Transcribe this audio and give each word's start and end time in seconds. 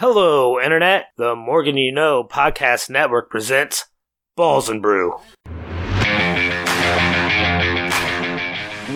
Hello, 0.00 0.60
Internet. 0.60 1.06
The 1.16 1.34
Morgan 1.34 1.76
You 1.76 1.90
Know 1.90 2.22
Podcast 2.22 2.88
Network 2.88 3.30
presents 3.30 3.86
Balls 4.36 4.68
and 4.68 4.80
Brew. 4.80 5.16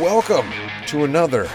Welcome 0.00 0.48
to 0.86 1.02
another 1.02 1.48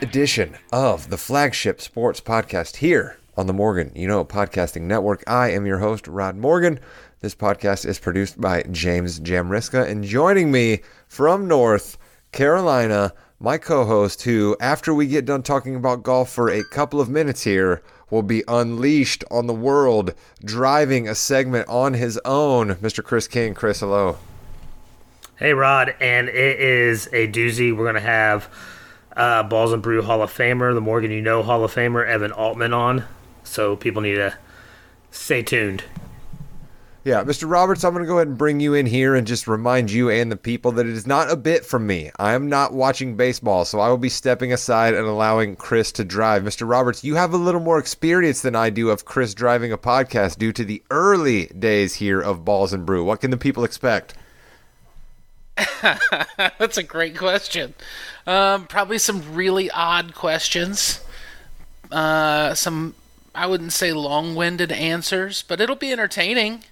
edition 0.00 0.56
of 0.72 1.10
the 1.10 1.18
flagship 1.18 1.82
sports 1.82 2.22
podcast 2.22 2.76
here 2.76 3.18
on 3.36 3.46
the 3.46 3.52
Morgan 3.52 3.92
You 3.94 4.08
Know 4.08 4.24
Podcasting 4.24 4.84
Network. 4.84 5.22
I 5.26 5.50
am 5.50 5.66
your 5.66 5.80
host, 5.80 6.08
Rod 6.08 6.36
Morgan. 6.36 6.80
This 7.20 7.34
podcast 7.34 7.84
is 7.84 7.98
produced 7.98 8.40
by 8.40 8.62
James 8.70 9.20
Jamriska, 9.20 9.86
and 9.86 10.02
joining 10.02 10.50
me 10.50 10.80
from 11.08 11.46
North 11.46 11.98
Carolina, 12.32 13.12
my 13.38 13.58
co 13.58 13.84
host, 13.84 14.22
who, 14.22 14.56
after 14.60 14.94
we 14.94 15.06
get 15.06 15.26
done 15.26 15.42
talking 15.42 15.76
about 15.76 16.04
golf 16.04 16.30
for 16.30 16.48
a 16.48 16.64
couple 16.64 17.02
of 17.02 17.10
minutes 17.10 17.42
here, 17.42 17.82
will 18.10 18.22
be 18.22 18.44
unleashed 18.46 19.24
on 19.30 19.46
the 19.46 19.54
world, 19.54 20.14
driving 20.44 21.08
a 21.08 21.14
segment 21.14 21.68
on 21.68 21.94
his 21.94 22.18
own. 22.24 22.74
Mr. 22.76 23.02
Chris 23.02 23.28
King. 23.28 23.54
Chris, 23.54 23.80
hello. 23.80 24.18
Hey, 25.36 25.52
Rod, 25.52 25.94
and 26.00 26.28
it 26.28 26.60
is 26.60 27.08
a 27.08 27.26
doozy. 27.26 27.76
We're 27.76 27.84
going 27.84 27.94
to 27.94 28.00
have 28.00 28.48
uh, 29.16 29.42
Balls 29.42 29.72
and 29.72 29.82
Brew 29.82 30.02
Hall 30.02 30.22
of 30.22 30.32
Famer, 30.32 30.72
the 30.74 30.80
Morgan 30.80 31.10
You 31.10 31.20
Know 31.20 31.42
Hall 31.42 31.64
of 31.64 31.74
Famer, 31.74 32.06
Evan 32.06 32.32
Altman 32.32 32.72
on. 32.72 33.04
So 33.42 33.76
people 33.76 34.02
need 34.02 34.14
to 34.14 34.36
stay 35.10 35.42
tuned. 35.42 35.84
Yeah, 37.04 37.22
Mr. 37.22 37.50
Roberts, 37.50 37.84
I'm 37.84 37.92
going 37.92 38.02
to 38.02 38.08
go 38.08 38.16
ahead 38.16 38.28
and 38.28 38.38
bring 38.38 38.60
you 38.60 38.72
in 38.72 38.86
here 38.86 39.14
and 39.14 39.26
just 39.26 39.46
remind 39.46 39.90
you 39.90 40.08
and 40.08 40.32
the 40.32 40.38
people 40.38 40.72
that 40.72 40.86
it 40.86 40.92
is 40.92 41.06
not 41.06 41.30
a 41.30 41.36
bit 41.36 41.66
from 41.66 41.86
me. 41.86 42.10
I 42.18 42.32
am 42.32 42.48
not 42.48 42.72
watching 42.72 43.14
baseball, 43.14 43.66
so 43.66 43.78
I 43.78 43.90
will 43.90 43.98
be 43.98 44.08
stepping 44.08 44.54
aside 44.54 44.94
and 44.94 45.06
allowing 45.06 45.56
Chris 45.56 45.92
to 45.92 46.04
drive. 46.04 46.42
Mr. 46.44 46.66
Roberts, 46.66 47.04
you 47.04 47.16
have 47.16 47.34
a 47.34 47.36
little 47.36 47.60
more 47.60 47.78
experience 47.78 48.40
than 48.40 48.56
I 48.56 48.70
do 48.70 48.88
of 48.88 49.04
Chris 49.04 49.34
driving 49.34 49.70
a 49.70 49.76
podcast 49.76 50.38
due 50.38 50.50
to 50.54 50.64
the 50.64 50.82
early 50.90 51.48
days 51.48 51.96
here 51.96 52.22
of 52.22 52.42
Balls 52.42 52.72
and 52.72 52.86
Brew. 52.86 53.04
What 53.04 53.20
can 53.20 53.30
the 53.30 53.36
people 53.36 53.64
expect? 53.64 54.14
That's 56.58 56.78
a 56.78 56.82
great 56.82 57.18
question. 57.18 57.74
Um, 58.26 58.66
probably 58.66 58.96
some 58.96 59.34
really 59.34 59.70
odd 59.70 60.14
questions. 60.14 61.04
Uh, 61.92 62.54
some, 62.54 62.94
I 63.34 63.46
wouldn't 63.46 63.74
say 63.74 63.92
long 63.92 64.34
winded 64.34 64.72
answers, 64.72 65.44
but 65.46 65.60
it'll 65.60 65.76
be 65.76 65.92
entertaining. 65.92 66.64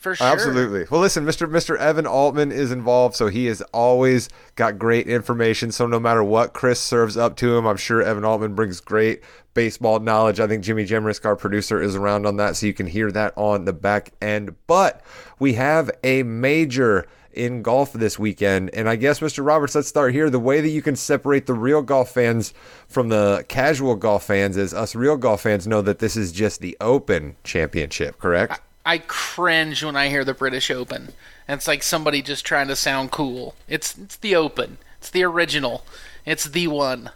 For 0.00 0.14
sure. 0.14 0.26
Absolutely. 0.26 0.86
Well, 0.90 1.02
listen, 1.02 1.26
Mr. 1.26 1.46
Mr. 1.46 1.76
Evan 1.76 2.06
Altman 2.06 2.52
is 2.52 2.72
involved, 2.72 3.14
so 3.14 3.28
he 3.28 3.44
has 3.46 3.60
always 3.74 4.30
got 4.56 4.78
great 4.78 5.06
information. 5.06 5.70
So 5.72 5.86
no 5.86 6.00
matter 6.00 6.24
what 6.24 6.54
Chris 6.54 6.80
serves 6.80 7.18
up 7.18 7.36
to 7.36 7.54
him, 7.54 7.66
I'm 7.66 7.76
sure 7.76 8.00
Evan 8.00 8.24
Altman 8.24 8.54
brings 8.54 8.80
great 8.80 9.22
baseball 9.52 9.98
knowledge. 10.00 10.40
I 10.40 10.46
think 10.46 10.64
Jimmy 10.64 10.86
Jemrisk, 10.86 11.26
our 11.26 11.36
producer, 11.36 11.82
is 11.82 11.96
around 11.96 12.24
on 12.24 12.36
that, 12.38 12.56
so 12.56 12.64
you 12.64 12.72
can 12.72 12.86
hear 12.86 13.12
that 13.12 13.34
on 13.36 13.66
the 13.66 13.74
back 13.74 14.12
end. 14.22 14.56
But 14.66 15.02
we 15.38 15.52
have 15.54 15.90
a 16.02 16.22
major 16.22 17.06
in 17.34 17.60
golf 17.60 17.92
this 17.92 18.18
weekend. 18.18 18.70
And 18.72 18.88
I 18.88 18.96
guess, 18.96 19.20
Mr. 19.20 19.44
Roberts, 19.44 19.74
let's 19.74 19.86
start 19.86 20.14
here. 20.14 20.30
The 20.30 20.40
way 20.40 20.62
that 20.62 20.70
you 20.70 20.80
can 20.80 20.96
separate 20.96 21.44
the 21.44 21.52
real 21.52 21.82
golf 21.82 22.10
fans 22.10 22.54
from 22.88 23.10
the 23.10 23.44
casual 23.48 23.96
golf 23.96 24.24
fans 24.24 24.56
is 24.56 24.72
us 24.72 24.94
real 24.94 25.18
golf 25.18 25.42
fans 25.42 25.66
know 25.66 25.82
that 25.82 25.98
this 25.98 26.16
is 26.16 26.32
just 26.32 26.62
the 26.62 26.74
Open 26.80 27.36
Championship, 27.44 28.18
correct? 28.18 28.62
I 28.84 28.98
cringe 28.98 29.84
when 29.84 29.96
I 29.96 30.08
hear 30.08 30.24
the 30.24 30.34
British 30.34 30.70
Open. 30.70 31.12
It's 31.48 31.68
like 31.68 31.82
somebody 31.82 32.22
just 32.22 32.44
trying 32.44 32.68
to 32.68 32.76
sound 32.76 33.10
cool. 33.10 33.54
It's 33.68 33.96
it's 33.98 34.16
the 34.16 34.34
Open. 34.36 34.78
It's 34.98 35.10
the 35.10 35.24
original. 35.24 35.84
It's 36.24 36.44
the 36.44 36.68
one. 36.68 37.10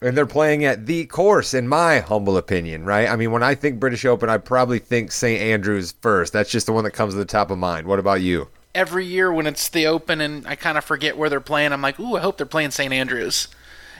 And 0.00 0.16
they're 0.16 0.26
playing 0.26 0.64
at 0.64 0.86
the 0.86 1.06
course, 1.06 1.54
in 1.54 1.66
my 1.66 1.98
humble 1.98 2.36
opinion, 2.36 2.84
right? 2.84 3.08
I 3.08 3.16
mean, 3.16 3.32
when 3.32 3.42
I 3.42 3.56
think 3.56 3.80
British 3.80 4.04
Open, 4.04 4.28
I 4.30 4.38
probably 4.38 4.78
think 4.78 5.10
St. 5.10 5.40
Andrews 5.40 5.92
first. 6.00 6.32
That's 6.32 6.50
just 6.50 6.66
the 6.66 6.72
one 6.72 6.84
that 6.84 6.92
comes 6.92 7.14
to 7.14 7.18
the 7.18 7.24
top 7.24 7.50
of 7.50 7.58
mind. 7.58 7.88
What 7.88 7.98
about 7.98 8.20
you? 8.20 8.48
Every 8.76 9.04
year 9.04 9.32
when 9.32 9.48
it's 9.48 9.68
the 9.68 9.88
Open 9.88 10.20
and 10.20 10.46
I 10.46 10.54
kind 10.54 10.78
of 10.78 10.84
forget 10.84 11.18
where 11.18 11.28
they're 11.28 11.40
playing, 11.40 11.72
I'm 11.72 11.82
like, 11.82 11.98
ooh, 11.98 12.16
I 12.16 12.20
hope 12.20 12.36
they're 12.36 12.46
playing 12.46 12.70
St. 12.70 12.92
Andrews. 12.92 13.48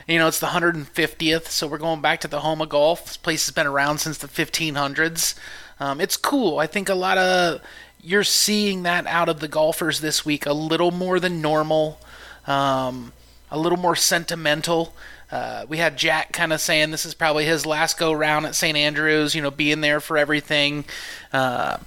You 0.09 0.17
know, 0.17 0.27
it's 0.27 0.39
the 0.39 0.47
150th, 0.47 1.49
so 1.49 1.67
we're 1.67 1.77
going 1.77 2.01
back 2.01 2.21
to 2.21 2.27
the 2.27 2.39
home 2.39 2.63
of 2.63 2.69
golf. 2.69 3.05
This 3.05 3.15
place 3.15 3.45
has 3.45 3.53
been 3.53 3.67
around 3.67 3.99
since 3.99 4.17
the 4.17 4.27
1500s. 4.27 5.35
Um, 5.79 6.01
it's 6.01 6.17
cool. 6.17 6.57
I 6.57 6.65
think 6.65 6.89
a 6.89 6.95
lot 6.95 7.19
of 7.19 7.61
you're 8.01 8.23
seeing 8.23 8.81
that 8.83 9.05
out 9.05 9.29
of 9.29 9.39
the 9.39 9.47
golfers 9.47 10.01
this 10.01 10.25
week 10.25 10.47
a 10.47 10.53
little 10.53 10.89
more 10.89 11.19
than 11.19 11.43
normal, 11.43 12.01
um, 12.47 13.13
a 13.51 13.59
little 13.59 13.77
more 13.77 13.95
sentimental. 13.95 14.95
Uh, 15.31 15.67
we 15.69 15.77
had 15.77 15.95
Jack 15.95 16.33
kind 16.33 16.53
of 16.53 16.59
saying 16.59 16.89
this 16.89 17.05
is 17.05 17.13
probably 17.13 17.45
his 17.45 17.67
last 17.67 17.99
go 17.99 18.11
round 18.11 18.47
at 18.47 18.55
St. 18.55 18.75
Andrews, 18.75 19.35
you 19.35 19.43
know, 19.43 19.51
being 19.51 19.81
there 19.81 19.99
for 19.99 20.17
everything. 20.17 20.85
Uh, 21.31 21.77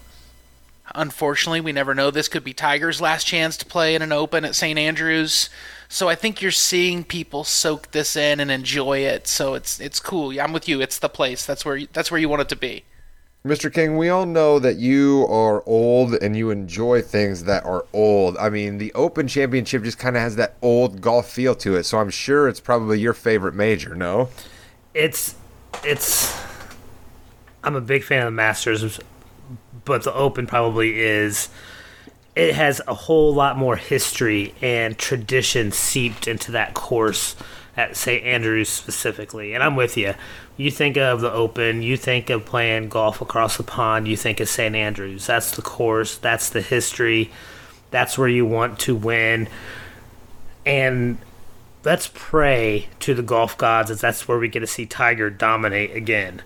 unfortunately, 0.94 1.60
we 1.60 1.72
never 1.72 1.92
know. 1.92 2.12
This 2.12 2.28
could 2.28 2.44
be 2.44 2.54
Tiger's 2.54 3.00
last 3.00 3.26
chance 3.26 3.56
to 3.56 3.66
play 3.66 3.96
in 3.96 4.02
an 4.02 4.12
Open 4.12 4.44
at 4.44 4.54
St. 4.54 4.78
Andrews. 4.78 5.50
So 5.92 6.08
I 6.08 6.14
think 6.14 6.40
you're 6.40 6.50
seeing 6.52 7.04
people 7.04 7.44
soak 7.44 7.90
this 7.90 8.16
in 8.16 8.40
and 8.40 8.50
enjoy 8.50 9.00
it. 9.00 9.28
So 9.28 9.52
it's 9.52 9.78
it's 9.78 10.00
cool. 10.00 10.40
I'm 10.40 10.54
with 10.54 10.66
you. 10.66 10.80
It's 10.80 10.98
the 10.98 11.10
place. 11.10 11.44
That's 11.44 11.66
where 11.66 11.84
that's 11.92 12.10
where 12.10 12.18
you 12.18 12.30
want 12.30 12.40
it 12.40 12.48
to 12.48 12.56
be. 12.56 12.84
Mr. 13.44 13.70
King, 13.70 13.98
we 13.98 14.08
all 14.08 14.24
know 14.24 14.58
that 14.58 14.76
you 14.76 15.26
are 15.28 15.62
old 15.66 16.14
and 16.14 16.34
you 16.34 16.48
enjoy 16.48 17.02
things 17.02 17.44
that 17.44 17.66
are 17.66 17.84
old. 17.92 18.38
I 18.38 18.48
mean, 18.48 18.78
the 18.78 18.90
Open 18.94 19.28
Championship 19.28 19.82
just 19.82 19.98
kind 19.98 20.16
of 20.16 20.22
has 20.22 20.36
that 20.36 20.54
old 20.62 21.02
golf 21.02 21.28
feel 21.28 21.54
to 21.56 21.76
it, 21.76 21.84
so 21.84 21.98
I'm 21.98 22.08
sure 22.08 22.48
it's 22.48 22.60
probably 22.60 22.98
your 22.98 23.12
favorite 23.12 23.54
major, 23.54 23.94
no? 23.94 24.30
It's 24.94 25.34
it's 25.84 26.34
I'm 27.62 27.76
a 27.76 27.82
big 27.82 28.02
fan 28.02 28.20
of 28.20 28.26
the 28.28 28.30
Masters, 28.30 28.98
but 29.84 30.04
the 30.04 30.14
Open 30.14 30.46
probably 30.46 31.00
is 31.00 31.50
it 32.34 32.54
has 32.54 32.80
a 32.88 32.94
whole 32.94 33.34
lot 33.34 33.56
more 33.56 33.76
history 33.76 34.54
and 34.62 34.96
tradition 34.96 35.70
seeped 35.70 36.26
into 36.26 36.52
that 36.52 36.74
course 36.74 37.36
at 37.76 37.96
St. 37.96 38.24
Andrews 38.24 38.68
specifically. 38.68 39.54
And 39.54 39.62
I'm 39.62 39.76
with 39.76 39.96
you. 39.96 40.14
You 40.56 40.70
think 40.70 40.96
of 40.96 41.20
the 41.20 41.32
Open, 41.32 41.82
you 41.82 41.96
think 41.96 42.30
of 42.30 42.44
playing 42.44 42.88
golf 42.88 43.20
across 43.20 43.56
the 43.56 43.62
pond, 43.62 44.06
you 44.08 44.16
think 44.16 44.40
of 44.40 44.48
St. 44.48 44.74
Andrews. 44.74 45.26
That's 45.26 45.56
the 45.56 45.62
course, 45.62 46.18
that's 46.18 46.50
the 46.50 46.60
history, 46.60 47.30
that's 47.90 48.18
where 48.18 48.28
you 48.28 48.44
want 48.46 48.78
to 48.80 48.94
win. 48.94 49.48
And 50.64 51.18
let's 51.84 52.10
pray 52.12 52.88
to 53.00 53.14
the 53.14 53.22
golf 53.22 53.56
gods 53.58 53.90
as 53.90 54.00
that's 54.00 54.28
where 54.28 54.38
we 54.38 54.48
get 54.48 54.60
to 54.60 54.66
see 54.66 54.86
Tiger 54.86 55.30
dominate 55.30 55.96
again. 55.96 56.42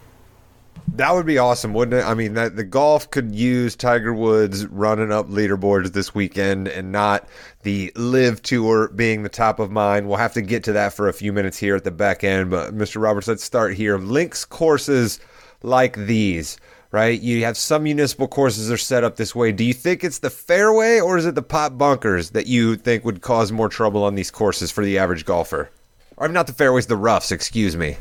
That 0.94 1.12
would 1.12 1.26
be 1.26 1.36
awesome, 1.36 1.74
wouldn't 1.74 2.00
it? 2.00 2.06
I 2.06 2.14
mean, 2.14 2.34
that 2.34 2.56
the 2.56 2.64
golf 2.64 3.10
could 3.10 3.34
use 3.34 3.76
Tiger 3.76 4.14
Woods 4.14 4.66
running 4.66 5.12
up 5.12 5.28
leaderboards 5.28 5.92
this 5.92 6.14
weekend 6.14 6.68
and 6.68 6.90
not 6.90 7.28
the 7.64 7.92
LIV 7.96 8.40
tour 8.42 8.88
being 8.88 9.22
the 9.22 9.28
top 9.28 9.58
of 9.58 9.70
mind. 9.70 10.08
We'll 10.08 10.16
have 10.16 10.32
to 10.34 10.42
get 10.42 10.64
to 10.64 10.72
that 10.72 10.94
for 10.94 11.08
a 11.08 11.12
few 11.12 11.32
minutes 11.32 11.58
here 11.58 11.76
at 11.76 11.84
the 11.84 11.90
back 11.90 12.24
end, 12.24 12.50
but 12.50 12.74
Mr. 12.74 13.02
Roberts, 13.02 13.28
let's 13.28 13.44
start 13.44 13.74
here. 13.74 13.98
Links 13.98 14.44
courses 14.44 15.20
like 15.62 15.96
these, 15.96 16.56
right? 16.92 17.20
You 17.20 17.44
have 17.44 17.56
some 17.56 17.82
municipal 17.82 18.28
courses 18.28 18.68
that 18.68 18.74
are 18.74 18.78
set 18.78 19.04
up 19.04 19.16
this 19.16 19.34
way. 19.34 19.52
Do 19.52 19.64
you 19.64 19.74
think 19.74 20.02
it's 20.02 20.20
the 20.20 20.30
fairway 20.30 21.00
or 21.00 21.18
is 21.18 21.26
it 21.26 21.34
the 21.34 21.42
pot 21.42 21.76
bunkers 21.76 22.30
that 22.30 22.46
you 22.46 22.76
think 22.76 23.04
would 23.04 23.20
cause 23.20 23.52
more 23.52 23.68
trouble 23.68 24.04
on 24.04 24.14
these 24.14 24.30
courses 24.30 24.70
for 24.70 24.84
the 24.84 24.98
average 24.98 25.24
golfer? 25.24 25.68
Or 26.16 26.28
not 26.28 26.46
the 26.46 26.54
fairways, 26.54 26.86
the 26.86 26.96
roughs, 26.96 27.32
excuse 27.32 27.76
me 27.76 27.96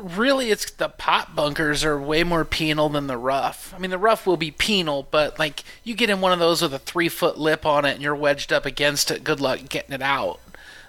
really 0.00 0.50
it's 0.50 0.70
the 0.70 0.88
pot 0.88 1.34
bunkers 1.34 1.84
are 1.84 2.00
way 2.00 2.24
more 2.24 2.44
penal 2.44 2.88
than 2.88 3.06
the 3.06 3.16
rough. 3.16 3.72
I 3.74 3.78
mean, 3.78 3.90
the 3.90 3.98
rough 3.98 4.26
will 4.26 4.36
be 4.36 4.50
penal, 4.50 5.06
but 5.10 5.38
like 5.38 5.62
you 5.84 5.94
get 5.94 6.10
in 6.10 6.20
one 6.20 6.32
of 6.32 6.38
those 6.38 6.62
with 6.62 6.74
a 6.74 6.78
three 6.78 7.08
foot 7.08 7.38
lip 7.38 7.64
on 7.64 7.84
it 7.84 7.92
and 7.92 8.02
you're 8.02 8.16
wedged 8.16 8.52
up 8.52 8.66
against 8.66 9.10
it. 9.10 9.24
Good 9.24 9.40
luck 9.40 9.60
getting 9.68 9.94
it 9.94 10.02
out. 10.02 10.40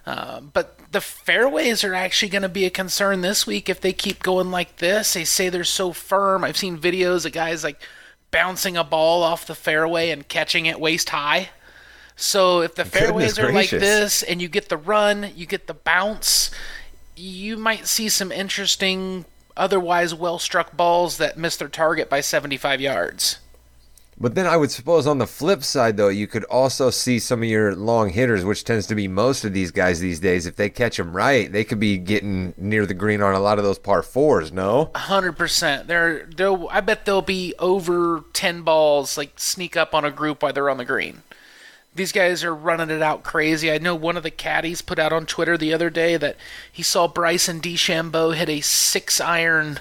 Uh, 0.05 0.41
but 0.41 0.77
the 0.91 1.01
fairways 1.01 1.83
are 1.83 1.93
actually 1.93 2.29
going 2.29 2.41
to 2.41 2.49
be 2.49 2.65
a 2.65 2.69
concern 2.69 3.21
this 3.21 3.45
week 3.45 3.69
if 3.69 3.79
they 3.79 3.93
keep 3.93 4.23
going 4.23 4.51
like 4.51 4.77
this. 4.77 5.13
They 5.13 5.23
say 5.23 5.49
they're 5.49 5.63
so 5.63 5.93
firm. 5.93 6.43
I've 6.43 6.57
seen 6.57 6.77
videos 6.77 7.25
of 7.25 7.33
guys 7.33 7.63
like 7.63 7.79
bouncing 8.31 8.77
a 8.77 8.83
ball 8.83 9.23
off 9.23 9.45
the 9.45 9.55
fairway 9.55 10.09
and 10.09 10.27
catching 10.27 10.65
it 10.65 10.79
waist 10.79 11.09
high. 11.09 11.49
So 12.15 12.61
if 12.61 12.75
the 12.75 12.85
fairways 12.85 13.39
are 13.39 13.51
like 13.51 13.69
this 13.69 14.21
and 14.21 14.41
you 14.41 14.47
get 14.47 14.69
the 14.69 14.77
run, 14.77 15.31
you 15.35 15.45
get 15.45 15.67
the 15.67 15.73
bounce, 15.73 16.51
you 17.21 17.57
might 17.57 17.87
see 17.87 18.09
some 18.09 18.31
interesting, 18.31 19.25
otherwise 19.55 20.13
well 20.13 20.39
struck 20.39 20.75
balls 20.75 21.17
that 21.17 21.37
miss 21.37 21.55
their 21.55 21.69
target 21.69 22.09
by 22.09 22.21
75 22.21 22.81
yards. 22.81 23.39
But 24.19 24.35
then 24.35 24.45
I 24.45 24.55
would 24.55 24.69
suppose 24.69 25.07
on 25.07 25.17
the 25.17 25.25
flip 25.25 25.63
side, 25.63 25.97
though, 25.97 26.09
you 26.09 26.27
could 26.27 26.43
also 26.43 26.91
see 26.91 27.17
some 27.17 27.41
of 27.41 27.49
your 27.49 27.73
long 27.73 28.09
hitters, 28.09 28.45
which 28.45 28.63
tends 28.63 28.85
to 28.87 28.95
be 28.95 29.07
most 29.07 29.43
of 29.43 29.53
these 29.53 29.71
guys 29.71 29.99
these 29.99 30.19
days. 30.19 30.45
If 30.45 30.57
they 30.57 30.69
catch 30.69 30.97
them 30.97 31.15
right, 31.15 31.51
they 31.51 31.63
could 31.63 31.79
be 31.79 31.97
getting 31.97 32.53
near 32.55 32.85
the 32.85 32.93
green 32.93 33.23
on 33.23 33.33
a 33.33 33.39
lot 33.39 33.57
of 33.57 33.63
those 33.63 33.79
par 33.79 34.03
fours. 34.03 34.51
No, 34.51 34.91
hundred 34.93 35.33
percent. 35.33 35.87
There, 35.87 36.29
I 36.69 36.81
bet 36.81 37.05
there'll 37.05 37.23
be 37.23 37.55
over 37.57 38.23
ten 38.31 38.61
balls 38.61 39.17
like 39.17 39.39
sneak 39.39 39.75
up 39.75 39.95
on 39.95 40.05
a 40.05 40.11
group 40.11 40.43
while 40.43 40.53
they're 40.53 40.69
on 40.69 40.77
the 40.77 40.85
green 40.85 41.23
these 41.93 42.11
guys 42.11 42.43
are 42.43 42.55
running 42.55 42.89
it 42.89 43.01
out 43.01 43.23
crazy. 43.23 43.71
I 43.71 43.77
know 43.77 43.95
one 43.95 44.17
of 44.17 44.23
the 44.23 44.31
caddies 44.31 44.81
put 44.81 44.99
out 44.99 45.11
on 45.11 45.25
Twitter 45.25 45.57
the 45.57 45.73
other 45.73 45.89
day 45.89 46.17
that 46.17 46.37
he 46.71 46.83
saw 46.83 47.07
Bryson 47.07 47.59
DeChambeau 47.59 48.35
hit 48.35 48.49
a 48.49 48.61
six 48.61 49.19
iron 49.19 49.79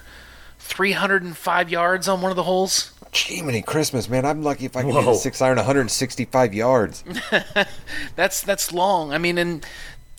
305 0.58 1.70
yards 1.70 2.08
on 2.08 2.20
one 2.20 2.30
of 2.30 2.36
the 2.36 2.44
holes. 2.44 2.92
Gee, 3.12 3.42
many 3.42 3.62
Christmas, 3.62 4.08
man. 4.08 4.24
I'm 4.24 4.42
lucky 4.42 4.66
if 4.66 4.76
I 4.76 4.82
can 4.82 4.90
Whoa. 4.90 5.02
hit 5.02 5.10
a 5.10 5.14
six 5.16 5.40
iron 5.40 5.56
165 5.56 6.54
yards. 6.54 7.04
That's 8.16 8.40
that's 8.42 8.72
long. 8.72 9.12
I 9.12 9.18
mean, 9.18 9.36
and 9.36 9.66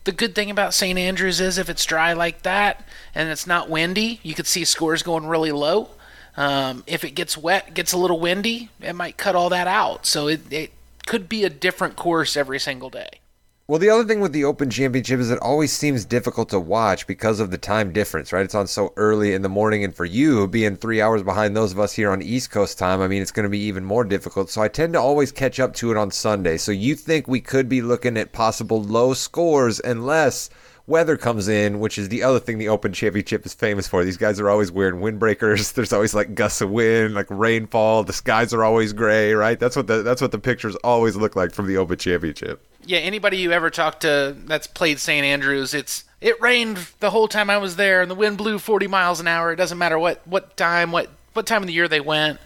the 0.04 0.12
good 0.12 0.36
thing 0.36 0.50
about 0.50 0.74
St. 0.74 0.98
Andrews 0.98 1.40
is 1.40 1.58
if 1.58 1.70
it's 1.70 1.86
dry 1.86 2.14
like 2.14 2.42
that 2.42 2.86
and 3.14 3.30
it's 3.30 3.48
not 3.48 3.70
windy, 3.70 4.20
you 4.24 4.34
could 4.34 4.48
see 4.48 4.66
scores 4.66 5.04
going 5.04 5.26
really 5.26 5.52
low. 5.52 5.90
Um, 6.36 6.84
if 6.88 7.04
it 7.04 7.12
gets 7.12 7.38
wet, 7.38 7.74
gets 7.74 7.94
a 7.94 7.98
little 7.98 8.20
windy, 8.20 8.70
it 8.82 8.94
might 8.94 9.18
cut 9.18 9.36
all 9.36 9.50
that 9.50 9.68
out. 9.68 10.06
So 10.06 10.28
it, 10.28 10.52
it 10.52 10.72
could 11.06 11.30
be 11.30 11.44
a 11.44 11.50
different 11.50 11.96
course 11.96 12.36
every 12.38 12.60
single 12.60 12.90
day. 12.90 13.22
Well, 13.68 13.80
the 13.80 13.90
other 13.90 14.04
thing 14.04 14.20
with 14.20 14.34
the 14.34 14.44
Open 14.44 14.70
Championship 14.70 15.22
is 15.22 15.32
it 15.32 15.40
always 15.40 15.72
seems 15.72 16.04
difficult 16.04 16.50
to 16.50 16.60
watch 16.60 17.08
because 17.08 17.40
of 17.40 17.52
the 17.52 17.58
time 17.58 17.94
difference, 17.94 18.34
right? 18.34 18.44
It's 18.44 18.54
on 18.54 18.68
so 18.68 18.92
early 18.98 19.34
in 19.34 19.44
the 19.44 19.48
morning, 19.48 19.86
and 19.86 19.96
for 19.96 20.04
you, 20.04 20.46
being 20.46 20.76
three 20.76 21.00
hours 21.00 21.24
behind 21.24 21.56
those 21.56 21.72
of 21.72 21.80
us 21.80 21.94
here 21.94 22.12
on 22.12 22.22
East 22.22 22.52
Coast 22.52 22.78
time, 22.78 23.00
I 23.00 23.08
mean, 23.08 23.22
it's 23.22 23.32
going 23.32 23.46
to 23.46 23.50
be 23.50 23.60
even 23.60 23.86
more 23.86 24.04
difficult. 24.04 24.50
So 24.50 24.62
I 24.62 24.68
tend 24.68 24.92
to 24.92 25.00
always 25.00 25.32
catch 25.32 25.58
up 25.58 25.74
to 25.76 25.90
it 25.90 25.96
on 25.96 26.12
Sunday. 26.12 26.58
So 26.58 26.74
you 26.74 26.96
think 26.96 27.30
we 27.30 27.40
could 27.40 27.70
be 27.70 27.82
looking 27.82 28.18
at 28.18 28.34
possible 28.34 28.84
low 28.84 29.14
scores 29.14 29.80
unless 29.80 30.50
weather 30.92 31.18
comes 31.18 31.48
in, 31.48 31.80
which 31.80 31.98
is 31.98 32.10
the 32.10 32.22
other 32.22 32.40
thing 32.40 32.60
the 32.60 32.68
Open 32.68 32.94
Championship 32.94 33.46
is 33.46 33.54
famous 33.54 33.88
for. 33.88 34.04
These 34.04 34.18
guys 34.18 34.40
are 34.40 34.50
always 34.50 34.72
wearing 34.72 35.02
windbreakers. 35.02 35.74
There's 35.76 35.94
always 35.94 36.14
like 36.14 36.36
gusts 36.36 36.62
of 36.62 36.70
wind, 36.70 37.16
like 37.16 37.26
rainfall. 37.30 38.04
The 38.04 38.14
skies 38.14 38.54
are 38.54 38.64
always 38.64 38.94
gray, 38.94 39.34
right? 39.34 39.60
That's 39.60 39.76
what 39.76 39.88
the 39.88 40.04
that's 40.04 40.22
what 40.22 40.32
the 40.32 40.38
pictures 40.38 40.76
always 40.84 41.16
look 41.16 41.36
like 41.36 41.54
from 41.54 41.66
the 41.66 41.78
Open 41.78 41.98
Championship. 41.98 42.64
Yeah, 42.86 43.00
anybody 43.00 43.38
you 43.38 43.52
ever 43.52 43.70
talked 43.70 44.02
to 44.02 44.36
that's 44.46 44.68
played 44.68 45.00
St. 45.00 45.26
Andrews, 45.26 45.74
it's 45.74 46.04
it 46.20 46.40
rained 46.40 46.78
the 47.00 47.10
whole 47.10 47.28
time 47.28 47.50
I 47.50 47.58
was 47.58 47.78
there, 47.78 48.02
and 48.02 48.12
the 48.12 48.16
wind 48.16 48.38
blew 48.38 48.60
40 48.60 48.88
miles 48.88 49.20
an 49.20 49.28
hour. 49.28 49.52
It 49.52 49.56
doesn't 49.56 49.78
matter 49.78 49.98
what 49.98 50.28
what 50.28 50.56
time 50.58 50.92
what 50.92 51.10
what 51.34 51.48
time 51.48 51.64
of 51.64 51.68
the 51.68 51.74
year 51.74 51.88
they 51.88 52.02
went. 52.02 52.40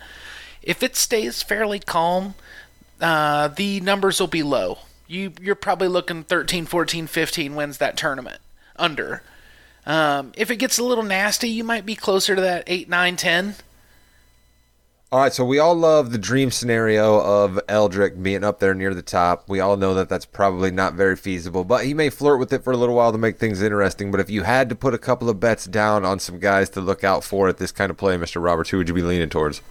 If 0.62 0.82
it 0.82 0.96
stays 0.96 1.44
fairly 1.44 1.80
calm, 1.80 2.36
uh, 3.02 3.50
the 3.50 3.82
numbers 3.82 4.20
will 4.20 4.28
be 4.28 4.44
low. 4.44 4.80
You 5.08 5.34
you're 5.40 5.56
probably 5.56 5.88
looking 5.88 6.24
13, 6.24 6.66
14, 6.66 7.08
15 7.08 7.56
wins 7.56 7.78
that 7.78 7.98
tournament 7.98 8.40
under. 8.76 9.22
Um, 9.86 10.32
if 10.36 10.50
it 10.50 10.56
gets 10.58 10.78
a 10.78 10.84
little 10.84 11.04
nasty, 11.04 11.50
you 11.50 11.64
might 11.64 11.86
be 11.86 11.96
closer 11.96 12.36
to 12.36 12.42
that 12.42 12.64
8, 12.66 12.90
9, 12.90 13.16
10. 13.16 13.56
All 15.12 15.22
right, 15.22 15.32
so 15.32 15.46
we 15.46 15.60
all 15.60 15.76
love 15.76 16.12
the 16.12 16.18
dream 16.18 16.50
scenario 16.50 17.22
of 17.22 17.60
Eldrick 17.70 18.22
being 18.22 18.44
up 18.44 18.60
there 18.60 18.74
near 18.74 18.94
the 18.94 19.04
top. 19.04 19.48
We 19.48 19.60
all 19.60 19.78
know 19.78 19.94
that 19.94 20.10
that's 20.10 20.26
probably 20.26 20.72
not 20.72 20.96
very 20.96 21.16
feasible, 21.16 21.64
but 21.64 21.86
he 21.86 21.94
may 21.94 22.10
flirt 22.10 22.40
with 22.40 22.52
it 22.52 22.64
for 22.64 22.74
a 22.74 22.78
little 22.78 22.96
while 22.96 23.12
to 23.12 23.18
make 23.18 23.38
things 23.38 23.62
interesting. 23.62 24.12
But 24.12 24.20
if 24.20 24.32
you 24.32 24.44
had 24.44 24.68
to 24.70 24.76
put 24.76 24.96
a 24.96 24.98
couple 24.98 25.30
of 25.30 25.40
bets 25.40 25.66
down 25.66 26.04
on 26.04 26.20
some 26.20 26.40
guys 26.40 26.70
to 26.72 26.82
look 26.82 27.04
out 27.04 27.24
for 27.24 27.48
at 27.48 27.60
this 27.60 27.72
kind 27.72 27.92
of 27.92 27.98
play, 27.98 28.18
Mr. 28.18 28.44
Roberts, 28.44 28.72
who 28.72 28.78
would 28.78 28.90
you 28.90 28.96
be 28.96 29.04
leaning 29.04 29.30
towards? 29.30 29.62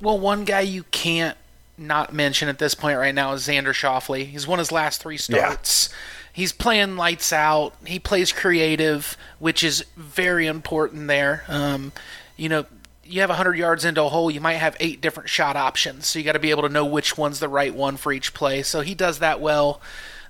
Well, 0.00 0.18
one 0.18 0.44
guy 0.44 0.60
you 0.60 0.84
can't 0.90 1.38
not 1.78 2.12
mention 2.12 2.48
at 2.48 2.58
this 2.58 2.74
point 2.74 2.98
right 2.98 3.14
now 3.14 3.32
is 3.32 3.46
Xander 3.46 3.72
Schauffele. 3.72 4.26
He's 4.26 4.46
won 4.46 4.58
his 4.58 4.72
last 4.72 5.02
three 5.02 5.16
starts. 5.16 5.88
He's 6.32 6.52
playing 6.52 6.96
lights 6.96 7.32
out. 7.32 7.74
He 7.86 7.98
plays 7.98 8.32
creative, 8.32 9.16
which 9.38 9.64
is 9.64 9.84
very 9.96 10.46
important 10.46 11.06
there. 11.06 11.44
Um, 11.48 11.92
you 12.36 12.48
know, 12.48 12.66
you 13.04 13.20
have 13.20 13.30
100 13.30 13.56
yards 13.56 13.84
into 13.84 14.02
a 14.02 14.08
hole, 14.08 14.30
you 14.30 14.40
might 14.40 14.54
have 14.54 14.76
eight 14.80 15.00
different 15.00 15.28
shot 15.28 15.56
options. 15.56 16.06
So 16.06 16.18
you 16.18 16.24
got 16.24 16.32
to 16.32 16.38
be 16.38 16.50
able 16.50 16.62
to 16.62 16.68
know 16.68 16.84
which 16.84 17.16
one's 17.16 17.40
the 17.40 17.48
right 17.48 17.74
one 17.74 17.96
for 17.96 18.12
each 18.12 18.34
play. 18.34 18.62
So 18.62 18.80
he 18.80 18.94
does 18.94 19.18
that 19.20 19.40
well. 19.40 19.80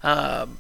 Um, 0.03 0.59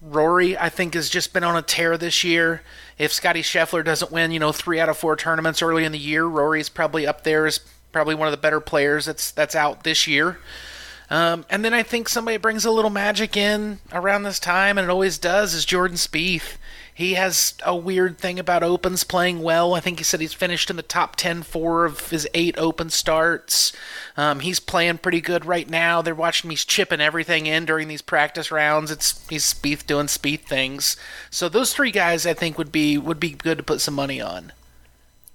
Rory, 0.00 0.56
I 0.56 0.70
think, 0.70 0.94
has 0.94 1.10
just 1.10 1.34
been 1.34 1.44
on 1.44 1.56
a 1.56 1.62
tear 1.62 1.98
this 1.98 2.24
year. 2.24 2.62
If 2.96 3.12
Scotty 3.12 3.42
Scheffler 3.42 3.84
doesn't 3.84 4.10
win, 4.10 4.30
you 4.30 4.38
know, 4.38 4.52
three 4.52 4.80
out 4.80 4.88
of 4.88 4.96
four 4.96 5.16
tournaments 5.16 5.60
early 5.60 5.84
in 5.84 5.92
the 5.92 5.98
year, 5.98 6.24
Rory's 6.24 6.68
probably 6.68 7.06
up 7.06 7.24
there 7.24 7.46
as 7.46 7.60
probably 7.92 8.14
one 8.14 8.28
of 8.28 8.32
the 8.32 8.38
better 8.38 8.60
players 8.60 9.06
that's 9.06 9.30
that's 9.30 9.54
out 9.54 9.84
this 9.84 10.06
year. 10.06 10.38
Um, 11.10 11.44
and 11.50 11.64
then 11.64 11.74
I 11.74 11.82
think 11.82 12.08
somebody 12.08 12.36
brings 12.36 12.64
a 12.64 12.70
little 12.70 12.90
magic 12.90 13.36
in 13.36 13.80
around 13.92 14.22
this 14.22 14.38
time, 14.38 14.78
and 14.78 14.84
it 14.84 14.90
always 14.90 15.18
does, 15.18 15.54
is 15.54 15.64
Jordan 15.64 15.96
Spieth. 15.96 16.56
He 16.94 17.14
has 17.14 17.54
a 17.64 17.74
weird 17.74 18.18
thing 18.18 18.38
about 18.38 18.62
opens 18.62 19.04
playing 19.04 19.42
well. 19.42 19.74
I 19.74 19.80
think 19.80 19.98
he 19.98 20.04
said 20.04 20.20
he's 20.20 20.34
finished 20.34 20.68
in 20.68 20.76
the 20.76 20.82
top 20.82 21.16
10 21.16 21.42
four 21.42 21.86
of 21.86 22.10
his 22.10 22.28
eight 22.34 22.58
open 22.58 22.90
starts. 22.90 23.72
Um, 24.18 24.40
he's 24.40 24.60
playing 24.60 24.98
pretty 24.98 25.22
good 25.22 25.46
right 25.46 25.68
now. 25.68 26.02
They're 26.02 26.14
watching 26.14 26.48
me 26.48 26.56
chipping 26.56 27.00
everything 27.00 27.46
in 27.46 27.64
during 27.64 27.88
these 27.88 28.02
practice 28.02 28.52
rounds. 28.52 28.90
It's 28.90 29.26
he's 29.28 29.52
Spieth 29.52 29.86
doing 29.86 30.06
Spieth 30.06 30.42
things. 30.42 30.96
So 31.30 31.48
those 31.48 31.72
three 31.72 31.90
guys 31.90 32.26
I 32.26 32.34
think 32.34 32.58
would 32.58 32.70
be 32.70 32.98
would 32.98 33.18
be 33.18 33.30
good 33.30 33.56
to 33.56 33.64
put 33.64 33.80
some 33.80 33.94
money 33.94 34.20
on. 34.20 34.52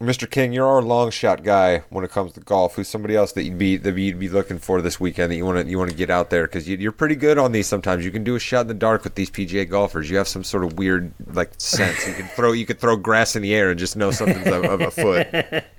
Mr. 0.02 0.30
King, 0.30 0.52
you're 0.52 0.68
our 0.68 0.82
long 0.82 1.10
shot 1.10 1.42
guy 1.44 1.80
when 1.90 2.04
it 2.04 2.12
comes 2.12 2.34
to 2.34 2.42
golf. 2.42 2.76
Who's 2.76 2.90
somebody 2.90 3.16
else 3.16 3.32
that 3.32 3.44
you'd 3.44 3.58
be 3.58 3.78
that 3.78 3.98
you'd 3.98 4.20
be 4.20 4.28
looking 4.28 4.60
for 4.60 4.82
this 4.82 5.00
weekend 5.00 5.32
that 5.32 5.38
you 5.38 5.46
want 5.46 5.64
to 5.64 5.70
you 5.70 5.78
want 5.78 5.90
to 5.90 5.96
get 5.96 6.10
out 6.10 6.30
there 6.30 6.46
because 6.48 6.68
you, 6.68 6.76
you're 6.76 6.92
pretty 6.92 7.16
good 7.16 7.38
on 7.38 7.54
these. 7.54 7.68
Sometimes 7.68 8.04
you 8.04 8.12
can 8.12 8.24
do 8.24 8.36
a 8.36 8.40
shot 8.40 8.62
in 8.62 8.68
the 8.68 8.74
dark 8.74 9.06
with 9.06 9.16
these 9.16 9.32
PGA 9.32 9.70
golfers. 9.70 10.10
You 10.10 10.18
have 10.18 10.28
some 10.28 10.44
sort 10.44 10.66
of 10.66 10.78
weird 10.78 11.14
like 11.32 11.52
sense. 11.58 12.06
You 12.06 12.14
can 12.14 12.28
throw 12.28 12.52
you 12.52 12.66
could 12.66 12.80
throw 12.80 12.98
grass 12.98 13.38
in 13.38 13.42
the 13.42 13.56
air 13.56 13.70
and 13.70 13.80
just 13.80 13.96
know 13.96 14.12
something's 14.12 14.48
of, 14.48 14.66
of 14.66 14.82
a 14.82 14.92
foot. 14.92 15.64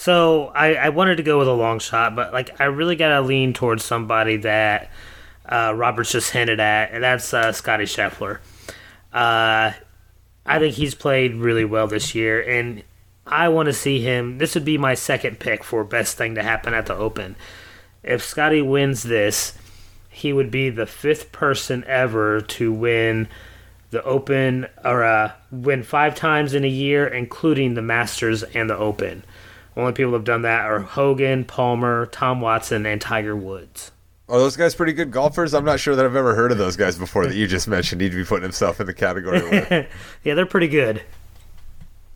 So 0.00 0.46
I, 0.54 0.76
I 0.76 0.88
wanted 0.88 1.16
to 1.16 1.22
go 1.22 1.38
with 1.38 1.46
a 1.46 1.52
long 1.52 1.78
shot, 1.78 2.16
but 2.16 2.32
like 2.32 2.58
I 2.58 2.64
really 2.64 2.96
gotta 2.96 3.20
lean 3.20 3.52
towards 3.52 3.84
somebody 3.84 4.38
that 4.38 4.90
uh, 5.44 5.74
Roberts 5.76 6.12
just 6.12 6.30
hinted 6.30 6.58
at, 6.58 6.92
and 6.92 7.04
that's 7.04 7.34
uh, 7.34 7.52
Scotty 7.52 7.84
Scheffler. 7.84 8.38
Uh, 9.12 9.72
I 10.46 10.58
think 10.58 10.74
he's 10.76 10.94
played 10.94 11.34
really 11.34 11.66
well 11.66 11.86
this 11.86 12.14
year, 12.14 12.40
and 12.40 12.82
I 13.30 13.48
want 13.48 13.66
to 13.66 13.72
see 13.72 14.00
him. 14.00 14.38
This 14.38 14.54
would 14.54 14.64
be 14.64 14.76
my 14.76 14.94
second 14.94 15.38
pick 15.38 15.64
for 15.64 15.84
best 15.84 16.16
thing 16.16 16.34
to 16.34 16.42
happen 16.42 16.74
at 16.74 16.86
the 16.86 16.94
Open. 16.94 17.36
If 18.02 18.22
Scotty 18.22 18.60
wins 18.62 19.02
this, 19.02 19.56
he 20.08 20.32
would 20.32 20.50
be 20.50 20.70
the 20.70 20.86
fifth 20.86 21.32
person 21.32 21.84
ever 21.86 22.40
to 22.40 22.72
win 22.72 23.28
the 23.90 24.02
Open 24.04 24.66
or 24.84 25.04
uh, 25.04 25.32
win 25.50 25.82
five 25.82 26.14
times 26.14 26.54
in 26.54 26.64
a 26.64 26.68
year, 26.68 27.06
including 27.06 27.74
the 27.74 27.82
Masters 27.82 28.42
and 28.42 28.68
the 28.68 28.76
Open. 28.76 29.24
Only 29.76 29.92
people 29.92 30.12
have 30.12 30.24
done 30.24 30.42
that 30.42 30.64
are 30.64 30.80
Hogan, 30.80 31.44
Palmer, 31.44 32.06
Tom 32.06 32.40
Watson, 32.40 32.84
and 32.86 33.00
Tiger 33.00 33.36
Woods. 33.36 33.92
Are 34.28 34.38
those 34.38 34.56
guys 34.56 34.74
pretty 34.74 34.92
good 34.92 35.10
golfers? 35.10 35.54
I'm 35.54 35.64
not 35.64 35.80
sure 35.80 35.96
that 35.96 36.04
I've 36.04 36.14
ever 36.16 36.34
heard 36.34 36.52
of 36.52 36.58
those 36.58 36.76
guys 36.76 36.96
before 36.96 37.26
that 37.26 37.34
you 37.34 37.46
just 37.48 37.66
mentioned. 37.66 38.00
He'd 38.00 38.12
be 38.12 38.24
putting 38.24 38.44
himself 38.44 38.80
in 38.80 38.86
the 38.86 38.94
category. 38.94 39.40
Yeah, 40.24 40.34
they're 40.34 40.46
pretty 40.46 40.68
good. 40.68 41.02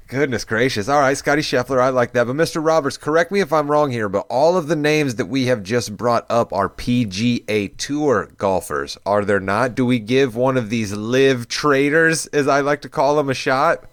Goodness 0.06 0.44
gracious. 0.44 0.88
All 0.88 1.00
right, 1.00 1.16
Scotty 1.16 1.40
Scheffler, 1.40 1.80
I 1.80 1.88
like 1.88 2.12
that. 2.12 2.26
But 2.26 2.36
Mr. 2.36 2.64
Roberts, 2.64 2.98
correct 2.98 3.32
me 3.32 3.40
if 3.40 3.54
I'm 3.54 3.70
wrong 3.70 3.90
here, 3.90 4.10
but 4.10 4.26
all 4.28 4.56
of 4.56 4.68
the 4.68 4.76
names 4.76 5.14
that 5.14 5.26
we 5.26 5.46
have 5.46 5.62
just 5.62 5.96
brought 5.96 6.26
up 6.28 6.52
are 6.52 6.68
PGA 6.68 7.74
Tour 7.78 8.30
golfers. 8.36 8.98
Are 9.06 9.24
there 9.24 9.40
not? 9.40 9.74
Do 9.74 9.86
we 9.86 9.98
give 9.98 10.36
one 10.36 10.58
of 10.58 10.68
these 10.68 10.92
LIV 10.92 11.48
traders, 11.48 12.26
as 12.26 12.46
I 12.46 12.60
like 12.60 12.82
to 12.82 12.90
call 12.90 13.16
them, 13.16 13.30
a 13.30 13.34
shot? 13.34 13.84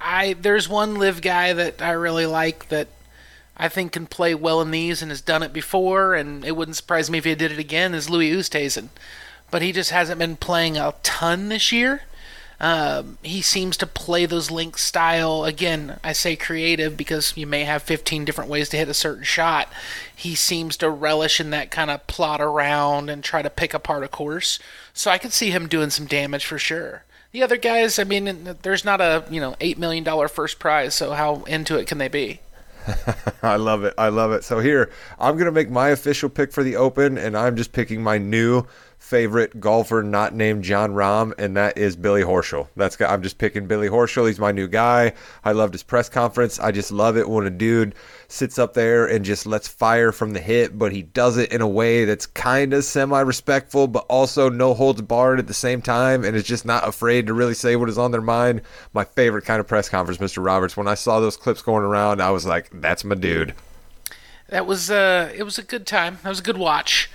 I 0.00 0.34
there's 0.34 0.68
one 0.68 0.96
LIV 0.96 1.22
guy 1.22 1.52
that 1.54 1.80
I 1.80 1.92
really 1.92 2.26
like 2.26 2.68
that 2.68 2.88
I 3.56 3.68
think 3.68 3.92
can 3.92 4.06
play 4.06 4.34
well 4.34 4.60
in 4.60 4.70
these 4.70 5.00
and 5.00 5.10
has 5.10 5.22
done 5.22 5.42
it 5.42 5.54
before, 5.54 6.14
and 6.14 6.44
it 6.44 6.54
wouldn't 6.54 6.76
surprise 6.76 7.10
me 7.10 7.18
if 7.18 7.24
he 7.24 7.34
did 7.34 7.50
it 7.50 7.58
again. 7.58 7.94
Is 7.94 8.10
Louis 8.10 8.30
Oosthuizen, 8.30 8.88
but 9.50 9.62
he 9.62 9.72
just 9.72 9.90
hasn't 9.90 10.18
been 10.18 10.36
playing 10.36 10.76
a 10.76 10.94
ton 11.02 11.48
this 11.48 11.72
year. 11.72 12.02
Um, 12.60 13.18
he 13.22 13.40
seems 13.40 13.76
to 13.76 13.86
play 13.86 14.26
those 14.26 14.50
link 14.50 14.78
style 14.78 15.44
again. 15.44 15.98
I 16.02 16.12
say 16.12 16.34
creative 16.34 16.96
because 16.96 17.36
you 17.36 17.46
may 17.46 17.64
have 17.64 17.82
15 17.82 18.24
different 18.24 18.50
ways 18.50 18.68
to 18.70 18.76
hit 18.76 18.88
a 18.88 18.94
certain 18.94 19.24
shot. 19.24 19.68
He 20.14 20.34
seems 20.34 20.76
to 20.78 20.90
relish 20.90 21.40
in 21.40 21.50
that 21.50 21.70
kind 21.70 21.90
of 21.90 22.06
plot 22.08 22.40
around 22.40 23.10
and 23.10 23.22
try 23.22 23.42
to 23.42 23.50
pick 23.50 23.74
apart 23.74 24.02
a 24.02 24.08
course. 24.08 24.58
So 24.92 25.10
I 25.10 25.18
could 25.18 25.32
see 25.32 25.50
him 25.50 25.68
doing 25.68 25.90
some 25.90 26.06
damage 26.06 26.44
for 26.44 26.58
sure. 26.58 27.04
The 27.30 27.42
other 27.42 27.58
guys, 27.58 27.98
I 27.98 28.04
mean, 28.04 28.56
there's 28.62 28.84
not 28.84 29.00
a 29.00 29.24
you 29.30 29.40
know 29.40 29.54
eight 29.60 29.78
million 29.78 30.02
dollar 30.02 30.28
first 30.28 30.58
prize, 30.58 30.94
so 30.94 31.12
how 31.12 31.44
into 31.44 31.76
it 31.76 31.86
can 31.86 31.98
they 31.98 32.08
be? 32.08 32.40
I 33.42 33.56
love 33.56 33.84
it. 33.84 33.94
I 33.98 34.08
love 34.08 34.32
it. 34.32 34.44
So 34.44 34.60
here, 34.60 34.90
I'm 35.18 35.36
to 35.38 35.52
make 35.52 35.70
my 35.70 35.90
official 35.90 36.28
pick 36.30 36.52
for 36.52 36.62
the 36.62 36.76
Open, 36.76 37.18
and 37.18 37.36
I'm 37.36 37.54
just 37.54 37.72
picking 37.72 38.02
my 38.02 38.18
new 38.18 38.64
favorite 38.98 39.58
golfer 39.60 40.02
not 40.02 40.34
named 40.34 40.64
Jon 40.64 40.92
Rahm, 40.92 41.32
and 41.38 41.56
that 41.56 41.78
is 41.78 41.96
Billy 41.96 42.22
Horschel. 42.22 42.68
That's 42.76 43.00
I'm 43.00 43.22
just 43.22 43.38
picking 43.38 43.66
Billy 43.66 43.88
Horschel. 43.88 44.26
He's 44.26 44.38
my 44.38 44.52
new 44.52 44.68
guy. 44.68 45.14
I 45.44 45.52
loved 45.52 45.72
his 45.72 45.82
press 45.82 46.08
conference. 46.08 46.58
I 46.58 46.72
just 46.72 46.90
love 46.90 47.16
it 47.16 47.28
when 47.28 47.46
a 47.46 47.50
dude 47.50 47.94
sits 48.26 48.58
up 48.58 48.74
there 48.74 49.06
and 49.06 49.24
just 49.24 49.46
lets 49.46 49.68
fire 49.68 50.12
from 50.12 50.32
the 50.32 50.40
hip, 50.40 50.72
but 50.74 50.92
he 50.92 51.02
does 51.02 51.38
it 51.38 51.52
in 51.52 51.60
a 51.60 51.68
way 51.68 52.04
that's 52.04 52.26
kind 52.26 52.74
of 52.74 52.84
semi-respectful, 52.84 53.86
but 53.86 54.04
also 54.08 54.50
no 54.50 54.74
holds 54.74 55.00
barred 55.00 55.38
at 55.38 55.46
the 55.46 55.54
same 55.54 55.80
time, 55.80 56.24
and 56.24 56.36
is 56.36 56.44
just 56.44 56.66
not 56.66 56.86
afraid 56.86 57.26
to 57.28 57.34
really 57.34 57.54
say 57.54 57.76
what 57.76 57.88
is 57.88 57.98
on 57.98 58.10
their 58.10 58.20
mind. 58.20 58.60
My 58.92 59.04
favorite 59.04 59.44
kind 59.44 59.60
of 59.60 59.66
press 59.66 59.88
conference, 59.88 60.20
Mr. 60.20 60.44
Roberts. 60.44 60.76
When 60.76 60.88
I 60.88 60.94
saw 60.94 61.20
those 61.20 61.36
clips 61.36 61.62
going 61.62 61.84
around, 61.84 62.20
I 62.20 62.30
was 62.30 62.44
like, 62.44 62.68
"That's 62.72 63.04
my 63.04 63.14
dude." 63.14 63.54
That 64.48 64.66
was 64.66 64.90
uh, 64.90 65.32
it 65.34 65.44
was 65.44 65.58
a 65.58 65.62
good 65.62 65.86
time. 65.86 66.18
That 66.22 66.28
was 66.28 66.40
a 66.40 66.42
good 66.42 66.58
watch. 66.58 67.10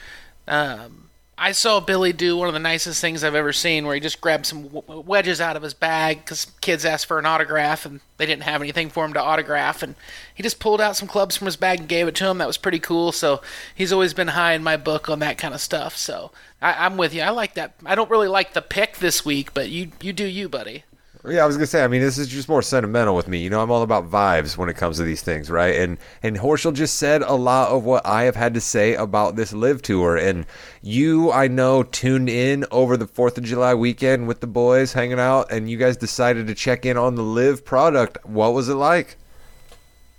Um, 0.48 1.03
I 1.38 1.52
saw 1.52 1.80
Billy 1.80 2.14
do 2.14 2.38
one 2.38 2.48
of 2.48 2.54
the 2.54 2.60
nicest 2.60 3.02
things 3.02 3.24
I've 3.24 3.34
ever 3.34 3.54
seen, 3.54 3.86
where 3.86 3.96
he 3.96 4.00
just 4.00 4.22
grabbed 4.22 4.46
some 4.46 4.70
wedges 4.88 5.42
out 5.42 5.56
of 5.56 5.64
his 5.64 5.74
bag 5.74 6.20
because 6.20 6.46
kids 6.62 6.86
asked 6.86 7.08
for 7.08 7.18
an 7.18 7.26
autograph 7.26 7.86
and 7.86 8.02
they 8.18 8.28
didn't 8.28 8.44
have 8.44 8.62
anything 8.62 8.90
for 8.90 9.04
him 9.04 9.14
to 9.14 9.22
autograph, 9.22 9.82
and 9.82 9.96
he 10.34 10.44
just 10.44 10.60
pulled 10.60 10.80
out 10.80 10.96
some 10.96 11.08
clubs 11.08 11.36
from 11.36 11.46
his 11.46 11.58
bag 11.58 11.80
and 11.80 11.90
gave 11.90 12.08
it 12.08 12.16
to 12.16 12.28
him. 12.28 12.38
That 12.38 12.48
was 12.48 12.58
pretty 12.58 12.80
cool. 12.80 13.12
So 13.12 13.42
he's 13.74 13.92
always 13.92 14.14
been 14.14 14.30
high 14.30 14.54
in 14.54 14.64
my 14.64 14.78
book 14.78 15.10
on 15.10 15.20
that 15.20 15.40
kind 15.40 15.54
of 15.56 15.62
stuff. 15.62 15.98
So 15.98 16.32
I, 16.62 16.86
I'm 16.86 16.98
with 16.98 17.14
you. 17.14 17.24
I 17.24 17.32
like 17.32 17.56
that. 17.56 17.74
I 17.86 17.96
don't 17.96 18.12
really 18.12 18.28
like 18.28 18.54
the 18.54 18.62
pick 18.62 18.98
this 18.98 19.26
week, 19.26 19.54
but 19.54 19.70
you 19.70 19.92
you 20.02 20.14
do 20.14 20.26
you, 20.26 20.48
buddy. 20.48 20.84
Yeah, 21.26 21.44
I 21.44 21.48
was 21.48 21.56
gonna 21.56 21.68
say. 21.68 21.86
I 21.86 21.88
mean, 21.88 22.02
this 22.02 22.18
is 22.18 22.28
just 22.28 22.50
more 22.50 22.62
sentimental 22.62 23.16
with 23.16 23.30
me. 23.30 23.38
You 23.40 23.50
know, 23.50 23.62
I'm 23.62 23.72
all 23.72 23.82
about 23.82 24.10
vibes 24.10 24.58
when 24.58 24.68
it 24.68 24.76
comes 24.76 24.98
to 24.98 25.04
these 25.04 25.22
things, 25.22 25.50
right? 25.50 25.76
And 25.76 25.98
and 26.22 26.36
Horschel 26.36 26.74
just 26.74 26.96
said 26.98 27.22
a 27.22 27.34
lot 27.34 27.70
of 27.70 27.86
what 27.86 28.06
I 28.06 28.24
have 28.24 28.36
had 28.36 28.54
to 28.56 28.62
say 28.62 28.96
about 28.96 29.38
this 29.38 29.54
LIV 29.54 29.82
tour. 29.84 30.18
And 30.18 30.46
you, 30.82 31.32
I 31.32 31.48
know, 31.48 31.84
tuned 31.84 32.28
in 32.28 32.66
over 32.72 32.98
the 32.98 33.08
Fourth 33.08 33.38
of 33.38 33.46
July 33.46 33.74
weekend 33.74 34.28
with 34.28 34.42
the 34.42 34.48
boys, 34.48 34.92
hanging 34.92 35.20
out, 35.20 35.50
and 35.50 35.70
you 35.70 35.78
guys 35.78 35.96
decided 35.96 36.48
to 36.48 36.56
check 36.56 36.86
in 36.86 36.98
on 36.98 37.16
the 37.16 37.24
LIV 37.24 37.64
product. 37.64 38.18
What 38.26 38.54
was 38.54 38.68
it 38.68 38.76
like? 38.76 39.16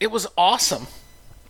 It 0.00 0.10
was 0.10 0.26
awesome. 0.38 0.86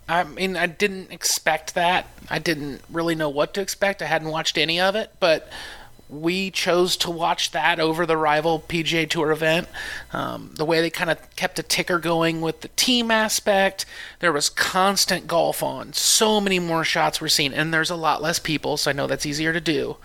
I 0.08 0.25
mean, 0.25 0.56
I 0.56 0.66
didn't 0.66 1.12
expect 1.12 1.75
that. 1.76 2.08
I 2.28 2.40
didn't 2.40 2.82
really 2.90 3.14
know 3.14 3.28
what 3.28 3.54
to 3.54 3.61
expect. 3.61 4.02
I 4.02 4.06
hadn't 4.06 4.28
watched 4.28 4.58
any 4.58 4.80
of 4.80 4.96
it, 4.96 5.12
but 5.20 5.49
we 6.08 6.50
chose 6.50 6.96
to 6.99 7.11
watch 7.11 7.50
that 7.52 7.80
over 7.80 8.06
the 8.06 8.16
rival 8.16 8.61
PGA 8.61 9.08
Tour 9.08 9.30
event. 9.30 9.68
Um, 10.12 10.50
the 10.54 10.64
way 10.64 10.80
they 10.80 10.90
kind 10.90 11.11
of 11.11 11.37
kept 11.37 11.58
a 11.58 11.62
ticker 11.62 11.99
going 11.99 12.40
with 12.40 12.61
the 12.61 12.68
team 12.68 13.11
aspect, 13.11 13.87
there 14.20 14.32
was 14.32 14.50
constant 14.50 15.26
golf 15.26 15.62
on. 15.62 15.92
So 15.92 16.40
many 16.40 16.58
more 16.58 16.84
shots 16.84 17.20
were 17.20 17.28
seen, 17.28 17.52
and 17.52 17.73
there's 17.73 17.90
a 17.90 17.96
lot 17.96 18.23
less 18.23 18.38
people, 18.38 18.76
so 18.76 18.90
I 18.90 18.94
know 18.94 19.06
that's 19.06 19.26
easier 19.26 19.52
to 19.52 19.61
do. 19.61 19.96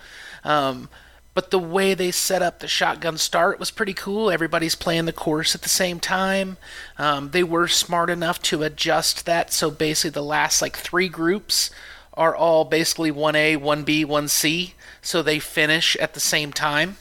Um, 0.44 0.88
but 1.32 1.50
the 1.50 1.58
way 1.58 1.94
they 1.94 2.10
set 2.10 2.42
up 2.42 2.58
the 2.58 2.68
shotgun 2.68 3.16
start 3.16 3.60
was 3.60 3.70
pretty 3.70 3.94
cool. 3.94 4.30
Everybody's 4.30 4.74
playing 4.74 5.04
the 5.04 5.12
course 5.12 5.54
at 5.54 5.62
the 5.62 5.68
same 5.68 6.00
time. 6.00 6.56
Um, 6.98 7.30
they 7.30 7.44
were 7.44 7.68
smart 7.68 8.10
enough 8.10 8.42
to 8.42 8.62
adjust 8.62 9.26
that, 9.26 9.52
so 9.52 9.70
basically 9.70 10.10
the 10.10 10.22
last 10.22 10.60
like 10.60 10.76
three 10.76 11.08
groups 11.08 11.70
are 12.14 12.34
all 12.34 12.64
basically 12.64 13.12
1A, 13.12 13.58
1B, 13.58 14.04
1C 14.04 14.72
so 15.02 15.22
they 15.22 15.38
finish 15.38 15.96
at 15.96 16.14
the 16.14 16.20
same 16.20 16.52
time. 16.52 16.96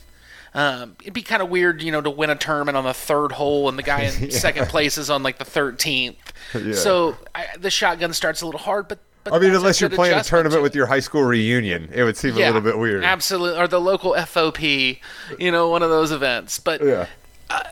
Um, 0.53 0.95
it'd 1.01 1.13
be 1.13 1.21
kind 1.21 1.41
of 1.41 1.49
weird, 1.49 1.81
you 1.83 1.91
know, 1.91 2.01
to 2.01 2.09
win 2.09 2.29
a 2.29 2.35
tournament 2.35 2.75
on 2.75 2.83
the 2.83 2.93
third 2.93 3.33
hole 3.33 3.69
and 3.69 3.77
the 3.77 3.83
guy 3.83 4.01
in 4.03 4.23
yeah. 4.29 4.29
second 4.37 4.67
place 4.67 4.97
is 4.97 5.09
on 5.09 5.21
like 5.21 5.37
the 5.37 5.45
13th. 5.45 6.15
Yeah. 6.55 6.73
So 6.73 7.17
I, 7.35 7.47
the 7.59 7.69
shotgun 7.69 8.13
starts 8.13 8.41
a 8.41 8.45
little 8.45 8.59
hard, 8.59 8.87
but. 8.87 8.99
but 9.23 9.33
I 9.33 9.39
mean, 9.39 9.53
unless 9.53 9.79
you're 9.79 9.91
playing 9.91 10.17
a 10.17 10.23
tournament 10.23 10.63
with 10.63 10.73
your 10.73 10.87
high 10.87 11.01
school 11.01 11.23
reunion, 11.23 11.89
it 11.93 12.03
would 12.03 12.17
seem 12.17 12.35
yeah, 12.35 12.45
a 12.45 12.47
little 12.47 12.61
bit 12.61 12.79
weird. 12.79 13.03
Absolutely, 13.03 13.59
or 13.59 13.67
the 13.67 13.79
local 13.79 14.13
FOP, 14.13 14.99
you 15.37 15.51
know, 15.51 15.69
one 15.69 15.83
of 15.83 15.89
those 15.89 16.11
events. 16.11 16.59
But 16.59 16.83
yeah. 16.83 17.05
Uh, 17.49 17.63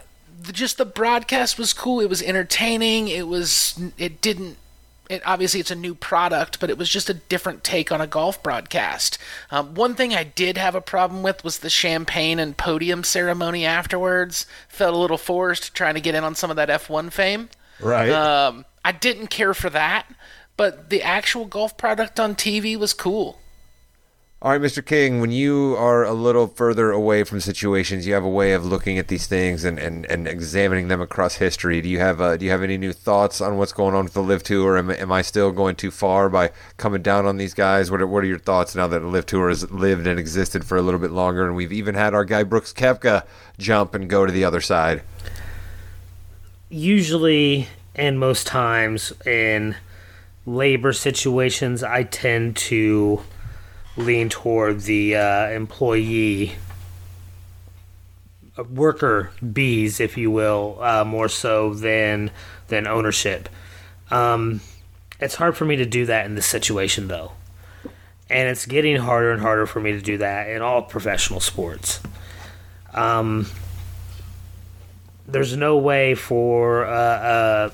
just 0.52 0.78
the 0.78 0.86
broadcast 0.86 1.58
was 1.58 1.74
cool. 1.74 2.00
It 2.00 2.10
was 2.10 2.22
entertaining. 2.22 3.08
It 3.08 3.28
was. 3.28 3.80
It 3.98 4.22
didn't 4.22 4.58
it, 5.10 5.22
obviously 5.26 5.60
it's 5.60 5.72
a 5.72 5.76
new 5.76 5.96
product, 5.96 6.60
but 6.60 6.70
it 6.70 6.78
was 6.78 6.90
just 6.90 7.10
a 7.10 7.14
different 7.14 7.64
take 7.64 7.92
on 7.92 8.02
a 8.02 8.08
golf 8.08 8.42
broadcast. 8.44 9.18
Um, 9.52 9.74
one 9.74 9.96
thing 9.96 10.14
I 10.14 10.24
did 10.24 10.58
have 10.58 10.76
a 10.76 10.82
problem 10.82 11.24
with 11.24 11.44
was 11.44 11.60
the 11.60 11.70
champagne 11.70 12.40
and 12.40 12.58
podium 12.58 13.04
ceremony 13.04 13.66
afterwards. 13.66 14.46
Felt 14.68 14.96
a 14.96 14.98
little 14.98 15.18
forced 15.18 15.74
trying 15.74 15.96
to 15.96 16.02
get 16.02 16.16
in 16.16 16.24
on 16.24 16.36
some 16.36 16.50
of 16.50 16.56
that 16.58 16.70
F1 16.70 17.12
fame. 17.12 17.50
Right. 17.80 18.10
Um, 18.10 18.66
I 18.84 18.92
didn't 18.92 19.28
care 19.28 19.54
for 19.54 19.70
that, 19.70 20.08
but 20.56 20.90
the 20.90 21.02
actual 21.04 21.46
golf 21.46 21.78
product 21.78 22.20
on 22.20 22.36
TV 22.36 22.78
was 22.78 22.94
cool. 22.94 23.40
All 24.40 24.52
right, 24.52 24.62
Mr. 24.62 24.86
King, 24.86 25.20
when 25.20 25.32
you 25.32 25.76
are 25.80 26.04
a 26.04 26.14
little 26.14 26.46
further 26.46 26.92
away 26.92 27.24
from 27.24 27.40
situations, 27.40 28.06
you 28.06 28.14
have 28.14 28.24
a 28.24 28.30
way 28.30 28.54
of 28.54 28.64
looking 28.64 29.00
at 29.00 29.08
these 29.08 29.26
things 29.26 29.64
and, 29.64 29.80
and, 29.80 30.06
and 30.06 30.28
examining 30.28 30.90
them 30.90 31.02
across 31.02 31.38
history. 31.38 31.82
Do 31.82 31.90
you 31.90 31.98
have 31.98 32.22
uh, 32.22 32.38
do 32.38 32.46
you 32.46 32.52
have 32.52 32.62
any 32.62 32.78
new 32.78 32.94
thoughts 32.94 33.42
on 33.42 33.58
what's 33.58 33.74
going 33.74 33.96
on 33.96 34.04
with 34.04 34.14
the 34.14 34.22
LIV 34.22 34.44
Tour? 34.44 34.78
Am, 34.78 34.92
am 34.92 35.12
I 35.12 35.24
still 35.24 35.52
going 35.52 35.76
too 35.76 35.90
far 35.90 36.30
by 36.30 36.52
coming 36.78 37.02
down 37.02 37.26
on 37.26 37.38
these 37.38 37.56
guys? 37.56 37.90
What 37.90 38.00
are, 38.00 38.06
what 38.06 38.24
are 38.24 38.28
your 38.28 38.38
thoughts 38.38 38.76
now 38.76 38.86
that 38.86 39.00
the 39.00 39.08
LIV 39.08 39.26
Tour 39.26 39.50
has 39.50 39.72
lived 39.72 40.06
and 40.06 40.20
existed 40.20 40.64
for 40.64 40.78
a 40.78 40.84
little 40.84 41.00
bit 41.00 41.10
longer, 41.10 41.48
and 41.48 41.56
we've 41.56 41.74
even 41.74 41.96
had 41.96 42.14
our 42.14 42.24
guy 42.24 42.44
Brooks 42.44 42.72
Koepka 42.72 43.26
jump 43.58 43.96
and 43.96 44.08
go 44.08 44.28
to 44.28 44.32
the 44.32 44.44
other 44.44 44.62
side? 44.62 45.02
Usually, 46.70 47.70
and 47.96 48.20
most 48.20 48.46
times 48.46 49.14
in 49.26 49.78
labor 50.46 50.94
situations, 50.94 51.82
I 51.82 52.04
tend 52.04 52.56
to 52.58 53.24
lean 53.98 54.30
toward 54.30 54.82
the 54.82 55.16
uh, 55.16 55.50
employee 55.50 56.56
uh, 58.58 58.64
worker 58.64 59.32
bees, 59.54 60.00
if 60.00 60.18
you 60.18 60.32
will, 60.32 60.78
uh, 60.82 61.04
more 61.04 61.28
so 61.28 61.74
than 61.74 62.32
than 62.68 62.88
ownership. 62.88 63.50
Um, 64.12 64.62
it's 65.20 65.36
hard 65.36 65.58
for 65.58 65.66
me 65.66 65.76
to 65.78 65.86
do 65.86 66.06
that 66.06 66.26
in 66.26 66.36
this 66.36 66.46
situation, 66.46 67.08
though, 67.08 67.32
and 68.30 68.48
it's 68.48 68.66
getting 68.66 68.98
harder 68.98 69.32
and 69.32 69.42
harder 69.42 69.66
for 69.66 69.80
me 69.80 69.92
to 69.92 70.02
do 70.02 70.20
that 70.20 70.50
in 70.50 70.62
all 70.62 70.84
professional 70.84 71.40
sports. 71.40 72.00
Um, 72.94 73.48
there's 75.28 75.58
no 75.58 75.78
way 75.78 76.16
for 76.16 76.86
uh, 76.86 76.92
uh 76.92 77.70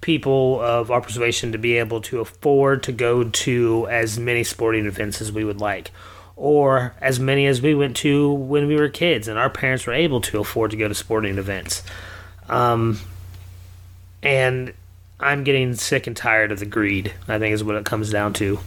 people 0.00 0.60
of 0.60 0.90
our 0.90 1.00
persuasion 1.00 1.52
to 1.52 1.58
be 1.58 1.76
able 1.76 2.00
to 2.00 2.20
afford 2.20 2.82
to 2.82 2.92
go 2.92 3.24
to 3.24 3.86
as 3.90 4.18
many 4.18 4.42
sporting 4.42 4.86
events 4.86 5.20
as 5.20 5.30
we 5.30 5.44
would 5.44 5.60
like 5.60 5.90
or 6.36 6.94
as 7.02 7.20
many 7.20 7.46
as 7.46 7.60
we 7.60 7.74
went 7.74 7.94
to 7.96 8.32
when 8.32 8.66
we 8.66 8.74
were 8.74 8.88
kids 8.88 9.28
and 9.28 9.38
our 9.38 9.50
parents 9.50 9.86
were 9.86 9.92
able 9.92 10.20
to 10.20 10.40
afford 10.40 10.70
to 10.70 10.76
go 10.76 10.88
to 10.88 10.94
sporting 10.94 11.36
events 11.36 11.82
um, 12.48 12.98
and 14.22 14.72
i'm 15.18 15.44
getting 15.44 15.74
sick 15.74 16.06
and 16.06 16.16
tired 16.16 16.50
of 16.50 16.58
the 16.58 16.66
greed 16.66 17.12
i 17.28 17.38
think 17.38 17.52
is 17.52 17.62
what 17.62 17.76
it 17.76 17.84
comes 17.84 18.10
down 18.10 18.32
to 18.32 18.58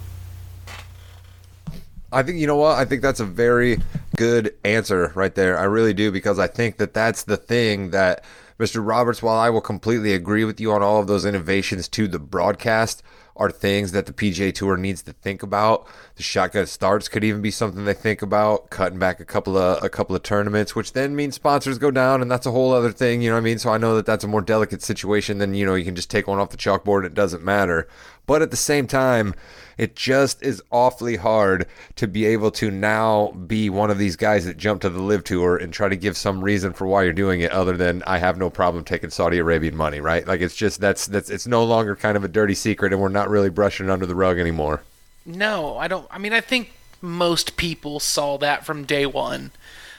I 2.14 2.22
think 2.22 2.38
you 2.38 2.46
know 2.46 2.58
what? 2.58 2.78
I 2.78 2.86
think 2.86 3.02
that's 3.02 3.20
a 3.20 3.26
very 3.26 3.80
good 4.18 4.54
answer 4.64 5.12
right 5.16 5.34
there. 5.34 5.58
I 5.58 5.64
really 5.64 5.96
do 5.96 6.12
because 6.12 6.38
I 6.38 6.46
think 6.46 6.78
that 6.78 6.94
that's 6.94 7.24
the 7.24 7.38
thing 7.38 7.90
that 7.90 8.24
Mr. 8.60 8.86
Roberts, 8.86 9.22
while 9.22 9.38
I 9.38 9.50
will 9.50 9.62
completely 9.62 10.14
agree 10.14 10.46
with 10.46 10.60
you 10.60 10.72
on 10.72 10.82
all 10.82 11.00
of 11.00 11.08
those 11.08 11.26
innovations 11.26 11.88
to 11.90 12.08
the 12.08 12.20
broadcast, 12.20 13.04
are 13.36 13.50
things 13.50 13.92
that 13.94 14.06
the 14.06 14.14
PGA 14.14 14.54
Tour 14.54 14.78
needs 14.78 15.02
to 15.04 15.14
think 15.14 15.42
about. 15.42 15.88
The 16.16 16.24
shotgun 16.24 16.68
starts 16.68 17.08
could 17.08 17.24
even 17.24 17.42
be 17.42 17.52
something 17.52 17.86
they 17.86 17.94
think 17.94 18.22
about. 18.22 18.70
Cutting 18.70 19.00
back 19.00 19.20
a 19.20 19.26
couple 19.26 19.58
of 19.58 19.84
a 19.84 19.90
couple 19.90 20.16
of 20.16 20.24
tournaments, 20.24 20.76
which 20.76 20.94
then 20.94 21.16
means 21.16 21.36
sponsors 21.36 21.80
go 21.80 21.90
down, 21.90 22.22
and 22.22 22.30
that's 22.30 22.46
a 22.46 22.52
whole 22.52 22.72
other 22.74 22.92
thing. 22.92 23.22
You 23.22 23.30
know 23.30 23.36
what 23.36 23.42
I 23.42 23.46
mean? 23.46 23.60
So 23.60 23.72
I 23.72 23.78
know 23.78 23.96
that 23.96 24.06
that's 24.06 24.24
a 24.24 24.28
more 24.28 24.42
delicate 24.42 24.82
situation 24.84 25.40
than 25.40 25.56
you 25.56 25.66
know 25.66 25.76
you 25.76 25.86
can 25.86 25.96
just 25.96 26.12
take 26.12 26.28
one 26.28 26.40
off 26.40 26.52
the 26.52 26.58
chalkboard 26.58 27.06
it 27.06 27.14
doesn't 27.14 27.44
matter. 27.44 27.88
But 28.26 28.42
at 28.42 28.52
the 28.52 28.58
same 28.58 28.88
time, 28.88 29.34
it 29.78 29.96
just 29.96 30.44
is 30.44 30.62
awfully 30.72 31.18
hard 31.18 31.68
to 31.96 32.08
be 32.08 32.26
able 32.26 32.52
to 32.52 32.72
now 32.72 33.32
be 33.32 33.70
one 33.70 33.90
of 33.90 33.98
these 33.98 34.16
guys 34.16 34.46
that 34.46 34.58
jump 34.58 34.82
to 34.82 34.90
the 34.90 35.02
LIV 35.02 35.24
tour 35.24 35.58
and 35.58 35.74
try 35.74 35.90
to 35.90 35.96
give 35.96 36.16
some 36.16 36.44
reason 36.44 36.74
for 36.74 36.88
why 36.88 37.04
you're 37.04 37.14
doing 37.14 37.42
it 37.42 37.52
other 37.52 37.76
than 37.76 38.04
I 38.04 38.20
have 38.20 38.38
no 38.38 38.50
problem 38.50 38.84
taking 38.84 39.10
Saudi 39.10 39.40
Arabian 39.40 39.76
money, 39.76 40.00
right? 40.00 40.28
Like 40.28 40.42
it's 40.42 40.56
just 40.56 40.80
that's 40.80 41.08
that's 41.08 41.30
it's 41.30 41.48
no 41.48 41.64
longer 41.64 41.96
kind 41.96 42.16
of 42.16 42.24
a 42.24 42.28
dirty 42.28 42.56
secret 42.56 42.94
and 42.94 43.02
we're 43.02 43.10
not 43.10 43.30
really 43.30 43.50
brushing 43.50 43.88
it 43.88 43.92
under 43.92 44.06
the 44.06 44.16
rug 44.16 44.40
anymore. 44.40 44.84
No, 45.26 45.78
I 45.78 45.88
don't 45.88 46.08
I 46.12 46.18
mean 46.18 46.34
I 46.34 46.42
think 46.42 46.72
most 47.02 47.58
people 47.58 48.00
saw 48.00 48.38
that 48.38 48.66
from 48.66 48.86
day 48.86 49.06
one. 49.06 49.52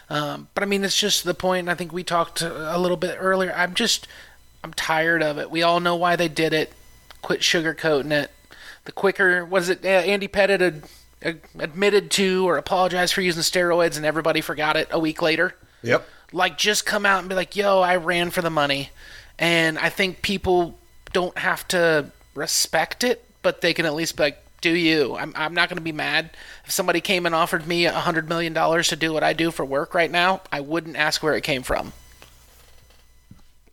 Um, 0.09 0.49
but 0.55 0.63
I 0.63 0.67
mean, 0.67 0.85
it's 0.85 0.99
just 0.99 1.25
the 1.25 1.35
point. 1.35 1.69
I 1.69 1.75
think 1.75 1.93
we 1.93 2.05
talked 2.05 2.43
a 2.43 2.79
little 2.79 2.97
bit 2.97 3.17
earlier. 3.19 3.53
I'm 3.55 3.75
just, 3.75 4.07
I'm 4.63 4.75
tired 4.75 5.23
of 5.23 5.39
it. 5.39 5.51
We 5.51 5.63
all 5.63 5.81
know 5.81 5.97
why 5.97 6.17
they 6.17 6.29
did 6.29 6.53
it 6.53 6.73
quit 7.25 7.41
sugarcoating 7.41 8.13
it. 8.13 8.31
The 8.85 8.93
quicker 8.93 9.45
was 9.45 9.71
it? 9.71 9.85
Uh, 9.85 9.89
Andy 9.89 10.29
Pettitte 10.29 10.61
had, 10.61 10.83
uh, 11.25 11.33
admitted 11.59 12.11
to 12.13 12.47
or 12.47 12.59
apologized 12.59 13.15
for 13.15 13.23
using 13.23 13.43
steroids, 13.43 13.97
and 13.97 14.05
everybody 14.05 14.43
forgot 14.43 14.77
it 14.77 14.89
a 14.91 14.99
week 14.99 15.23
later. 15.23 15.55
Yep. 15.83 16.07
Like, 16.33 16.59
just 16.59 16.85
come 16.85 17.07
out 17.07 17.21
and 17.21 17.29
be 17.29 17.35
like, 17.35 17.57
"Yo, 17.57 17.81
I 17.81 17.97
ran 17.97 18.31
for 18.31 18.43
the 18.43 18.51
money," 18.51 18.91
and 19.39 19.79
I 19.79 19.89
think 19.89 20.21
people 20.21 20.79
don't 21.15 21.37
have 21.39 21.67
to 21.69 22.11
respect 22.35 23.03
it, 23.03 23.25
but 23.41 23.63
they 23.63 23.73
can 23.73 23.87
at 23.87 23.95
least 23.95 24.19
be 24.19 24.25
like, 24.25 24.45
"Do 24.61 24.71
you?" 24.71 25.17
I'm 25.17 25.33
I'm 25.35 25.55
not 25.55 25.71
going 25.71 25.79
to 25.79 25.83
be 25.83 25.93
mad 25.93 26.31
if 26.67 26.73
somebody 26.73 27.01
came 27.01 27.25
and 27.25 27.35
offered 27.35 27.67
me 27.67 27.87
a 27.87 27.93
hundred 27.93 28.29
million 28.29 28.53
dollars 28.53 28.89
to 28.89 28.97
do 28.97 29.15
what 29.15 29.25
I 29.25 29.33
do 29.33 29.51
for 29.51 29.65
work 29.65 29.95
right 29.95 30.11
now. 30.11 30.43
I 30.53 30.61
wouldn't 30.61 30.97
ask 30.97 31.23
where 31.23 31.35
it 31.35 31.43
came 31.43 31.63
from. 31.63 31.95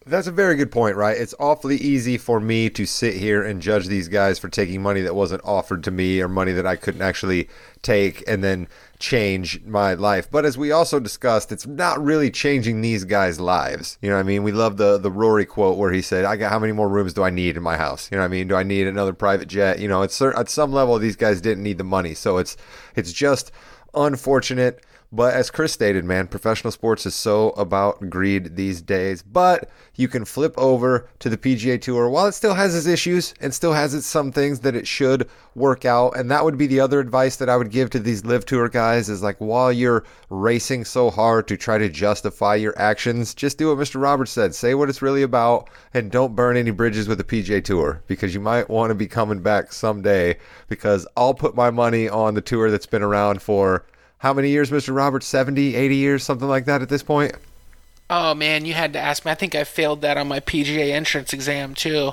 That's 0.04 0.26
a 0.26 0.32
very 0.32 0.56
good 0.56 0.72
point, 0.72 0.96
right? 0.96 1.16
It's 1.16 1.36
awfully 1.40 1.76
easy 1.78 2.18
for 2.18 2.40
me 2.40 2.72
to 2.72 2.88
sit 2.88 3.18
here 3.18 3.44
and 3.44 3.62
judge 3.62 3.86
these 3.86 4.08
guys 4.08 4.40
for 4.40 4.50
taking 4.50 4.82
money 4.82 5.02
that 5.02 5.14
wasn't 5.14 5.46
offered 5.46 5.84
to 5.84 5.92
me 5.92 6.20
or 6.22 6.28
money 6.28 6.54
that 6.54 6.66
I 6.66 6.76
couldn't 6.76 7.04
actually 7.04 7.48
take 7.84 8.24
and 8.28 8.44
then 8.44 8.68
change 8.98 9.62
my 9.64 9.94
life. 9.94 10.28
But 10.32 10.44
as 10.44 10.58
we 10.58 10.72
also 10.72 11.00
discussed, 11.00 11.52
it's 11.52 11.68
not 11.68 12.04
really 12.04 12.32
changing 12.32 12.82
these 12.82 13.04
guys' 13.04 13.40
lives. 13.40 14.00
You 14.02 14.10
know 14.10 14.16
what 14.16 14.22
I 14.22 14.24
mean? 14.24 14.42
We 14.42 14.52
love 14.52 14.78
the 14.78 14.98
the 14.98 15.12
Rory 15.12 15.46
quote 15.46 15.78
where 15.78 15.92
he 15.92 16.02
said, 16.02 16.26
"I 16.26 16.36
got 16.36 16.52
how 16.52 16.58
many 16.58 16.74
more 16.74 16.90
rooms 16.90 17.14
do 17.14 17.22
I 17.22 17.30
need 17.30 17.56
in 17.56 17.62
my 17.62 17.78
house?" 17.78 18.10
You 18.12 18.18
know 18.18 18.24
what 18.24 18.30
I 18.30 18.32
mean? 18.32 18.48
Do 18.48 18.56
I 18.56 18.64
need 18.64 18.88
another 18.88 19.14
private 19.14 19.50
jet? 19.50 19.78
You 19.78 19.88
know, 19.88 20.02
it's 20.02 20.20
at 20.20 20.50
some 20.50 20.72
level 20.72 20.98
these 20.98 21.16
guys 21.16 21.42
didn't 21.42 21.64
need 21.64 21.78
the 21.78 21.84
money. 21.84 22.16
So 22.16 22.40
it's 22.40 22.58
it's 22.96 23.14
just 23.14 23.52
unfortunate. 23.94 24.84
But 25.14 25.34
as 25.34 25.52
Chris 25.52 25.74
stated, 25.74 26.06
man, 26.06 26.28
professional 26.28 26.72
sports 26.72 27.06
is 27.06 27.14
so 27.14 27.50
about 27.52 28.10
greed 28.10 28.56
these 28.56 28.82
days. 28.82 29.22
But 29.22 29.70
you 29.96 30.08
can 30.08 30.24
flip 30.24 30.54
over 30.58 31.10
to 31.20 31.30
the 31.30 31.38
PGA 31.38 31.82
Tour 31.82 32.10
while 32.10 32.28
it 32.28 32.32
still 32.32 32.54
has 32.54 32.74
its 32.74 32.88
issues 32.88 33.34
and 33.42 33.54
still 33.54 33.74
has 33.74 33.94
its 33.94 34.08
some 34.08 34.32
things 34.32 34.62
that 34.62 34.74
it 34.74 34.88
should 34.88 35.28
work 35.54 35.84
out. 35.84 36.16
And 36.16 36.32
that 36.32 36.46
would 36.46 36.58
be 36.58 36.66
the 36.66 36.80
other 36.80 37.02
advice 37.02 37.36
that 37.38 37.50
I 37.50 37.58
would 37.58 37.72
give 37.72 37.90
to 37.90 38.00
these 38.00 38.24
LIV 38.24 38.46
tour 38.46 38.70
guys 38.70 39.10
is 39.10 39.22
like 39.22 39.36
while 39.40 39.74
you're 39.74 40.06
racing 40.30 40.86
so 40.86 41.10
hard 41.10 41.46
to 41.50 41.58
try 41.58 41.78
to 41.78 41.90
justify 41.90 42.56
your 42.56 42.78
actions, 42.80 43.34
just 43.34 43.58
do 43.58 43.68
what 43.68 43.86
Mr. 43.86 44.02
Roberts 44.02 44.32
said. 44.32 44.56
Say 44.56 44.76
what 44.76 44.88
it's 44.88 45.02
really 45.02 45.24
about 45.24 45.70
and 45.94 46.10
don't 46.10 46.38
burn 46.38 46.56
any 46.56 46.72
bridges 46.72 47.10
with 47.10 47.18
the 47.18 47.26
PGA 47.26 47.62
Tour 47.62 48.02
because 48.08 48.34
you 48.34 48.40
might 48.40 48.70
want 48.70 48.92
to 48.92 48.96
be 48.96 49.08
coming 49.08 49.42
back 49.42 49.74
someday 49.74 50.38
because 50.70 51.06
I'll 51.18 51.34
put 51.34 51.54
my 51.54 51.70
money 51.70 52.08
on 52.08 52.34
the 52.34 52.42
tour 52.42 52.72
that's 52.72 52.86
been 52.86 53.04
around 53.04 53.42
for 53.42 53.86
how 54.22 54.34
many 54.34 54.50
years, 54.50 54.70
Mr. 54.70 54.96
Roberts? 54.96 55.26
70, 55.26 55.74
80 55.74 55.96
years, 55.96 56.24
something 56.24 56.48
like 56.48 56.66
that 56.66 56.84
at 56.84 56.90
this 56.90 57.02
point? 57.02 57.34
Oh 58.08 58.36
man, 58.36 58.66
you 58.66 58.76
had 58.76 58.94
to 58.94 59.00
ask 59.00 59.26
me. 59.26 59.32
I 59.32 59.36
think 59.36 59.56
I 59.56 59.64
failed 59.64 60.02
that 60.02 60.16
on 60.16 60.28
my 60.28 60.40
PGA 60.40 60.92
entrance 60.92 61.34
exam 61.34 61.74
too. 61.74 62.12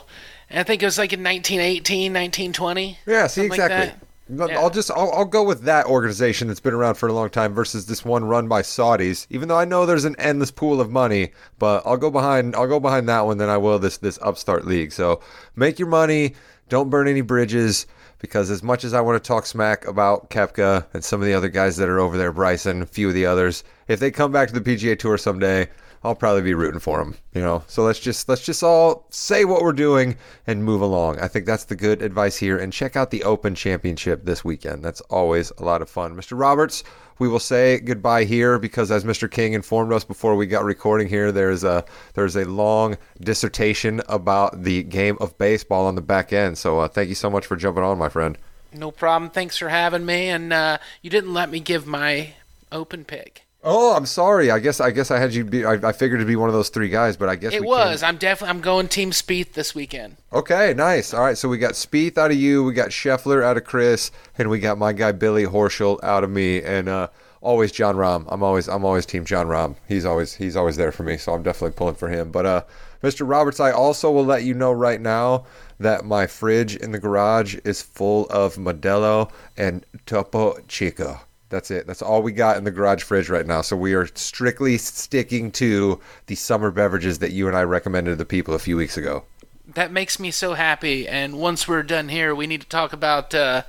And 0.49 0.59
I 0.59 0.63
think 0.63 0.83
it 0.83 0.87
was 0.87 0.97
like 0.97 1.13
in 1.13 1.23
1918, 1.23 2.13
1920. 2.13 2.99
Yeah, 3.05 3.27
see 3.27 3.43
like 3.43 3.59
exactly. 3.59 3.77
that. 3.77 4.57
I'll 4.57 4.71
just 4.71 4.91
I'll, 4.91 5.13
I'll 5.13 5.25
go 5.27 5.43
with 5.43 5.63
that 5.63 5.85
organization 5.85 6.49
that's 6.49 6.61
been 6.61 6.73
around 6.73 6.95
for 6.95 7.09
a 7.09 7.13
long 7.13 7.29
time 7.29 7.53
versus 7.53 7.85
this 7.85 8.07
one 8.07 8.25
run 8.25 8.49
by 8.49 8.63
Saudis. 8.63 9.27
Even 9.29 9.49
though 9.49 9.59
I 9.59 9.67
know 9.67 9.85
there's 9.85 10.07
an 10.07 10.17
endless 10.19 10.51
pool 10.51 10.81
of 10.81 10.91
money, 10.91 11.33
but 11.59 11.83
I'll 11.85 11.99
go 11.99 12.11
behind 12.11 12.57
I'll 12.57 12.67
go 12.67 12.81
behind 12.81 13.07
that 13.11 13.27
one 13.27 13.37
than 13.37 13.51
I 13.51 13.59
will 13.59 13.79
this 13.79 13.99
this 13.99 14.19
upstart 14.23 14.67
league. 14.67 14.93
So 14.93 15.21
make 15.57 15.79
your 15.79 15.89
money, 15.89 16.37
don't 16.71 16.89
burn 16.89 17.07
any 17.07 17.21
bridges 17.21 17.87
because 18.19 18.51
as 18.51 18.63
much 18.63 18.85
as 18.85 18.95
I 18.95 19.01
want 19.01 19.23
to 19.23 19.27
talk 19.27 19.47
smack 19.47 19.87
about 19.87 20.31
Koepka 20.31 20.87
and 20.93 21.05
some 21.05 21.21
of 21.21 21.27
the 21.27 21.35
other 21.35 21.49
guys 21.49 21.77
that 21.77 21.89
are 21.89 22.01
over 22.01 22.17
there, 22.17 22.33
Bryson, 22.33 22.83
a 22.83 22.87
few 22.87 23.09
of 23.09 23.15
the 23.15 23.27
others, 23.27 23.65
if 23.87 24.01
they 24.01 24.11
come 24.11 24.33
back 24.33 24.49
to 24.49 24.59
the 24.59 24.77
PGA 24.77 24.99
Tour 24.99 25.19
someday, 25.19 25.69
I'll 26.05 26.15
probably 26.15 26.43
be 26.43 26.55
rooting 26.55 26.81
for 26.81 26.99
them. 26.99 27.17
You 27.35 27.41
know, 27.43 27.65
so 27.67 27.83
let's 27.83 27.99
just 27.99 28.29
let's 28.29 28.45
just 28.45 28.63
all 28.63 29.07
say 29.11 29.45
what 29.45 29.63
we're 29.63 29.73
doing 29.73 30.17
and 30.47 30.65
move 30.65 30.81
along. 30.81 31.19
I 31.21 31.29
think 31.29 31.47
that's 31.47 31.65
the 31.65 31.77
good 31.77 32.03
advice 32.03 32.37
here. 32.37 32.59
And 32.59 32.73
check 32.73 32.97
out 32.97 33.11
the 33.11 33.25
Open 33.25 33.55
Championship 33.55 34.25
this 34.25 34.45
weekend. 34.45 34.85
That's 34.85 35.01
always 35.03 35.53
a 35.59 35.65
lot 35.65 35.83
of 35.83 35.91
fun. 35.91 36.15
Mr. 36.15 36.39
Roberts, 36.39 36.85
we 37.19 37.29
will 37.29 37.41
say 37.41 37.81
goodbye 37.81 38.25
here 38.25 38.59
because 38.59 38.91
as 38.91 39.05
Mr. 39.05 39.31
King 39.31 39.53
informed 39.53 39.93
us 39.93 40.05
before 40.05 40.37
we 40.37 40.47
got 40.47 40.65
recording 40.65 41.09
here, 41.09 41.33
there's 41.33 41.65
a 41.65 41.85
there's 42.15 42.37
a 42.37 42.45
long 42.45 42.97
dissertation 43.21 44.01
about 44.09 44.63
the 44.63 44.83
game 44.85 45.17
of 45.21 45.37
baseball 45.39 45.87
on 45.87 45.95
the 45.95 46.01
back 46.01 46.33
end. 46.33 46.59
So 46.59 46.81
uh, 46.81 46.89
thank 46.89 47.09
you 47.09 47.15
so 47.15 47.31
much 47.31 47.47
for 47.47 47.57
jumping 47.57 47.83
on, 47.83 47.99
my 47.99 48.09
friend. 48.09 48.39
No 48.73 48.91
problem. 48.91 49.31
Thanks 49.31 49.57
for 49.57 49.69
having 49.69 50.05
me. 50.05 50.29
And 50.29 50.53
uh, 50.53 50.79
you 51.03 51.11
didn't 51.11 51.33
let 51.33 51.51
me 51.51 51.61
give 51.61 51.87
my 51.87 52.35
open 52.71 53.05
pick. 53.05 53.48
Oh, 53.71 53.95
I'm 53.95 54.07
sorry. 54.07 54.51
I 54.51 54.61
guess 54.61 54.81
I 54.81 54.91
guess 54.91 55.11
I 55.11 55.19
had 55.19 55.35
you 55.35 55.45
be. 55.45 55.63
I, 55.67 55.73
I 55.75 55.93
figured 55.93 56.21
it'd 56.21 56.27
be 56.27 56.37
one 56.37 56.49
of 56.49 56.55
those 56.55 56.71
three 56.71 56.89
guys, 56.89 57.19
but 57.19 57.29
I 57.29 57.37
guess 57.37 57.53
It 57.53 57.61
we 57.61 57.67
was. 57.67 58.01
Can. 58.01 58.09
I'm 58.09 58.17
definitely. 58.17 58.49
I'm 58.57 58.63
going 58.63 58.89
Team 58.89 59.11
Spieth 59.11 59.53
this 59.53 59.75
weekend. 59.75 60.17
Okay, 60.33 60.73
nice. 60.75 61.13
All 61.13 61.21
right, 61.21 61.37
so 61.37 61.51
we 61.51 61.59
got 61.59 61.75
Spieth 61.75 62.17
out 62.17 62.31
of 62.31 62.39
you, 62.39 62.65
we 62.65 62.73
got 62.73 62.89
Scheffler 62.89 63.45
out 63.45 63.59
of 63.59 63.65
Chris, 63.65 64.11
and 64.39 64.49
we 64.49 64.59
got 64.59 64.79
my 64.79 64.95
guy 64.95 65.13
Billy 65.13 65.45
Horschel 65.45 66.03
out 66.03 66.25
of 66.25 66.31
me, 66.31 66.63
and 66.63 66.89
uh, 66.89 67.09
always 67.43 67.71
Jon 67.71 67.97
Rahm. 67.97 68.25
I'm 68.29 68.43
always 68.43 68.69
I'm 68.69 68.87
always 68.87 69.05
Team 69.05 69.27
Jon 69.27 69.49
Rahm. 69.49 69.77
He's 69.87 70.07
always 70.07 70.33
he's 70.35 70.57
always 70.57 70.77
there 70.77 70.91
for 70.91 71.03
me, 71.03 71.19
so 71.19 71.35
I'm 71.35 71.43
definitely 71.43 71.77
pulling 71.77 71.97
for 71.97 72.09
him. 72.09 72.31
But 72.31 72.47
uh, 72.47 72.63
Mr. 73.03 73.29
Roberts, 73.29 73.61
I 73.61 73.71
also 73.71 74.11
will 74.11 74.25
let 74.25 74.45
you 74.45 74.55
know 74.55 74.73
right 74.73 75.01
now 75.01 75.45
that 75.79 76.07
my 76.07 76.27
fridge 76.27 76.75
in 76.75 76.93
the 76.93 76.99
garage 76.99 77.57
is 77.67 77.83
full 77.83 78.27
of 78.31 78.57
Modelo 78.57 79.31
and 79.59 79.85
Topo 80.07 80.59
Chico. 80.69 81.21
That's 81.51 81.71
it. 81.71 81.87
That's 81.87 82.03
all 82.03 82.23
we 82.23 82.33
got 82.33 82.57
in 82.57 82.65
the 82.65 82.71
garage 82.71 83.03
fridge 83.03 83.29
right 83.29 83.47
now. 83.47 83.63
So 83.63 83.77
we 83.77 83.95
are 83.95 84.07
strictly 84.15 84.77
sticking 84.79 85.51
to 85.53 86.01
the 86.27 86.35
summer 86.35 86.71
beverages 86.71 87.21
that 87.21 87.33
you 87.33 87.49
and 87.49 87.57
I 87.57 87.63
recommended 87.63 88.11
to 88.11 88.17
the 88.17 88.25
people 88.25 88.55
a 88.55 88.59
few 88.59 88.77
weeks 88.77 88.97
ago. 88.97 89.25
That 89.67 89.93
makes 89.93 90.19
me 90.19 90.31
so 90.31 90.55
happy. 90.55 91.09
And 91.09 91.39
once 91.39 91.67
we're 91.67 91.83
done 91.83 92.09
here, 92.09 92.35
we 92.35 92.47
need 92.47 92.61
to 92.63 92.69
talk 92.69 92.93
about 92.93 93.35
uh, 93.35 93.63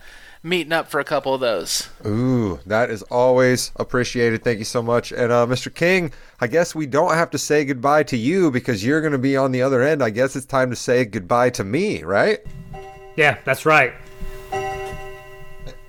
meeting 0.43 0.73
up 0.73 0.89
for 0.89 0.99
a 0.99 1.03
couple 1.03 1.33
of 1.33 1.41
those. 1.41 1.89
Ooh, 2.05 2.59
that 2.65 2.89
is 2.89 3.01
always 3.03 3.71
appreciated. 3.77 4.43
Thank 4.43 4.59
you 4.59 4.65
so 4.65 4.81
much. 4.81 5.11
And 5.11 5.31
uh, 5.31 5.45
Mr. 5.45 5.73
King, 5.73 6.11
I 6.39 6.47
guess 6.47 6.73
we 6.73 6.85
don't 6.85 7.13
have 7.13 7.29
to 7.31 7.37
say 7.37 7.65
goodbye 7.65 8.03
to 8.03 8.17
you 8.17 8.51
because 8.51 8.83
you're 8.83 9.01
going 9.01 9.13
to 9.13 9.17
be 9.17 9.37
on 9.37 9.51
the 9.51 9.61
other 9.61 9.81
end. 9.81 10.03
I 10.03 10.09
guess 10.09 10.35
it's 10.35 10.45
time 10.45 10.69
to 10.69 10.75
say 10.75 11.05
goodbye 11.05 11.49
to 11.51 11.63
me, 11.63 12.03
right? 12.03 12.39
Yeah, 13.15 13.37
that's 13.43 13.65
right. 13.65 13.93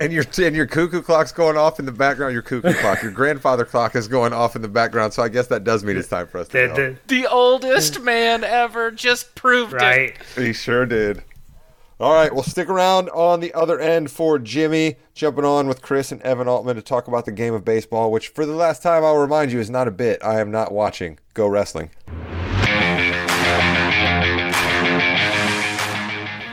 And 0.01 0.13
your 0.13 0.25
and 0.39 0.57
your 0.57 0.67
cuckoo 0.67 1.03
clock's 1.03 1.31
going 1.31 1.57
off 1.59 1.79
in 1.79 1.85
the 1.87 1.93
background. 1.93 2.33
Your 2.33 2.43
cuckoo 2.43 2.73
clock, 2.73 3.03
your 3.03 3.13
grandfather 3.13 3.65
clock 3.67 3.95
is 3.95 4.09
going 4.09 4.33
off 4.33 4.57
in 4.57 4.63
the 4.63 4.69
background. 4.69 5.13
So 5.13 5.23
I 5.23 5.29
guess 5.29 5.47
that 5.49 5.63
does 5.63 5.85
mean 5.85 5.97
it's 5.99 6.09
time 6.09 6.27
for 6.27 6.39
us 6.39 6.49
to 6.49 6.53
The- 6.59 6.67
go. 6.69 6.75
the- 6.75 6.97
The 7.23 7.27
oldest 7.27 8.01
man 8.01 8.43
ever 8.43 8.91
just 8.91 9.35
proved 9.35 9.75
it. 9.75 9.77
right. 9.77 10.15
He 10.37 10.53
sure 10.55 10.87
did. 10.87 11.23
All 12.01 12.15
right, 12.15 12.33
well, 12.33 12.43
stick 12.43 12.71
around 12.71 13.11
on 13.11 13.41
the 13.41 13.53
other 13.53 13.79
end 13.79 14.11
for 14.11 14.39
Jimmy 14.39 14.97
jumping 15.13 15.45
on 15.45 15.69
with 15.69 15.83
Chris 15.83 16.11
and 16.11 16.23
Evan 16.23 16.49
Altman 16.49 16.77
to 16.77 16.81
talk 16.83 17.07
about 17.07 17.27
the 17.27 17.33
game 17.33 17.53
of 17.53 17.63
baseball, 17.63 18.11
which, 18.11 18.29
for 18.29 18.47
the 18.47 18.55
last 18.55 18.83
time, 18.83 19.05
I'll 19.05 19.19
remind 19.19 19.53
you, 19.53 19.61
is 19.61 19.69
not 19.69 19.87
a 19.87 19.91
bit. 19.91 20.19
I 20.25 20.41
am 20.41 20.51
not 20.51 20.73
watching. 20.73 21.19
Go 21.35 21.47
wrestling. 21.47 21.91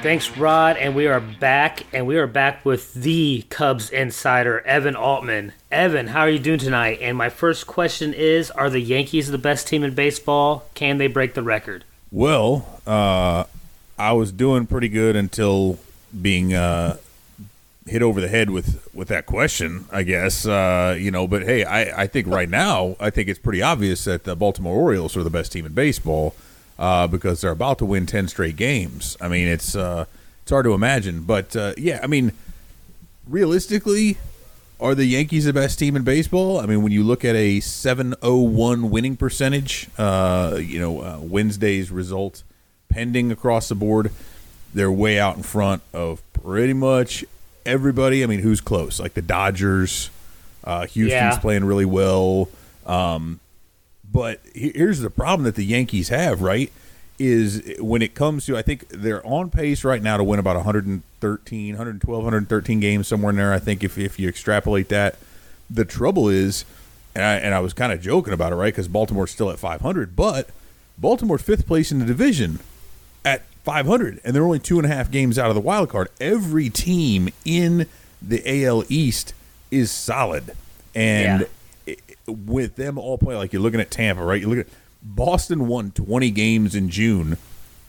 Thanks, 0.07 0.37
Rod, 0.37 0.77
and 0.77 0.95
we 0.95 1.07
are 1.07 1.19
back, 1.19 1.83
and 1.91 2.07
we 2.07 2.15
are 2.15 2.27
back 2.27 2.63
with 2.63 2.93
the 2.93 3.43
Cubs 3.49 3.89
insider, 3.89 4.61
Evan 4.61 4.95
Altman. 4.95 5.51
Evan, 5.69 6.07
how 6.07 6.21
are 6.21 6.29
you 6.29 6.39
doing 6.39 6.59
tonight? 6.59 6.99
And 7.01 7.17
my 7.17 7.27
first 7.27 7.67
question 7.67 8.13
is: 8.13 8.49
Are 8.51 8.69
the 8.69 8.79
Yankees 8.79 9.29
the 9.29 9.37
best 9.37 9.67
team 9.67 9.83
in 9.83 9.93
baseball? 9.95 10.63
Can 10.75 10.97
they 10.97 11.07
break 11.07 11.33
the 11.33 11.43
record? 11.43 11.83
Well, 12.09 12.79
uh, 12.87 13.43
I 13.99 14.13
was 14.13 14.31
doing 14.31 14.65
pretty 14.65 14.87
good 14.87 15.17
until 15.17 15.77
being 16.21 16.53
uh, 16.53 16.95
hit 17.85 18.01
over 18.01 18.21
the 18.21 18.29
head 18.29 18.49
with, 18.49 18.87
with 18.93 19.09
that 19.09 19.25
question, 19.25 19.87
I 19.91 20.03
guess. 20.03 20.45
Uh, 20.45 20.95
you 20.97 21.11
know, 21.11 21.27
but 21.27 21.43
hey, 21.43 21.65
I, 21.65 22.03
I 22.03 22.07
think 22.07 22.27
right 22.27 22.49
now, 22.49 22.95
I 23.01 23.09
think 23.09 23.27
it's 23.27 23.39
pretty 23.39 23.61
obvious 23.61 24.05
that 24.05 24.23
the 24.23 24.37
Baltimore 24.37 24.73
Orioles 24.73 25.17
are 25.17 25.23
the 25.23 25.29
best 25.29 25.51
team 25.51 25.65
in 25.65 25.73
baseball 25.73 26.33
uh, 26.79 27.07
because 27.07 27.41
they're 27.41 27.51
about 27.51 27.77
to 27.79 27.85
win 27.85 28.05
10 28.05 28.27
straight 28.27 28.55
games. 28.55 29.17
I 29.21 29.27
mean, 29.27 29.47
it's, 29.47 29.75
uh, 29.75 30.05
it's 30.43 30.51
hard 30.51 30.65
to 30.65 30.73
imagine. 30.73 31.21
But 31.23 31.55
uh, 31.55 31.73
yeah, 31.77 31.99
I 32.03 32.07
mean, 32.07 32.31
realistically, 33.27 34.17
are 34.79 34.93
the 34.95 35.05
Yankees 35.05 35.45
the 35.45 35.53
best 35.53 35.79
team 35.79 35.95
in 35.95 36.03
baseball? 36.03 36.59
I 36.59 36.65
mean, 36.65 36.83
when 36.83 36.91
you 36.91 37.03
look 37.03 37.25
at 37.25 37.35
a 37.35 37.59
701 37.59 38.89
winning 38.89 39.17
percentage, 39.17 39.87
uh, 39.97 40.59
you 40.61 40.79
know, 40.79 41.01
uh, 41.01 41.19
Wednesday's 41.21 41.91
result 41.91 42.43
pending 42.89 43.31
across 43.31 43.69
the 43.69 43.75
board, 43.75 44.11
they're 44.73 44.91
way 44.91 45.19
out 45.19 45.35
in 45.37 45.43
front 45.43 45.81
of 45.93 46.21
pretty 46.33 46.73
much 46.73 47.25
everybody. 47.65 48.23
I 48.23 48.27
mean, 48.27 48.39
who's 48.39 48.61
close? 48.61 48.99
Like 48.99 49.13
the 49.15 49.21
Dodgers, 49.21 50.09
uh, 50.63 50.85
Houston's 50.87 51.11
Yeah. 51.35 51.39
playing 51.39 51.65
really 51.65 51.85
well. 51.85 52.49
Um, 52.85 53.39
but 54.17 54.39
here's 54.55 55.01
the 55.01 55.11
problem 55.11 55.43
that 55.43 55.53
the 55.53 55.63
Yankees 55.63 56.09
have, 56.09 56.41
right? 56.41 56.71
Is 57.19 57.75
when 57.77 58.01
it 58.01 58.15
comes 58.15 58.47
to, 58.47 58.57
I 58.57 58.63
think 58.63 58.89
they're 58.89 59.23
on 59.23 59.51
pace 59.51 59.83
right 59.83 60.01
now 60.01 60.17
to 60.17 60.23
win 60.23 60.39
about 60.39 60.55
113, 60.55 61.67
112, 61.75 62.23
113 62.23 62.79
games, 62.79 63.07
somewhere 63.07 63.29
in 63.29 63.35
there. 63.35 63.53
I 63.53 63.59
think 63.59 63.83
if, 63.83 63.95
if 63.95 64.17
you 64.17 64.27
extrapolate 64.27 64.89
that. 64.89 65.19
The 65.69 65.85
trouble 65.85 66.29
is, 66.29 66.65
and 67.13 67.23
I, 67.23 67.35
and 67.35 67.53
I 67.53 67.59
was 67.59 67.73
kind 67.73 67.93
of 67.93 68.01
joking 68.01 68.33
about 68.33 68.53
it, 68.53 68.55
right? 68.55 68.73
Because 68.73 68.87
Baltimore's 68.87 69.29
still 69.29 69.51
at 69.51 69.59
500, 69.59 70.15
but 70.15 70.49
Baltimore's 70.97 71.43
fifth 71.43 71.67
place 71.67 71.91
in 71.91 71.99
the 71.99 72.05
division 72.05 72.57
at 73.23 73.43
500, 73.65 74.19
and 74.23 74.35
they're 74.35 74.43
only 74.43 74.57
two 74.57 74.79
and 74.79 74.91
a 74.91 74.95
half 74.95 75.11
games 75.11 75.37
out 75.37 75.49
of 75.49 75.55
the 75.55 75.61
wild 75.61 75.89
card. 75.89 76.07
Every 76.19 76.71
team 76.71 77.29
in 77.45 77.85
the 78.19 78.65
AL 78.65 78.83
East 78.89 79.35
is 79.69 79.91
solid, 79.91 80.55
and 80.95 81.43
it, 81.43 81.51
with 82.27 82.75
them 82.75 82.97
all 82.97 83.17
playing, 83.17 83.39
like 83.39 83.53
you're 83.53 83.61
looking 83.61 83.79
at 83.79 83.91
Tampa, 83.91 84.23
right? 84.23 84.41
You 84.41 84.49
look 84.49 84.59
at 84.59 84.73
Boston 85.01 85.67
won 85.67 85.91
20 85.91 86.31
games 86.31 86.75
in 86.75 86.89
June, 86.89 87.37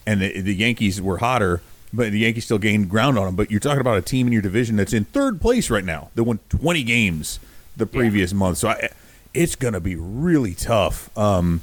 and 0.05 0.21
the, 0.21 0.41
the 0.41 0.55
Yankees 0.55 1.01
were 1.01 1.17
hotter, 1.17 1.61
but 1.91 2.11
the 2.11 2.19
Yankees 2.19 2.45
still 2.45 2.57
gained 2.57 2.89
ground 2.89 3.17
on 3.17 3.25
them. 3.25 3.35
But 3.35 3.51
you're 3.51 3.59
talking 3.59 3.81
about 3.81 3.97
a 3.97 4.01
team 4.01 4.27
in 4.27 4.33
your 4.33 4.41
division 4.41 4.75
that's 4.75 4.93
in 4.93 5.05
third 5.05 5.41
place 5.41 5.69
right 5.69 5.83
now. 5.83 6.09
They 6.15 6.21
won 6.21 6.39
20 6.49 6.83
games 6.83 7.39
the 7.75 7.85
previous 7.85 8.33
month, 8.33 8.59
so 8.59 8.69
I, 8.69 8.89
it's 9.33 9.55
going 9.55 9.73
to 9.73 9.79
be 9.79 9.95
really 9.95 10.53
tough. 10.53 11.15
Um, 11.17 11.61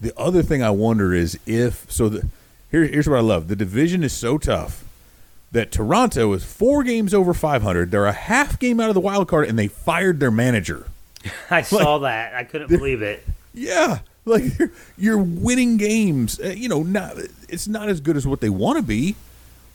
the 0.00 0.18
other 0.18 0.42
thing 0.42 0.62
I 0.62 0.70
wonder 0.70 1.12
is 1.12 1.38
if 1.46 1.90
so. 1.90 2.08
The, 2.08 2.28
here, 2.70 2.84
here's 2.84 3.08
what 3.08 3.18
I 3.18 3.22
love: 3.22 3.48
the 3.48 3.56
division 3.56 4.02
is 4.02 4.12
so 4.12 4.38
tough 4.38 4.84
that 5.52 5.72
Toronto 5.72 6.32
is 6.32 6.44
four 6.44 6.82
games 6.84 7.12
over 7.12 7.34
500. 7.34 7.90
They're 7.90 8.06
a 8.06 8.12
half 8.12 8.58
game 8.58 8.78
out 8.78 8.88
of 8.88 8.94
the 8.94 9.00
wild 9.00 9.28
card, 9.28 9.48
and 9.48 9.58
they 9.58 9.66
fired 9.66 10.20
their 10.20 10.30
manager. 10.30 10.86
I 11.50 11.62
saw 11.62 11.98
that. 11.98 12.34
I 12.34 12.44
couldn't 12.44 12.68
believe 12.68 13.02
it. 13.02 13.26
Yeah, 13.52 13.98
like 14.24 14.58
you're, 14.58 14.72
you're 14.96 15.18
winning 15.18 15.76
games. 15.76 16.38
Uh, 16.40 16.48
you 16.48 16.68
know, 16.68 16.82
not 16.82 17.16
it's 17.48 17.66
not 17.68 17.88
as 17.88 18.00
good 18.00 18.16
as 18.16 18.26
what 18.26 18.40
they 18.40 18.48
want 18.50 18.76
to 18.78 18.82
be, 18.82 19.16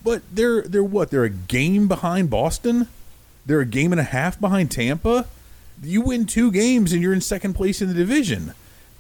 but 0.04 0.22
they're 0.34 0.62
they're 0.64 0.84
what? 0.84 1.12
They're 1.12 1.24
a 1.26 1.30
game 1.30 1.88
behind 1.88 2.30
Boston. 2.30 2.88
They're 3.46 3.60
a 3.62 3.66
game 3.66 3.92
and 3.92 4.00
a 4.00 4.06
half 4.06 4.40
behind 4.40 4.72
Tampa. 4.72 5.28
You 5.84 6.02
win 6.02 6.26
two 6.26 6.52
games 6.52 6.94
and 6.94 7.02
you're 7.02 7.14
in 7.14 7.22
second 7.22 7.54
place 7.54 7.82
in 7.82 7.90
the 7.90 7.94
division. 7.94 8.54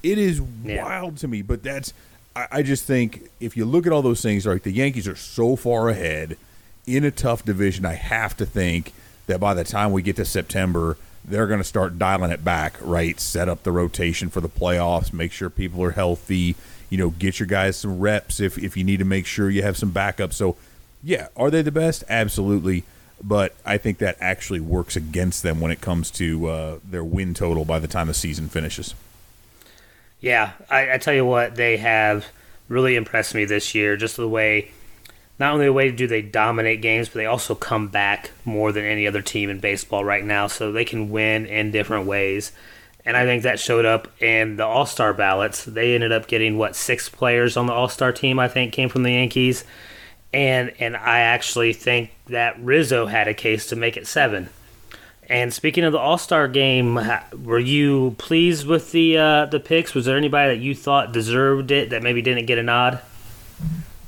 It 0.03 0.17
is 0.17 0.41
Yeah. 0.63 0.83
wild 0.83 1.17
to 1.17 1.27
me, 1.27 1.41
but 1.41 1.63
that's 1.63 1.93
I, 2.35 2.47
I 2.51 2.61
just 2.61 2.83
think 2.83 3.29
if 3.39 3.55
you 3.57 3.65
look 3.65 3.87
at 3.87 3.93
all 3.93 4.01
those 4.01 4.21
things, 4.21 4.45
like 4.45 4.63
the 4.63 4.71
Yankees 4.71 5.07
are 5.07 5.15
so 5.15 5.55
far 5.55 5.89
ahead 5.89 6.37
in 6.85 7.03
a 7.05 7.11
tough 7.11 7.43
division, 7.45 7.85
I 7.85 7.93
have 7.93 8.35
to 8.37 8.45
think 8.45 8.93
that 9.27 9.39
by 9.39 9.53
the 9.55 9.63
time 9.63 9.91
we 9.91 10.01
get 10.03 10.17
to 10.17 10.25
September, 10.25 10.97
they're 11.27 11.47
going 11.47 11.59
to 11.59 11.63
start 11.65 11.97
dialing 11.97 12.31
it 12.31 12.43
back, 12.43 12.75
right? 12.81 13.19
Set 13.19 13.49
up 13.49 13.63
the 13.63 13.71
rotation 13.71 14.29
for 14.29 14.41
the 14.41 14.49
playoffs, 14.49 15.11
make 15.11 15.31
sure 15.31 15.49
people 15.49 15.83
are 15.83 15.91
healthy, 15.91 16.55
you 16.89 16.97
know, 16.97 17.09
get 17.09 17.39
your 17.39 17.47
guys 17.47 17.77
some 17.77 17.99
reps 17.99 18.39
if, 18.39 18.57
if 18.57 18.77
you 18.77 18.83
need 18.83 18.99
to 18.99 19.05
make 19.05 19.25
sure 19.25 19.49
you 19.49 19.63
have 19.63 19.77
some 19.77 19.91
backup. 19.91 20.33
So, 20.33 20.55
yeah, 21.03 21.27
are 21.35 21.49
they 21.49 21.61
the 21.61 21.71
best? 21.71 22.03
Absolutely. 22.09 22.83
But 23.23 23.55
I 23.65 23.77
think 23.77 23.97
that 23.99 24.17
actually 24.19 24.59
works 24.59 24.95
against 24.95 25.41
them 25.41 25.59
when 25.61 25.71
it 25.71 25.81
comes 25.81 26.11
to 26.11 26.47
uh, 26.47 26.79
their 26.83 27.03
win 27.03 27.33
total 27.33 27.65
by 27.65 27.79
the 27.79 27.87
time 27.87 28.07
the 28.07 28.13
season 28.13 28.49
finishes. 28.49 28.93
Yeah, 30.19 30.51
I, 30.69 30.93
I 30.93 30.97
tell 30.97 31.13
you 31.13 31.25
what, 31.25 31.55
they 31.55 31.77
have 31.77 32.25
really 32.67 32.95
impressed 32.95 33.33
me 33.35 33.45
this 33.45 33.73
year. 33.73 33.95
Just 33.95 34.17
the 34.17 34.27
way, 34.27 34.71
not 35.37 35.53
only 35.53 35.69
way 35.69 35.91
do 35.91 36.07
they 36.07 36.21
dominate 36.21 36.81
games, 36.81 37.09
but 37.09 37.15
they 37.15 37.25
also 37.25 37.55
come 37.55 37.87
back 37.87 38.31
more 38.45 38.71
than 38.71 38.85
any 38.85 39.05
other 39.05 39.21
team 39.21 39.49
in 39.49 39.59
baseball 39.59 40.05
right 40.05 40.23
now. 40.23 40.47
So 40.47 40.71
they 40.71 40.85
can 40.85 41.09
win 41.09 41.45
in 41.45 41.71
different 41.71 42.07
ways. 42.07 42.51
And 43.05 43.15
I 43.15 43.25
think 43.25 43.43
that 43.43 43.59
showed 43.59 43.85
up 43.85 44.07
in 44.21 44.55
the 44.55 44.65
All 44.65 44.85
Star 44.85 45.13
ballots. 45.13 45.63
They 45.63 45.93
ended 45.93 46.11
up 46.11 46.27
getting 46.27 46.57
what 46.57 46.75
six 46.75 47.07
players 47.07 47.55
on 47.55 47.67
the 47.67 47.73
All 47.73 47.89
Star 47.89 48.11
team. 48.11 48.39
I 48.39 48.47
think 48.47 48.73
came 48.73 48.89
from 48.89 49.03
the 49.03 49.11
Yankees, 49.11 49.63
and 50.33 50.73
and 50.79 50.97
I 50.97 51.19
actually 51.19 51.73
think 51.73 52.11
that 52.27 52.59
Rizzo 52.59 53.05
had 53.05 53.27
a 53.27 53.33
case 53.35 53.67
to 53.67 53.75
make 53.75 53.95
it 53.95 54.07
seven. 54.07 54.49
And 55.27 55.53
speaking 55.53 55.83
of 55.83 55.91
the 55.91 55.99
All 55.99 56.17
Star 56.17 56.47
game, 56.47 56.99
were 57.43 57.59
you 57.59 58.15
pleased 58.17 58.65
with 58.65 58.91
the 58.91 59.17
uh, 59.19 59.45
the 59.45 59.59
picks? 59.59 59.93
Was 59.93 60.05
there 60.05 60.17
anybody 60.17 60.55
that 60.55 60.63
you 60.63 60.73
thought 60.73 61.11
deserved 61.11 61.69
it 61.69 61.91
that 61.91 62.01
maybe 62.01 62.23
didn't 62.23 62.47
get 62.47 62.57
a 62.57 62.63
nod? 62.63 63.01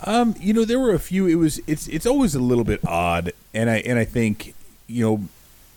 Um, 0.03 0.35
you 0.39 0.53
know, 0.53 0.65
there 0.65 0.79
were 0.79 0.93
a 0.93 0.99
few. 0.99 1.27
It 1.27 1.35
was 1.35 1.59
it's 1.67 1.87
it's 1.87 2.05
always 2.05 2.35
a 2.35 2.39
little 2.39 2.63
bit 2.63 2.85
odd, 2.85 3.33
and 3.53 3.69
I 3.69 3.77
and 3.77 3.97
I 3.97 4.05
think 4.05 4.53
you 4.87 5.03
know 5.03 5.23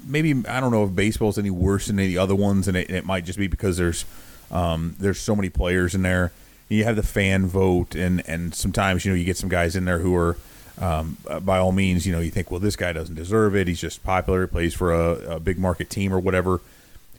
maybe 0.07 0.47
I 0.49 0.61
don't 0.61 0.71
know 0.71 0.85
if 0.85 0.95
baseball's 0.95 1.39
any 1.39 1.51
worse 1.51 1.87
than 1.87 1.99
any 1.99 2.17
other 2.17 2.35
ones, 2.35 2.69
and 2.69 2.77
it, 2.77 2.91
it 2.91 3.05
might 3.05 3.25
just 3.25 3.39
be 3.39 3.47
because 3.47 3.77
there's 3.77 4.05
um, 4.51 4.97
there's 4.99 5.19
so 5.19 5.35
many 5.35 5.49
players 5.49 5.95
in 5.95 6.03
there. 6.03 6.33
You 6.69 6.85
have 6.85 6.97
the 6.97 7.03
fan 7.03 7.47
vote, 7.47 7.95
and 7.95 8.23
and 8.29 8.55
sometimes 8.55 9.05
you 9.05 9.13
know 9.13 9.17
you 9.17 9.25
get 9.25 9.37
some 9.37 9.49
guys 9.49 9.77
in 9.77 9.85
there 9.85 9.99
who 9.99 10.15
are. 10.15 10.37
Um, 10.79 11.19
by 11.43 11.59
all 11.59 11.73
means, 11.73 12.07
you 12.07 12.13
know, 12.13 12.21
you 12.21 12.31
think, 12.31 12.51
well, 12.51 12.59
this 12.59 12.75
guy 12.75 12.95
doesn't 12.95 13.15
deserve 13.15 13.55
it. 13.55 13.69
He's 13.69 13.83
just 13.83 14.03
popular, 14.03 14.47
plays 14.47 14.73
for 14.73 14.95
a, 14.95 15.35
a 15.35 15.39
big 15.39 15.59
market 15.59 15.91
team 15.91 16.11
or 16.11 16.19
whatever. 16.19 16.63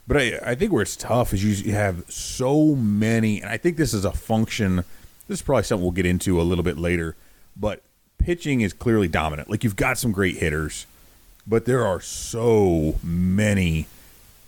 But 0.07 0.17
I, 0.17 0.39
I 0.43 0.55
think 0.55 0.71
where 0.71 0.81
it's 0.81 0.95
tough 0.95 1.31
is 1.31 1.43
you 1.43 1.73
have 1.73 2.03
so 2.11 2.73
many, 2.73 3.39
and 3.39 3.51
I 3.51 3.57
think 3.57 3.77
this 3.77 3.93
is 3.93 4.03
a 4.03 4.11
function. 4.11 4.83
This 5.31 5.39
is 5.39 5.45
probably 5.45 5.63
something 5.63 5.83
we'll 5.83 5.93
get 5.93 6.05
into 6.05 6.41
a 6.41 6.43
little 6.43 6.61
bit 6.61 6.77
later. 6.77 7.15
But 7.55 7.83
pitching 8.17 8.59
is 8.59 8.73
clearly 8.73 9.07
dominant. 9.07 9.49
Like 9.49 9.63
you've 9.63 9.77
got 9.77 9.97
some 9.97 10.11
great 10.11 10.35
hitters, 10.35 10.85
but 11.47 11.63
there 11.63 11.87
are 11.87 12.01
so 12.01 12.95
many 13.01 13.87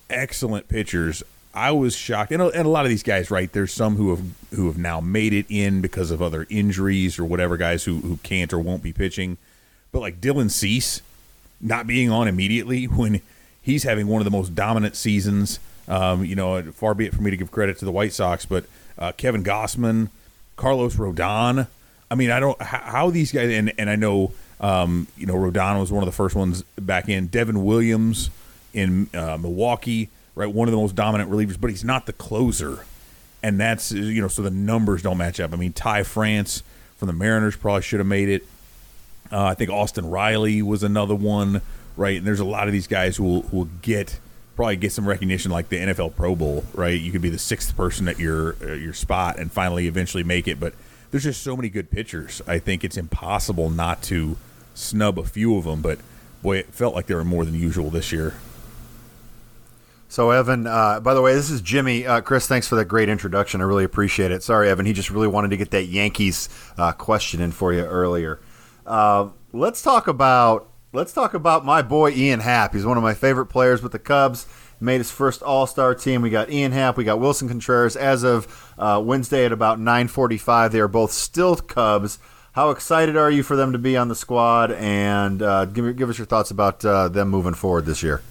excellent 0.09 0.67
pitchers. 0.67 1.23
I 1.53 1.71
was 1.71 1.95
shocked, 1.95 2.33
and 2.33 2.41
a, 2.41 2.49
and 2.49 2.65
a 2.65 2.69
lot 2.69 2.83
of 2.83 2.89
these 2.89 3.01
guys, 3.01 3.31
right? 3.31 3.49
There's 3.49 3.71
some 3.71 3.95
who 3.95 4.09
have 4.09 4.23
who 4.53 4.67
have 4.67 4.77
now 4.77 4.99
made 4.99 5.31
it 5.31 5.45
in 5.47 5.79
because 5.79 6.11
of 6.11 6.21
other 6.21 6.45
injuries 6.49 7.17
or 7.17 7.23
whatever. 7.23 7.55
Guys 7.55 7.85
who 7.85 8.01
who 8.01 8.17
can't 8.17 8.51
or 8.51 8.59
won't 8.59 8.83
be 8.83 8.91
pitching, 8.91 9.37
but 9.93 10.01
like 10.01 10.19
Dylan 10.19 10.51
Cease, 10.51 11.01
not 11.61 11.87
being 11.87 12.09
on 12.09 12.27
immediately 12.27 12.87
when 12.87 13.21
he's 13.61 13.83
having 13.83 14.07
one 14.07 14.19
of 14.19 14.25
the 14.25 14.31
most 14.31 14.53
dominant 14.53 14.97
seasons. 14.97 15.61
Um, 15.87 16.25
you 16.25 16.35
know, 16.35 16.61
far 16.73 16.93
be 16.93 17.05
it 17.05 17.13
for 17.13 17.21
me 17.21 17.31
to 17.31 17.37
give 17.37 17.51
credit 17.51 17.77
to 17.77 17.85
the 17.85 17.91
White 17.93 18.11
Sox, 18.11 18.45
but 18.45 18.65
uh, 18.99 19.13
Kevin 19.13 19.45
Gausman, 19.45 20.09
Carlos 20.63 20.95
Rodon. 20.95 21.67
I 22.09 22.15
mean, 22.15 22.31
I 22.31 22.39
don't 22.39 22.59
how, 22.61 23.09
these 23.09 23.33
guys, 23.33 23.51
and 23.51 23.73
and 23.77 23.89
I 23.89 23.97
know, 23.97 24.31
um, 24.61 25.07
you 25.17 25.25
know, 25.25 25.33
Rodon 25.33 25.77
was 25.77 25.91
one 25.91 26.01
of 26.03 26.05
the 26.05 26.13
first 26.13 26.35
ones 26.37 26.63
back 26.79 27.09
in. 27.09 27.27
Devin 27.27 27.65
Williams 27.65 28.29
in 28.73 29.09
uh, 29.13 29.37
Milwaukee, 29.37 30.09
right, 30.35 30.49
one 30.49 30.69
of 30.69 30.71
the 30.71 30.77
most 30.77 30.95
dominant 30.95 31.29
relievers, 31.29 31.59
but 31.59 31.69
he's 31.69 31.83
not 31.83 32.05
the 32.05 32.13
closer, 32.13 32.85
and 33.43 33.59
that's 33.59 33.91
you 33.91 34.21
know, 34.21 34.29
so 34.29 34.41
the 34.41 34.51
numbers 34.51 35.01
don't 35.01 35.17
match 35.17 35.41
up. 35.41 35.51
I 35.51 35.57
mean, 35.57 35.73
Ty 35.73 36.03
France 36.03 36.63
from 36.95 37.07
the 37.07 37.13
Mariners 37.13 37.57
probably 37.57 37.81
should 37.81 37.99
have 37.99 38.07
made 38.07 38.29
it. 38.29 38.43
Uh, 39.33 39.43
I 39.43 39.55
think 39.55 39.69
Austin 39.69 40.09
Riley 40.09 40.61
was 40.61 40.81
another 40.81 41.15
one, 41.15 41.61
right? 41.97 42.19
And 42.19 42.25
there's 42.25 42.39
a 42.39 42.45
lot 42.45 42.67
of 42.67 42.73
these 42.73 42.87
guys 42.87 43.17
who 43.17 43.23
will, 43.25 43.41
who 43.41 43.57
will 43.57 43.69
get 43.81 44.17
probably 44.55 44.75
get 44.75 44.91
some 44.91 45.07
recognition, 45.07 45.51
like 45.51 45.69
the 45.69 45.77
NFL 45.77 46.15
Pro 46.15 46.35
Bowl, 46.35 46.63
right? 46.73 46.99
You 46.99 47.11
could 47.11 47.21
be 47.21 47.29
the 47.29 47.39
sixth 47.39 47.75
person 47.75 48.07
at 48.07 48.19
your 48.19 48.55
uh, 48.61 48.73
your 48.73 48.93
spot 48.93 49.39
and 49.39 49.51
finally 49.51 49.87
eventually 49.87 50.23
make 50.23 50.47
it. 50.47 50.59
But 50.59 50.73
there's 51.11 51.23
just 51.23 51.41
so 51.41 51.55
many 51.55 51.69
good 51.69 51.91
pitchers. 51.91 52.41
I 52.47 52.59
think 52.59 52.83
it's 52.83 52.97
impossible 52.97 53.69
not 53.69 54.01
to 54.03 54.37
snub 54.73 55.19
a 55.19 55.23
few 55.23 55.57
of 55.57 55.65
them. 55.65 55.81
But 55.81 55.99
boy, 56.41 56.57
it 56.57 56.73
felt 56.73 56.93
like 56.93 57.07
there 57.07 57.17
were 57.17 57.25
more 57.25 57.45
than 57.45 57.55
usual 57.55 57.89
this 57.89 58.11
year. 58.11 58.35
So, 60.13 60.29
Evan, 60.29 60.67
uh, 60.67 60.99
by 60.99 61.15
the 61.15 61.21
way, 61.21 61.33
this 61.33 61.49
is 61.49 61.59
Jimmy. 61.59 62.05
Uh, 62.05 62.21
Chris, 62.21 62.45
thanks 62.45 62.67
for 62.67 62.75
that 62.75 62.85
great 62.85 63.09
introduction. 63.09 63.61
I 63.61 63.63
really 63.63 63.83
appreciate 63.83 64.29
it. 64.29 64.43
Sorry, 64.43 64.69
Evan. 64.69 64.85
He 64.85 64.93
just 64.93 65.09
really 65.09 65.27
wanted 65.27 65.49
to 65.49 65.57
get 65.57 65.71
that 65.71 65.85
Yankees 65.85 66.49
uh, 66.77 66.91
question 66.91 67.41
in 67.41 67.51
for 67.51 67.73
you 67.73 67.81
earlier. 67.81 68.39
Uh, 68.85 69.29
let's 69.53 69.81
talk 69.81 70.07
about 70.07 70.69
let's 70.93 71.11
talk 71.11 71.33
about 71.33 71.65
my 71.65 71.81
boy 71.81 72.11
Ian 72.11 72.39
Happ. 72.39 72.73
He's 72.73 72.85
one 72.85 72.97
of 72.97 73.03
my 73.03 73.13
favorite 73.13 73.47
players 73.47 73.81
with 73.81 73.91
the 73.91 73.99
Cubs. 73.99 74.45
Made 74.79 74.97
his 74.97 75.11
first 75.11 75.41
All 75.41 75.65
Star 75.65 75.95
team. 75.95 76.21
We 76.21 76.29
got 76.29 76.51
Ian 76.51 76.71
Happ. 76.71 76.97
We 76.97 77.03
got 77.03 77.19
Willson 77.19 77.47
Contreras. 77.47 77.95
As 77.95 78.23
of 78.23 78.73
uh, 78.77 79.01
Wednesday 79.03 79.45
at 79.45 79.51
about 79.51 79.79
9:45, 79.79 80.71
they 80.71 80.79
are 80.79 80.87
both 80.87 81.11
still 81.11 81.55
Cubs. 81.55 82.19
How 82.53 82.69
excited 82.69 83.17
are 83.17 83.31
you 83.31 83.43
for 83.43 83.55
them 83.55 83.71
to 83.71 83.79
be 83.79 83.97
on 83.97 84.09
the 84.09 84.15
squad? 84.15 84.71
And 84.71 85.41
uh, 85.41 85.65
give 85.65 85.95
give 85.95 86.09
us 86.09 86.17
your 86.17 86.27
thoughts 86.27 86.51
about 86.51 86.83
uh, 86.83 87.07
them 87.07 87.29
moving 87.29 87.53
forward 87.53 87.85
this 87.85 88.03
year. 88.03 88.21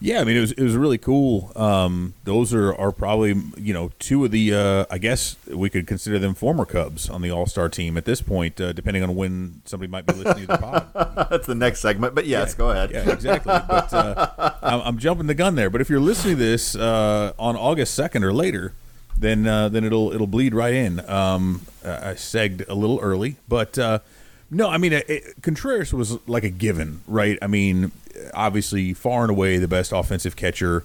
Yeah, 0.00 0.20
I 0.20 0.24
mean 0.24 0.36
it 0.36 0.40
was 0.40 0.52
it 0.52 0.62
was 0.62 0.76
really 0.76 0.98
cool. 0.98 1.50
Um, 1.56 2.14
those 2.22 2.54
are, 2.54 2.72
are 2.74 2.92
probably 2.92 3.34
you 3.56 3.74
know 3.74 3.90
two 3.98 4.24
of 4.24 4.30
the 4.30 4.54
uh, 4.54 4.84
I 4.90 4.98
guess 4.98 5.34
we 5.48 5.68
could 5.70 5.88
consider 5.88 6.20
them 6.20 6.34
former 6.34 6.64
Cubs 6.64 7.10
on 7.10 7.20
the 7.20 7.32
All 7.32 7.46
Star 7.46 7.68
team 7.68 7.96
at 7.96 8.04
this 8.04 8.20
point, 8.22 8.60
uh, 8.60 8.72
depending 8.72 9.02
on 9.02 9.16
when 9.16 9.60
somebody 9.64 9.90
might 9.90 10.06
be 10.06 10.14
listening 10.14 10.46
to 10.46 10.52
the 10.52 10.58
pod. 10.58 10.86
That's 11.30 11.48
the 11.48 11.56
next 11.56 11.80
segment, 11.80 12.14
but 12.14 12.26
yes, 12.26 12.52
Yeah, 12.52 12.58
go 12.58 12.70
ahead. 12.70 12.90
Yeah, 12.92 13.10
exactly. 13.12 13.52
But 13.68 13.92
uh, 13.92 14.52
I'm, 14.62 14.80
I'm 14.82 14.98
jumping 14.98 15.26
the 15.26 15.34
gun 15.34 15.56
there. 15.56 15.68
But 15.68 15.80
if 15.80 15.90
you're 15.90 15.98
listening 15.98 16.36
to 16.36 16.42
this 16.44 16.76
uh, 16.76 17.32
on 17.36 17.56
August 17.56 17.94
second 17.94 18.22
or 18.22 18.32
later, 18.32 18.74
then 19.18 19.48
uh, 19.48 19.68
then 19.68 19.82
it'll 19.82 20.12
it'll 20.12 20.28
bleed 20.28 20.54
right 20.54 20.74
in. 20.74 21.00
Um, 21.10 21.62
I 21.84 22.12
segged 22.14 22.68
a 22.68 22.74
little 22.74 23.00
early, 23.02 23.34
but 23.48 23.76
uh, 23.76 23.98
no, 24.48 24.68
I 24.68 24.78
mean 24.78 24.92
it, 24.92 25.10
it- 25.10 25.42
Contreras 25.42 25.92
was 25.92 26.18
like 26.28 26.44
a 26.44 26.50
given, 26.50 27.00
right? 27.08 27.36
I 27.42 27.48
mean, 27.48 27.90
obviously, 28.34 28.94
far 28.94 29.22
and 29.22 29.30
away 29.30 29.58
the 29.58 29.68
best 29.68 29.92
offensive 29.92 30.36
catcher 30.36 30.84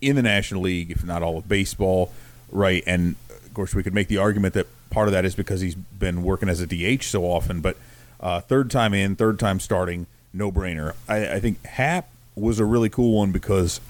in 0.00 0.16
the 0.16 0.22
National 0.22 0.62
League, 0.62 0.90
if 0.90 1.04
not 1.04 1.22
all 1.22 1.38
of 1.38 1.48
baseball, 1.48 2.12
right? 2.50 2.82
And 2.86 3.16
of 3.30 3.54
course, 3.54 3.74
we 3.74 3.82
could 3.82 3.94
make 3.94 4.08
the 4.08 4.18
argument 4.18 4.54
that 4.54 4.66
part 4.90 5.08
of 5.08 5.12
that 5.12 5.24
is 5.24 5.34
because 5.34 5.60
he's 5.60 5.74
been 5.74 6.22
working 6.22 6.48
as 6.48 6.60
a 6.60 6.66
DH 6.66 7.02
so 7.02 7.24
often. 7.24 7.60
But 7.60 7.76
uh, 8.20 8.40
third 8.40 8.70
time 8.70 8.94
in, 8.94 9.16
third 9.16 9.38
time 9.38 9.60
starting, 9.60 10.06
no 10.32 10.50
brainer. 10.50 10.94
I, 11.08 11.34
I 11.34 11.40
think 11.40 11.64
Happ 11.64 12.08
was 12.34 12.58
a 12.58 12.64
really 12.64 12.88
cool 12.88 13.18
one 13.18 13.32
because 13.32 13.80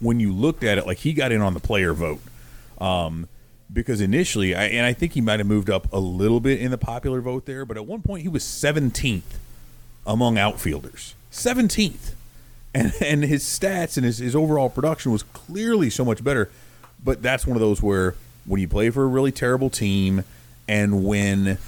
when 0.00 0.20
you 0.20 0.32
looked 0.32 0.64
at 0.64 0.78
it, 0.78 0.86
like 0.86 0.98
he 0.98 1.12
got 1.12 1.32
in 1.32 1.40
on 1.40 1.54
the 1.54 1.60
player 1.60 1.92
vote. 1.92 2.20
Um, 2.80 3.28
because 3.72 4.00
initially, 4.00 4.54
I, 4.54 4.64
and 4.64 4.84
I 4.84 4.92
think 4.92 5.12
he 5.12 5.20
might 5.20 5.38
have 5.38 5.46
moved 5.46 5.70
up 5.70 5.92
a 5.92 6.00
little 6.00 6.40
bit 6.40 6.60
in 6.60 6.70
the 6.70 6.78
popular 6.78 7.20
vote 7.20 7.46
there, 7.46 7.64
but 7.64 7.76
at 7.76 7.86
one 7.86 8.02
point 8.02 8.22
he 8.22 8.28
was 8.28 8.42
17th 8.42 9.22
among 10.06 10.38
outfielders. 10.38 11.14
17th. 11.30 12.14
And, 12.72 12.92
and 13.00 13.24
his 13.24 13.44
stats 13.44 13.96
and 13.96 14.04
his, 14.06 14.18
his 14.18 14.36
overall 14.36 14.70
production 14.70 15.12
was 15.12 15.22
clearly 15.22 15.90
so 15.90 16.04
much 16.04 16.22
better. 16.22 16.50
But 17.02 17.22
that's 17.22 17.46
one 17.46 17.56
of 17.56 17.60
those 17.60 17.82
where 17.82 18.14
when 18.46 18.60
you 18.60 18.68
play 18.68 18.90
for 18.90 19.04
a 19.04 19.06
really 19.06 19.32
terrible 19.32 19.70
team 19.70 20.24
and 20.68 21.04
when 21.04 21.58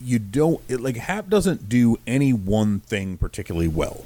you 0.00 0.18
don't, 0.18 0.60
it, 0.68 0.80
like, 0.80 0.96
Happ 0.96 1.28
doesn't 1.28 1.68
do 1.68 1.98
any 2.06 2.32
one 2.32 2.80
thing 2.80 3.16
particularly 3.16 3.68
well 3.68 4.04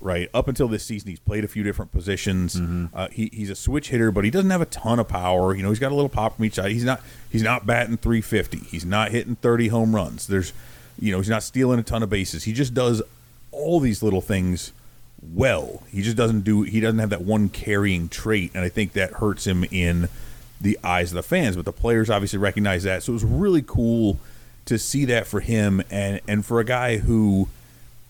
right? 0.00 0.28
Up 0.34 0.46
until 0.46 0.68
this 0.68 0.84
season, 0.84 1.10
he's 1.10 1.18
played 1.18 1.44
a 1.44 1.48
few 1.48 1.62
different 1.62 1.92
positions. 1.92 2.54
Uh, 2.94 3.08
he, 3.10 3.30
he's 3.32 3.50
a 3.50 3.54
switch 3.54 3.88
hitter, 3.88 4.10
but 4.10 4.24
he 4.24 4.30
doesn't 4.30 4.50
have 4.50 4.60
a 4.60 4.66
ton 4.66 4.98
of 4.98 5.08
power. 5.08 5.54
You 5.54 5.62
know, 5.62 5.70
he's 5.70 5.78
got 5.78 5.90
a 5.90 5.94
little 5.94 6.08
pop 6.08 6.36
from 6.36 6.44
each 6.44 6.54
side. 6.54 6.70
He's 6.70 6.84
not 6.84 7.00
he's 7.30 7.42
not 7.42 7.66
batting 7.66 7.96
350. 7.96 8.58
He's 8.58 8.84
not 8.84 9.10
hitting 9.10 9.36
30 9.36 9.68
home 9.68 9.94
runs. 9.94 10.26
There's, 10.26 10.52
you 10.98 11.12
know, 11.12 11.18
he's 11.18 11.28
not 11.28 11.42
stealing 11.42 11.78
a 11.78 11.82
ton 11.82 12.02
of 12.02 12.10
bases. 12.10 12.44
He 12.44 12.52
just 12.52 12.74
does 12.74 13.02
all 13.56 13.80
these 13.80 14.02
little 14.02 14.20
things 14.20 14.72
well. 15.22 15.82
He 15.90 16.02
just 16.02 16.16
doesn't 16.16 16.42
do. 16.42 16.62
He 16.62 16.80
doesn't 16.80 16.98
have 16.98 17.10
that 17.10 17.22
one 17.22 17.48
carrying 17.48 18.08
trait, 18.08 18.52
and 18.54 18.64
I 18.64 18.68
think 18.68 18.92
that 18.92 19.14
hurts 19.14 19.46
him 19.46 19.64
in 19.70 20.08
the 20.60 20.78
eyes 20.84 21.10
of 21.10 21.16
the 21.16 21.22
fans. 21.22 21.56
But 21.56 21.64
the 21.64 21.72
players 21.72 22.10
obviously 22.10 22.38
recognize 22.38 22.84
that, 22.84 23.02
so 23.02 23.12
it 23.12 23.14
was 23.14 23.24
really 23.24 23.62
cool 23.62 24.18
to 24.66 24.78
see 24.78 25.04
that 25.06 25.26
for 25.26 25.40
him 25.40 25.82
and 25.90 26.20
and 26.28 26.44
for 26.44 26.60
a 26.60 26.64
guy 26.64 26.98
who 26.98 27.48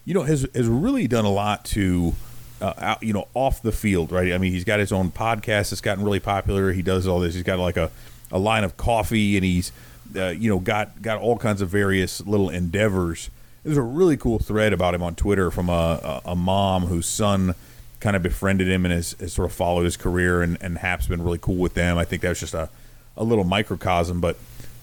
you 0.07 0.15
know, 0.15 0.23
has 0.23 0.47
has 0.55 0.69
really 0.69 1.07
done 1.07 1.27
a 1.27 1.31
lot 1.31 1.65
to 1.67 2.15
uh, 2.63 2.73
out, 2.79 3.03
you 3.03 3.13
know, 3.13 3.29
off 3.35 3.61
the 3.61 3.73
field, 3.73 4.13
right? 4.13 4.33
I 4.33 4.39
mean, 4.39 4.53
he's 4.53 4.65
got 4.65 4.79
his 4.79 4.93
own 4.93 5.11
podcast 5.11 5.71
that's 5.71 5.83
gotten 5.83 6.03
really 6.03 6.21
popular. 6.21 6.73
He 6.73 6.81
does 6.81 7.07
all 7.07 7.21
this. 7.21 7.35
He's 7.35 7.43
got 7.43 7.59
like 7.59 7.77
a, 7.77 7.91
a 8.31 8.39
line 8.39 8.65
of 8.65 8.79
coffee, 8.79 9.37
and 9.37 9.45
he's, 9.45 9.73
uh, 10.15 10.29
you 10.29 10.49
know, 10.49 10.61
got 10.61 11.03
got 11.03 11.21
all 11.21 11.37
kinds 11.37 11.61
of 11.61 11.69
various 11.69 12.25
little 12.25 12.49
endeavors. 12.49 13.29
There's 13.67 13.77
a 13.77 13.83
really 13.83 14.17
cool 14.17 14.39
thread 14.39 14.73
about 14.73 14.95
him 14.95 15.03
on 15.03 15.17
Twitter 15.17 15.51
from 15.51 15.69
a, 15.69 16.23
a, 16.25 16.37
mom 16.37 16.87
whose 16.87 17.07
son 17.07 17.57
kind 17.99 18.15
of 18.15 18.23
befriended 18.23 18.69
him 18.69 18.85
and 18.85 18.95
has, 18.95 19.17
has, 19.19 19.33
sort 19.33 19.51
of 19.51 19.53
followed 19.53 19.83
his 19.83 19.97
career, 19.97 20.41
and, 20.41 20.57
and 20.61 20.79
Happ's 20.79 21.09
been 21.09 21.21
really 21.21 21.39
cool 21.39 21.57
with 21.57 21.75
them. 21.75 21.99
I 21.99 22.05
think 22.05 22.23
that 22.23 22.29
was 22.29 22.39
just 22.39 22.55
a, 22.55 22.69
a 23.17 23.25
little 23.25 23.43
microcosm, 23.43 24.21
but 24.21 24.37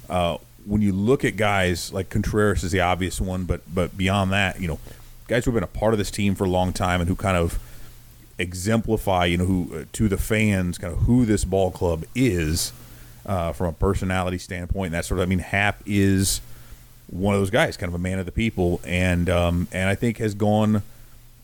uh, 0.09 0.37
when 0.65 0.81
you 0.81 0.91
look 0.91 1.23
at 1.23 1.37
guys 1.37 1.93
like 1.93 2.09
Contreras 2.09 2.61
is 2.63 2.73
the 2.73 2.81
obvious 2.81 3.21
one, 3.21 3.45
but 3.45 3.61
but 3.73 3.97
beyond 3.97 4.33
that, 4.33 4.59
you 4.59 4.67
know, 4.67 4.79
guys 5.29 5.45
who've 5.45 5.53
been 5.53 5.63
a 5.63 5.67
part 5.67 5.93
of 5.93 5.97
this 5.97 6.11
team 6.11 6.35
for 6.35 6.43
a 6.43 6.49
long 6.49 6.73
time 6.73 6.99
and 6.99 7.07
who 7.07 7.15
kind 7.15 7.37
of 7.37 7.59
exemplify, 8.37 9.25
you 9.25 9.37
know, 9.37 9.45
who 9.45 9.69
uh, 9.73 9.85
to 9.93 10.09
the 10.09 10.17
fans, 10.17 10.77
kind 10.77 10.93
of 10.93 10.99
who 11.03 11.25
this 11.25 11.45
ball 11.45 11.71
club 11.71 12.03
is 12.15 12.73
uh, 13.25 13.53
from 13.53 13.67
a 13.67 13.73
personality 13.73 14.37
standpoint. 14.37 14.87
And 14.87 14.95
that 14.95 15.05
sort 15.05 15.19
of, 15.19 15.27
I 15.27 15.29
mean, 15.29 15.39
Happ 15.39 15.81
is 15.85 16.41
one 17.07 17.35
of 17.35 17.41
those 17.41 17.49
guys, 17.49 17.77
kind 17.77 17.89
of 17.89 17.95
a 17.95 18.01
man 18.01 18.19
of 18.19 18.25
the 18.25 18.31
people, 18.31 18.81
and 18.85 19.29
um, 19.29 19.67
and 19.71 19.89
I 19.89 19.95
think 19.95 20.17
has 20.17 20.33
gone 20.33 20.83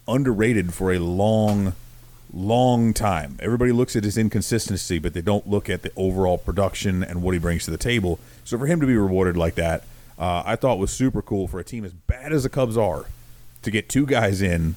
underrated 0.07 0.73
for 0.73 0.91
a 0.91 0.99
long, 0.99 1.73
long 2.33 2.93
time. 2.93 3.37
Everybody 3.39 3.71
looks 3.71 3.95
at 3.95 4.03
his 4.03 4.17
inconsistency, 4.17 4.99
but 4.99 5.13
they 5.13 5.21
don't 5.21 5.47
look 5.47 5.69
at 5.69 5.83
the 5.83 5.91
overall 5.95 6.37
production 6.37 7.03
and 7.03 7.21
what 7.21 7.33
he 7.33 7.39
brings 7.39 7.65
to 7.65 7.71
the 7.71 7.77
table. 7.77 8.19
So 8.43 8.57
for 8.57 8.65
him 8.65 8.81
to 8.81 8.87
be 8.87 8.95
rewarded 8.95 9.37
like 9.37 9.55
that, 9.55 9.83
uh, 10.17 10.43
I 10.45 10.55
thought 10.55 10.79
was 10.79 10.91
super 10.91 11.21
cool 11.21 11.47
for 11.47 11.59
a 11.59 11.63
team 11.63 11.85
as 11.85 11.93
bad 11.93 12.33
as 12.33 12.43
the 12.43 12.49
Cubs 12.49 12.75
are 12.75 13.05
to 13.61 13.71
get 13.71 13.89
two 13.89 14.05
guys 14.05 14.41
in 14.41 14.75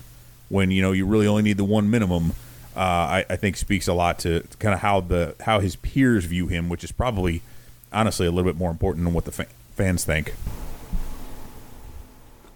when 0.48 0.70
you 0.70 0.82
know 0.82 0.92
you 0.92 1.06
really 1.06 1.26
only 1.26 1.42
need 1.42 1.56
the 1.56 1.64
one 1.64 1.90
minimum. 1.90 2.32
Uh, 2.74 2.80
I, 2.80 3.24
I, 3.28 3.36
think 3.36 3.58
speaks 3.58 3.86
a 3.86 3.92
lot 3.92 4.18
to 4.20 4.44
kind 4.58 4.72
of 4.72 4.80
how 4.80 5.02
the 5.02 5.34
how 5.40 5.60
his 5.60 5.76
peers 5.76 6.24
view 6.24 6.46
him, 6.46 6.70
which 6.70 6.82
is 6.82 6.90
probably 6.90 7.42
honestly 7.92 8.26
a 8.26 8.30
little 8.30 8.50
bit 8.50 8.58
more 8.58 8.70
important 8.70 9.04
than 9.04 9.12
what 9.12 9.26
the 9.26 9.32
fa- 9.32 9.48
fans 9.76 10.04
think. 10.04 10.32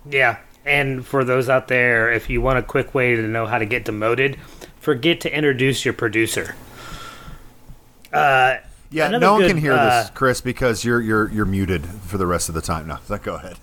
Yeah, 0.08 0.38
and 0.64 1.04
for 1.04 1.24
those 1.24 1.48
out 1.48 1.68
there, 1.68 2.12
if 2.12 2.28
you 2.30 2.40
want 2.40 2.58
a 2.58 2.62
quick 2.62 2.94
way 2.94 3.14
to 3.14 3.22
know 3.22 3.46
how 3.46 3.58
to 3.58 3.66
get 3.66 3.84
demoted, 3.84 4.38
forget 4.80 5.20
to 5.22 5.34
introduce 5.34 5.84
your 5.84 5.94
producer. 5.94 6.54
Uh, 8.12 8.56
yeah, 8.90 9.08
no 9.08 9.32
one 9.32 9.42
good, 9.42 9.48
can 9.48 9.58
hear 9.58 9.72
uh, 9.72 10.02
this, 10.02 10.10
Chris, 10.10 10.40
because 10.40 10.84
you're 10.84 11.00
you're 11.00 11.30
you're 11.30 11.44
muted 11.44 11.86
for 11.86 12.18
the 12.18 12.26
rest 12.26 12.48
of 12.48 12.54
the 12.54 12.62
time. 12.62 12.86
No, 12.86 12.98
go 13.22 13.34
ahead. 13.34 13.58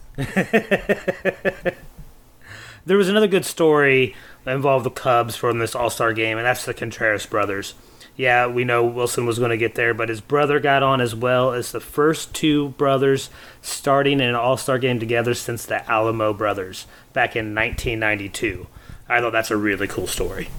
there 2.86 2.98
was 2.98 3.10
another 3.10 3.28
good 3.28 3.46
story 3.46 4.16
that 4.44 4.56
involved 4.56 4.86
the 4.86 4.92
Cubs 4.92 5.36
from 5.36 5.60
this 5.60 5.76
All 5.76 5.90
Star 5.90 6.14
game, 6.14 6.38
and 6.38 6.46
that's 6.46 6.66
the 6.66 6.74
Contreras 6.74 7.26
brothers. 7.26 7.74
Yeah, 8.16 8.46
we 8.46 8.64
know 8.64 8.86
Wilson 8.86 9.26
was 9.26 9.40
going 9.40 9.50
to 9.50 9.58
get 9.58 9.74
there, 9.74 9.94
but 9.94 10.08
his 10.08 10.22
brother 10.22 10.60
got 10.60 10.84
on 10.84 11.02
as 11.02 11.16
well 11.16 11.52
as 11.52 11.72
the 11.72 11.80
first 11.80 12.34
two 12.36 12.70
brothers 12.70 13.32
starting 13.62 14.20
in 14.20 14.30
an 14.30 14.36
All 14.36 14.56
Star 14.56 14.78
game 14.78 15.00
together 15.00 15.34
since 15.34 15.66
the 15.66 15.78
Alomar 15.88 16.38
brothers 16.38 16.86
back 17.14 17.36
in 17.36 17.56
1992. 17.56 18.68
I 19.10 19.20
thought 19.20 19.32
that's 19.32 19.50
a 19.50 19.58
really 19.58 19.88
cool 19.88 20.08
story. 20.08 20.50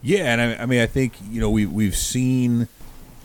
Yeah, 0.00 0.32
and 0.32 0.40
I, 0.40 0.62
I 0.62 0.66
mean, 0.66 0.80
I 0.80 0.86
think 0.86 1.14
you 1.30 1.40
know 1.40 1.50
we 1.50 1.66
we've 1.66 1.96
seen 1.96 2.68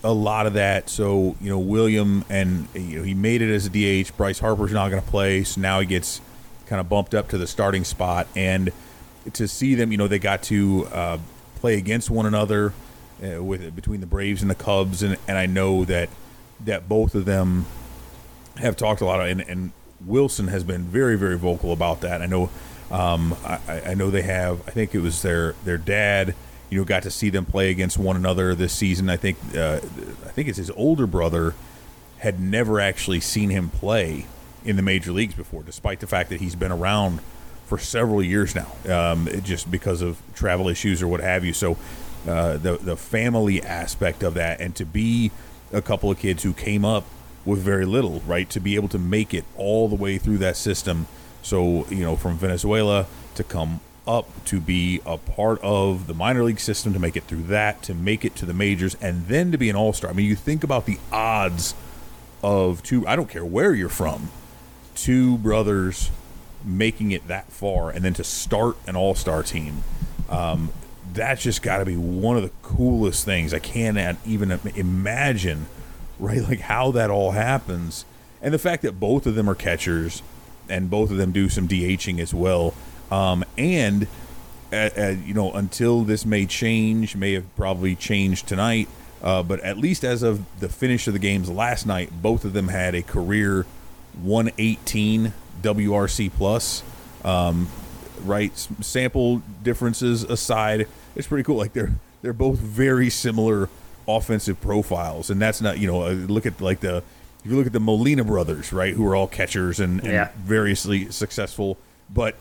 a 0.03 0.12
lot 0.12 0.45
of 0.45 0.53
that. 0.53 0.89
So 0.89 1.38
you 1.39 1.49
know, 1.49 1.59
William 1.59 2.25
and 2.29 2.67
you 2.73 2.99
know 2.99 3.03
he 3.03 3.13
made 3.13 3.41
it 3.41 3.53
as 3.53 3.65
a 3.65 3.69
DH. 3.69 4.17
Bryce 4.17 4.39
Harper's 4.39 4.73
not 4.73 4.89
going 4.89 5.01
to 5.01 5.09
play, 5.09 5.43
so 5.45 5.62
now 5.62 5.79
he 5.79 5.86
gets 5.86 6.19
kind 6.65 6.81
of 6.81 6.89
bumped 6.89 7.15
up 7.15 7.29
to 7.29 7.38
the 7.38 7.47
starting 7.47 7.86
spot. 7.86 8.27
And 8.36 8.71
to 9.31 9.47
see 9.47 9.75
them, 9.75 9.91
you 9.91 9.97
know, 9.97 10.07
they 10.07 10.19
got 10.19 10.43
to 10.43 10.88
uh, 10.91 11.17
play 11.55 11.77
against 11.77 12.09
one 12.09 12.25
another 12.25 12.73
uh, 13.23 13.43
with 13.43 13.75
between 13.75 14.01
the 14.01 14.07
Braves 14.07 14.41
and 14.41 14.51
the 14.51 14.55
Cubs, 14.55 15.03
and, 15.03 15.17
and 15.27 15.38
I 15.38 15.45
know 15.45 15.86
that 15.86 16.09
that 16.65 16.88
both 16.88 17.15
of 17.15 17.25
them 17.25 17.65
have 18.57 18.77
talked 18.77 19.01
a 19.01 19.05
lot, 19.05 19.19
of, 19.19 19.27
and, 19.27 19.41
and 19.41 19.71
Willson 20.05 20.49
has 20.49 20.63
been 20.63 20.83
very 20.83 21.17
very 21.17 21.38
vocal 21.38 21.71
about 21.71 22.01
that. 22.01 22.21
I 22.21 22.25
know, 22.25 22.49
um, 22.91 23.36
I, 23.45 23.81
I 23.88 23.93
know 23.93 24.09
they 24.09 24.21
have. 24.23 24.67
I 24.67 24.71
think 24.71 24.93
it 24.93 24.99
was 24.99 25.21
their 25.21 25.53
their 25.63 25.77
dad. 25.77 26.36
You 26.69 26.79
know, 26.79 26.86
got 26.86 27.03
to 27.03 27.12
see 27.12 27.29
them 27.29 27.45
play 27.45 27.69
against 27.69 27.97
one 27.99 28.15
another 28.15 28.55
this 28.55 28.73
season. 28.73 29.09
I 29.09 29.17
think 29.17 29.38
uh, 29.55 29.77
I 29.77 30.29
think 30.31 30.47
it's 30.47 30.57
his 30.57 30.71
older 30.71 31.05
brother 31.05 31.53
had 32.19 32.39
never 32.39 32.79
actually 32.79 33.19
seen 33.19 33.49
him 33.49 33.69
play 33.69 34.25
in 34.65 34.75
the 34.77 34.81
major 34.81 35.12
leagues 35.12 35.36
before, 35.36 35.62
despite 35.62 35.99
the 35.99 36.07
fact 36.07 36.29
that 36.29 36.39
he's 36.39 36.55
been 36.55 36.71
around 36.71 37.19
for 37.65 37.77
several 37.77 38.23
years 38.23 38.55
now, 38.55 38.71
um, 38.89 39.27
just 39.43 39.69
because 39.69 40.01
of 40.01 40.21
travel 40.33 40.69
issues 40.69 41.01
or 41.01 41.07
what 41.07 41.19
have 41.19 41.43
you. 41.43 41.53
So 41.53 41.77
uh, 42.27 42.57
the 42.57 42.77
the 42.77 42.95
family 42.95 43.62
aspect 43.62 44.23
of 44.23 44.33
that, 44.36 44.59
and 44.59 44.75
to 44.75 44.86
be 44.86 45.31
a 45.71 45.81
couple 45.81 46.12
of 46.12 46.19
kids 46.19 46.43
who 46.43 46.53
came 46.53 46.86
up 46.86 47.05
with 47.45 47.59
very 47.59 47.86
little, 47.86 48.21
right, 48.25 48.49
to 48.49 48.59
be 48.59 48.75
able 48.75 48.88
to 48.88 48.99
make 48.99 49.33
it 49.33 49.43
all 49.57 49.88
the 49.88 49.95
way 49.95 50.17
through 50.17 50.38
that 50.38 50.55
system. 50.55 51.07
So 51.41 51.86
you 51.88 52.03
know, 52.03 52.15
from 52.15 52.38
Venezuela 52.38 53.07
to 53.36 53.43
come 53.43 53.81
up 54.05 54.27
to 54.45 54.59
be 54.59 55.01
a 55.05 55.17
part 55.17 55.59
of 55.62 56.07
the 56.07 56.13
minor 56.13 56.43
league 56.43 56.59
system, 56.59 56.93
to 56.93 56.99
make 56.99 57.15
it 57.15 57.23
through 57.23 57.43
that, 57.43 57.81
to 57.83 57.93
make 57.93 58.25
it 58.25 58.36
to 58.36 58.45
the 58.45 58.53
majors, 58.53 58.95
and 58.95 59.27
then 59.27 59.51
to 59.51 59.57
be 59.57 59.69
an 59.69 59.75
all 59.75 59.93
star. 59.93 60.09
I 60.09 60.13
mean, 60.13 60.25
you 60.25 60.36
think 60.36 60.63
about 60.63 60.86
the 60.86 60.99
odds 61.12 61.73
of 62.41 62.83
two. 62.83 63.07
I 63.07 63.15
don't 63.15 63.29
care 63.29 63.45
where 63.45 63.73
you're 63.73 63.89
from 63.89 64.29
two 64.95 65.38
brothers 65.39 66.12
making 66.63 67.12
it 67.12 67.27
that 67.27 67.51
far 67.51 67.89
and 67.89 68.03
then 68.03 68.13
to 68.13 68.23
start 68.23 68.77
an 68.88 68.95
all-star 68.95 69.43
team 69.43 69.83
um, 70.29 70.71
that's 71.13 71.43
just 71.43 71.62
got 71.62 71.78
to 71.78 71.86
be 71.86 71.95
one 71.95 72.38
of 72.38 72.43
the 72.43 72.52
coolest 72.62 73.26
things. 73.26 73.54
I 73.54 73.60
can't 73.60 74.17
even 74.26 74.60
imagine 74.76 75.67
right 76.19 76.41
like 76.41 76.62
how 76.62 76.91
that 76.91 77.10
all 77.10 77.32
happens. 77.32 78.06
And 78.41 78.54
the 78.54 78.60
fact 78.60 78.82
that 78.84 78.99
both 78.99 79.26
of 79.26 79.36
them 79.36 79.49
are 79.49 79.56
catchers 79.56 80.21
and 80.69 80.89
both 80.89 81.12
of 81.12 81.17
them 81.17 81.32
do 81.32 81.49
some 81.49 81.67
dhing 81.67 82.19
as 82.19 82.34
well. 82.34 82.73
Um, 83.12 83.43
and 83.58 84.08
uh, 84.71 84.89
uh, 84.97 85.15
you 85.23 85.34
know 85.34 85.52
until 85.54 86.04
this 86.04 86.26
may 86.26 86.45
change 86.45 87.15
may 87.15 87.34
have 87.34 87.56
probably 87.56 87.95
changed 87.95 88.47
tonight 88.47 88.88
uh, 89.21 89.43
but 89.43 89.60
at 89.60 89.78
least 89.78 90.04
as 90.04 90.23
of 90.23 90.43
the 90.60 90.67
finish 90.67 91.06
of 91.06 91.13
the 91.13 91.19
games 91.19 91.47
last 91.47 91.86
night 91.86 92.10
both 92.23 92.43
of 92.43 92.54
them 92.54 92.69
had 92.69 92.95
a 92.95 93.04
career 93.04 93.67
118 94.21 95.34
WRC 95.62 96.32
plus. 96.32 96.84
Um, 97.23 97.69
right, 98.23 98.56
sample 98.82 99.41
differences 99.63 100.23
aside, 100.23 100.88
it's 101.15 101.28
pretty 101.28 101.43
cool. 101.43 101.58
Like 101.58 101.73
they're 101.73 101.93
they're 102.21 102.34
both 102.34 102.60
very 102.60 103.10
similar 103.10 103.69
offensive 104.08 104.60
profiles, 104.62 105.30
and 105.30 105.41
that's 105.41 105.62
not 105.62 105.80
you 105.80 105.88
know 105.88 106.04
uh, 106.04 106.12
look 106.12 106.45
at 106.45 106.60
like 106.62 106.80
the 106.80 107.04
if 107.43 107.52
you 107.52 107.58
look 107.58 107.67
at 107.67 107.73
the 107.73 107.80
Molina 107.80 108.23
brothers, 108.23 108.71
right, 108.71 108.93
who 108.93 109.06
are 109.06 109.15
all 109.15 109.28
catchers 109.28 109.80
and, 109.80 109.99
and 110.02 110.13
yeah. 110.13 110.30
variously 110.38 111.12
successful, 111.12 111.78
but 112.13 112.36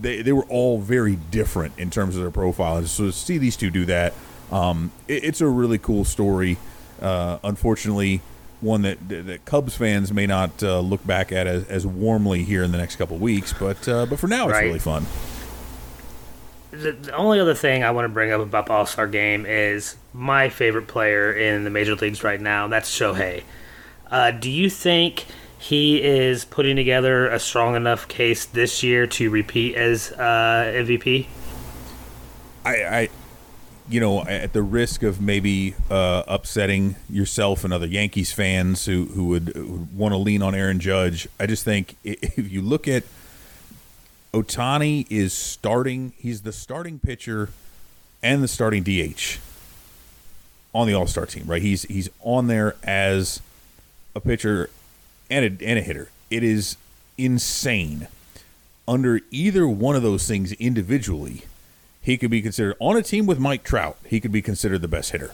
they 0.00 0.22
they 0.22 0.32
were 0.32 0.44
all 0.44 0.78
very 0.78 1.16
different 1.16 1.78
in 1.78 1.90
terms 1.90 2.16
of 2.16 2.22
their 2.22 2.30
profile. 2.30 2.76
And 2.76 2.88
so 2.88 3.06
to 3.06 3.12
see 3.12 3.38
these 3.38 3.56
two 3.56 3.70
do 3.70 3.84
that, 3.86 4.14
um, 4.50 4.92
it, 5.08 5.24
it's 5.24 5.40
a 5.40 5.48
really 5.48 5.78
cool 5.78 6.04
story. 6.04 6.58
Uh, 7.00 7.38
unfortunately, 7.42 8.20
one 8.60 8.82
that, 8.82 9.08
that 9.08 9.44
Cubs 9.44 9.74
fans 9.74 10.12
may 10.12 10.26
not 10.26 10.62
uh, 10.62 10.78
look 10.80 11.04
back 11.04 11.32
at 11.32 11.46
as, 11.46 11.64
as 11.64 11.86
warmly 11.86 12.44
here 12.44 12.62
in 12.62 12.70
the 12.70 12.78
next 12.78 12.96
couple 12.96 13.16
weeks, 13.16 13.52
but 13.52 13.88
uh, 13.88 14.06
but 14.06 14.18
for 14.18 14.28
now 14.28 14.48
it's 14.48 14.52
right. 14.52 14.64
really 14.64 14.78
fun. 14.78 15.06
The, 16.72 16.92
the, 16.92 17.12
only 17.12 17.38
other 17.38 17.54
thing 17.54 17.84
I 17.84 17.90
want 17.90 18.06
to 18.06 18.08
bring 18.08 18.32
up 18.32 18.40
about 18.40 18.70
All 18.70 18.86
Star 18.86 19.06
Game 19.06 19.44
is 19.44 19.96
my 20.14 20.48
favorite 20.48 20.88
player 20.88 21.30
in 21.30 21.64
the 21.64 21.70
major 21.70 21.94
leagues 21.94 22.24
right 22.24 22.40
now. 22.40 22.66
That's 22.66 22.90
Shohei. 22.90 23.42
Uh, 24.10 24.30
do 24.30 24.50
you 24.50 24.70
think 24.70 25.26
he 25.58 26.02
is 26.02 26.46
putting 26.46 26.76
together 26.76 27.28
a 27.28 27.38
strong 27.38 27.76
enough 27.76 28.08
case 28.08 28.46
this 28.46 28.82
year 28.82 29.06
to 29.06 29.28
repeat 29.28 29.74
as 29.74 30.12
uh, 30.12 30.72
MVP? 30.74 31.26
I, 32.64 32.70
I 32.70 33.08
you 33.86 34.00
know, 34.00 34.24
at 34.24 34.54
the 34.54 34.62
risk 34.62 35.02
of 35.02 35.20
maybe 35.20 35.74
uh, 35.90 36.22
upsetting 36.26 36.96
yourself 37.10 37.64
and 37.64 37.72
other 37.74 37.86
Yankees 37.86 38.32
fans 38.32 38.86
who 38.86 39.06
who 39.06 39.26
would, 39.26 39.54
would 39.54 39.94
want 39.94 40.12
to 40.12 40.16
lean 40.16 40.40
on 40.40 40.54
Aaron 40.54 40.80
Judge, 40.80 41.28
I 41.38 41.44
just 41.44 41.64
think 41.64 41.96
if 42.02 42.50
you 42.50 42.62
look 42.62 42.88
at 42.88 43.04
Ohtani 44.32 45.06
is 45.10 45.32
starting, 45.32 46.14
he's 46.16 46.42
the 46.42 46.52
starting 46.52 46.98
pitcher 46.98 47.50
and 48.22 48.42
the 48.42 48.48
starting 48.48 48.82
DH 48.82 49.38
on 50.74 50.86
the 50.86 50.94
All 50.94 51.06
Star 51.06 51.26
team, 51.26 51.44
right? 51.46 51.60
He's 51.60 51.82
he's 51.82 52.08
on 52.20 52.46
there 52.46 52.76
as 52.82 53.42
a 54.14 54.20
pitcher 54.20 54.70
and 55.30 55.44
a, 55.44 55.66
and 55.66 55.78
a 55.78 55.82
hitter. 55.82 56.10
It 56.30 56.42
is 56.42 56.76
insane. 57.18 58.08
Under 58.88 59.20
either 59.30 59.68
one 59.68 59.94
of 59.96 60.02
those 60.02 60.26
things 60.26 60.52
individually, 60.52 61.42
he 62.00 62.16
could 62.16 62.30
be 62.30 62.42
considered 62.42 62.76
on 62.80 62.96
a 62.96 63.02
team 63.02 63.26
with 63.26 63.38
Mike 63.38 63.62
Trout. 63.62 63.96
He 64.06 64.18
could 64.18 64.32
be 64.32 64.42
considered 64.42 64.82
the 64.82 64.88
best 64.88 65.12
hitter. 65.12 65.32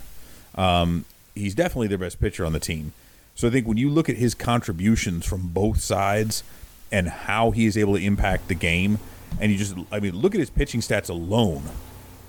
Um, 0.55 1.05
he's 1.35 1.55
definitely 1.55 1.87
their 1.87 1.99
best 1.99 2.21
pitcher 2.21 2.45
on 2.45 2.53
the 2.53 2.61
team. 2.61 2.93
So 3.35 3.49
I 3.49 3.51
think 3.51 3.67
when 3.67 3.77
you 3.77 3.89
look 3.89 4.09
at 4.09 4.17
his 4.17 4.35
contributions 4.35 5.25
from 5.25 5.49
both 5.49 5.81
sides 5.81 6.43
and 6.91 7.09
how 7.09 7.51
he 7.51 7.67
is 7.67 7.77
able 7.77 7.95
to 7.97 8.03
impact 8.05 8.49
the 8.49 8.55
game, 8.55 8.99
and 9.41 9.53
you 9.53 9.59
just, 9.59 9.75
I 9.93 10.01
mean, 10.01 10.17
look 10.17 10.35
at 10.35 10.41
his 10.41 10.51
pitching 10.51 10.81
stats 10.81 11.11
alone. 11.11 11.63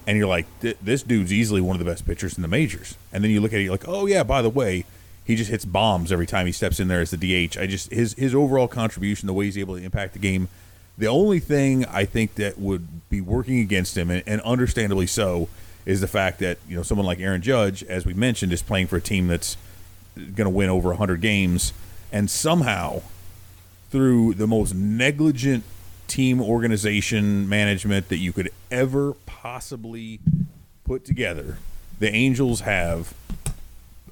and 0.10 0.18
you're 0.18 0.28
like, 0.28 0.48
this 0.60 1.04
dude's 1.04 1.32
easily 1.32 1.62
one 1.62 1.76
of 1.76 1.86
the 1.86 1.90
best 1.90 2.04
pitchers 2.04 2.36
in 2.36 2.42
the 2.42 2.48
majors. 2.48 2.96
And 3.14 3.24
then 3.24 3.30
you 3.30 3.42
look 3.42 3.54
at 3.54 3.60
it, 3.60 3.64
you're 3.64 3.72
like, 3.74 3.88
oh 3.88 4.08
yeah, 4.08 4.24
by 4.24 4.42
the 4.42 4.50
way, 4.50 4.86
he 5.24 5.36
just 5.36 5.52
hits 5.52 5.66
bombs 5.66 6.12
every 6.12 6.26
time 6.26 6.48
he 6.48 6.52
steps 6.52 6.80
in 6.80 6.88
there 6.88 7.00
as 7.00 7.12
the 7.12 7.18
DH. 7.18 7.58
I 7.60 7.68
just 7.68 7.92
his 7.92 8.14
his 8.16 8.34
overall 8.34 8.68
contribution, 8.68 9.28
the 9.28 9.34
way 9.34 9.46
he's 9.46 9.58
able 9.60 9.78
to 9.78 9.84
impact 9.84 10.14
the 10.14 10.20
game. 10.20 10.48
The 10.98 11.06
only 11.06 11.40
thing 11.40 11.86
I 11.86 12.06
think 12.06 12.34
that 12.36 12.58
would 12.58 13.08
be 13.10 13.22
working 13.22 13.60
against 13.60 13.96
him, 13.96 14.10
and, 14.10 14.24
and 14.26 14.42
understandably 14.42 15.06
so, 15.06 15.48
is 15.86 16.02
the 16.02 16.08
fact 16.08 16.40
that 16.40 16.58
you 16.68 16.76
know 16.76 16.82
someone 16.82 17.06
like 17.06 17.20
Aaron 17.20 17.44
Judge, 17.44 17.84
as 17.84 18.04
we 18.04 18.16
mentioned, 18.16 18.52
is 18.52 18.64
playing 18.64 18.88
for 18.88 18.98
a 18.98 19.02
team 19.02 19.28
that's 19.28 19.58
going 20.16 20.46
to 20.46 20.50
win 20.50 20.70
over 20.70 20.90
100 20.90 21.22
games, 21.22 21.72
and 22.12 22.32
somehow 22.32 23.04
through 23.90 24.36
the 24.36 24.48
most 24.48 24.74
negligent 24.74 25.64
team 26.08 26.42
organization 26.42 27.48
management 27.48 28.10
that 28.10 28.18
you 28.18 28.34
could 28.34 28.52
ever 28.72 29.14
possibly 29.26 30.20
put 30.84 31.06
together, 31.06 31.58
the 32.00 32.14
Angels 32.14 32.62
have 32.62 33.14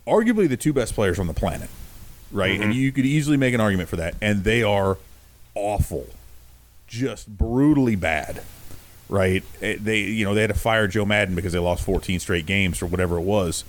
arguably 0.07 0.47
the 0.47 0.57
two 0.57 0.73
best 0.73 0.93
players 0.93 1.19
on 1.19 1.27
the 1.27 1.33
planet, 1.33 1.69
right? 2.31 2.53
Mm-hmm. 2.53 2.63
And 2.63 2.73
you 2.73 2.91
could 2.91 3.05
easily 3.05 3.37
make 3.37 3.53
an 3.53 3.61
argument 3.61 3.89
for 3.89 3.97
that. 3.97 4.15
And 4.21 4.43
they 4.43 4.63
are 4.63 4.97
awful, 5.53 6.07
just 6.87 7.27
brutally 7.37 7.95
bad, 7.95 8.41
right? 9.09 9.43
Eh, 9.61 9.77
they, 9.79 9.99
you 9.99 10.25
know, 10.25 10.33
they 10.33 10.41
had 10.41 10.49
to 10.49 10.53
fire 10.53 10.87
Joe 10.87 11.05
Maddon 11.05 11.35
because 11.35 11.53
they 11.53 11.59
lost 11.59 11.83
14 11.83 12.19
straight 12.19 12.45
games 12.45 12.81
or 12.81 12.85
whatever 12.85 13.17
it 13.17 13.23
was. 13.23 13.63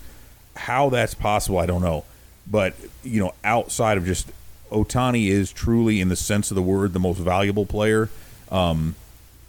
How 0.54 0.88
that's 0.90 1.14
possible, 1.14 1.58
I 1.58 1.66
don't 1.66 1.82
know. 1.82 2.04
But 2.50 2.74
you 3.04 3.20
know, 3.20 3.34
outside 3.44 3.98
of 3.98 4.06
just 4.06 4.30
Ohtani 4.70 5.28
is 5.28 5.52
truly, 5.52 6.00
in 6.00 6.08
the 6.08 6.16
sense 6.16 6.50
of 6.50 6.54
the 6.54 6.62
word, 6.62 6.92
the 6.92 7.00
most 7.00 7.18
valuable 7.18 7.66
player. 7.66 8.08
Um, 8.50 8.94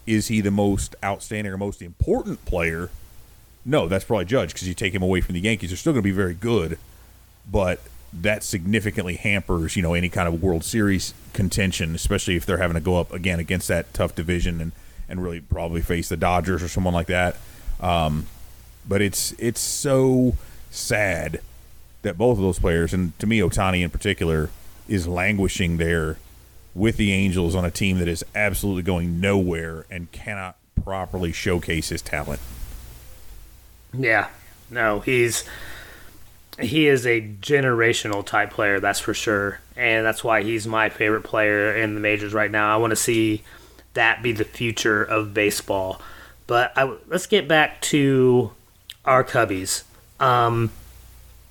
is 0.06 0.28
he 0.28 0.42
the 0.42 0.52
most 0.52 0.96
outstanding 1.04 1.54
or 1.54 1.58
most 1.58 1.82
important 1.82 2.44
player? 2.46 2.90
No, 3.66 3.88
that's 3.88 4.06
probably 4.06 4.26
Judge 4.26 4.54
because 4.54 4.68
you 4.68 4.74
take 4.74 4.94
him 4.94 5.04
away 5.04 5.22
from 5.22 5.34
the 5.34 5.42
Yankees. 5.42 5.70
They're 5.70 5.78
still 5.78 5.94
going 5.94 6.02
to 6.02 6.10
be 6.10 6.16
very 6.16 6.34
good, 6.34 6.78
but 7.50 7.82
that 8.12 8.44
significantly 8.44 9.16
hampers 9.16 9.76
you 9.76 9.84
know 9.84 9.94
any 9.94 10.10
kind 10.10 10.28
of 10.28 10.42
World 10.42 10.64
Series 10.64 11.14
contention, 11.34 11.94
especially 11.94 12.36
if 12.36 12.46
they're 12.46 12.58
having 12.58 12.74
to 12.74 12.82
go 12.82 13.00
up 13.00 13.14
again 13.14 13.40
against 13.40 13.68
that 13.68 13.94
tough 13.94 14.16
division 14.16 14.60
and 14.62 14.72
and 15.08 15.24
really 15.24 15.40
probably 15.40 15.82
face 15.82 16.10
the 16.10 16.18
Dodgers 16.18 16.64
or 16.64 16.68
someone 16.68 16.94
like 16.94 17.08
that. 17.08 17.38
Um, 17.80 18.28
but 18.88 19.02
it's 19.02 19.34
it's 19.38 19.62
so 19.62 20.36
sad 20.72 21.42
that 22.02 22.18
both 22.18 22.38
of 22.38 22.44
those 22.44 22.60
players, 22.60 22.94
and 22.94 23.18
to 23.20 23.28
me 23.28 23.40
Ohtani 23.40 23.84
in 23.84 23.90
particular, 23.90 24.50
is 24.90 25.08
languishing 25.08 25.78
there 25.78 26.18
with 26.76 26.98
the 26.98 27.12
Angels 27.12 27.56
on 27.56 27.66
a 27.66 27.72
team 27.72 28.00
that 28.00 28.08
is 28.08 28.24
absolutely 28.36 28.84
going 28.84 29.20
nowhere 29.22 29.86
and 29.90 30.12
cannot 30.12 30.56
properly 30.84 31.32
showcase 31.32 31.90
his 31.90 32.02
talent. 32.02 32.40
Yeah, 33.94 34.30
no, 34.70 35.00
he's 35.00 35.44
he 36.60 36.88
is 36.88 37.06
a 37.06 37.22
generational 37.22 38.26
type 38.26 38.52
player, 38.52 38.80
that's 38.80 39.00
for 39.00 39.14
sure, 39.14 39.60
and 39.78 40.06
that's 40.06 40.24
why 40.24 40.44
he's 40.44 40.68
my 40.68 40.90
favorite 40.90 41.24
player 41.24 41.76
in 41.76 41.96
the 41.96 42.02
majors 42.02 42.34
right 42.34 42.52
now. 42.52 42.74
I 42.74 42.78
want 42.78 42.92
to 42.92 42.98
see 42.98 43.44
that 43.94 44.22
be 44.22 44.32
the 44.32 44.44
future 44.44 45.04
of 45.04 45.34
baseball. 45.34 46.02
But 46.48 46.74
I, 46.76 46.96
let's 47.08 47.28
get 47.28 47.48
back 47.48 47.82
to 47.82 48.52
our 49.06 49.24
Cubbies. 49.24 49.84
Um, 50.20 50.72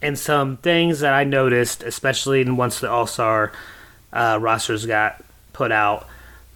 and 0.01 0.19
some 0.19 0.57
things 0.59 1.01
that 1.01 1.13
I 1.13 1.25
noticed, 1.25 1.83
especially 1.83 2.49
once 2.49 2.81
the 2.81 2.91
All 2.91 3.07
Star 3.07 3.53
uh, 4.13 4.39
rosters 4.41 4.87
got 4.87 5.23
put 5.53 5.73
out, 5.73 6.07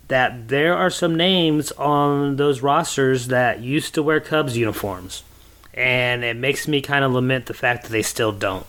that 0.08 0.48
there 0.48 0.76
are 0.76 0.90
some 0.90 1.16
names 1.16 1.72
on 1.72 2.36
those 2.36 2.60
rosters 2.60 3.28
that 3.28 3.60
used 3.60 3.94
to 3.94 4.02
wear 4.02 4.20
Cubs 4.20 4.56
uniforms 4.56 5.22
and 5.74 6.22
it 6.24 6.36
makes 6.36 6.68
me 6.68 6.80
kind 6.80 7.04
of 7.04 7.12
lament 7.12 7.46
the 7.46 7.54
fact 7.54 7.84
that 7.84 7.92
they 7.92 8.02
still 8.02 8.32
don't. 8.32 8.66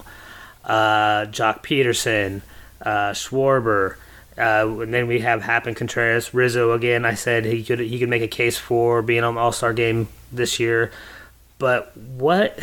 Uh, 0.64 1.26
Joc 1.26 1.64
Pederson, 1.64 2.42
uh, 2.82 3.12
Schwarber, 3.12 3.96
uh, 4.38 4.82
and 4.82 4.94
then 4.94 5.08
we 5.08 5.20
have 5.20 5.42
Happ 5.42 5.68
and 5.68 5.76
Contreras, 5.76 6.34
Rizzo 6.34 6.72
again. 6.72 7.06
I 7.06 7.16
said 7.16 7.46
he 7.46 7.64
could 7.64 7.80
he 7.80 8.00
could 8.00 8.10
make 8.10 8.24
a 8.24 8.28
case 8.28 8.58
for 8.58 9.02
being 9.02 9.24
on 9.24 9.36
the 9.36 9.42
All 9.42 9.52
Star 9.52 9.74
game 9.74 10.08
this 10.32 10.60
year, 10.60 10.92
but 11.60 11.96
what 11.98 12.60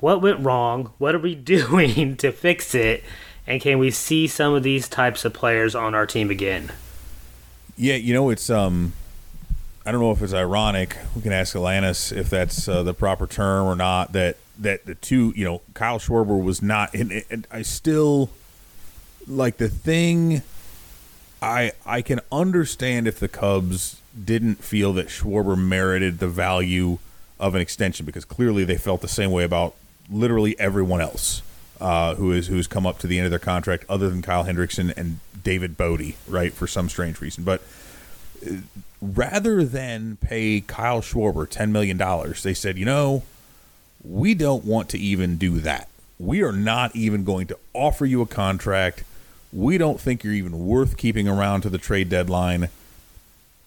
what 0.00 0.20
went 0.20 0.40
wrong? 0.40 0.92
What 0.98 1.14
are 1.14 1.20
we 1.20 1.34
doing 1.34 2.16
to 2.16 2.32
fix 2.32 2.74
it? 2.74 3.04
And 3.46 3.60
can 3.60 3.78
we 3.78 3.90
see 3.90 4.26
some 4.26 4.54
of 4.54 4.62
these 4.62 4.88
types 4.88 5.24
of 5.24 5.32
players 5.32 5.74
on 5.74 5.94
our 5.94 6.06
team 6.06 6.30
again? 6.30 6.72
Yeah, 7.76 7.96
you 7.96 8.14
know 8.14 8.30
it's 8.30 8.48
um 8.50 8.92
I 9.86 9.92
don't 9.92 10.00
know 10.00 10.12
if 10.12 10.22
it's 10.22 10.32
ironic. 10.32 10.96
We 11.14 11.20
can 11.20 11.32
ask 11.32 11.54
Alanis 11.54 12.16
if 12.16 12.30
that's 12.30 12.68
uh, 12.68 12.82
the 12.82 12.94
proper 12.94 13.26
term 13.26 13.66
or 13.66 13.76
not. 13.76 14.12
That 14.12 14.38
that 14.58 14.86
the 14.86 14.94
two, 14.94 15.32
you 15.36 15.44
know, 15.44 15.60
Kyle 15.74 15.98
Schwarber 15.98 16.42
was 16.42 16.62
not, 16.62 16.94
and, 16.94 17.24
and 17.28 17.46
I 17.50 17.62
still 17.62 18.30
like 19.26 19.58
the 19.58 19.68
thing. 19.68 20.42
I 21.42 21.72
I 21.84 22.00
can 22.00 22.20
understand 22.32 23.06
if 23.06 23.20
the 23.20 23.28
Cubs 23.28 24.00
didn't 24.24 24.64
feel 24.64 24.94
that 24.94 25.08
Schwarber 25.08 25.58
merited 25.58 26.18
the 26.18 26.28
value 26.28 26.98
of 27.38 27.54
an 27.54 27.60
extension 27.60 28.06
because 28.06 28.24
clearly 28.24 28.64
they 28.64 28.78
felt 28.78 29.02
the 29.02 29.08
same 29.08 29.32
way 29.32 29.44
about 29.44 29.74
literally 30.10 30.58
everyone 30.58 31.00
else 31.00 31.42
uh, 31.80 32.14
who 32.14 32.32
is 32.32 32.46
who's 32.46 32.66
come 32.66 32.86
up 32.86 32.98
to 32.98 33.06
the 33.06 33.18
end 33.18 33.26
of 33.26 33.30
their 33.30 33.38
contract, 33.38 33.84
other 33.88 34.08
than 34.08 34.22
Kyle 34.22 34.44
Hendrickson 34.44 34.96
and 34.96 35.18
David 35.42 35.76
Bote, 35.76 36.14
right, 36.28 36.52
for 36.52 36.66
some 36.66 36.88
strange 36.88 37.20
reason, 37.20 37.44
but 37.44 37.62
rather 39.00 39.64
than 39.64 40.16
pay 40.16 40.60
Kyle 40.60 41.00
Schwarber 41.00 41.46
$10 41.46 41.70
million, 41.70 41.98
they 42.42 42.54
said, 42.54 42.78
you 42.78 42.84
know, 42.84 43.22
we 44.02 44.34
don't 44.34 44.64
want 44.64 44.88
to 44.90 44.98
even 44.98 45.36
do 45.36 45.60
that. 45.60 45.88
We 46.18 46.42
are 46.42 46.52
not 46.52 46.94
even 46.94 47.24
going 47.24 47.46
to 47.48 47.58
offer 47.72 48.06
you 48.06 48.22
a 48.22 48.26
contract. 48.26 49.04
We 49.52 49.78
don't 49.78 50.00
think 50.00 50.24
you're 50.24 50.32
even 50.32 50.66
worth 50.66 50.96
keeping 50.96 51.28
around 51.28 51.62
to 51.62 51.70
the 51.70 51.78
trade 51.78 52.08
deadline. 52.08 52.68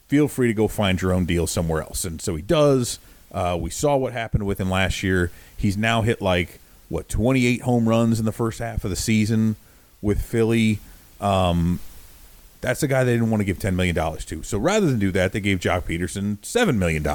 Feel 0.08 0.28
free 0.28 0.48
to 0.48 0.54
go 0.54 0.68
find 0.68 1.02
your 1.02 1.14
own 1.14 1.26
deal 1.26 1.48
somewhere 1.48 1.82
else. 1.82 2.06
And 2.06 2.22
so 2.22 2.36
he 2.36 2.42
does. 2.42 3.00
Uh, 3.32 3.58
we 3.60 3.70
saw 3.70 3.96
what 3.98 4.14
happened 4.14 4.46
with 4.46 4.60
him 4.60 4.70
last 4.70 5.04
year. 5.04 5.32
He's 5.56 5.78
now 5.78 6.02
hit 6.02 6.22
like, 6.22 6.60
what, 6.90 7.10
28 7.10 7.62
home 7.62 7.88
runs 7.88 8.20
in 8.20 8.26
the 8.26 8.32
first 8.32 8.60
half 8.60 8.84
of 8.84 8.90
the 8.90 8.96
season 8.96 9.56
with 10.02 10.22
Philly. 10.22 10.80
Um, 11.20 11.80
that's 12.62 12.82
a 12.84 12.88
guy 12.88 13.04
they 13.04 13.14
didn't 13.14 13.30
want 13.30 13.42
to 13.42 13.46
give 13.46 13.60
$10 13.60 13.76
million 13.76 13.96
to. 13.96 14.44
So 14.44 14.58
rather 14.58 14.88
than 14.88 15.00
do 15.00 15.12
that, 15.12 15.34
they 15.34 15.40
gave 15.40 15.60
Joc 15.60 15.84
Pederson 15.84 16.38
$7 16.38 16.78
million. 16.78 17.06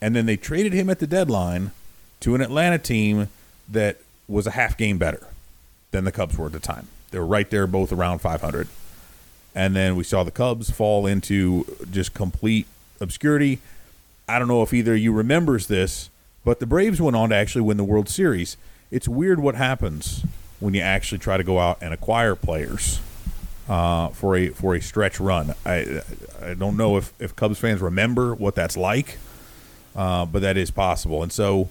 And 0.00 0.16
then 0.16 0.26
they 0.26 0.36
traded 0.36 0.72
him 0.72 0.88
at 0.90 0.98
the 0.98 1.06
deadline 1.06 1.72
to 2.20 2.34
an 2.34 2.40
Atlanta 2.40 2.78
team 2.78 3.28
that 3.68 3.98
was 4.26 4.46
a 4.46 4.52
half 4.52 4.76
game 4.76 4.98
better 4.98 5.26
than 5.90 6.04
the 6.04 6.12
Cubs 6.12 6.36
were 6.36 6.46
at 6.46 6.52
the 6.52 6.60
time. 6.60 6.88
They 7.10 7.18
were 7.18 7.26
right 7.26 7.48
there, 7.48 7.66
both 7.66 7.92
around 7.92 8.18
500. 8.18 8.68
And 9.54 9.74
then 9.74 9.96
we 9.96 10.04
saw 10.04 10.22
the 10.22 10.30
Cubs 10.30 10.70
fall 10.70 11.06
into 11.06 11.64
just 11.90 12.14
complete 12.14 12.66
obscurity. 13.00 13.60
I 14.28 14.38
don't 14.38 14.48
know 14.48 14.62
if 14.62 14.74
either 14.74 14.94
you 14.94 15.12
remembers 15.12 15.66
this, 15.66 16.10
but 16.44 16.60
the 16.60 16.66
Braves 16.66 17.00
went 17.00 17.16
on 17.16 17.30
to 17.30 17.34
actually 17.34 17.62
win 17.62 17.76
the 17.76 17.84
World 17.84 18.08
Series. 18.08 18.56
It's 18.90 19.08
weird 19.08 19.40
what 19.40 19.54
happens 19.54 20.24
when 20.60 20.74
you 20.74 20.80
actually 20.80 21.18
try 21.18 21.36
to 21.36 21.44
go 21.44 21.58
out 21.58 21.78
and 21.80 21.94
acquire 21.94 22.34
players 22.34 23.00
uh, 23.68 24.08
for 24.08 24.36
a 24.36 24.48
for 24.50 24.74
a 24.74 24.80
stretch 24.80 25.20
run. 25.20 25.54
I 25.64 26.02
I 26.42 26.54
don't 26.54 26.76
know 26.76 26.96
if, 26.96 27.12
if 27.18 27.36
Cubs 27.36 27.58
fans 27.58 27.80
remember 27.80 28.34
what 28.34 28.54
that's 28.54 28.76
like, 28.76 29.18
uh, 29.96 30.24
but 30.26 30.42
that 30.42 30.56
is 30.56 30.70
possible. 30.70 31.22
And 31.22 31.32
so, 31.32 31.68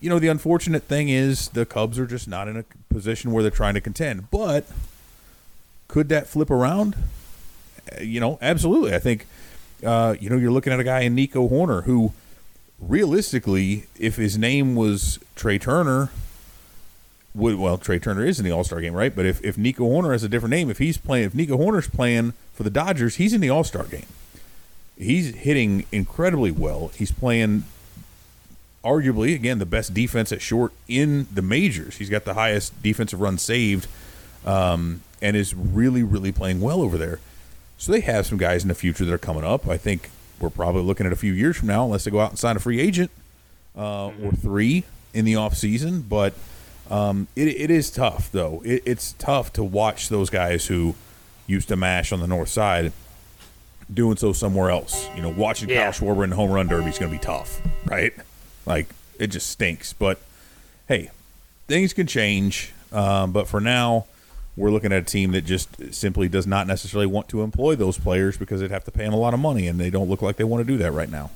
you 0.00 0.10
know, 0.10 0.18
the 0.18 0.28
unfortunate 0.28 0.84
thing 0.84 1.08
is 1.08 1.48
the 1.50 1.66
Cubs 1.66 1.98
are 1.98 2.06
just 2.06 2.28
not 2.28 2.48
in 2.48 2.56
a 2.56 2.64
position 2.88 3.32
where 3.32 3.42
they're 3.42 3.50
trying 3.50 3.74
to 3.74 3.80
contend. 3.80 4.30
But 4.30 4.66
could 5.88 6.08
that 6.08 6.26
flip 6.26 6.50
around? 6.50 6.96
Uh, 7.92 8.02
you 8.02 8.20
know, 8.20 8.38
absolutely. 8.40 8.94
I 8.94 8.98
think 8.98 9.26
uh, 9.84 10.14
you 10.20 10.30
know 10.30 10.36
you're 10.36 10.52
looking 10.52 10.72
at 10.72 10.80
a 10.80 10.84
guy 10.84 11.00
in 11.00 11.14
Nico 11.14 11.48
Hoerner 11.48 11.84
who, 11.84 12.12
realistically, 12.80 13.86
if 13.98 14.16
his 14.16 14.38
name 14.38 14.74
was 14.74 15.18
Trea 15.36 15.58
Turner 15.58 16.10
would 17.34 17.56
well 17.56 17.76
Trea 17.76 17.98
Turner 17.98 18.24
is 18.24 18.38
in 18.38 18.44
the 18.44 18.52
All 18.52 18.64
Star 18.64 18.80
game, 18.80 18.94
right? 18.94 19.14
But 19.14 19.26
if, 19.26 19.44
if 19.44 19.58
Nico 19.58 19.84
Hoerner 19.84 20.12
has 20.12 20.22
a 20.22 20.28
different 20.28 20.50
name, 20.50 20.70
if 20.70 20.78
he's 20.78 20.96
playing, 20.96 21.26
if 21.26 21.34
Nico 21.34 21.56
Hoerner's 21.56 21.88
playing 21.88 22.32
for 22.52 22.62
the 22.62 22.70
Dodgers, 22.70 23.16
he's 23.16 23.32
in 23.32 23.40
the 23.40 23.50
All 23.50 23.64
Star 23.64 23.84
game. 23.84 24.06
He's 24.96 25.34
hitting 25.34 25.86
incredibly 25.90 26.52
well. 26.52 26.92
He's 26.94 27.10
playing 27.10 27.64
arguably 28.84 29.34
again 29.34 29.58
the 29.58 29.66
best 29.66 29.94
defense 29.94 30.30
at 30.30 30.40
short 30.40 30.72
in 30.86 31.26
the 31.32 31.42
majors. 31.42 31.96
He's 31.96 32.10
got 32.10 32.24
the 32.24 32.34
highest 32.34 32.80
defensive 32.82 33.20
run 33.20 33.38
saved, 33.38 33.88
um, 34.46 35.02
and 35.20 35.36
is 35.36 35.54
really 35.54 36.04
really 36.04 36.30
playing 36.30 36.60
well 36.60 36.80
over 36.80 36.96
there. 36.96 37.18
So 37.84 37.92
they 37.92 38.00
have 38.00 38.24
some 38.24 38.38
guys 38.38 38.62
in 38.62 38.68
the 38.68 38.74
future 38.74 39.04
that 39.04 39.12
are 39.12 39.18
coming 39.18 39.44
up. 39.44 39.68
I 39.68 39.76
think 39.76 40.08
we're 40.40 40.48
probably 40.48 40.80
looking 40.82 41.06
at 41.06 41.12
a 41.12 41.16
few 41.16 41.34
years 41.34 41.58
from 41.58 41.68
now, 41.68 41.84
unless 41.84 42.04
they 42.04 42.10
go 42.10 42.18
out 42.20 42.30
and 42.30 42.38
sign 42.38 42.56
a 42.56 42.58
free 42.58 42.80
agent 42.80 43.10
uh, 43.76 44.06
or 44.06 44.32
three 44.32 44.84
in 45.12 45.26
the 45.26 45.36
off 45.36 45.54
season, 45.54 46.00
but 46.00 46.32
um, 46.90 47.28
it, 47.36 47.48
it 47.48 47.70
is 47.70 47.90
tough 47.90 48.32
though. 48.32 48.62
It, 48.64 48.82
it's 48.86 49.12
tough 49.12 49.52
to 49.54 49.62
watch 49.62 50.08
those 50.08 50.30
guys 50.30 50.66
who 50.66 50.94
used 51.46 51.68
to 51.68 51.76
mash 51.76 52.10
on 52.10 52.20
the 52.20 52.26
north 52.26 52.48
side 52.48 52.90
doing 53.92 54.16
so 54.16 54.32
somewhere 54.32 54.70
else. 54.70 55.06
You 55.14 55.20
know, 55.20 55.28
watching 55.28 55.68
Yeah. 55.68 55.90
Kyle 55.90 55.92
Schwarber 55.92 56.24
in 56.24 56.30
the 56.30 56.36
home 56.36 56.50
run 56.52 56.66
derby 56.68 56.88
is 56.88 56.98
going 56.98 57.12
to 57.12 57.18
be 57.18 57.22
tough, 57.22 57.60
right? 57.84 58.14
Like 58.64 58.88
it 59.18 59.26
just 59.26 59.50
stinks. 59.50 59.92
But 59.92 60.18
hey, 60.88 61.10
things 61.68 61.92
can 61.92 62.06
change. 62.06 62.72
Um, 62.92 63.30
but 63.32 63.46
for 63.46 63.60
now, 63.60 64.06
we're 64.56 64.70
looking 64.70 64.92
at 64.92 65.02
a 65.02 65.04
team 65.04 65.32
that 65.32 65.42
just 65.44 65.92
simply 65.94 66.28
does 66.28 66.46
not 66.46 66.66
necessarily 66.66 67.06
want 67.06 67.28
to 67.30 67.42
employ 67.42 67.74
those 67.74 67.98
players 67.98 68.36
because 68.36 68.60
they'd 68.60 68.70
have 68.70 68.84
to 68.84 68.90
pay 68.90 69.04
them 69.04 69.12
a 69.14 69.18
lot 69.18 69.34
of 69.34 69.40
money, 69.40 69.66
and 69.68 69.78
they 69.80 69.90
don't 69.90 70.08
look 70.08 70.22
like 70.22 70.36
they 70.36 70.44
want 70.44 70.64
to 70.66 70.72
do 70.72 70.78
that 70.78 70.92
right 70.92 71.10
now. 71.10 71.30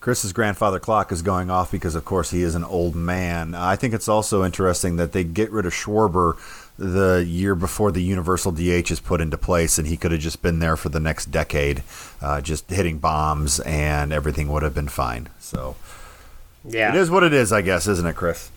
Chris's 0.00 0.32
grandfather 0.32 0.78
clock 0.78 1.10
is 1.10 1.22
going 1.22 1.50
off 1.50 1.72
because, 1.72 1.94
of 1.96 2.04
course, 2.04 2.30
he 2.30 2.42
is 2.42 2.54
an 2.54 2.62
old 2.64 2.94
man. 2.94 3.54
I 3.54 3.74
think 3.74 3.94
it's 3.94 4.08
also 4.08 4.44
interesting 4.44 4.96
that 4.96 5.12
they 5.12 5.24
get 5.24 5.50
rid 5.50 5.66
of 5.66 5.72
Schwarber 5.72 6.36
the 6.78 7.24
year 7.26 7.56
before 7.56 7.90
the 7.90 8.00
universal 8.02 8.52
DH 8.52 8.92
is 8.92 9.00
put 9.00 9.20
into 9.20 9.36
place, 9.36 9.76
and 9.78 9.88
he 9.88 9.96
could 9.96 10.12
have 10.12 10.20
just 10.20 10.40
been 10.40 10.60
there 10.60 10.76
for 10.76 10.88
the 10.90 11.00
next 11.00 11.26
decade, 11.32 11.82
uh, 12.22 12.40
just 12.40 12.70
hitting 12.70 12.98
bombs, 12.98 13.58
and 13.60 14.12
everything 14.12 14.48
would 14.48 14.62
have 14.62 14.74
been 14.74 14.86
fine. 14.88 15.28
So 15.40 15.74
Yeah. 16.64 16.90
it 16.94 16.96
is 16.96 17.10
what 17.10 17.24
it 17.24 17.32
is, 17.32 17.52
I 17.52 17.62
guess, 17.62 17.88
isn't 17.88 18.06
it, 18.06 18.14
Chris? 18.14 18.50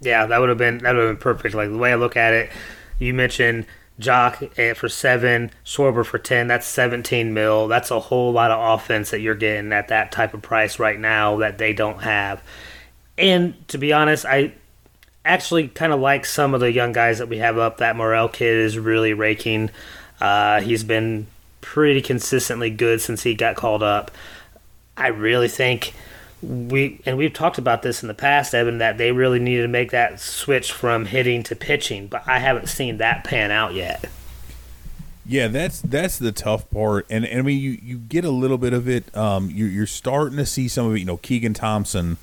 Yeah, 0.00 0.26
that 0.26 0.40
would 0.40 0.48
have 0.48 0.58
been 0.58 0.78
that 0.78 0.94
would 0.96 1.04
have 1.06 1.10
been 1.16 1.22
perfect. 1.22 1.54
Like 1.54 1.70
the 1.70 1.78
way 1.78 1.92
I 1.92 1.94
look 1.94 2.16
at 2.16 2.32
it, 2.34 2.50
you 2.98 3.14
mentioned 3.14 3.66
Joc 4.00 4.58
eh, 4.58 4.74
for 4.74 4.88
seven, 4.88 5.50
Schwarber 5.64 6.04
for 6.04 6.18
ten. 6.18 6.46
That's 6.48 6.66
seventeen 6.66 7.32
mil. 7.34 7.68
That's 7.68 7.90
a 7.90 8.00
whole 8.00 8.32
lot 8.32 8.50
of 8.50 8.80
offense 8.80 9.10
that 9.10 9.20
you're 9.20 9.34
getting 9.34 9.72
at 9.72 9.88
that 9.88 10.12
type 10.12 10.34
of 10.34 10.42
price 10.42 10.78
right 10.78 10.98
now 10.98 11.36
that 11.36 11.58
they 11.58 11.72
don't 11.72 12.02
have. 12.02 12.42
And 13.16 13.66
to 13.68 13.78
be 13.78 13.92
honest, 13.92 14.24
I 14.26 14.52
actually 15.24 15.68
kind 15.68 15.92
of 15.92 16.00
like 16.00 16.26
some 16.26 16.54
of 16.54 16.60
the 16.60 16.72
young 16.72 16.92
guys 16.92 17.18
that 17.18 17.28
we 17.28 17.38
have 17.38 17.58
up. 17.58 17.78
That 17.78 17.96
Morel 17.96 18.28
kid 18.28 18.56
is 18.56 18.78
really 18.78 19.14
raking. 19.14 19.70
Uh, 20.20 20.60
he's 20.60 20.84
been 20.84 21.26
pretty 21.60 22.02
consistently 22.02 22.70
good 22.70 23.00
since 23.00 23.22
he 23.22 23.34
got 23.34 23.56
called 23.56 23.82
up. 23.82 24.10
I 24.96 25.08
really 25.08 25.48
think 25.48 25.94
we 26.44 27.00
and 27.06 27.16
we've 27.16 27.32
talked 27.32 27.58
about 27.58 27.82
this 27.82 28.02
in 28.02 28.08
the 28.08 28.14
past, 28.14 28.54
Evan, 28.54 28.78
that 28.78 28.98
they 28.98 29.12
really 29.12 29.38
needed 29.38 29.62
to 29.62 29.68
make 29.68 29.90
that 29.90 30.20
switch 30.20 30.72
from 30.72 31.06
hitting 31.06 31.42
to 31.44 31.56
pitching, 31.56 32.06
but 32.06 32.26
I 32.26 32.38
haven't 32.38 32.68
seen 32.68 32.98
that 32.98 33.24
pan 33.24 33.50
out 33.50 33.74
yet. 33.74 34.04
Yeah, 35.26 35.48
that's 35.48 35.80
that's 35.80 36.18
the 36.18 36.32
tough 36.32 36.70
part, 36.70 37.06
and, 37.08 37.24
and 37.24 37.38
I 37.38 37.42
mean 37.42 37.58
you, 37.60 37.78
you 37.82 37.98
get 37.98 38.24
a 38.24 38.30
little 38.30 38.58
bit 38.58 38.72
of 38.72 38.88
it. 38.88 39.14
Um, 39.16 39.50
you, 39.50 39.64
you're 39.64 39.86
starting 39.86 40.36
to 40.36 40.46
see 40.46 40.68
some 40.68 40.86
of 40.86 40.94
it. 40.94 40.98
You 40.98 41.06
know, 41.06 41.16
Keegan 41.16 41.54
Thompson 41.54 42.18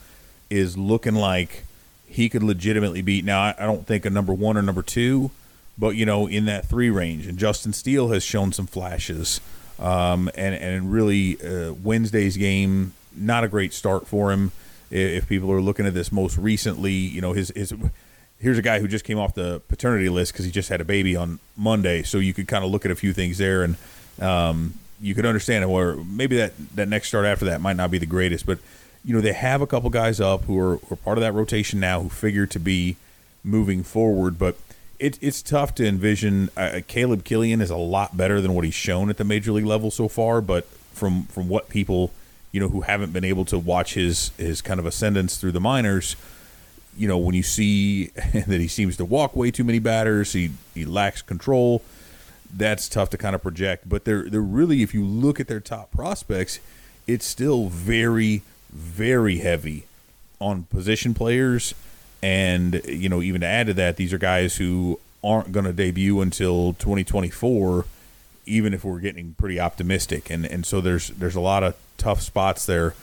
is 0.50 0.78
looking 0.78 1.16
like 1.16 1.66
he 2.06 2.30
could 2.30 2.44
legitimately 2.44 3.02
beat. 3.02 3.26
Now, 3.26 3.42
I, 3.42 3.56
I 3.58 3.66
don't 3.66 3.88
think 3.88 4.06
a 4.06 4.10
number 4.10 4.34
one 4.34 4.58
or 4.58 4.62
number 4.62 4.84
two, 4.84 5.32
but 5.78 5.96
you 5.96 6.06
know, 6.06 6.28
in 6.28 6.46
that 6.46 6.68
three 6.68 6.90
range. 6.90 7.26
And 7.26 7.40
Justin 7.40 7.74
Steele 7.74 8.10
has 8.10 8.24
shown 8.24 8.52
some 8.52 8.68
flashes. 8.68 9.42
Um, 9.80 10.30
and 10.36 10.54
and 10.54 10.94
really 10.94 11.42
uh, 11.42 11.74
Wednesday's 11.74 12.38
game 12.38 12.94
not 13.16 13.44
a 13.44 13.48
great 13.48 13.74
start 13.74 14.08
for 14.08 14.32
him. 14.32 14.52
If 14.90 15.28
people 15.30 15.52
are 15.52 15.62
looking 15.62 15.86
at 15.86 15.94
this 15.94 16.12
most 16.12 16.38
recently, 16.38 16.94
you 16.94 17.22
know 17.22 17.34
his 17.34 17.50
his 17.56 17.74
here's 18.42 18.58
a 18.58 18.62
guy 18.62 18.80
who 18.80 18.88
just 18.88 19.06
came 19.06 19.20
off 19.20 19.36
the 19.36 19.62
paternity 19.68 20.10
list 20.10 20.34
because 20.34 20.46
he 20.46 20.52
just 20.52 20.70
had 20.70 20.82
a 20.82 20.86
baby 20.86 21.16
on 21.16 21.40
Monday. 21.56 22.04
So 22.04 22.18
you 22.18 22.34
could 22.34 22.48
kind 22.48 22.66
of 22.66 22.72
look 22.72 22.86
at 22.86 22.92
a 22.92 22.96
few 22.96 23.14
things 23.14 23.38
there, 23.38 23.64
and 23.64 23.76
um, 24.20 24.74
you 25.00 25.16
could 25.16 25.26
understand. 25.26 25.70
Where 25.72 25.96
maybe 25.96 26.38
that 26.38 26.54
that 26.76 26.90
next 26.90 27.08
start 27.08 27.26
after 27.26 27.46
that 27.46 27.62
might 27.62 27.78
not 27.78 27.92
be 27.92 27.98
the 27.98 28.06
greatest, 28.06 28.46
but 28.46 28.60
you 29.06 29.14
know 29.14 29.22
they 29.22 29.34
have 29.34 29.62
a 29.62 29.68
couple 29.68 29.90
guys 29.90 30.20
up 30.20 30.44
who 30.46 30.60
are, 30.60 30.78
who 30.78 30.94
are 30.94 30.98
part 30.98 31.18
of 31.18 31.22
that 31.22 31.34
rotation 31.34 31.80
now 31.80 32.02
who 32.02 32.10
figure 32.10 32.46
to 32.48 32.60
be 32.60 32.98
moving 33.44 33.84
forward, 33.84 34.38
but. 34.38 34.58
It, 35.00 35.18
it's 35.20 35.42
tough 35.42 35.74
to 35.76 35.88
envision. 35.88 36.52
Uh, 36.56 36.82
Caleb 36.88 37.24
Killian 37.24 37.60
is 37.60 37.72
a 37.72 37.76
lot 37.76 38.16
better 38.16 38.40
than 38.40 38.54
what 38.54 38.66
he's 38.66 38.76
shown 38.76 39.10
at 39.10 39.18
the 39.18 39.24
major 39.24 39.52
league 39.52 39.66
level 39.66 39.90
so 39.90 40.08
far, 40.08 40.42
but 40.42 40.66
from 40.94 41.24
from 41.24 41.50
what 41.50 41.70
people 41.70 42.12
you 42.52 42.60
know 42.60 42.70
who 42.70 42.82
haven't 42.82 43.14
been 43.14 43.24
able 43.24 43.46
to 43.46 43.58
watch 43.58 43.94
his 43.94 44.32
his 44.38 44.62
kind 44.62 44.80
of 44.80 44.86
ascendance 44.86 45.38
through 45.38 45.52
the 45.54 45.62
minors, 45.62 46.16
you 46.98 47.08
know, 47.08 47.18
when 47.18 47.36
you 47.36 47.44
see 47.44 48.08
that 48.34 48.60
he 48.60 48.68
seems 48.68 48.98
to 48.98 49.06
walk 49.06 49.36
way 49.36 49.52
too 49.52 49.64
many 49.64 49.80
batters, 49.80 50.34
he 50.34 50.52
he 50.74 50.86
lacks 50.86 51.22
control. 51.22 51.82
That's 52.54 52.90
tough 52.90 53.10
to 53.12 53.18
kind 53.18 53.34
of 53.34 53.42
project. 53.42 53.88
But 53.88 54.06
they're 54.06 54.30
they're 54.30 54.42
really, 54.42 54.82
if 54.82 54.94
you 54.94 55.06
look 55.06 55.40
at 55.40 55.48
their 55.48 55.60
top 55.60 55.92
prospects, 55.92 56.60
it's 57.08 57.26
still 57.26 57.70
very 57.70 58.42
very 58.72 59.38
heavy 59.40 59.86
on 60.40 60.64
position 60.64 61.14
players, 61.14 61.74
and 62.22 62.82
you 62.86 63.10
know, 63.10 63.22
even 63.22 63.42
to 63.42 63.48
add 63.48 63.68
to 63.68 63.74
that, 63.76 63.98
these 63.98 64.12
are 64.12 64.18
guys 64.18 64.58
who 64.58 65.00
aren't 65.24 65.52
going 65.52 65.66
to 65.66 65.74
debut 65.74 66.20
until 66.20 66.74
2024 66.74 67.86
even 68.52 68.74
if 68.74 68.84
we're 68.84 69.00
getting 69.00 69.34
pretty 69.36 69.60
optimistic. 69.60 70.30
And 70.30 70.46
and 70.46 70.66
so 70.66 70.82
there's 70.82 71.08
there's 71.10 71.36
a 71.36 71.42
lot 71.42 71.64
of 71.64 71.76
tough 71.98 72.22
spots 72.22 72.66
there. 72.66 72.94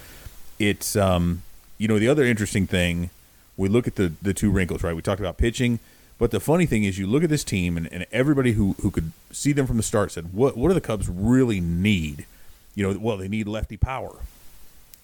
It's 0.59 0.94
um 0.94 1.42
you 1.78 1.88
know 1.88 1.99
the 1.99 2.09
other 2.09 2.24
interesting 2.24 2.66
thing 2.66 3.11
we 3.57 3.68
look 3.68 3.86
at 3.86 3.96
the 3.96 4.12
the 4.20 4.34
two 4.34 4.51
wrinkles 4.51 4.82
right? 4.82 4.94
We 4.94 5.03
talked 5.03 5.20
about 5.20 5.38
pitching 5.38 5.78
but 6.18 6.32
the 6.32 6.40
funny 6.40 6.66
thing 6.66 6.84
is 6.84 6.99
you 6.99 7.07
look 7.07 7.22
at 7.22 7.30
this 7.30 7.44
team 7.44 7.76
and, 7.76 7.90
and 7.92 8.05
everybody 8.12 8.53
who 8.53 8.74
who 8.82 8.90
could 8.90 9.12
see 9.32 9.53
them 9.53 9.66
from 9.66 9.78
the 9.78 9.82
start 9.82 10.12
said 10.12 10.32
what 10.32 10.57
what 10.57 10.68
do 10.68 10.74
the 10.74 10.80
cubs 10.80 11.09
really 11.09 11.61
need? 11.61 12.26
You 12.74 12.86
know 12.92 12.99
well 12.99 13.16
they 13.16 13.28
need 13.28 13.49
lefty 13.49 13.76
power. 13.76 14.16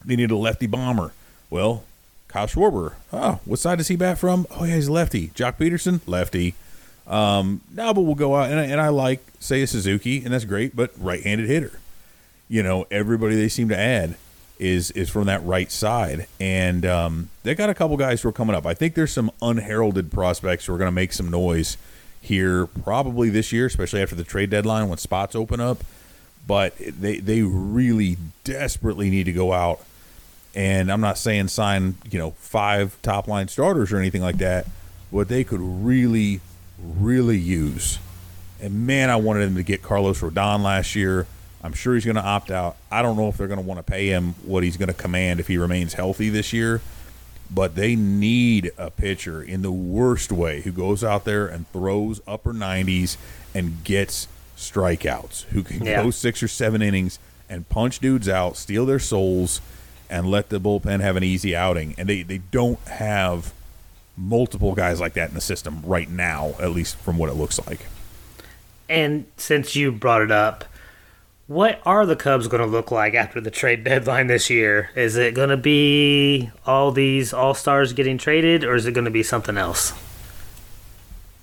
They 0.04 0.16
need 0.16 0.30
a 0.30 0.36
lefty 0.36 0.66
bomber. 0.66 1.12
Well 1.48 1.84
Kyle 2.28 2.46
Schwarber 2.46 2.94
oh 3.12 3.40
what 3.44 3.60
side 3.60 3.78
does 3.78 3.88
he 3.88 3.96
bat 3.96 4.18
from? 4.18 4.46
Oh 4.50 4.64
yeah 4.64 4.74
he's 4.74 4.90
lefty. 4.90 5.28
Joc 5.28 5.56
Pederson 5.56 6.00
lefty 6.06 6.54
um, 7.06 7.60
no, 7.70 7.92
but 7.92 8.02
we'll 8.02 8.14
go 8.14 8.34
out 8.34 8.50
and 8.50 8.58
I, 8.58 8.64
and 8.64 8.80
I 8.80 8.88
like 8.88 9.20
Seiya 9.40 9.68
Suzuki, 9.68 10.24
and 10.24 10.32
that's 10.32 10.44
great, 10.44 10.74
but 10.74 10.90
right-handed 10.98 11.48
hitter. 11.48 11.78
You 12.48 12.62
know, 12.62 12.86
everybody 12.90 13.36
they 13.36 13.48
seem 13.48 13.68
to 13.68 13.78
add 13.78 14.16
is 14.58 14.90
is 14.92 15.10
from 15.10 15.26
that 15.26 15.44
right 15.44 15.70
side, 15.70 16.26
and 16.40 16.86
um, 16.86 17.28
they 17.42 17.54
got 17.54 17.70
a 17.70 17.74
couple 17.74 17.96
guys 17.96 18.22
who 18.22 18.28
are 18.28 18.32
coming 18.32 18.54
up. 18.54 18.66
I 18.66 18.74
think 18.74 18.94
there's 18.94 19.12
some 19.12 19.30
unheralded 19.42 20.12
prospects 20.12 20.66
who 20.66 20.74
are 20.74 20.78
going 20.78 20.88
to 20.88 20.92
make 20.92 21.12
some 21.12 21.30
noise 21.30 21.76
here, 22.20 22.66
probably 22.66 23.28
this 23.28 23.52
year, 23.52 23.66
especially 23.66 24.00
after 24.00 24.14
the 24.14 24.24
trade 24.24 24.50
deadline 24.50 24.88
when 24.88 24.98
spots 24.98 25.34
open 25.34 25.60
up. 25.60 25.84
But 26.46 26.74
they 26.78 27.18
they 27.18 27.42
really 27.42 28.16
desperately 28.44 29.10
need 29.10 29.24
to 29.24 29.32
go 29.32 29.52
out, 29.52 29.80
and 30.54 30.92
I'm 30.92 31.00
not 31.00 31.18
saying 31.18 31.48
sign 31.48 31.96
you 32.10 32.18
know 32.18 32.30
five 32.32 32.96
top 33.02 33.26
line 33.26 33.48
starters 33.48 33.92
or 33.92 33.98
anything 33.98 34.22
like 34.22 34.38
that, 34.38 34.66
but 35.12 35.28
they 35.28 35.42
could 35.42 35.60
really 35.60 36.40
really 36.98 37.38
use. 37.38 37.98
And 38.60 38.86
man, 38.86 39.10
I 39.10 39.16
wanted 39.16 39.42
him 39.48 39.56
to 39.56 39.62
get 39.62 39.82
Carlos 39.82 40.20
Rodon 40.20 40.62
last 40.62 40.94
year. 40.94 41.26
I'm 41.62 41.72
sure 41.72 41.94
he's 41.94 42.04
going 42.04 42.16
to 42.16 42.22
opt 42.24 42.50
out. 42.50 42.76
I 42.90 43.02
don't 43.02 43.16
know 43.16 43.28
if 43.28 43.36
they're 43.36 43.48
going 43.48 43.60
to 43.60 43.66
want 43.66 43.78
to 43.78 43.90
pay 43.90 44.08
him 44.08 44.34
what 44.44 44.62
he's 44.64 44.76
going 44.76 44.88
to 44.88 44.94
command 44.94 45.40
if 45.40 45.48
he 45.48 45.56
remains 45.58 45.94
healthy 45.94 46.28
this 46.28 46.52
year. 46.52 46.80
But 47.50 47.74
they 47.74 47.94
need 47.96 48.72
a 48.78 48.90
pitcher 48.90 49.42
in 49.42 49.62
the 49.62 49.70
worst 49.72 50.32
way 50.32 50.62
who 50.62 50.72
goes 50.72 51.02
out 51.04 51.24
there 51.24 51.46
and 51.46 51.70
throws 51.72 52.20
upper 52.26 52.52
90s 52.52 53.16
and 53.54 53.82
gets 53.84 54.28
strikeouts, 54.56 55.44
who 55.44 55.62
can 55.62 55.84
Yeah. 55.84 56.02
go 56.02 56.10
six 56.10 56.42
or 56.42 56.48
seven 56.48 56.82
innings 56.82 57.18
and 57.48 57.68
punch 57.68 57.98
dudes 57.98 58.28
out, 58.28 58.56
steal 58.56 58.86
their 58.86 58.98
souls, 58.98 59.60
and 60.10 60.30
let 60.30 60.48
the 60.48 60.58
bullpen 60.60 61.00
have 61.00 61.16
an 61.16 61.24
easy 61.24 61.54
outing. 61.54 61.94
And 61.98 62.08
they, 62.08 62.22
they 62.22 62.38
don't 62.38 62.80
have 62.88 63.52
multiple 64.16 64.74
guys 64.74 65.00
like 65.00 65.14
that 65.14 65.28
in 65.28 65.34
the 65.34 65.40
system 65.40 65.82
right 65.84 66.08
now, 66.08 66.54
at 66.60 66.70
least 66.70 66.96
from 66.96 67.18
what 67.18 67.30
it 67.30 67.34
looks 67.34 67.64
like. 67.66 67.86
And 68.88 69.26
since 69.36 69.74
you 69.74 69.90
brought 69.92 70.22
it 70.22 70.30
up, 70.30 70.64
what 71.46 71.80
are 71.84 72.06
the 72.06 72.16
Cubs 72.16 72.48
going 72.48 72.62
to 72.62 72.66
look 72.66 72.90
like 72.90 73.14
after 73.14 73.40
the 73.40 73.50
trade 73.50 73.84
deadline 73.84 74.28
this 74.28 74.48
year? 74.48 74.90
Is 74.94 75.16
it 75.16 75.34
going 75.34 75.50
to 75.50 75.56
be 75.56 76.50
all 76.66 76.90
these 76.90 77.32
all 77.32 77.54
stars 77.54 77.92
getting 77.92 78.18
traded, 78.18 78.64
or 78.64 78.74
is 78.74 78.86
it 78.86 78.92
going 78.92 79.04
to 79.04 79.10
be 79.10 79.22
something 79.22 79.58
else? 79.58 79.92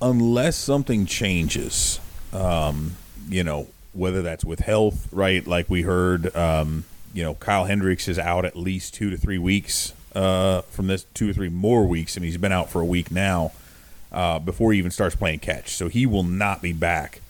Unless 0.01 0.55
something 0.55 1.05
changes, 1.05 1.99
um, 2.33 2.95
you 3.29 3.43
know, 3.43 3.67
whether 3.93 4.23
that's 4.23 4.43
with 4.43 4.61
health, 4.61 5.07
right? 5.11 5.45
Like 5.45 5.69
we 5.69 5.83
heard, 5.83 6.35
um, 6.35 6.85
you 7.13 7.21
know, 7.21 7.35
Kyle 7.35 7.65
Hendricks 7.65 8.07
is 8.07 8.17
out 8.17 8.45
at 8.45 8.55
least 8.55 8.95
two 8.95 9.11
to 9.11 9.17
three 9.17 9.37
weeks 9.37 9.93
uh, 10.15 10.61
from 10.63 10.87
this, 10.87 11.05
two 11.13 11.29
or 11.29 11.33
three 11.33 11.49
more 11.49 11.85
weeks, 11.85 12.15
I 12.15 12.19
and 12.19 12.25
he's 12.25 12.37
been 12.37 12.51
out 12.51 12.69
for 12.69 12.81
a 12.81 12.85
week 12.85 13.11
now 13.11 13.51
uh, 14.11 14.39
before 14.39 14.73
he 14.73 14.79
even 14.79 14.91
starts 14.91 15.15
playing 15.15 15.39
catch. 15.39 15.69
So 15.69 15.87
he 15.87 16.05
will 16.05 16.23
not 16.23 16.61
be 16.61 16.73
back, 16.73 17.21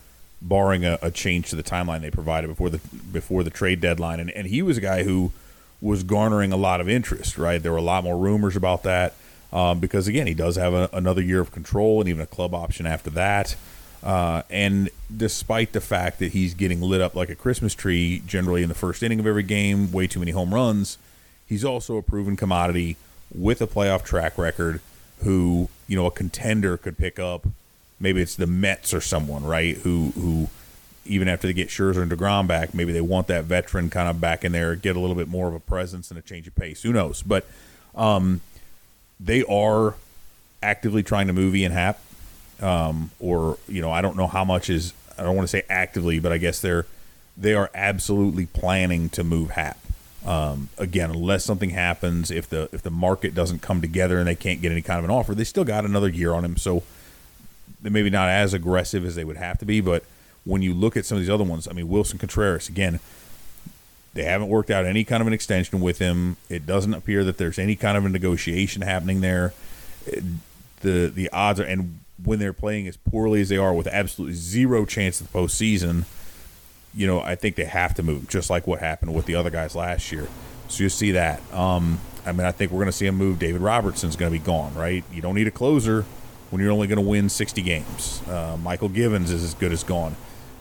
barring 0.41 0.85
a, 0.85 0.97
a 1.01 1.11
change 1.11 1.49
to 1.49 1.55
the 1.55 1.63
timeline 1.63 2.01
they 2.01 2.11
provided 2.11 2.47
before 2.47 2.69
the 2.69 2.79
before 3.11 3.43
the 3.43 3.49
trade 3.49 3.81
deadline. 3.81 4.19
And 4.19 4.31
and 4.31 4.47
he 4.47 4.61
was 4.61 4.77
a 4.77 4.81
guy 4.81 5.03
who 5.03 5.31
was 5.81 6.03
garnering 6.03 6.51
a 6.51 6.57
lot 6.57 6.81
of 6.81 6.89
interest. 6.89 7.37
Right, 7.37 7.61
there 7.61 7.71
were 7.71 7.77
a 7.77 7.83
lot 7.83 8.03
more 8.03 8.17
rumors 8.17 8.55
about 8.55 8.83
that 8.83 9.13
um, 9.53 9.79
because 9.79 10.07
again, 10.07 10.27
he 10.27 10.33
does 10.33 10.55
have 10.55 10.73
a, 10.73 10.89
another 10.93 11.21
year 11.21 11.41
of 11.41 11.51
control 11.51 11.99
and 11.99 12.09
even 12.09 12.21
a 12.21 12.27
club 12.27 12.53
option 12.53 12.85
after 12.85 13.09
that. 13.11 13.55
Uh, 14.03 14.41
and 14.49 14.89
despite 15.15 15.73
the 15.73 15.81
fact 15.81 16.19
that 16.19 16.31
he's 16.31 16.53
getting 16.53 16.81
lit 16.81 17.01
up 17.01 17.15
like 17.15 17.29
a 17.29 17.35
Christmas 17.35 17.75
tree 17.75 18.23
generally 18.25 18.63
in 18.63 18.69
the 18.69 18.75
first 18.75 19.03
inning 19.03 19.19
of 19.19 19.27
every 19.27 19.43
game, 19.43 19.91
way 19.91 20.07
too 20.07 20.19
many 20.19 20.31
home 20.31 20.53
runs, 20.53 20.97
he's 21.51 21.65
also 21.65 21.97
a 21.97 22.01
proven 22.01 22.37
commodity 22.37 22.95
with 23.35 23.61
a 23.61 23.67
playoff 23.67 24.05
track 24.05 24.37
record 24.37 24.79
who, 25.23 25.67
you 25.85 25.97
know, 25.97 26.05
a 26.05 26.11
contender 26.11 26.77
could 26.77 26.97
pick 26.97 27.19
up. 27.19 27.45
Maybe 27.99 28.21
it's 28.21 28.35
the 28.35 28.47
Mets 28.47 28.93
or 28.93 29.01
someone, 29.01 29.43
right? 29.43 29.75
Who 29.79 30.11
who 30.15 30.47
even 31.05 31.27
after 31.27 31.47
they 31.47 31.53
get 31.53 31.67
Scherzer 31.67 32.01
and 32.01 32.09
Degrom 32.09 32.47
back, 32.47 32.73
maybe 32.73 32.93
they 32.93 33.01
want 33.01 33.27
that 33.27 33.43
veteran 33.43 33.89
kind 33.89 34.07
of 34.07 34.21
back 34.21 34.45
in 34.45 34.53
there, 34.53 34.77
get 34.77 34.95
a 34.95 34.99
little 34.99 35.15
bit 35.15 35.27
more 35.27 35.49
of 35.49 35.53
a 35.53 35.59
presence 35.59 36.09
and 36.09 36.17
a 36.17 36.21
change 36.21 36.47
of 36.47 36.55
pace. 36.55 36.83
Who 36.83 36.93
knows? 36.93 37.21
But 37.21 37.45
um, 37.95 38.39
they 39.19 39.43
are 39.43 39.95
actively 40.63 41.03
trying 41.03 41.27
to 41.27 41.33
move 41.33 41.53
Ian 41.53 41.73
Happ, 41.73 41.99
um, 42.61 43.11
or 43.19 43.57
you 43.67 43.81
know, 43.81 43.91
I 43.91 44.01
don't 44.01 44.15
know 44.15 44.27
how 44.27 44.45
much 44.45 44.69
is. 44.69 44.93
I 45.17 45.23
don't 45.23 45.35
want 45.35 45.49
to 45.49 45.51
say 45.51 45.63
actively, 45.69 46.19
but 46.19 46.31
I 46.31 46.37
guess 46.37 46.61
they're 46.61 46.85
they 47.35 47.53
are 47.53 47.69
absolutely 47.75 48.45
planning 48.45 49.09
to 49.09 49.25
move 49.25 49.51
Happ. 49.51 49.80
Um, 50.25 50.69
again, 50.77 51.09
unless 51.09 51.43
something 51.43 51.71
happens, 51.71 52.29
if 52.29 52.47
the 52.47 52.69
if 52.71 52.83
the 52.83 52.91
market 52.91 53.33
doesn't 53.33 53.61
come 53.61 53.81
together 53.81 54.19
and 54.19 54.27
they 54.27 54.35
can't 54.35 54.61
get 54.61 54.71
any 54.71 54.81
kind 54.81 54.99
of 54.99 55.05
an 55.05 55.11
offer, 55.11 55.33
they 55.33 55.43
still 55.43 55.63
got 55.63 55.83
another 55.83 56.09
year 56.09 56.33
on 56.33 56.45
him. 56.45 56.57
So 56.57 56.83
maybe 57.81 58.09
not 58.09 58.29
as 58.29 58.53
aggressive 58.53 59.03
as 59.03 59.15
they 59.15 59.23
would 59.23 59.37
have 59.37 59.57
to 59.59 59.65
be, 59.65 59.81
but 59.81 60.03
when 60.45 60.61
you 60.61 60.73
look 60.73 60.95
at 60.95 61.05
some 61.05 61.17
of 61.17 61.23
these 61.23 61.29
other 61.29 61.43
ones, 61.43 61.67
I 61.67 61.73
mean 61.73 61.87
Willson 61.87 62.19
Contreras 62.19 62.69
again, 62.69 62.99
they 64.13 64.23
haven't 64.23 64.49
worked 64.49 64.69
out 64.69 64.85
any 64.85 65.03
kind 65.03 65.21
of 65.21 65.27
an 65.27 65.33
extension 65.33 65.81
with 65.81 65.97
him. 65.97 66.37
It 66.49 66.65
doesn't 66.65 66.93
appear 66.93 67.23
that 67.23 67.37
there's 67.37 67.57
any 67.57 67.75
kind 67.75 67.97
of 67.97 68.05
a 68.05 68.09
negotiation 68.09 68.83
happening 68.83 69.21
there. 69.21 69.53
The 70.81 71.07
the 71.07 71.29
odds 71.31 71.59
are, 71.59 71.63
and 71.63 71.99
when 72.23 72.37
they're 72.37 72.53
playing 72.53 72.87
as 72.87 72.97
poorly 72.97 73.41
as 73.41 73.49
they 73.49 73.57
are, 73.57 73.73
with 73.73 73.87
absolutely 73.87 74.35
zero 74.35 74.85
chance 74.85 75.19
of 75.19 75.31
the 75.31 75.37
postseason, 75.37 76.05
you 76.93 77.07
know, 77.07 77.21
I 77.21 77.35
think 77.35 77.55
they 77.55 77.65
have 77.65 77.93
to 77.95 78.03
move, 78.03 78.27
just 78.27 78.49
like 78.49 78.67
what 78.67 78.79
happened 78.79 79.13
with 79.13 79.25
the 79.25 79.35
other 79.35 79.49
guys 79.49 79.75
last 79.75 80.11
year. 80.11 80.27
So 80.67 80.83
you 80.83 80.89
see 80.89 81.11
that. 81.11 81.41
Um, 81.53 81.99
I 82.25 82.31
mean, 82.31 82.45
I 82.45 82.51
think 82.51 82.71
we're 82.71 82.79
going 82.79 82.87
to 82.87 82.91
see 82.91 83.07
him 83.07 83.15
move. 83.15 83.39
David 83.39 83.61
Robertson's 83.61 84.15
going 84.15 84.31
to 84.31 84.37
be 84.37 84.43
gone, 84.43 84.73
right? 84.75 85.03
You 85.11 85.21
don't 85.21 85.35
need 85.35 85.47
a 85.47 85.51
closer 85.51 86.05
when 86.49 86.61
you're 86.61 86.71
only 86.71 86.87
going 86.87 87.01
to 87.01 87.07
win 87.07 87.29
60 87.29 87.61
games. 87.61 88.21
Uh, 88.27 88.57
Mychal 88.57 88.93
Givens 88.93 89.31
is 89.31 89.43
as 89.43 89.53
good 89.53 89.71
as 89.71 89.83
gone. 89.83 90.15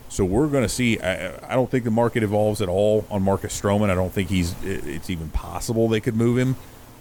So 0.09 0.25
we're 0.25 0.47
going 0.47 0.63
to 0.63 0.69
see. 0.69 0.99
I, 0.99 1.53
I, 1.53 1.55
don't 1.55 1.71
think 1.71 1.85
the 1.85 1.91
market 1.91 2.21
evolves 2.21 2.61
at 2.61 2.67
all 2.67 3.05
on 3.09 3.23
Marcus 3.23 3.59
Stroman. 3.59 3.89
I 3.89 3.95
don't 3.95 4.11
think 4.11 4.29
he's. 4.29 4.53
It's 4.61 5.09
even 5.09 5.29
possible 5.29 5.87
they 5.87 6.01
could 6.01 6.17
move 6.17 6.37
him, 6.37 6.57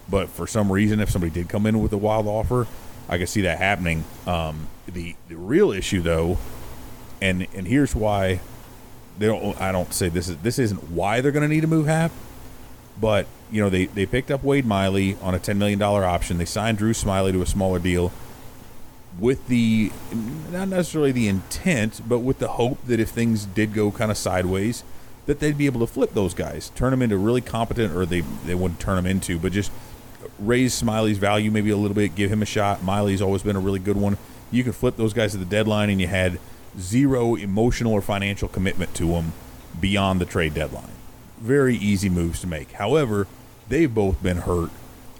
but 0.09 0.29
for 0.29 0.47
some 0.47 0.71
reason, 0.71 1.01
if 1.01 1.11
somebody 1.11 1.33
did 1.33 1.49
come 1.49 1.67
in 1.67 1.81
with 1.83 1.93
a 1.93 1.99
wild 1.99 2.29
offer, 2.29 2.69
I 3.09 3.19
could 3.19 3.29
see 3.29 3.41
that 3.41 3.59
happening. 3.59 4.05
Um, 4.29 4.69
the 4.87 5.17
the 5.29 5.37
real 5.37 5.73
issue 5.73 6.03
though, 6.03 6.39
and 7.21 7.49
and 7.53 7.67
here's 7.67 7.97
why 7.97 8.39
they 9.19 9.27
don't. 9.27 9.61
I 9.61 9.73
don't 9.73 9.93
say 9.93 10.09
this 10.09 10.29
is 10.29 10.37
this 10.39 10.59
isn't 10.59 10.91
why 10.91 11.21
they're 11.21 11.33
going 11.33 11.49
to 11.49 11.55
need 11.55 11.61
to 11.63 11.67
move 11.67 11.87
Happ, 11.87 12.13
but 13.01 13.27
you 13.51 13.63
know 13.63 13.69
they 13.71 13.87
they 13.87 14.07
picked 14.07 14.31
up 14.31 14.43
Wade 14.43 14.67
Miley 14.67 15.17
on 15.23 15.35
a 15.35 15.39
ten 15.39 15.59
million 15.59 15.79
dollar 15.79 16.05
option. 16.05 16.39
They 16.39 16.45
signed 16.45 16.79
Drew 16.79 16.93
Smyly 16.93 17.33
to 17.33 17.43
a 17.43 17.47
smaller 17.47 17.79
deal 17.79 18.13
with 19.19 19.47
the 19.49 19.91
not 20.51 20.69
necessarily 20.69 21.13
the 21.13 21.29
intent, 21.29 22.01
but 22.09 22.21
with 22.21 22.39
the 22.39 22.49
hope 22.49 22.85
that 22.87 23.01
if 23.01 23.11
things 23.11 23.45
did 23.45 23.75
go 23.75 23.91
kind 23.91 24.11
of 24.11 24.17
sideways, 24.17 24.85
that 25.27 25.41
they'd 25.41 25.59
be 25.59 25.67
able 25.67 25.81
to 25.81 25.87
flip 25.87 26.15
those 26.15 26.35
guys, 26.35 26.71
turn 26.75 26.91
them 26.91 27.03
into 27.03 27.17
really 27.17 27.41
competent, 27.41 27.95
or 27.95 28.07
they 28.07 28.21
they 28.47 28.55
wouldn't 28.55 28.81
turn 28.81 28.97
them 28.97 29.07
into, 29.07 29.39
but 29.39 29.53
just 29.53 29.73
raise 30.39 30.81
Smyly's 30.81 31.19
value 31.19 31.51
maybe 31.51 31.71
a 31.71 31.77
little 31.77 31.95
bit, 31.95 32.15
give 32.15 32.31
him 32.31 32.43
a 32.43 32.47
shot. 32.47 32.83
Miley's 32.83 33.23
always 33.23 33.43
been 33.43 33.57
a 33.57 33.61
really 33.61 33.79
good 33.79 33.97
one. 33.97 34.17
You 34.51 34.65
could 34.65 34.75
flip 34.75 34.97
those 34.97 35.13
guys 35.13 35.35
at 35.35 35.41
the 35.41 35.47
deadline, 35.47 35.91
and 35.91 36.01
you 36.01 36.07
had 36.07 36.39
zero 36.79 37.35
emotional 37.35 37.93
or 37.93 38.03
financial 38.03 38.49
commitment 38.49 38.95
to 38.95 39.07
them 39.09 39.33
beyond 39.81 40.21
the 40.21 40.27
trade 40.27 40.55
deadline. 40.55 40.93
Very 41.39 41.77
easy 41.77 42.09
moves 42.09 42.41
to 42.41 42.47
make. 42.47 42.73
However, 42.73 43.27
they've 43.69 43.93
both 43.93 44.23
been 44.23 44.39
hurt 44.39 44.71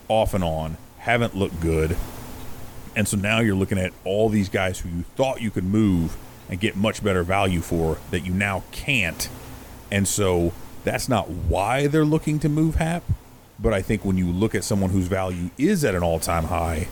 off 0.09 0.35
and 0.35 0.45
on, 0.45 0.77
haven't 0.99 1.35
looked 1.35 1.61
good 1.61 1.97
and 2.97 3.07
so 3.07 3.17
now 3.17 3.41
you're 3.41 3.55
looking 3.55 3.79
at 3.79 3.93
all 4.05 4.29
these 4.29 4.49
guys 4.49 4.81
who 4.81 4.89
you 4.89 5.05
thought 5.17 5.41
you 5.41 5.51
could 5.51 5.65
move 5.65 6.17
and 6.49 6.59
get 6.59 6.77
much 6.77 7.03
better 7.03 7.23
value 7.23 7.61
for 7.61 7.99
that 8.11 8.21
you 8.21 8.33
now 8.33 8.65
can't. 8.73 9.29
And 9.91 10.07
so 10.09 10.53
that's 10.85 11.09
not 11.09 11.29
why 11.29 11.87
they're 11.87 12.05
looking 12.05 12.39
to 12.41 12.49
move 12.49 12.77
Happ. 12.77 13.05
But 13.59 13.75
I 13.75 13.83
think 13.83 14.05
when 14.05 14.17
you 14.17 14.27
look 14.27 14.55
at 14.55 14.65
someone 14.65 14.91
whose 14.91 15.07
value 15.07 15.51
is 15.59 15.85
at 15.85 15.95
an 15.95 16.03
all 16.03 16.19
time 16.19 16.45
high, 16.45 16.89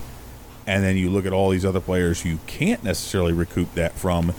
and 0.67 0.85
then 0.85 0.97
you 0.97 1.09
look 1.09 1.25
at 1.25 1.33
all 1.33 1.49
these 1.49 1.65
other 1.65 1.81
players 1.81 2.23
who 2.23 2.39
can't 2.47 2.85
necessarily 2.85 3.33
recoup 3.33 3.75
that 3.75 3.93
from, 3.95 4.35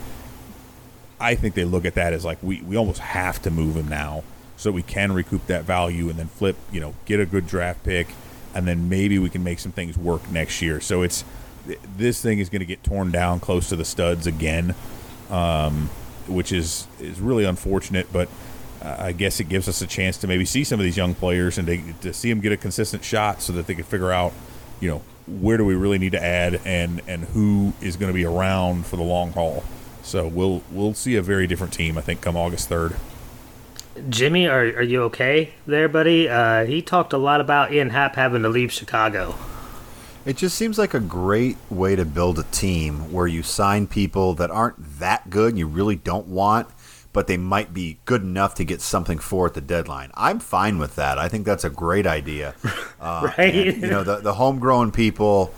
I 1.20 1.34
think 1.34 1.54
they 1.54 1.64
look 1.64 1.84
at 1.84 1.94
that 1.94 2.12
as 2.12 2.24
like 2.24 2.42
we, 2.42 2.62
we 2.62 2.76
almost 2.76 3.00
have 3.00 3.42
to 3.42 3.50
move 3.50 3.76
him 3.76 3.88
now 3.88 4.24
so 4.56 4.70
we 4.70 4.82
can 4.82 5.12
recoup 5.12 5.46
that 5.46 5.64
value 5.64 6.08
and 6.08 6.18
then 6.18 6.28
flip, 6.28 6.56
you 6.72 6.80
know, 6.80 6.94
get 7.04 7.20
a 7.20 7.26
good 7.26 7.46
draft 7.46 7.82
pick, 7.84 8.08
and 8.54 8.66
then 8.66 8.88
maybe 8.88 9.18
we 9.18 9.30
can 9.30 9.42
make 9.44 9.58
some 9.58 9.72
things 9.72 9.96
work 9.96 10.30
next 10.30 10.60
year. 10.60 10.80
So 10.80 11.02
it's 11.02 11.24
this 11.96 12.20
thing 12.20 12.38
is 12.38 12.48
going 12.48 12.60
to 12.60 12.66
get 12.66 12.82
torn 12.82 13.10
down 13.10 13.40
close 13.40 13.68
to 13.68 13.76
the 13.76 13.84
studs 13.84 14.26
again, 14.26 14.74
um, 15.30 15.88
which 16.26 16.52
is 16.52 16.86
is 16.98 17.20
really 17.20 17.44
unfortunate. 17.44 18.12
But 18.12 18.28
I 18.82 19.12
guess 19.12 19.40
it 19.40 19.48
gives 19.48 19.68
us 19.68 19.82
a 19.82 19.86
chance 19.86 20.16
to 20.18 20.26
maybe 20.26 20.44
see 20.44 20.64
some 20.64 20.80
of 20.80 20.84
these 20.84 20.96
young 20.96 21.14
players 21.14 21.58
and 21.58 21.66
to, 21.66 21.92
to 22.00 22.12
see 22.12 22.30
them 22.30 22.40
get 22.40 22.52
a 22.52 22.56
consistent 22.56 23.04
shot, 23.04 23.42
so 23.42 23.52
that 23.52 23.66
they 23.66 23.74
can 23.74 23.84
figure 23.84 24.10
out, 24.10 24.32
you 24.80 24.88
know, 24.88 25.02
where 25.26 25.56
do 25.56 25.64
we 25.64 25.74
really 25.74 25.98
need 25.98 26.12
to 26.12 26.22
add 26.22 26.60
and 26.64 27.02
and 27.06 27.24
who 27.24 27.72
is 27.80 27.96
going 27.96 28.10
to 28.10 28.14
be 28.14 28.24
around 28.24 28.86
for 28.86 28.96
the 28.96 29.02
long 29.02 29.32
haul. 29.32 29.62
So 30.02 30.26
we'll 30.26 30.62
we'll 30.70 30.94
see 30.94 31.16
a 31.16 31.22
very 31.22 31.46
different 31.46 31.72
team, 31.72 31.98
I 31.98 32.00
think, 32.00 32.20
come 32.20 32.36
August 32.36 32.68
third. 32.68 32.96
Jimmy, 34.08 34.46
are 34.46 34.62
are 34.62 34.82
you 34.82 35.02
okay 35.04 35.52
there, 35.66 35.88
buddy? 35.88 36.28
Uh, 36.28 36.64
he 36.64 36.80
talked 36.82 37.12
a 37.12 37.18
lot 37.18 37.40
about 37.40 37.72
Ian 37.72 37.90
Happ 37.90 38.16
having 38.16 38.42
to 38.42 38.48
leave 38.48 38.72
Chicago. 38.72 39.34
It 40.24 40.36
just 40.36 40.56
seems 40.56 40.78
like 40.78 40.92
a 40.92 41.00
great 41.00 41.56
way 41.70 41.96
to 41.96 42.04
build 42.04 42.38
a 42.38 42.42
team 42.44 43.10
where 43.10 43.26
you 43.26 43.42
sign 43.42 43.86
people 43.86 44.34
that 44.34 44.50
aren't 44.50 44.98
that 44.98 45.30
good 45.30 45.50
and 45.50 45.58
you 45.58 45.66
really 45.66 45.96
don't 45.96 46.26
want, 46.26 46.68
but 47.14 47.26
they 47.26 47.38
might 47.38 47.72
be 47.72 47.98
good 48.04 48.22
enough 48.22 48.54
to 48.56 48.64
get 48.64 48.82
something 48.82 49.18
for 49.18 49.46
at 49.46 49.54
the 49.54 49.62
deadline. 49.62 50.10
I'm 50.14 50.38
fine 50.38 50.78
with 50.78 50.96
that. 50.96 51.18
I 51.18 51.28
think 51.28 51.46
that's 51.46 51.64
a 51.64 51.70
great 51.70 52.06
idea. 52.06 52.54
Uh, 53.00 53.32
right? 53.38 53.54
And, 53.54 53.80
you 53.80 53.88
know, 53.88 54.04
the 54.04 54.16
the 54.16 54.34
homegrown 54.34 54.92
people, 54.92 55.54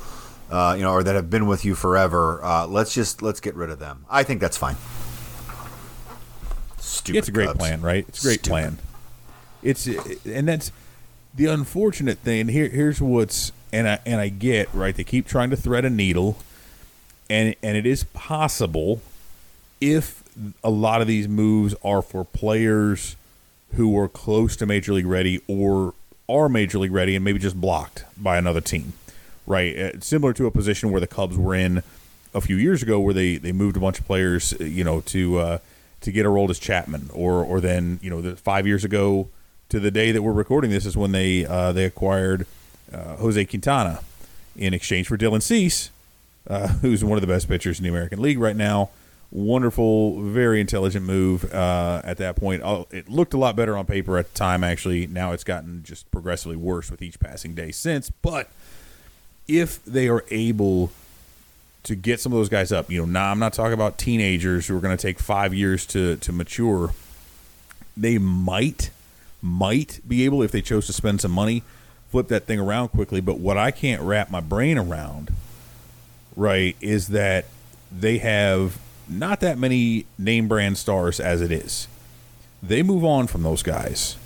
uh, 0.52 0.74
you 0.76 0.82
know, 0.82 0.92
or 0.92 1.02
that 1.02 1.14
have 1.16 1.30
been 1.30 1.46
with 1.46 1.64
you 1.64 1.74
forever. 1.74 2.44
Uh, 2.44 2.66
let's 2.66 2.94
just 2.94 3.22
let's 3.22 3.40
get 3.40 3.54
rid 3.54 3.70
of 3.70 3.78
them. 3.78 4.04
I 4.10 4.22
think 4.22 4.40
that's 4.40 4.56
fine. 4.56 4.76
Stupid. 6.78 7.18
It's 7.18 7.28
a 7.28 7.32
great 7.32 7.46
Cubs. 7.48 7.58
plan, 7.58 7.80
right? 7.80 8.04
It's 8.08 8.20
a 8.22 8.26
great 8.26 8.40
Stupid. 8.40 8.48
plan. 8.50 8.78
It's 9.62 9.86
and 10.26 10.46
that's 10.48 10.70
the 11.34 11.46
unfortunate 11.46 12.18
thing. 12.18 12.48
Here, 12.48 12.68
here's 12.68 13.00
what's 13.00 13.52
and 13.72 13.88
I 13.88 13.98
and 14.04 14.20
I 14.20 14.28
get 14.28 14.68
right. 14.74 14.94
They 14.94 15.04
keep 15.04 15.26
trying 15.26 15.50
to 15.50 15.56
thread 15.56 15.84
a 15.84 15.90
needle, 15.90 16.36
and 17.30 17.54
and 17.62 17.76
it 17.76 17.86
is 17.86 18.04
possible 18.04 19.00
if 19.80 20.22
a 20.64 20.70
lot 20.70 21.00
of 21.00 21.06
these 21.06 21.28
moves 21.28 21.74
are 21.84 22.02
for 22.02 22.24
players 22.24 23.16
who 23.74 23.98
are 23.98 24.08
close 24.08 24.54
to 24.56 24.66
major 24.66 24.92
league 24.92 25.06
ready 25.06 25.40
or 25.48 25.94
are 26.28 26.48
major 26.48 26.78
league 26.78 26.92
ready 26.92 27.16
and 27.16 27.24
maybe 27.24 27.38
just 27.38 27.60
blocked 27.60 28.04
by 28.16 28.36
another 28.36 28.60
team, 28.60 28.92
right? 29.46 29.76
Uh, 29.76 30.00
similar 30.00 30.32
to 30.34 30.46
a 30.46 30.50
position 30.50 30.90
where 30.90 31.00
the 31.00 31.06
Cubs 31.06 31.36
were 31.36 31.54
in 31.54 31.82
a 32.34 32.40
few 32.40 32.56
years 32.56 32.82
ago, 32.82 33.00
where 33.00 33.14
they 33.14 33.36
they 33.36 33.52
moved 33.52 33.76
a 33.76 33.80
bunch 33.80 33.98
of 33.98 34.06
players, 34.06 34.54
uh, 34.60 34.64
you 34.64 34.84
know, 34.84 35.00
to 35.02 35.38
uh, 35.38 35.58
to 36.00 36.12
get 36.12 36.26
Aroldis 36.26 36.60
Chapman, 36.60 37.10
or 37.12 37.44
or 37.44 37.60
then 37.60 37.98
you 38.02 38.10
know, 38.10 38.20
the 38.20 38.36
five 38.36 38.66
years 38.66 38.84
ago 38.84 39.28
to 39.68 39.80
the 39.80 39.90
day 39.90 40.12
that 40.12 40.22
we're 40.22 40.32
recording 40.32 40.70
this 40.70 40.86
is 40.86 40.96
when 40.96 41.12
they 41.12 41.46
uh, 41.46 41.72
they 41.72 41.84
acquired 41.84 42.46
uh, 42.92 43.16
Jose 43.16 43.44
Quintana 43.46 44.00
in 44.56 44.74
exchange 44.74 45.08
for 45.08 45.16
Dylan 45.16 45.42
Cease, 45.42 45.90
uh, 46.48 46.68
who's 46.80 47.04
one 47.04 47.16
of 47.16 47.22
the 47.22 47.32
best 47.32 47.48
pitchers 47.48 47.78
in 47.78 47.84
the 47.84 47.90
American 47.90 48.20
League 48.20 48.38
right 48.38 48.56
now. 48.56 48.90
Wonderful, 49.30 50.20
very 50.20 50.60
intelligent 50.60 51.06
move 51.06 51.50
at 51.54 52.18
that 52.18 52.36
point. 52.36 52.60
Oh, 52.62 52.86
it 52.90 53.08
looked 53.08 53.32
a 53.32 53.38
lot 53.38 53.56
better 53.56 53.78
on 53.78 53.86
paper 53.86 54.18
at 54.18 54.30
the 54.30 54.38
time, 54.38 54.62
actually. 54.62 55.06
Now 55.06 55.32
it's 55.32 55.42
gotten 55.42 55.82
just 55.84 56.10
progressively 56.10 56.56
worse 56.56 56.90
with 56.90 57.00
each 57.00 57.18
passing 57.18 57.54
day 57.54 57.70
since. 57.72 58.10
But 58.10 58.50
if 59.48 59.84
they 59.84 60.08
are 60.08 60.24
able 60.30 60.90
to 61.84 61.94
get 61.94 62.20
some 62.20 62.32
of 62.32 62.38
those 62.38 62.48
guys 62.48 62.70
up, 62.70 62.90
you 62.90 63.00
know, 63.00 63.06
now 63.06 63.30
I'm 63.30 63.38
not 63.38 63.52
talking 63.52 63.72
about 63.72 63.98
teenagers 63.98 64.66
who 64.66 64.76
are 64.76 64.80
going 64.80 64.96
to 64.96 65.02
take 65.02 65.18
five 65.18 65.52
years 65.52 65.84
to, 65.86 66.16
to 66.16 66.32
mature. 66.32 66.94
They 67.96 68.18
might, 68.18 68.90
might 69.40 70.00
be 70.06 70.24
able, 70.24 70.42
if 70.42 70.52
they 70.52 70.62
chose 70.62 70.86
to 70.86 70.92
spend 70.92 71.20
some 71.20 71.32
money, 71.32 71.62
flip 72.10 72.28
that 72.28 72.46
thing 72.46 72.60
around 72.60 72.88
quickly. 72.88 73.20
But 73.20 73.38
what 73.38 73.58
I 73.58 73.70
can't 73.70 74.00
wrap 74.02 74.30
my 74.30 74.40
brain 74.40 74.78
around, 74.78 75.32
right, 76.36 76.76
is 76.80 77.08
that 77.08 77.46
they 77.90 78.18
have 78.18 78.78
not 79.08 79.40
that 79.40 79.58
many 79.58 80.06
name 80.18 80.48
brand 80.48 80.78
stars 80.78 81.18
as 81.18 81.40
it 81.40 81.50
is. 81.50 81.88
They 82.62 82.82
move 82.82 83.04
on 83.04 83.26
from 83.26 83.42
those 83.42 83.62
guys. 83.62 84.16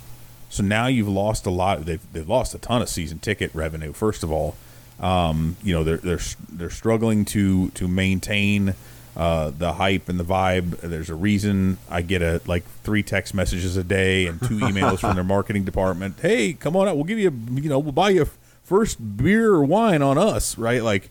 So 0.49 0.63
now 0.63 0.87
you've 0.87 1.07
lost 1.07 1.45
a 1.45 1.49
lot. 1.49 1.85
They've, 1.85 2.13
they've 2.13 2.27
lost 2.27 2.53
a 2.53 2.59
ton 2.59 2.81
of 2.81 2.89
season 2.89 3.19
ticket 3.19 3.53
revenue. 3.53 3.93
First 3.93 4.23
of 4.23 4.31
all, 4.31 4.55
um, 4.99 5.57
you 5.63 5.73
know 5.73 5.83
they're 5.83 5.97
they're 5.97 6.19
they're 6.49 6.69
struggling 6.69 7.25
to 7.25 7.69
to 7.71 7.87
maintain 7.87 8.75
uh, 9.15 9.51
the 9.57 9.73
hype 9.73 10.09
and 10.09 10.19
the 10.19 10.23
vibe. 10.23 10.79
There's 10.81 11.09
a 11.09 11.15
reason 11.15 11.77
I 11.89 12.01
get 12.03 12.21
a 12.21 12.39
like 12.45 12.63
three 12.83 13.03
text 13.03 13.33
messages 13.33 13.75
a 13.75 13.83
day 13.83 14.27
and 14.27 14.39
two 14.39 14.59
emails 14.59 14.99
from 14.99 15.15
their 15.15 15.23
marketing 15.23 15.63
department. 15.63 16.15
Hey, 16.21 16.53
come 16.53 16.75
on 16.75 16.87
out. 16.87 16.95
We'll 16.95 17.05
give 17.05 17.19
you, 17.19 17.29
a, 17.29 17.59
you 17.59 17.69
know, 17.69 17.79
we'll 17.79 17.91
buy 17.93 18.09
you 18.09 18.23
a 18.23 18.27
first 18.63 19.17
beer 19.17 19.53
or 19.53 19.63
wine 19.63 20.01
on 20.01 20.17
us, 20.17 20.57
right? 20.57 20.83
Like, 20.83 21.09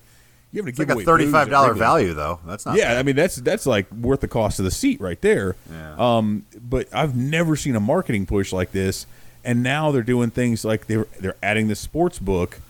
you 0.52 0.58
have 0.58 0.66
to 0.66 0.70
It's 0.70 0.78
give 0.78 0.88
like 0.88 0.98
a 0.98 1.04
thirty-five 1.04 1.50
dollar 1.50 1.74
value, 1.74 2.14
though. 2.14 2.38
That's 2.46 2.64
not. 2.64 2.76
Yeah, 2.76 2.90
bad. 2.90 2.98
I 2.98 3.02
mean 3.02 3.16
that's 3.16 3.36
that's 3.36 3.66
like 3.66 3.90
worth 3.92 4.20
the 4.20 4.28
cost 4.28 4.58
of 4.58 4.64
the 4.64 4.70
seat 4.70 5.00
right 5.00 5.20
there. 5.20 5.56
Yeah. 5.70 5.96
Um, 5.98 6.44
but 6.60 6.92
I've 6.94 7.16
never 7.16 7.56
seen 7.56 7.74
a 7.76 7.80
marketing 7.80 8.26
push 8.26 8.52
like 8.52 8.72
this, 8.72 9.06
and 9.44 9.62
now 9.62 9.90
they're 9.90 10.02
doing 10.02 10.30
things 10.30 10.64
like 10.64 10.86
they're 10.86 11.06
they're 11.20 11.36
adding 11.42 11.68
the 11.68 11.76
sports 11.76 12.18
book 12.18 12.60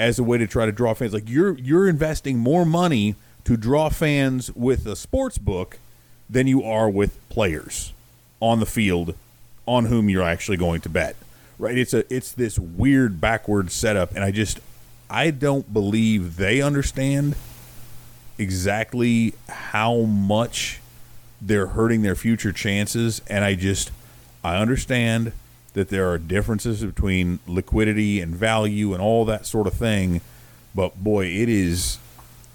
as 0.00 0.18
a 0.18 0.24
way 0.24 0.38
to 0.38 0.46
try 0.46 0.66
to 0.66 0.72
draw 0.72 0.94
fans. 0.94 1.12
Like 1.12 1.28
you're 1.28 1.56
you're 1.58 1.88
investing 1.88 2.38
more 2.38 2.64
money 2.64 3.14
to 3.44 3.56
draw 3.56 3.90
fans 3.90 4.50
with 4.54 4.86
a 4.86 4.96
sports 4.96 5.38
book 5.38 5.78
than 6.28 6.46
you 6.46 6.62
are 6.62 6.88
with 6.88 7.18
players 7.28 7.92
on 8.40 8.60
the 8.60 8.66
field 8.66 9.14
on 9.66 9.86
whom 9.86 10.08
you're 10.08 10.22
actually 10.22 10.56
going 10.56 10.80
to 10.80 10.88
bet. 10.88 11.16
Right? 11.58 11.76
It's 11.76 11.92
a 11.92 12.12
it's 12.12 12.32
this 12.32 12.58
weird 12.58 13.20
backward 13.20 13.70
setup, 13.70 14.14
and 14.14 14.24
I 14.24 14.30
just 14.30 14.58
I 15.10 15.30
don't 15.30 15.72
believe 15.72 16.36
they 16.36 16.62
understand 16.62 17.36
exactly 18.38 19.34
how 19.48 20.00
much 20.00 20.80
they're 21.42 21.68
hurting 21.68 22.00
their 22.00 22.14
future 22.14 22.52
chances 22.52 23.20
and 23.26 23.44
I 23.44 23.54
just 23.54 23.90
I 24.42 24.56
understand 24.56 25.32
that 25.70 25.88
there 25.88 26.10
are 26.10 26.18
differences 26.18 26.84
between 26.84 27.38
liquidity 27.46 28.20
and 28.20 28.34
value 28.34 28.92
and 28.92 29.02
all 29.02 29.24
that 29.24 29.46
sort 29.46 29.66
of 29.66 29.74
thing 29.74 30.20
but 30.74 31.02
boy 31.02 31.26
it 31.26 31.48
is 31.48 31.98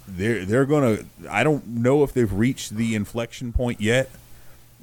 they're 0.08 0.46
they're 0.46 0.66
to 0.98 1.30
I 1.30 1.44
don't 1.44 1.68
know 1.68 2.04
if 2.04 2.14
they've 2.14 2.32
reached 2.32 2.76
the 2.76 2.96
inflection 2.96 3.52
point 3.52 3.82
yet 3.82 4.10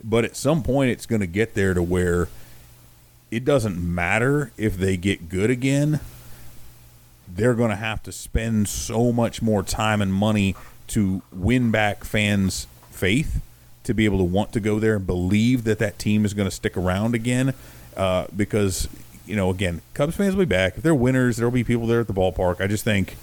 but 0.03 0.25
at 0.25 0.37
some 0.37 0.63
point 0.63 0.91
it's 0.91 1.07
to 1.21 1.27
get 1.27 1.55
there 1.55 1.75
to 1.75 1.83
where 1.83 2.29
it 3.31 3.45
doesn't 3.45 3.79
matter 3.79 4.53
if 4.57 4.77
they 4.77 4.97
get 4.97 5.29
good 5.29 5.51
again 5.51 6.01
they're 7.35 7.55
to 7.71 7.77
have 7.77 8.03
to 8.03 8.13
spend 8.13 8.69
so 8.69 9.13
much 9.13 9.41
more 9.41 9.63
time 9.63 10.03
and 10.03 10.13
money 10.13 10.55
to 10.89 11.23
win 11.33 11.71
back 11.71 12.05
fans' 12.05 12.67
faith 12.91 13.41
to 13.85 13.95
be 13.95 14.05
able 14.05 14.19
to 14.19 14.25
want 14.25 14.53
to 14.53 14.61
go 14.61 14.79
there 14.79 14.97
and 14.97 15.07
believe 15.07 15.65
that 15.65 15.79
that 15.79 15.99
team 15.99 16.25
is 16.25 16.35
going 16.35 16.49
to 16.49 16.55
stick 16.55 16.77
around 16.77 17.15
again. 17.15 17.55
Uh, 17.97 18.27
because 18.37 18.89
you 19.27 19.37
know, 19.37 19.51
again, 19.51 19.83
Cubs 19.95 20.17
fans 20.17 20.35
will 20.35 20.45
be 20.45 20.49
back. 20.49 20.77
If 20.77 20.83
they're 20.83 20.95
winners, 20.95 21.37
there 21.37 21.47
will 21.47 21.53
be 21.53 21.65
people 21.65 21.87
there 21.87 22.01
at 22.01 22.07
the 22.09 22.13
ballpark. 22.15 22.61
I 22.61 22.67
just 22.67 22.85
think 22.85 23.17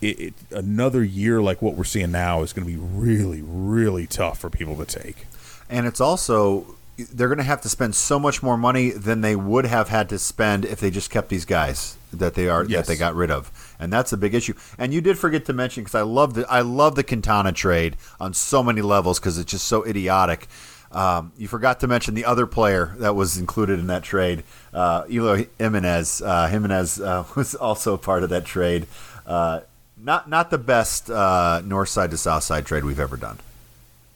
it, 0.00 0.18
it 0.20 0.34
another 0.50 1.04
year 1.04 1.40
like 1.40 1.62
what 1.62 1.74
we're 1.74 1.84
seeing 1.84 2.10
now 2.10 2.42
is 2.42 2.52
going 2.52 2.66
to 2.66 2.72
be 2.72 2.78
really, 2.78 3.42
really 3.42 4.06
tough 4.06 4.38
for 4.40 4.50
people 4.50 4.76
to 4.76 4.84
take. 4.84 5.26
And 5.70 5.86
it's 5.86 6.00
also 6.00 6.74
they're 7.12 7.28
going 7.28 7.38
to 7.38 7.44
have 7.44 7.60
to 7.60 7.68
spend 7.68 7.94
so 7.94 8.18
much 8.18 8.42
more 8.42 8.56
money 8.56 8.90
than 8.90 9.20
they 9.20 9.36
would 9.36 9.64
have 9.66 9.88
had 9.88 10.08
to 10.08 10.18
spend 10.18 10.64
if 10.64 10.80
they 10.80 10.90
just 10.90 11.10
kept 11.10 11.28
these 11.28 11.44
guys 11.44 11.96
that 12.12 12.34
they 12.34 12.48
are 12.48 12.64
Yes. 12.64 12.86
that 12.86 12.92
they 12.92 12.98
got 12.98 13.14
rid 13.14 13.30
of. 13.30 13.52
And 13.78 13.92
that's 13.92 14.12
a 14.12 14.16
big 14.16 14.34
issue. 14.34 14.54
And 14.78 14.92
you 14.92 15.00
did 15.00 15.16
forget 15.16 15.44
to 15.44 15.52
mention 15.52 15.84
because 15.84 15.94
I 15.94 16.02
love 16.02 16.34
the 16.34 16.44
I 16.50 16.62
love 16.62 16.96
the 16.96 17.04
Quintana 17.04 17.52
trade 17.52 17.96
on 18.18 18.34
so 18.34 18.64
many 18.64 18.80
levels 18.82 19.20
because 19.20 19.38
it's 19.38 19.52
just 19.52 19.66
so 19.66 19.84
idiotic. 19.86 20.48
Um, 20.90 21.32
you 21.36 21.48
forgot 21.48 21.80
to 21.80 21.86
mention 21.86 22.14
the 22.14 22.24
other 22.24 22.46
player 22.46 22.94
that 22.98 23.14
was 23.14 23.36
included 23.36 23.78
in 23.78 23.88
that 23.88 24.02
trade, 24.02 24.42
uh, 24.72 25.04
Eloy 25.10 25.48
Jimenez. 25.58 26.22
Uh, 26.22 26.48
Jimenez 26.48 27.00
uh, 27.00 27.24
was 27.36 27.54
also 27.54 27.96
part 27.96 28.22
of 28.22 28.30
that 28.30 28.44
trade. 28.44 28.86
Uh, 29.26 29.60
not 30.02 30.28
not 30.28 30.50
the 30.50 30.58
best 30.58 31.10
uh, 31.10 31.60
north 31.64 31.88
side 31.88 32.10
to 32.12 32.16
south 32.16 32.44
side 32.44 32.64
trade 32.64 32.84
we've 32.84 33.00
ever 33.00 33.16
done. 33.16 33.38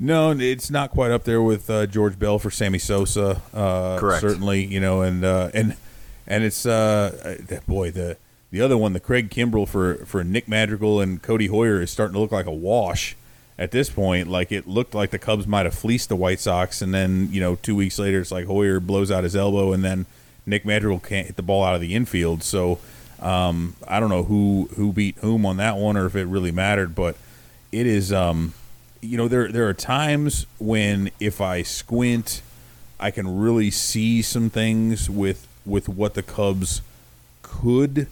No, 0.00 0.30
it's 0.32 0.70
not 0.70 0.90
quite 0.90 1.10
up 1.10 1.24
there 1.24 1.42
with 1.42 1.68
uh, 1.68 1.86
George 1.86 2.18
Bell 2.18 2.38
for 2.38 2.50
Sammy 2.50 2.78
Sosa. 2.78 3.42
Uh, 3.52 3.98
Correct. 3.98 4.20
Certainly, 4.20 4.64
you 4.64 4.80
know, 4.80 5.02
and 5.02 5.24
uh, 5.24 5.50
and 5.52 5.76
and 6.26 6.44
it's 6.44 6.64
boy 6.64 7.90
the 7.90 8.16
the 8.50 8.60
other 8.60 8.78
one, 8.78 8.92
the 8.92 9.00
Craig 9.00 9.30
Kimbrel 9.30 9.68
for 9.68 9.96
for 10.06 10.24
Nick 10.24 10.48
Madrigal 10.48 11.00
and 11.00 11.22
Codi 11.22 11.48
Heuer 11.48 11.82
is 11.82 11.90
starting 11.90 12.14
to 12.14 12.20
look 12.20 12.32
like 12.32 12.46
a 12.46 12.52
wash 12.52 13.16
at 13.62 13.70
this 13.70 13.88
point. 13.88 14.28
Like 14.28 14.50
it 14.50 14.66
looked 14.66 14.92
like 14.92 15.10
the 15.10 15.20
Cubs 15.20 15.46
might 15.46 15.66
have 15.66 15.74
fleeced 15.74 16.08
the 16.08 16.16
White 16.16 16.40
Sox, 16.40 16.82
and 16.82 16.92
then 16.92 17.28
you 17.30 17.40
know 17.40 17.54
two 17.54 17.76
weeks 17.76 17.98
later, 17.98 18.20
it's 18.20 18.32
like 18.32 18.46
Heuer 18.46 18.84
blows 18.84 19.10
out 19.10 19.22
his 19.22 19.36
elbow, 19.36 19.72
and 19.72 19.84
then 19.84 20.06
Nick 20.44 20.66
Madrigal 20.66 20.98
can't 20.98 21.28
hit 21.28 21.36
the 21.36 21.42
ball 21.42 21.62
out 21.62 21.76
of 21.76 21.80
the 21.80 21.94
infield. 21.94 22.42
So 22.42 22.80
um, 23.20 23.76
I 23.86 24.00
don't 24.00 24.10
know 24.10 24.24
who 24.24 24.68
who 24.74 24.92
beat 24.92 25.16
whom 25.18 25.46
on 25.46 25.58
that 25.58 25.76
one, 25.76 25.96
or 25.96 26.06
if 26.06 26.16
it 26.16 26.24
really 26.24 26.50
mattered, 26.50 26.94
but 26.94 27.16
it 27.70 27.86
is. 27.86 28.12
Um, 28.12 28.52
you 29.00 29.16
know, 29.16 29.28
there 29.28 29.50
there 29.50 29.68
are 29.68 29.74
times 29.74 30.46
when 30.58 31.12
if 31.20 31.40
I 31.40 31.62
squint, 31.62 32.42
I 32.98 33.12
can 33.12 33.38
really 33.38 33.70
see 33.70 34.22
some 34.22 34.50
things 34.50 35.08
with 35.08 35.46
with 35.64 35.88
what 35.88 36.14
the 36.14 36.22
Cubs 36.24 36.82
could 37.42 38.08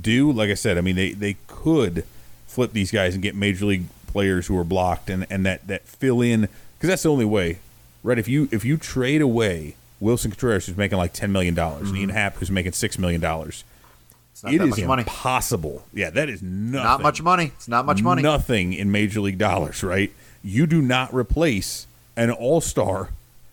do. 0.00 0.30
Like 0.30 0.50
I 0.50 0.54
said, 0.54 0.78
I 0.78 0.82
mean 0.82 0.94
they 0.94 1.12
they 1.12 1.36
could 1.48 2.04
flip 2.46 2.72
these 2.72 2.92
guys 2.92 3.14
and 3.14 3.22
get 3.22 3.34
major 3.34 3.64
league 3.64 3.86
players 4.14 4.46
who 4.46 4.56
are 4.56 4.64
blocked 4.64 5.10
and 5.10 5.26
and 5.28 5.44
that 5.44 5.66
that 5.66 5.82
fill 5.86 6.22
in 6.22 6.42
because 6.78 6.88
that's 6.88 7.02
the 7.02 7.10
only 7.10 7.24
way, 7.26 7.58
right? 8.02 8.18
If 8.18 8.28
you 8.28 8.48
if 8.50 8.64
you 8.64 8.76
trade 8.78 9.20
away 9.20 9.74
Willson 10.00 10.30
Contreras 10.30 10.64
who's 10.66 10.76
making 10.76 10.96
like 10.96 11.12
ten 11.12 11.30
million 11.32 11.54
dollars, 11.54 11.88
and 11.90 11.98
Ian 11.98 12.08
Happ 12.10 12.36
who's 12.36 12.50
making 12.50 12.72
six 12.72 12.96
million 12.98 13.20
dollars, 13.20 13.64
It's 14.32 14.42
not 14.44 14.54
it 14.54 14.58
that 14.58 14.64
is 14.64 14.70
much 14.78 14.86
money. 14.86 15.02
impossible. 15.02 15.84
Yeah, 15.92 16.10
that 16.10 16.28
is 16.30 16.40
nothing. 16.42 16.84
Not 16.84 17.02
much 17.02 17.20
money. 17.20 17.52
It's 17.56 17.68
not 17.68 17.84
much 17.84 18.02
money. 18.02 18.22
Nothing 18.22 18.72
in 18.72 18.90
Major 18.92 19.20
League 19.20 19.38
dollars, 19.38 19.82
right? 19.82 20.10
You 20.42 20.66
do 20.66 20.80
not 20.80 21.12
replace 21.12 21.86
an 22.16 22.30
All 22.30 22.60
Star, 22.60 23.08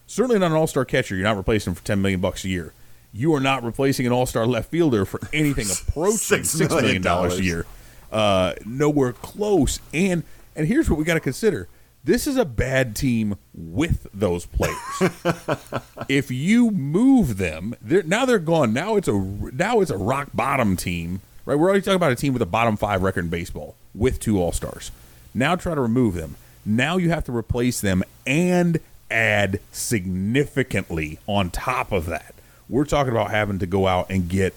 certainly 0.07 0.37
not 0.39 0.51
an 0.51 0.57
All 0.57 0.67
Star 0.67 0.85
catcher. 0.85 1.15
You're 1.15 1.23
not 1.23 1.37
replacing 1.37 1.71
him 1.71 1.75
for 1.75 1.83
ten 1.83 2.01
million 2.01 2.19
bucks 2.21 2.45
a 2.45 2.49
year. 2.49 2.73
You 3.13 3.33
are 3.33 3.39
not 3.41 3.63
replacing 3.63 4.05
an 4.05 4.13
All 4.13 4.25
Star 4.25 4.45
left 4.45 4.69
fielder 4.69 5.05
for 5.05 5.19
anything 5.33 5.65
approaching 5.89 6.43
Six 6.43 6.69
million 6.69 7.01
dollars 7.01 7.39
a 7.39 7.43
year. 7.43 7.65
Uh, 8.11 8.53
nowhere 8.65 9.13
close. 9.13 9.79
And 9.93 10.23
and 10.55 10.67
here's 10.67 10.89
what 10.89 10.97
we 10.99 11.05
got 11.05 11.15
to 11.15 11.19
consider: 11.19 11.67
this 12.03 12.25
is 12.25 12.37
a 12.37 12.45
bad 12.45 12.95
team 12.95 13.37
with 13.53 14.07
those 14.13 14.45
players. 14.45 15.11
if 16.09 16.31
you 16.31 16.71
move 16.71 17.37
them, 17.37 17.75
they're, 17.81 18.03
now 18.03 18.25
they're 18.25 18.39
gone. 18.39 18.73
Now 18.73 18.95
it's 18.95 19.07
a 19.07 19.13
now 19.13 19.81
it's 19.81 19.91
a 19.91 19.97
rock 19.97 20.29
bottom 20.33 20.75
team, 20.75 21.21
right? 21.45 21.55
We're 21.55 21.69
already 21.69 21.81
talking 21.81 21.95
about 21.95 22.11
a 22.11 22.15
team 22.15 22.33
with 22.33 22.41
a 22.41 22.47
bottom 22.47 22.75
five 22.75 23.03
record 23.03 23.25
in 23.25 23.29
baseball 23.29 23.75
with 23.93 24.19
two 24.19 24.39
All 24.39 24.51
Stars. 24.51 24.91
Now 25.33 25.55
try 25.55 25.75
to 25.75 25.81
remove 25.81 26.15
them. 26.15 26.35
Now 26.65 26.97
you 26.97 27.09
have 27.09 27.23
to 27.25 27.35
replace 27.35 27.81
them 27.81 28.03
and 28.25 28.79
add 29.09 29.59
significantly 29.71 31.19
on 31.27 31.49
top 31.51 31.91
of 31.91 32.05
that. 32.07 32.33
We're 32.67 32.85
talking 32.85 33.11
about 33.11 33.31
having 33.31 33.59
to 33.59 33.65
go 33.65 33.87
out 33.87 34.09
and 34.09 34.29
get 34.29 34.53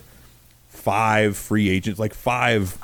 five 0.68 1.36
free 1.36 1.68
agents, 1.68 1.98
like 1.98 2.14
five 2.14 2.78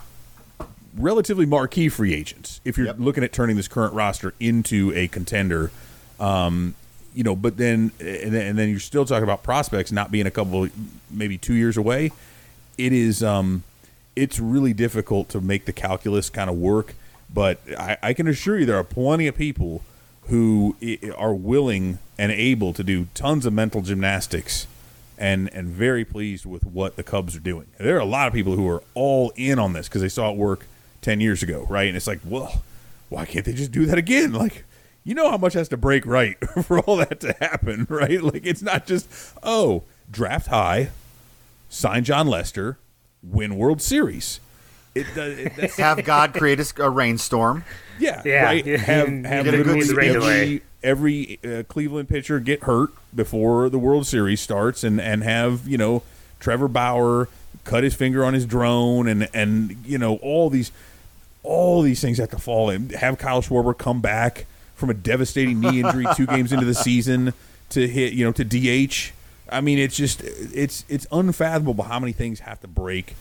relatively 0.97 1.47
marquee 1.47 1.89
free 1.89 2.15
agents 2.15 2.61
if 2.65 2.77
you're 2.77 2.87
Yep. 2.89 2.97
looking 2.99 3.25
at 3.25 3.33
turning 3.33 3.57
this 3.57 3.69
current 3.69 3.95
roster 3.95 4.35
into 4.41 4.93
a 4.95 5.09
contender. 5.09 5.71
Um, 6.19 6.75
you 7.15 7.25
know, 7.25 7.35
but 7.35 7.57
then 7.57 7.93
and, 7.99 8.33
then 8.33 8.47
and 8.47 8.59
then 8.59 8.69
you're 8.69 8.79
still 8.79 9.05
talking 9.05 9.25
about 9.25 9.43
prospects 9.43 9.91
not 9.91 10.11
being 10.11 10.27
a 10.27 10.31
couple, 10.31 10.69
maybe 11.11 11.39
two 11.39 11.55
years 11.55 11.77
away. 11.77 12.13
It 12.79 12.93
is, 12.93 13.23
um, 13.23 13.63
it's 14.15 14.39
really 14.39 14.73
difficult 14.73 15.29
to 15.31 15.41
make 15.41 15.65
the 15.65 15.73
calculus 15.73 16.31
kind 16.31 16.49
of 16.49 16.57
work. 16.57 16.95
But 17.33 17.61
I, 17.79 17.97
I 18.03 18.13
can 18.13 18.27
assure 18.27 18.59
you, 18.59 18.67
there 18.67 18.77
are 18.77 18.85
plenty 18.85 19.27
of 19.27 19.37
people 19.37 19.83
who 20.25 20.77
are 21.17 21.35
willing 21.35 21.99
and 22.19 22.31
able 22.31 22.73
to 22.75 22.85
do 22.85 23.07
tons 23.15 23.47
of 23.47 23.53
mental 23.53 23.83
gymnastics 23.83 24.67
and 25.19 25.53
and 25.53 25.69
very 25.69 26.05
pleased 26.05 26.47
with 26.47 26.65
what 26.65 26.97
the 26.97 27.03
Cubs 27.03 27.37
are 27.37 27.41
doing. 27.41 27.67
There 27.79 27.97
are 27.97 28.01
a 28.01 28.05
lot 28.05 28.27
of 28.29 28.33
people 28.35 28.55
who 28.57 28.69
are 28.69 28.83
all 28.95 29.33
in 29.37 29.59
on 29.59 29.73
this 29.73 29.89
because 29.89 30.03
they 30.03 30.09
saw 30.09 30.31
it 30.31 30.37
work 30.37 30.67
ten 31.01 31.21
years 31.21 31.43
ago, 31.43 31.67
right? 31.69 31.89
And 31.89 31.97
it's 31.97 32.07
like, 32.07 32.21
well, 32.25 32.63
why 33.09 33.25
can't 33.25 33.45
they 33.45 33.53
just 33.53 33.73
do 33.73 33.87
that 33.87 33.99
again? 33.99 34.33
Like, 34.33 34.65
you 35.05 35.15
know 35.15 35.31
how 35.31 35.37
much 35.37 35.55
has 35.55 35.69
to 35.71 35.77
break 35.77 36.05
right 36.07 36.37
for 36.65 36.81
all 36.81 36.97
that 36.97 37.21
to 37.21 37.33
happen, 37.41 37.87
right? 37.91 38.23
Like, 38.23 38.47
it's 38.47 38.63
not 38.63 38.87
just 38.87 39.09
oh, 39.43 39.83
draft 40.11 40.49
high, 40.49 40.91
sign 41.69 42.05
Jon 42.05 42.27
Lester, 42.27 42.79
win 43.23 43.57
World 43.57 43.81
Series. 43.83 44.41
It 44.95 45.07
does. 45.15 45.39
It, 45.39 45.53
that's, 45.57 45.77
Have 45.77 46.05
God 46.05 46.35
create 46.35 46.61
a 46.79 46.91
rainstorm. 46.91 47.65
yeah, 47.99 48.23
Yeah, 48.25 48.45
right. 48.45 48.67
you- 48.67 48.79
have 48.79 49.09
have 49.09 49.45
get 49.45 49.55
a 49.55 49.63
good 49.63 49.67
literally 49.67 50.63
every 50.83 51.39
every 51.39 51.39
uh, 51.45 51.63
Cleveland 51.65 52.09
pitcher 52.09 52.41
get 52.41 52.63
hurt 52.65 52.91
before 53.15 53.69
the 53.69 53.79
World 53.79 54.07
Series 54.07 54.41
starts, 54.41 54.83
and 54.85 55.01
and 55.01 55.23
have 55.23 55.67
you 55.69 55.79
know 55.79 56.03
Trevor 56.41 56.69
Bauer 56.69 57.29
cut 57.65 57.85
his 57.85 57.95
finger 57.95 58.25
on 58.25 58.35
his 58.35 58.47
drone, 58.47 59.07
and 59.07 59.29
and 59.33 59.77
you 59.87 59.99
know 59.99 60.17
all 60.17 60.51
these 60.51 60.73
all 61.43 61.83
these 61.83 62.01
things 62.01 62.19
have 62.19 62.31
to 62.31 62.39
fall 62.39 62.71
in. 62.71 62.91
Have 62.91 63.19
Kyle 63.19 63.43
Schwarber 63.43 63.77
come 63.77 64.01
back 64.01 64.47
from 64.75 64.91
a 64.91 64.95
devastating 64.95 65.61
knee 65.61 65.81
injury 65.81 66.07
two 66.17 66.27
games 66.35 66.53
into 66.53 66.67
the 66.67 66.75
season 66.75 67.35
to 67.71 67.87
hit 67.87 68.13
you 68.13 68.25
know 68.25 68.33
to 68.33 68.45
DH. 68.45 69.13
I 69.49 69.61
mean, 69.61 69.79
it's 69.79 69.97
just 69.97 70.23
it's 70.23 70.85
it's 70.89 71.07
unfathomable 71.11 71.85
how 71.85 71.99
many 71.99 72.13
things 72.13 72.41
have 72.41 72.61
to 72.61 72.69
break 72.69 73.15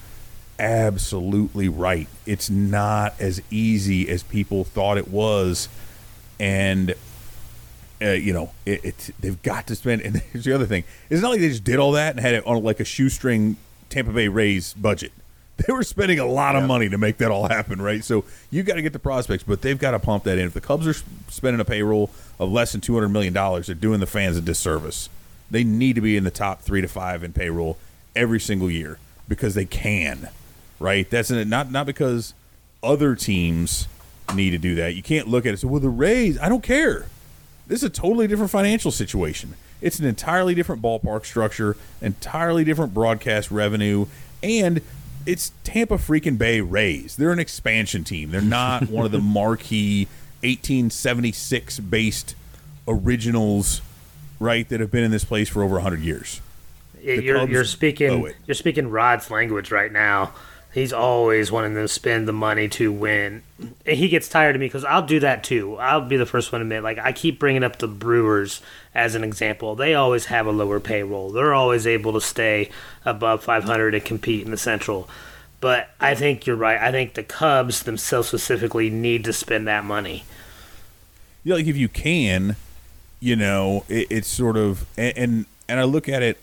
absolutely 0.59 1.69
right. 1.69 2.07
It's 2.25 2.49
not 2.49 3.13
as 3.19 3.41
easy 3.49 4.09
as 4.09 4.21
people 4.21 4.65
thought 4.65 4.97
it 4.97 5.07
was, 5.07 5.69
and 6.39 6.93
uh, 8.01 8.09
you 8.09 8.33
know, 8.33 8.51
it, 8.65 8.83
it 8.83 9.09
they've 9.19 9.41
got 9.41 9.67
to 9.67 9.75
spend. 9.75 10.01
And 10.01 10.17
here's 10.33 10.45
the 10.45 10.53
other 10.53 10.65
thing: 10.65 10.83
it's 11.09 11.21
not 11.21 11.31
like 11.31 11.39
they 11.39 11.49
just 11.49 11.63
did 11.63 11.79
all 11.79 11.93
that 11.93 12.11
and 12.11 12.19
had 12.19 12.35
it 12.35 12.45
on 12.45 12.61
like 12.63 12.79
a 12.79 12.85
shoestring 12.85 13.55
Tampa 13.89 14.11
Bay 14.11 14.27
Rays 14.27 14.73
budget. 14.73 15.13
they 15.67 15.73
were 15.73 15.83
spending 15.83 16.19
a 16.19 16.25
lot 16.25 16.55
of 16.55 16.63
money 16.63 16.89
to 16.89 16.97
make 16.97 17.17
that 17.17 17.31
all 17.31 17.47
happen, 17.47 17.81
right? 17.81 18.03
So 18.03 18.23
you 18.49 18.63
got 18.63 18.75
to 18.75 18.81
get 18.81 18.93
the 18.93 18.99
prospects, 18.99 19.43
but 19.43 19.61
they've 19.61 19.77
got 19.77 19.91
to 19.91 19.99
pump 19.99 20.23
that 20.23 20.37
in. 20.37 20.45
If 20.45 20.53
the 20.53 20.61
Cubs 20.61 20.87
are 20.87 20.95
spending 21.27 21.59
a 21.59 21.65
payroll 21.65 22.09
of 22.39 22.51
less 22.51 22.71
than 22.71 22.81
two 22.81 22.93
hundred 22.93 23.09
million 23.09 23.33
dollars, 23.33 23.67
they're 23.67 23.75
doing 23.75 23.99
the 23.99 24.07
fans 24.07 24.37
a 24.37 24.41
disservice. 24.41 25.09
They 25.51 25.63
need 25.63 25.95
to 25.95 26.01
be 26.01 26.15
in 26.15 26.23
the 26.23 26.31
top 26.31 26.61
three 26.61 26.81
to 26.81 26.87
five 26.87 27.23
in 27.23 27.33
payroll 27.33 27.77
every 28.15 28.39
single 28.39 28.69
year 28.69 28.99
because 29.27 29.55
they 29.55 29.65
can, 29.65 30.29
right? 30.79 31.09
That's 31.09 31.29
not 31.31 31.71
not 31.71 31.85
because 31.85 32.33
other 32.81 33.15
teams 33.15 33.87
need 34.33 34.51
to 34.51 34.57
do 34.57 34.75
that. 34.75 34.95
You 34.95 35.03
can't 35.03 35.27
look 35.27 35.45
at 35.45 35.53
it. 35.53 35.57
So, 35.57 35.67
well, 35.67 35.79
the 35.79 35.89
Rays, 35.89 36.39
I 36.39 36.49
don't 36.49 36.63
care. 36.63 37.05
This 37.67 37.79
is 37.79 37.83
a 37.83 37.89
totally 37.89 38.27
different 38.27 38.51
financial 38.51 38.91
situation. 38.91 39.55
It's 39.81 39.99
an 39.99 40.05
entirely 40.05 40.55
different 40.55 40.81
ballpark 40.81 41.25
structure, 41.25 41.77
entirely 42.01 42.63
different 42.63 42.93
broadcast 42.93 43.51
revenue, 43.51 44.07
and 44.41 44.81
it's 45.25 45.51
Tampa 45.63 45.95
freaking 45.95 46.37
Bay 46.37 46.61
Rays. 46.61 47.15
They're 47.15 47.31
an 47.31 47.39
expansion 47.39 48.03
team. 48.03 48.31
They're 48.31 48.41
not 48.41 48.89
one 48.89 49.05
of 49.05 49.11
the 49.11 49.19
marquee 49.19 50.07
1876 50.41 51.79
based 51.79 52.35
originals, 52.87 53.81
right, 54.39 54.67
that 54.69 54.79
have 54.79 54.91
been 54.91 55.03
in 55.03 55.11
this 55.11 55.25
place 55.25 55.49
for 55.49 55.63
over 55.63 55.75
100 55.75 56.01
years. 56.01 56.41
you're, 57.01 57.39
Cubs 57.39 57.51
you're 57.51 57.63
speaking 57.65 58.33
you're 58.45 58.55
speaking 58.55 58.89
Rod's 58.89 59.29
language 59.29 59.71
right 59.71 59.91
now. 59.91 60.33
He's 60.71 60.93
always 60.93 61.51
wanting 61.51 61.73
to 61.73 61.87
spend 61.87 62.27
the 62.27 62.33
money 62.33 62.69
to 62.69 62.91
win, 62.91 63.41
and 63.57 63.97
he 63.97 64.07
gets 64.07 64.29
tired 64.29 64.55
of 64.55 64.59
me 64.59 64.67
because 64.67 64.85
I'll 64.85 65.05
do 65.05 65.19
that 65.21 65.43
too. 65.43 65.77
I'll 65.77 66.01
be 66.01 66.15
the 66.15 66.27
first 66.27 66.51
one 66.51 66.59
to 66.59 66.63
admit. 66.63 66.83
Like 66.83 66.99
I 66.99 67.11
keep 67.11 67.39
bringing 67.39 67.63
up 67.63 67.79
the 67.79 67.87
Brewers 67.87 68.61
as 68.93 69.15
an 69.15 69.23
example. 69.23 69.75
They 69.75 69.95
always 69.95 70.25
have 70.25 70.45
a 70.45 70.51
lower 70.51 70.79
payroll. 70.79 71.31
They're 71.31 71.55
always 71.55 71.87
able 71.87 72.13
to 72.13 72.21
stay 72.21 72.69
above 73.03 73.43
500 73.43 73.95
and 73.95 74.05
compete 74.05 74.45
in 74.45 74.51
the 74.51 74.57
Central. 74.57 75.09
But 75.59 75.89
I 75.99 76.13
think 76.13 76.45
you're 76.45 76.55
right. 76.55 76.79
I 76.79 76.91
think 76.91 77.15
the 77.15 77.23
Cubs 77.23 77.83
themselves 77.83 78.27
specifically 78.27 78.91
need 78.91 79.23
to 79.23 79.33
spend 79.33 79.67
that 79.67 79.83
money. 79.83 80.23
Yeah, 81.43 81.55
like 81.55 81.65
if 81.65 81.77
you 81.77 81.89
can, 81.89 82.57
you 83.19 83.35
know, 83.35 83.85
it, 83.89 84.07
it's 84.11 84.27
sort 84.27 84.55
of 84.55 84.85
and, 84.97 85.17
and 85.17 85.45
and 85.67 85.79
I 85.79 85.83
look 85.83 86.07
at 86.07 86.21
it 86.21 86.37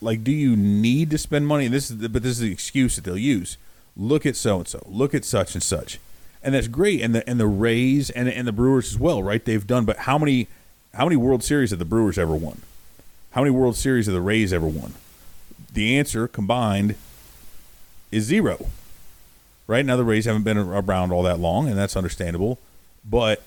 like, 0.00 0.22
do 0.22 0.32
you 0.32 0.54
need 0.54 1.10
to 1.10 1.18
spend 1.18 1.46
money? 1.46 1.66
This 1.66 1.90
is, 1.90 1.98
the, 1.98 2.08
but 2.08 2.22
this 2.22 2.32
is 2.32 2.40
the 2.40 2.52
excuse 2.52 2.96
that 2.96 3.04
they'll 3.04 3.16
use. 3.16 3.56
Look 3.96 4.26
at 4.26 4.36
so 4.36 4.58
and 4.58 4.68
so. 4.68 4.82
Look 4.86 5.14
at 5.14 5.24
such 5.24 5.54
and 5.54 5.62
such, 5.62 5.98
and 6.42 6.54
that's 6.54 6.68
great. 6.68 7.00
And 7.00 7.14
the 7.14 7.28
and 7.28 7.38
the 7.38 7.46
Rays 7.46 8.10
and 8.10 8.28
and 8.28 8.46
the 8.46 8.52
Brewers 8.52 8.92
as 8.92 8.98
well, 8.98 9.22
right? 9.22 9.44
They've 9.44 9.66
done, 9.66 9.84
but 9.84 9.98
how 9.98 10.18
many 10.18 10.48
how 10.94 11.04
many 11.04 11.16
World 11.16 11.42
Series 11.42 11.70
have 11.70 11.78
the 11.78 11.84
Brewers 11.84 12.18
ever 12.18 12.34
won? 12.34 12.62
How 13.32 13.40
many 13.40 13.50
World 13.50 13.76
Series 13.76 14.06
have 14.06 14.14
the 14.14 14.20
Rays 14.20 14.52
ever 14.52 14.66
won? 14.66 14.94
The 15.72 15.98
answer 15.98 16.28
combined 16.28 16.96
is 18.10 18.24
zero. 18.24 18.66
Right 19.66 19.84
now, 19.84 19.96
the 19.96 20.04
Rays 20.04 20.26
haven't 20.26 20.42
been 20.42 20.58
around 20.58 21.10
all 21.10 21.22
that 21.22 21.40
long, 21.40 21.68
and 21.68 21.76
that's 21.78 21.96
understandable. 21.96 22.58
But 23.08 23.42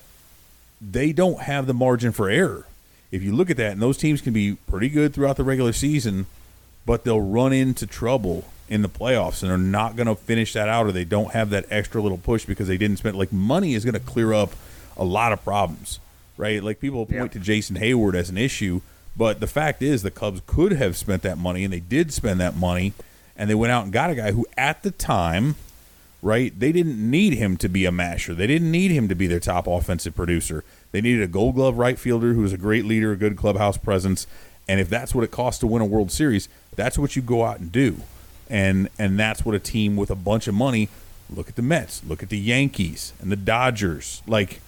they 0.80 1.12
don't 1.12 1.40
have 1.40 1.66
the 1.66 1.74
margin 1.74 2.12
for 2.12 2.28
error. 2.28 2.66
If 3.10 3.22
you 3.22 3.34
look 3.34 3.50
at 3.50 3.56
that, 3.56 3.72
and 3.72 3.82
those 3.82 3.96
teams 3.96 4.20
can 4.20 4.32
be 4.32 4.54
pretty 4.66 4.88
good 4.88 5.14
throughout 5.14 5.36
the 5.36 5.44
regular 5.44 5.72
season, 5.72 6.26
but 6.84 7.04
they'll 7.04 7.20
run 7.20 7.52
into 7.52 7.86
trouble 7.86 8.44
in 8.68 8.82
the 8.82 8.88
playoffs, 8.88 9.42
and 9.42 9.50
they're 9.50 9.58
not 9.58 9.96
going 9.96 10.06
to 10.06 10.14
finish 10.14 10.52
that 10.52 10.68
out, 10.68 10.86
or 10.86 10.92
they 10.92 11.04
don't 11.04 11.32
have 11.32 11.50
that 11.50 11.64
extra 11.70 12.00
little 12.02 12.18
push 12.18 12.44
because 12.44 12.68
they 12.68 12.76
didn't 12.76 12.98
spend. 12.98 13.16
Like 13.16 13.32
money 13.32 13.74
is 13.74 13.84
going 13.84 13.94
to 13.94 14.00
clear 14.00 14.32
up 14.32 14.52
a 14.96 15.04
lot 15.04 15.32
of 15.32 15.42
problems, 15.44 16.00
right? 16.36 16.62
Like 16.62 16.80
people 16.80 17.06
point 17.06 17.16
Yeah. 17.16 17.28
to 17.28 17.38
Jason 17.38 17.76
Heyward 17.76 18.14
as 18.14 18.30
an 18.30 18.36
issue, 18.38 18.80
but 19.16 19.40
the 19.40 19.46
fact 19.46 19.80
is 19.82 20.02
the 20.02 20.10
Cubs 20.10 20.42
could 20.46 20.72
have 20.72 20.96
spent 20.96 21.22
that 21.22 21.38
money, 21.38 21.64
and 21.64 21.72
they 21.72 21.80
did 21.80 22.12
spend 22.12 22.40
that 22.40 22.56
money, 22.56 22.92
and 23.36 23.48
they 23.48 23.54
went 23.54 23.72
out 23.72 23.84
and 23.84 23.92
got 23.92 24.10
a 24.10 24.14
guy 24.14 24.32
who, 24.32 24.46
at 24.56 24.82
the 24.82 24.90
time, 24.90 25.54
right? 26.20 26.58
They 26.58 26.72
didn't 26.72 26.98
need 27.10 27.34
him 27.34 27.56
to 27.58 27.68
be 27.68 27.84
a 27.84 27.92
masher. 27.92 28.34
They 28.34 28.46
didn't 28.48 28.70
need 28.70 28.90
him 28.90 29.08
to 29.08 29.14
be 29.14 29.26
their 29.28 29.38
top 29.40 29.66
offensive 29.66 30.14
producer. 30.16 30.64
They 30.90 31.00
needed 31.00 31.22
a 31.22 31.28
gold 31.28 31.54
glove 31.54 31.78
right 31.78 31.98
fielder 31.98 32.32
who 32.34 32.42
was 32.42 32.52
a 32.52 32.58
great 32.58 32.84
leader, 32.84 33.12
a 33.12 33.16
good 33.16 33.36
clubhouse 33.36 33.76
presence. 33.78 34.26
And 34.68 34.80
if 34.80 34.88
that's 34.90 35.14
what 35.14 35.22
it 35.24 35.30
costs 35.30 35.60
to 35.60 35.66
win 35.66 35.80
a 35.80 35.86
World 35.86 36.10
Series, 36.10 36.48
that's 36.74 36.98
what 36.98 37.14
you 37.16 37.22
go 37.22 37.44
out 37.44 37.60
and 37.60 37.70
do. 37.72 37.98
And 38.50 38.88
and 38.98 39.18
that's 39.18 39.44
what 39.44 39.54
a 39.54 39.58
team 39.58 39.96
with 39.96 40.10
a 40.10 40.14
bunch 40.14 40.48
of 40.48 40.54
money 40.54 40.88
look 41.34 41.48
at 41.48 41.56
the 41.56 41.62
Mets, 41.62 42.02
look 42.04 42.22
at 42.22 42.28
the 42.28 42.38
Yankees 42.38 43.12
and 43.20 43.30
the 43.30 43.36
Dodgers. 43.36 44.22
Like 44.26 44.60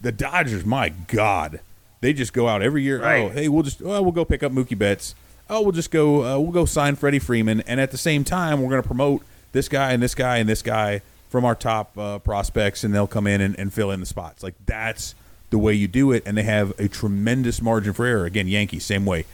the 0.00 0.12
Dodgers, 0.12 0.64
my 0.64 0.88
God. 0.88 1.60
They 2.00 2.12
just 2.12 2.32
go 2.32 2.48
out 2.48 2.62
every 2.62 2.82
year. 2.82 3.04
Oh, 3.24 3.28
hey, 3.28 3.48
we'll 3.48 3.62
just 3.62 3.82
oh, 3.82 4.02
we'll 4.02 4.12
go 4.12 4.24
pick 4.24 4.42
up 4.42 4.52
Mookie 4.52 4.78
Betts. 4.78 5.14
Oh, 5.48 5.62
we'll 5.62 5.72
just 5.72 5.90
go 5.90 6.24
uh, 6.24 6.38
we'll 6.38 6.52
go 6.52 6.64
sign 6.64 6.96
Freddie 6.96 7.18
Freeman, 7.18 7.60
and 7.62 7.80
at 7.80 7.90
the 7.90 7.98
same 7.98 8.24
time, 8.24 8.62
we're 8.62 8.70
going 8.70 8.82
to 8.82 8.86
promote 8.86 9.22
this 9.52 9.68
guy 9.68 9.92
and 9.92 10.02
this 10.02 10.14
guy 10.14 10.38
and 10.38 10.48
this 10.48 10.62
guy 10.62 11.02
from 11.28 11.44
our 11.44 11.54
top 11.54 11.96
uh, 11.98 12.18
prospects, 12.18 12.82
and 12.84 12.94
they'll 12.94 13.06
come 13.06 13.26
in 13.26 13.40
and, 13.40 13.58
and 13.58 13.72
fill 13.72 13.90
in 13.90 14.00
the 14.00 14.06
spots. 14.06 14.42
Like 14.42 14.54
that's 14.64 15.14
the 15.50 15.58
way 15.58 15.74
you 15.74 15.88
do 15.88 16.10
it, 16.12 16.22
and 16.24 16.36
they 16.36 16.44
have 16.44 16.78
a 16.80 16.88
tremendous 16.88 17.60
margin 17.60 17.92
for 17.92 18.06
error. 18.06 18.24
Again, 18.24 18.48
Yankees 18.48 18.84
same 18.84 19.04
way. 19.04 19.26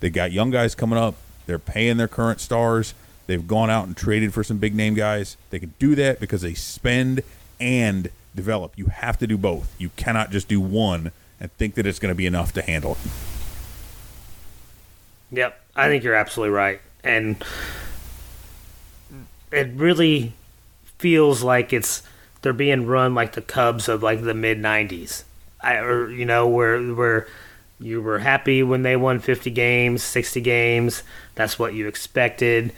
They 0.00 0.10
got 0.10 0.32
young 0.32 0.50
guys 0.50 0.74
coming 0.74 0.98
up. 0.98 1.16
They're 1.46 1.58
paying 1.58 1.98
their 1.98 2.08
current 2.08 2.40
stars. 2.40 2.94
They've 3.26 3.46
gone 3.46 3.70
out 3.70 3.86
and 3.86 3.96
traded 3.96 4.34
for 4.34 4.44
some 4.44 4.58
big 4.58 4.74
name 4.74 4.94
guys. 4.94 5.36
They 5.50 5.58
can 5.58 5.74
do 5.78 5.94
that 5.94 6.20
because 6.20 6.42
they 6.42 6.54
spend 6.54 7.22
and 7.58 8.10
develop. 8.34 8.72
You 8.76 8.86
have 8.86 9.18
to 9.18 9.26
do 9.26 9.38
both. 9.38 9.74
You 9.78 9.90
cannot 9.96 10.30
just 10.30 10.48
do 10.48 10.60
one 10.60 11.12
and 11.40 11.50
think 11.52 11.74
that 11.74 11.86
it's 11.86 11.98
going 11.98 12.10
to 12.10 12.16
be 12.16 12.26
enough 12.26 12.52
to 12.54 12.62
handle 12.62 12.92
it. 12.92 13.10
Yep, 15.32 15.60
I 15.74 15.88
think 15.88 16.04
you're 16.04 16.14
absolutely 16.14 16.54
right, 16.54 16.80
and 17.02 17.42
it 19.50 19.70
really 19.74 20.32
feels 20.98 21.42
like 21.42 21.72
it's 21.72 22.02
they're 22.42 22.52
being 22.52 22.86
run 22.86 23.14
like 23.14 23.32
the 23.32 23.40
Cubs 23.40 23.88
of 23.88 24.02
like 24.02 24.22
the 24.22 24.34
mid 24.34 24.58
'90s, 24.58 25.24
I, 25.60 25.76
or 25.78 26.10
you 26.10 26.24
know 26.24 26.46
where 26.46 26.80
where 26.94 27.26
you 27.80 28.00
were 28.00 28.20
happy 28.20 28.62
when 28.62 28.82
they 28.82 28.96
won 28.96 29.18
50 29.18 29.50
games, 29.50 30.02
60 30.02 30.40
games. 30.40 31.02
That's 31.34 31.58
what 31.58 31.74
you 31.74 31.88
expected. 31.88 32.72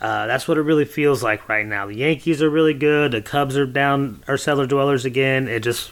Uh, 0.00 0.26
that's 0.26 0.46
what 0.46 0.58
it 0.58 0.62
really 0.62 0.84
feels 0.84 1.22
like 1.22 1.48
right 1.48 1.66
now. 1.66 1.86
The 1.86 1.96
Yankees 1.96 2.40
are 2.40 2.50
really 2.50 2.74
good. 2.74 3.12
The 3.12 3.22
Cubs 3.22 3.56
are 3.56 3.66
down, 3.66 4.22
are 4.28 4.36
cellar 4.36 4.66
dwellers 4.66 5.04
again. 5.04 5.48
It 5.48 5.60
just 5.60 5.90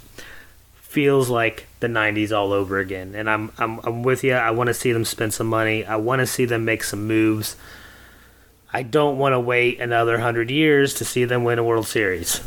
feels 0.75 1.29
like 1.29 1.67
the 1.81 1.89
90s 1.89 2.35
all 2.37 2.53
over 2.53 2.79
again. 2.79 3.15
And 3.15 3.29
I'm 3.29 3.53
I'm 3.59 3.81
I'm 3.81 4.03
with 4.03 4.23
you. 4.25 4.35
I 4.35 4.51
want 4.53 4.69
to 4.69 4.75
see 4.75 4.93
them 4.93 5.05
spend 5.05 5.35
some 5.35 5.49
money. 5.49 5.85
I 5.85 5.97
want 5.97 6.21
to 6.21 6.27
see 6.27 6.45
them 6.45 6.65
make 6.65 6.85
some 6.85 7.07
moves. 7.07 7.57
I 8.73 8.83
don't 8.83 9.19
want 9.19 9.33
to 9.33 9.41
wait 9.41 9.81
another 9.81 10.13
100 10.13 10.51
years 10.51 10.95
to 10.95 11.05
see 11.05 11.25
them 11.25 11.45
win 11.45 11.59
a 11.59 11.65
World 11.65 11.87
Series. 11.87 12.41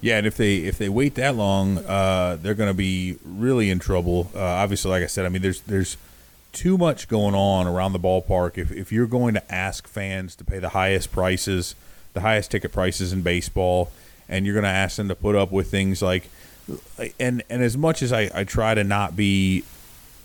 Yeah, 0.00 0.18
and 0.18 0.26
if 0.26 0.36
they 0.36 0.58
if 0.58 0.78
they 0.78 0.88
wait 0.88 1.16
that 1.16 1.34
long, 1.34 1.78
uh, 1.78 2.38
they're 2.40 2.54
going 2.54 2.70
to 2.70 2.74
be 2.74 3.16
really 3.24 3.70
in 3.70 3.78
trouble. 3.78 4.30
Uh, 4.34 4.40
obviously, 4.40 4.90
like 4.90 5.02
I 5.02 5.06
said, 5.06 5.26
I 5.26 5.28
mean, 5.28 5.42
there's 5.42 5.60
there's 5.62 5.96
too 6.58 6.76
much 6.76 7.06
going 7.06 7.36
on 7.36 7.68
around 7.68 7.92
the 7.92 8.00
ballpark. 8.00 8.58
If 8.58 8.72
if 8.72 8.90
you're 8.90 9.06
going 9.06 9.34
to 9.34 9.54
ask 9.54 9.86
fans 9.86 10.34
to 10.36 10.44
pay 10.44 10.58
the 10.58 10.70
highest 10.70 11.12
prices, 11.12 11.76
the 12.14 12.20
highest 12.20 12.50
ticket 12.50 12.72
prices 12.72 13.12
in 13.12 13.22
baseball, 13.22 13.92
and 14.28 14.44
you're 14.44 14.54
going 14.54 14.64
to 14.64 14.68
ask 14.68 14.96
them 14.96 15.06
to 15.06 15.14
put 15.14 15.36
up 15.36 15.52
with 15.52 15.70
things 15.70 16.02
like, 16.02 16.28
and 17.20 17.44
and 17.48 17.62
as 17.62 17.76
much 17.76 18.02
as 18.02 18.12
I, 18.12 18.28
I 18.34 18.42
try 18.42 18.74
to 18.74 18.82
not 18.82 19.14
be 19.14 19.62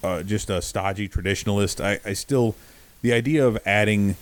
uh, 0.03 0.23
just 0.23 0.49
a 0.49 0.59
stodgy 0.61 1.07
traditionalist, 1.07 1.83
I, 1.83 1.99
I 2.03 2.13
still 2.13 2.55
the 3.03 3.13
idea 3.13 3.45
of 3.45 3.59
adding 3.63 4.15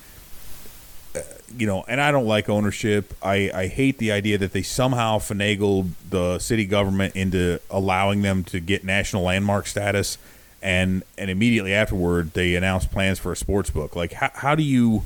you 1.57 1.67
know, 1.67 1.83
and 1.87 1.99
I 1.99 2.11
don't 2.11 2.25
like 2.25 2.49
ownership. 2.49 3.13
I, 3.21 3.51
I 3.53 3.67
hate 3.67 3.97
the 3.97 4.11
idea 4.11 4.37
that 4.37 4.53
they 4.53 4.61
somehow 4.61 5.19
finagled 5.19 5.89
the 6.09 6.39
city 6.39 6.65
government 6.65 7.15
into 7.15 7.59
allowing 7.69 8.21
them 8.21 8.43
to 8.45 8.59
get 8.59 8.83
national 8.83 9.23
landmark 9.23 9.67
status, 9.67 10.17
and 10.61 11.03
and 11.17 11.29
immediately 11.29 11.73
afterward 11.73 12.33
they 12.33 12.55
announced 12.55 12.91
plans 12.91 13.19
for 13.19 13.31
a 13.31 13.35
sports 13.35 13.69
book. 13.69 13.95
Like, 13.95 14.13
how, 14.13 14.31
how 14.33 14.55
do 14.55 14.63
you? 14.63 15.03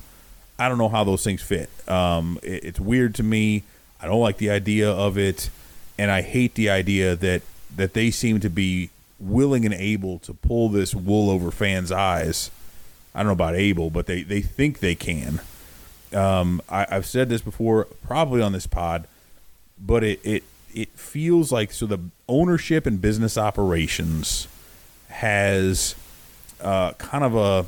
I 0.57 0.69
don't 0.69 0.77
know 0.77 0.89
how 0.89 1.03
those 1.03 1.23
things 1.23 1.41
fit. 1.41 1.69
Um, 1.89 2.39
it, 2.43 2.63
it's 2.63 2.79
weird 2.79 3.15
to 3.15 3.23
me. 3.23 3.63
I 4.01 4.07
don't 4.07 4.21
like 4.21 4.37
the 4.37 4.49
idea 4.49 4.89
of 4.89 5.17
it, 5.17 5.49
and 5.97 6.11
I 6.11 6.21
hate 6.21 6.55
the 6.55 6.69
idea 6.69 7.15
that 7.15 7.41
that 7.75 7.93
they 7.93 8.11
seem 8.11 8.39
to 8.41 8.49
be 8.49 8.89
willing 9.19 9.65
and 9.65 9.73
able 9.73 10.19
to 10.19 10.33
pull 10.33 10.69
this 10.69 10.93
wool 10.93 11.29
over 11.29 11.51
fans' 11.51 11.91
eyes. 11.91 12.51
I 13.13 13.19
don't 13.19 13.27
know 13.27 13.33
about 13.33 13.55
able, 13.55 13.89
but 13.89 14.07
they, 14.07 14.23
they 14.23 14.41
think 14.41 14.79
they 14.79 14.95
can. 14.95 15.39
Um, 16.13 16.61
I, 16.69 16.85
I've 16.89 17.05
said 17.05 17.29
this 17.29 17.41
before, 17.41 17.85
probably 18.03 18.41
on 18.41 18.51
this 18.51 18.67
pod, 18.67 19.07
but 19.79 20.03
it, 20.03 20.19
it 20.23 20.43
it 20.73 20.89
feels 20.89 21.51
like 21.51 21.71
so 21.71 21.85
the 21.85 21.99
ownership 22.27 22.85
and 22.85 23.01
business 23.01 23.37
operations 23.37 24.47
has 25.19 25.95
uh, 26.61 26.91
kind 26.93 27.23
of 27.23 27.35
a 27.35 27.65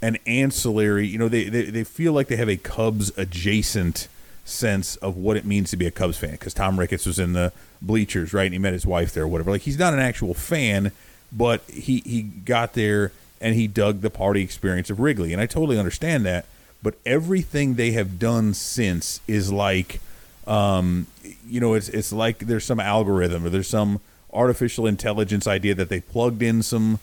an 0.00 0.16
ancillary. 0.26 1.06
You 1.06 1.18
know, 1.18 1.28
they, 1.28 1.48
they 1.48 1.64
they 1.70 1.84
feel 1.84 2.12
like 2.12 2.28
they 2.28 2.36
have 2.36 2.48
a 2.48 2.56
Cubs 2.56 3.10
adjacent 3.16 4.08
sense 4.44 4.96
of 4.96 5.16
what 5.16 5.36
it 5.36 5.44
means 5.44 5.70
to 5.70 5.76
be 5.76 5.86
a 5.86 5.90
Cubs 5.90 6.16
fan 6.16 6.32
because 6.32 6.54
Tom 6.54 6.78
Ricketts 6.78 7.04
was 7.06 7.18
in 7.18 7.32
the 7.32 7.52
bleachers, 7.82 8.32
right? 8.32 8.44
And 8.46 8.52
he 8.54 8.58
met 8.58 8.72
his 8.72 8.86
wife 8.86 9.12
there, 9.12 9.24
or 9.24 9.28
whatever. 9.28 9.50
Like 9.50 9.62
he's 9.62 9.78
not 9.78 9.92
an 9.92 10.00
actual 10.00 10.34
fan, 10.34 10.92
but 11.32 11.62
he 11.68 12.02
he 12.06 12.22
got 12.22 12.74
there 12.74 13.12
and 13.40 13.54
he 13.54 13.66
dug 13.66 14.00
the 14.00 14.10
party 14.10 14.42
experience 14.42 14.90
of 14.90 14.98
Wrigley, 15.00 15.32
and 15.32 15.40
I 15.40 15.46
totally 15.46 15.78
understand 15.78 16.24
that. 16.26 16.46
but 16.82 16.94
everything 17.04 17.74
they 17.74 17.92
have 17.92 18.18
done 18.18 18.54
since 18.54 19.20
is 19.26 19.50
like, 19.52 20.00
um, 20.46 21.06
you 21.46 21.60
know, 21.60 21.74
it's 21.74 21.88
it's 21.88 22.12
like 22.12 22.38
there's 22.40 22.64
some 22.64 22.80
algorithm 22.80 23.44
or 23.44 23.50
there's 23.50 23.68
some 23.68 24.00
artificial 24.32 24.86
intelligence 24.86 25.46
idea 25.46 25.74
that 25.74 25.88
they 25.88 26.00
plugged 26.00 26.42
in 26.42 26.62
some 26.62 26.98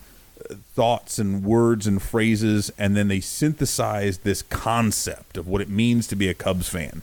uh, 0.50 0.56
thoughts 0.74 1.20
and 1.20 1.44
words 1.44 1.88
and 1.88 2.02
phrases, 2.02 2.72
and 2.78 2.96
then 2.96 3.08
they 3.08 3.20
synthesized 3.20 4.24
this 4.24 4.42
concept 4.42 5.38
of 5.38 5.48
what 5.48 5.62
it 5.62 5.70
means 5.70 6.08
to 6.08 6.16
be 6.16 6.28
a 6.30 6.34
Cubs 6.34 6.70
fan 6.70 7.02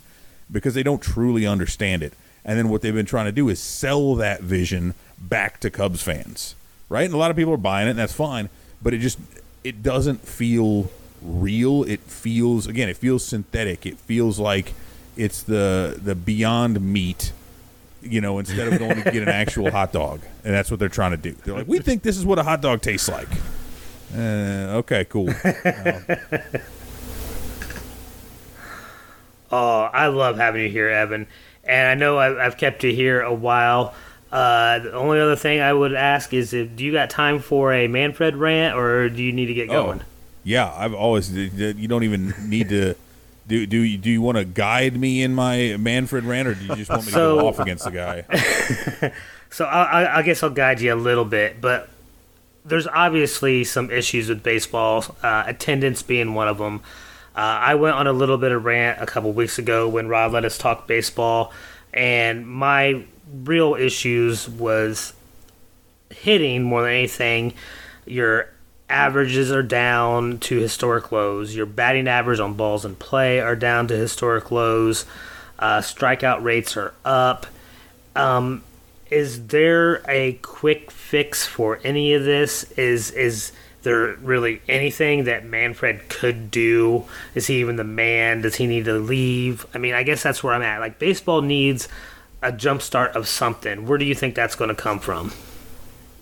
because 0.51 0.73
they 0.73 0.83
don't 0.83 1.01
truly 1.01 1.45
understand 1.45 2.03
it. 2.03 2.13
And 2.45 2.57
then 2.57 2.69
what 2.69 2.81
they've 2.81 2.93
been 2.93 3.05
trying 3.05 3.25
to 3.25 3.31
do 3.31 3.49
is 3.49 3.59
sell 3.59 4.15
that 4.15 4.41
vision 4.41 4.93
back 5.17 5.59
to 5.61 5.69
Cubs 5.69 6.01
fans, 6.01 6.55
right? 6.89 7.05
And 7.05 7.13
a 7.13 7.17
lot 7.17 7.31
of 7.31 7.37
people 7.37 7.53
are 7.53 7.57
buying 7.57 7.87
it, 7.87 7.91
and 7.91 7.99
that's 7.99 8.13
fine. 8.13 8.49
But 8.81 8.93
it 8.93 8.99
just 8.99 9.17
it 9.63 9.81
doesn't 9.81 10.27
feel 10.27 10.91
real. 11.21 11.83
It 11.83 12.01
feels 12.01 12.67
again, 12.67 12.89
it 12.89 12.97
feels 12.97 13.25
synthetic. 13.25 13.85
It 13.85 13.97
feels 13.97 14.39
like 14.39 14.73
it's 15.15 15.41
the 15.41 15.99
the 16.01 16.15
beyond 16.15 16.81
meat, 16.81 17.31
you 18.03 18.21
know, 18.21 18.39
instead 18.39 18.71
of 18.71 18.79
going 18.79 19.03
to 19.03 19.11
get 19.11 19.23
an 19.23 19.29
actual 19.29 19.71
hot 19.71 19.91
dog. 19.91 20.21
And 20.43 20.53
that's 20.53 20.69
what 20.69 20.79
they're 20.79 20.89
trying 20.89 21.11
to 21.11 21.17
do. 21.17 21.33
They're 21.43 21.55
like, 21.55 21.67
we 21.67 21.79
think 21.79 22.03
this 22.03 22.17
is 22.17 22.25
what 22.25 22.39
a 22.39 22.43
hot 22.43 22.61
dog 22.61 22.81
tastes 22.81 23.09
like. 23.09 23.29
Uh, 24.15 24.79
okay, 24.79 25.05
cool. 25.05 25.33
Oh, 29.53 29.81
I 29.83 30.07
love 30.07 30.37
having 30.37 30.63
you 30.63 30.69
here, 30.69 30.89
Evan. 30.89 31.27
And 31.63 31.87
I 31.87 31.93
know 31.93 32.17
I've, 32.17 32.37
I've 32.37 32.57
kept 32.57 32.83
you 32.83 32.91
here 32.91 33.21
a 33.21 33.33
while. 33.33 33.93
Uh, 34.31 34.79
the 34.79 34.93
only 34.93 35.19
other 35.19 35.35
thing 35.35 35.61
I 35.61 35.71
would 35.71 35.93
ask 35.93 36.33
is, 36.33 36.53
if, 36.53 36.75
do 36.75 36.83
you 36.83 36.91
got 36.91 37.11
time 37.11 37.37
for 37.37 37.71
a 37.71 37.87
Manfred 37.87 38.35
rant, 38.35 38.75
or 38.75 39.09
do 39.09 39.21
you 39.21 39.31
need 39.31 39.45
to 39.45 39.53
get 39.53 39.69
going? 39.69 39.99
Oh, 40.01 40.05
yeah, 40.43 40.73
I've 40.75 40.95
always. 40.95 41.31
You 41.31 41.87
don't 41.87 42.01
even 42.03 42.33
need 42.49 42.69
to. 42.69 42.95
Do 43.47 43.65
do 43.65 43.79
you, 43.81 43.97
do 43.97 44.09
you 44.09 44.21
want 44.21 44.37
to 44.37 44.45
guide 44.45 44.97
me 44.97 45.21
in 45.21 45.33
my 45.33 45.75
Manfred 45.77 46.23
rant, 46.23 46.47
or 46.47 46.53
do 46.55 46.65
you 46.65 46.75
just 46.75 46.89
want 46.89 47.05
me 47.05 47.11
to 47.11 47.17
go 47.17 47.47
off 47.47 47.59
against 47.59 47.83
the 47.83 47.91
guy? 47.91 49.11
So 49.53 49.65
I, 49.65 49.83
I, 49.83 50.17
I 50.17 50.21
guess 50.23 50.41
I'll 50.41 50.49
guide 50.49 50.81
you 50.81 50.91
a 50.91 50.95
little 50.95 51.25
bit, 51.25 51.61
but 51.61 51.87
there's 52.65 52.87
obviously 52.87 53.63
some 53.63 53.91
issues 53.91 54.27
with 54.27 54.41
baseball, 54.41 55.05
uh, 55.21 55.43
attendance 55.45 56.01
being 56.01 56.33
one 56.33 56.47
of 56.47 56.57
them. 56.57 56.81
Uh, 57.35 57.61
I 57.61 57.75
went 57.75 57.95
on 57.95 58.07
a 58.07 58.13
little 58.13 58.39
bit 58.39 58.51
of 58.51 58.65
rant 58.65 58.99
a 58.99 59.05
couple 59.05 59.31
weeks 59.31 59.59
ago 59.59 59.87
when 59.87 60.07
Rod 60.07 60.31
let 60.31 60.43
us 60.43 60.57
talk 60.57 60.87
baseball, 60.87 61.53
and 61.93 62.47
my 62.47 63.03
real 63.43 63.75
issues 63.75 64.49
was 64.49 65.13
hitting 66.09 66.63
more 66.63 66.81
than 66.81 66.91
anything. 66.91 67.53
Your 68.07 68.49
averages 68.89 69.51
are 69.51 69.63
down 69.63 70.39
to 70.39 70.59
historic 70.59 71.11
lows. 71.11 71.55
Your 71.55 71.65
batting 71.65 72.07
average 72.07 72.39
on 72.39 72.53
balls 72.53 72.85
in 72.85 72.95
play 72.95 73.39
are 73.39 73.55
down 73.55 73.87
to 73.87 73.95
historic 73.95 74.51
lows. 74.51 75.05
Uh, 75.57 75.79
strikeout 75.79 76.43
rates 76.43 76.75
are 76.75 76.93
up. 77.05 77.47
Um, 78.15 78.63
is 79.09 79.47
there 79.47 80.03
a 80.07 80.33
quick 80.41 80.91
fix 80.91 81.45
for 81.45 81.79
any 81.83 82.13
of 82.13 82.23
this? 82.23 82.63
Is 82.71 83.11
is 83.11 83.51
there 83.83 84.15
really 84.15 84.61
anything 84.67 85.25
that 85.25 85.45
Manfred 85.45 86.09
could 86.09 86.49
do? 86.49 87.05
Is 87.35 87.47
he 87.47 87.59
even 87.59 87.75
the 87.75 87.83
man? 87.83 88.41
Does 88.41 88.55
he 88.55 88.65
need 88.65 88.85
to 88.85 88.93
leave? 88.93 89.65
I 89.73 89.77
mean, 89.77 89.93
I 89.93 90.03
guess 90.03 90.23
that's 90.23 90.43
where 90.43 90.53
I'm 90.53 90.61
at. 90.61 90.79
Like 90.79 90.99
baseball 90.99 91.41
needs 91.41 91.87
a 92.41 92.51
jump 92.51 92.81
start 92.81 93.15
of 93.15 93.27
something. 93.27 93.87
Where 93.87 93.97
do 93.97 94.05
you 94.05 94.15
think 94.15 94.35
that's 94.35 94.55
going 94.55 94.69
to 94.69 94.75
come 94.75 94.99
from? 94.99 95.31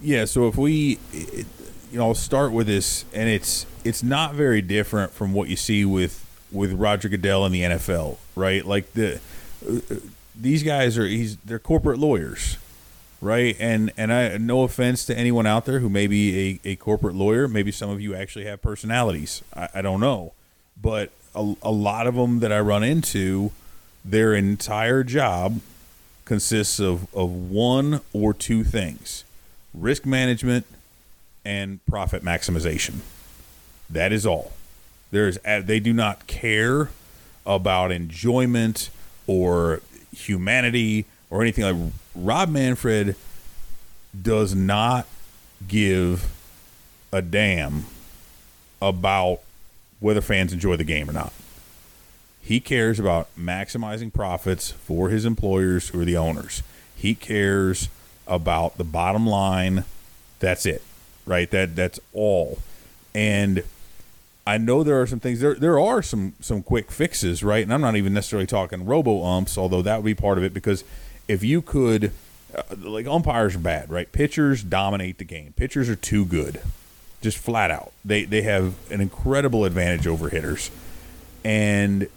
Yeah, 0.01 0.25
so 0.25 0.47
if 0.47 0.57
we, 0.57 0.97
you 1.91 1.97
know, 1.97 2.07
I'll 2.07 2.13
start 2.13 2.51
with 2.51 2.67
this, 2.67 3.05
and 3.13 3.29
it's 3.29 3.65
it's 3.83 4.01
not 4.01 4.33
very 4.33 4.61
different 4.61 5.11
from 5.11 5.33
what 5.33 5.49
you 5.49 5.55
see 5.55 5.83
with 5.83 6.25
with 6.51 6.73
Roger 6.73 7.09
Goodell 7.09 7.45
in 7.45 7.51
the 7.51 7.61
NFL, 7.61 8.17
right? 8.35 8.65
Like 8.65 8.93
the 8.93 9.19
uh, 9.67 9.79
these 10.35 10.63
guys 10.63 10.97
are 10.97 11.05
he's 11.05 11.37
they're 11.37 11.59
corporate 11.59 11.99
lawyers, 11.99 12.57
right? 13.19 13.55
And 13.59 13.91
and 13.97 14.13
I 14.13 14.37
no 14.37 14.63
offense 14.63 15.05
to 15.05 15.17
anyone 15.17 15.45
out 15.45 15.65
there 15.65 15.79
who 15.79 15.89
may 15.89 16.07
be 16.07 16.59
a, 16.65 16.69
a 16.69 16.75
corporate 16.77 17.15
lawyer, 17.15 17.47
maybe 17.47 17.71
some 17.71 17.89
of 17.89 17.99
you 17.99 18.15
actually 18.15 18.45
have 18.45 18.61
personalities. 18.61 19.43
I, 19.53 19.69
I 19.75 19.81
don't 19.81 19.99
know, 19.99 20.31
but 20.81 21.11
a, 21.35 21.55
a 21.61 21.71
lot 21.71 22.07
of 22.07 22.15
them 22.15 22.39
that 22.39 22.53
I 22.53 22.59
run 22.61 22.83
into, 22.83 23.51
their 24.05 24.33
entire 24.33 25.03
job 25.03 25.59
consists 26.23 26.79
of, 26.79 27.13
of 27.13 27.29
one 27.29 27.99
or 28.13 28.33
two 28.33 28.63
things 28.63 29.25
risk 29.73 30.05
management 30.05 30.65
and 31.43 31.85
profit 31.85 32.23
maximization. 32.23 32.99
That 33.89 34.11
is 34.11 34.25
all. 34.25 34.51
There 35.11 35.27
is 35.27 35.39
uh, 35.45 35.61
they 35.63 35.79
do 35.79 35.93
not 35.93 36.27
care 36.27 36.89
about 37.45 37.91
enjoyment 37.91 38.89
or 39.27 39.81
humanity 40.15 41.05
or 41.29 41.41
anything 41.41 41.63
like 41.63 41.91
Rob 42.15 42.49
Manfred 42.49 43.15
does 44.19 44.53
not 44.53 45.07
give 45.67 46.31
a 47.11 47.21
damn 47.21 47.85
about 48.81 49.39
whether 49.99 50.21
fans 50.21 50.53
enjoy 50.53 50.75
the 50.75 50.83
game 50.83 51.09
or 51.09 51.13
not. 51.13 51.33
He 52.41 52.59
cares 52.59 52.99
about 52.99 53.29
maximizing 53.39 54.11
profits 54.11 54.71
for 54.71 55.09
his 55.09 55.25
employers 55.25 55.91
or 55.93 56.03
the 56.03 56.17
owners. 56.17 56.63
He 56.95 57.13
cares 57.15 57.87
about 58.27 58.77
the 58.77 58.83
bottom 58.83 59.27
line. 59.27 59.85
That's 60.39 60.65
it, 60.65 60.81
right? 61.31 61.49
That 61.49 61.75
that's 61.75 61.99
all. 62.13 62.59
And 63.15 63.63
I 64.45 64.57
know 64.57 64.83
there 64.83 65.01
are 65.01 65.07
some 65.07 65.21
things 65.21 65.39
there. 65.39 65.55
There 65.55 65.79
are 65.79 66.01
some 66.01 66.33
some 66.41 66.61
quick 66.61 66.91
fixes, 66.91 67.41
right? 67.41 67.63
And 67.63 67.73
I'm 67.73 67.81
not 67.81 67.95
even 67.95 68.13
necessarily 68.13 68.45
talking 68.45 68.85
robo 68.85 69.23
umps, 69.23 69.57
although 69.57 69.81
that 69.81 69.97
would 69.97 70.05
be 70.05 70.13
part 70.13 70.37
of 70.37 70.43
it. 70.43 70.53
Because 70.53 70.83
if 71.27 71.43
you 71.43 71.61
could, 71.61 72.11
uh, 72.53 72.63
like 72.77 73.07
umpires 73.07 73.55
are 73.55 73.59
bad, 73.59 73.89
right? 73.89 74.11
Pitchers 74.11 74.61
dominate 74.61 75.17
the 75.17 75.23
game. 75.23 75.53
Pitchers 75.55 75.89
are 75.89 75.95
too 75.95 76.25
good, 76.25 76.61
just 77.21 77.37
flat 77.37 77.71
out. 77.71 77.93
They 78.03 78.25
they 78.25 78.41
have 78.41 78.75
an 78.91 78.99
incredible 78.99 79.63
advantage 79.63 80.05
over 80.05 80.29
hitters. 80.29 80.69
And 81.45 82.07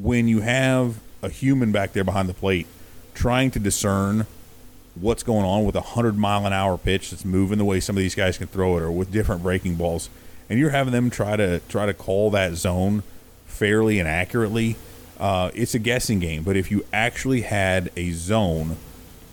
when 0.00 0.26
you 0.26 0.40
have 0.40 0.98
a 1.22 1.28
human 1.28 1.72
back 1.72 1.92
there 1.92 2.04
behind 2.04 2.28
the 2.28 2.34
plate 2.34 2.66
trying 3.14 3.50
to 3.50 3.58
discern 3.58 4.26
what's 4.94 5.22
going 5.22 5.44
on 5.44 5.64
with 5.64 5.74
a 5.74 5.80
100 5.80 6.16
mile 6.18 6.46
an 6.46 6.52
hour 6.52 6.76
pitch 6.76 7.10
that's 7.10 7.24
moving 7.24 7.58
the 7.58 7.64
way 7.64 7.80
some 7.80 7.96
of 7.96 8.02
these 8.02 8.14
guys 8.14 8.38
can 8.38 8.46
throw 8.46 8.76
it 8.76 8.82
or 8.82 8.90
with 8.90 9.10
different 9.10 9.42
breaking 9.42 9.76
balls. 9.76 10.10
And 10.50 10.58
you're 10.58 10.70
having 10.70 10.92
them 10.92 11.08
try 11.08 11.36
to 11.36 11.60
try 11.68 11.86
to 11.86 11.94
call 11.94 12.30
that 12.30 12.54
zone 12.54 13.02
fairly 13.46 13.98
and 13.98 14.08
accurately. 14.08 14.76
Uh, 15.18 15.50
it's 15.54 15.74
a 15.74 15.78
guessing 15.78 16.18
game 16.18 16.42
but 16.42 16.56
if 16.56 16.70
you 16.70 16.84
actually 16.92 17.42
had 17.42 17.90
a 17.96 18.10
zone 18.12 18.76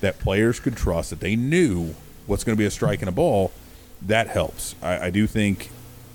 that 0.02 0.20
players 0.20 0.60
could 0.60 0.76
trust 0.78 1.10
that 1.10 1.20
they 1.20 1.36
knew 1.36 1.96
what's 2.28 2.44
going 2.44 2.56
to 2.56 2.60
be 2.60 2.66
a 2.66 2.72
strike 2.72 3.02
and 3.02 3.10
a 3.10 3.12
ball 3.12 3.52
that 4.02 4.28
helps. 4.28 4.76
I, 4.82 5.08
I 5.08 5.10
do 5.10 5.28
think 5.28 5.70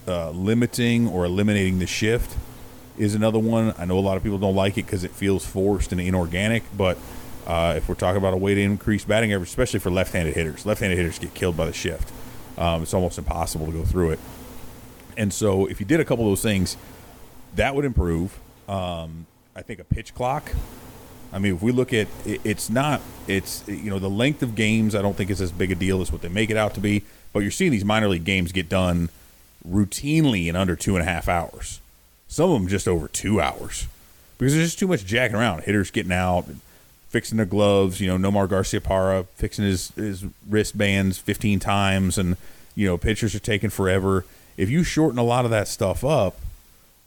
uh, 0.07 0.31
limiting 0.31 1.09
or 1.09 1.25
eliminating 1.25 1.79
the 1.79 1.87
shift 1.87 2.37
is 2.97 3.15
another 3.15 3.39
one. 3.39 3.75
I 3.79 3.85
know 3.85 3.99
a 3.99 4.01
lot 4.01 4.17
of 4.17 4.23
people 4.23 4.39
don't 4.39 4.55
like 4.55 4.79
it 4.79 4.87
because 4.87 5.05
it 5.05 5.11
feels 5.11 5.45
forced 5.45 5.93
and 5.93 6.01
inorganic, 6.01 6.63
but 6.77 6.97
uh, 7.47 7.75
if 7.77 7.89
we're 7.89 7.95
talking 7.95 8.17
about 8.17 8.35
a 8.35 8.39
way 8.39 8.55
to 8.55 8.61
increase 8.61 9.05
batting 9.05 9.33
average, 9.33 9.49
especially 9.49 9.81
for 9.81 9.91
left-handed 9.91 10.35
hitters, 10.35 10.65
left-handed 10.65 10.97
hitters 10.97 11.19
get 11.19 11.35
killed 11.35 11.57
by 11.57 11.67
the 11.67 11.73
shift. 11.73 12.13
Um, 12.57 12.83
it's 12.83 12.95
almost 12.95 13.19
impossible 13.19 13.67
to 13.67 13.73
go 13.73 13.85
through 13.85 14.11
it. 14.11 14.21
And 15.17 15.33
so, 15.33 15.67
if 15.67 15.81
you 15.81 15.87
did 15.87 16.01
a 16.01 16.05
couple 16.05 16.25
of 16.25 16.31
those 16.31 16.43
things, 16.43 16.77
that 17.57 17.75
would 17.75 17.85
improve. 17.85 18.39
Um, 18.69 19.27
I 19.55 19.63
think 19.63 19.79
a 19.79 19.85
pitch 19.85 20.15
clock. 20.15 20.53
I 21.33 21.39
mean, 21.39 21.57
if 21.57 21.63
we 21.63 21.73
look 21.73 21.93
at 21.93 22.07
it, 22.25 22.41
it's 22.45 22.71
not, 22.71 23.01
it's 23.27 23.67
you 23.67 23.91
know, 23.91 23.99
the 23.99 24.11
length 24.11 24.43
of 24.43 24.55
games. 24.55 24.95
I 24.95 25.03
don't 25.03 25.17
think 25.17 25.31
is 25.31 25.41
as 25.41 25.53
big 25.53 25.73
a 25.73 25.75
deal 25.75 26.01
as 26.01 26.13
what 26.13 26.23
they 26.23 26.29
make 26.29 26.51
it 26.51 26.57
out 26.57 26.75
to 26.75 26.81
be. 26.81 27.03
But 27.33 27.41
you're 27.41 27.51
seeing 27.51 27.73
these 27.73 27.85
minor 27.85 28.09
league 28.09 28.25
games 28.25 28.53
get 28.53 28.69
done 28.69 29.09
routinely 29.69 30.47
in 30.47 30.57
under 30.57 30.77
two 30.77 30.97
and 30.97 31.03
a 31.03 31.11
half 31.11 31.29
hours. 31.29 31.81
Some 32.29 32.51
of 32.51 32.61
them 32.61 32.69
just 32.69 32.87
over 32.87 33.09
two 33.09 33.41
hours 33.41 33.89
because 34.39 34.55
there's 34.55 34.67
just 34.67 34.79
too 34.79 34.89
much 34.89 35.05
jacking 35.05 35.37
around. 35.37 35.63
Hitters 35.63 35.91
getting 35.91 36.13
out, 36.13 36.47
fixing 37.15 37.37
their 37.37 37.47
gloves. 37.47 38.01
You 38.01 38.09
know, 38.09 38.19
Nomar 38.19 38.49
Garciaparra 38.49 39.27
fixing 39.37 39.65
his 39.65 39.91
his 39.91 40.25
wristbands 40.49 41.17
15 41.17 41.61
times, 41.61 42.19
and 42.19 42.37
you 42.75 42.89
know, 42.89 42.99
pitchers 42.99 43.37
are 43.37 43.39
taking 43.39 43.71
forever. 43.71 44.25
If 44.57 44.69
you 44.69 44.83
shorten 44.83 45.17
a 45.17 45.23
lot 45.23 45.45
of 45.45 45.53
that 45.53 45.69
stuff 45.69 46.05
up, 46.05 46.41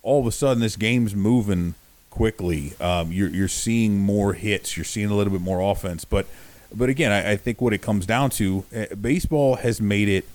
all 0.04 0.22
of 0.22 0.26
a 0.26 0.32
sudden 0.32 0.62
this 0.62 0.78
game's 0.78 1.14
moving 1.14 1.76
quickly. 2.10 2.72
Um, 2.80 3.12
you're 3.12 3.28
you're 3.28 3.50
seeing 3.50 4.00
more 4.00 4.32
hits. 4.32 4.78
You're 4.78 4.86
seeing 4.86 5.10
a 5.10 5.14
little 5.14 5.34
bit 5.34 5.42
more 5.42 5.60
offense. 5.60 6.06
But 6.06 6.26
but 6.74 6.88
again, 6.88 7.12
I, 7.12 7.32
I 7.34 7.36
think 7.36 7.60
what 7.60 7.74
it 7.74 7.82
comes 7.82 8.06
down 8.06 8.30
to, 8.32 8.64
uh, 8.74 8.96
baseball 8.96 9.58
has 9.58 9.82
made 9.82 10.08
it 10.08 10.26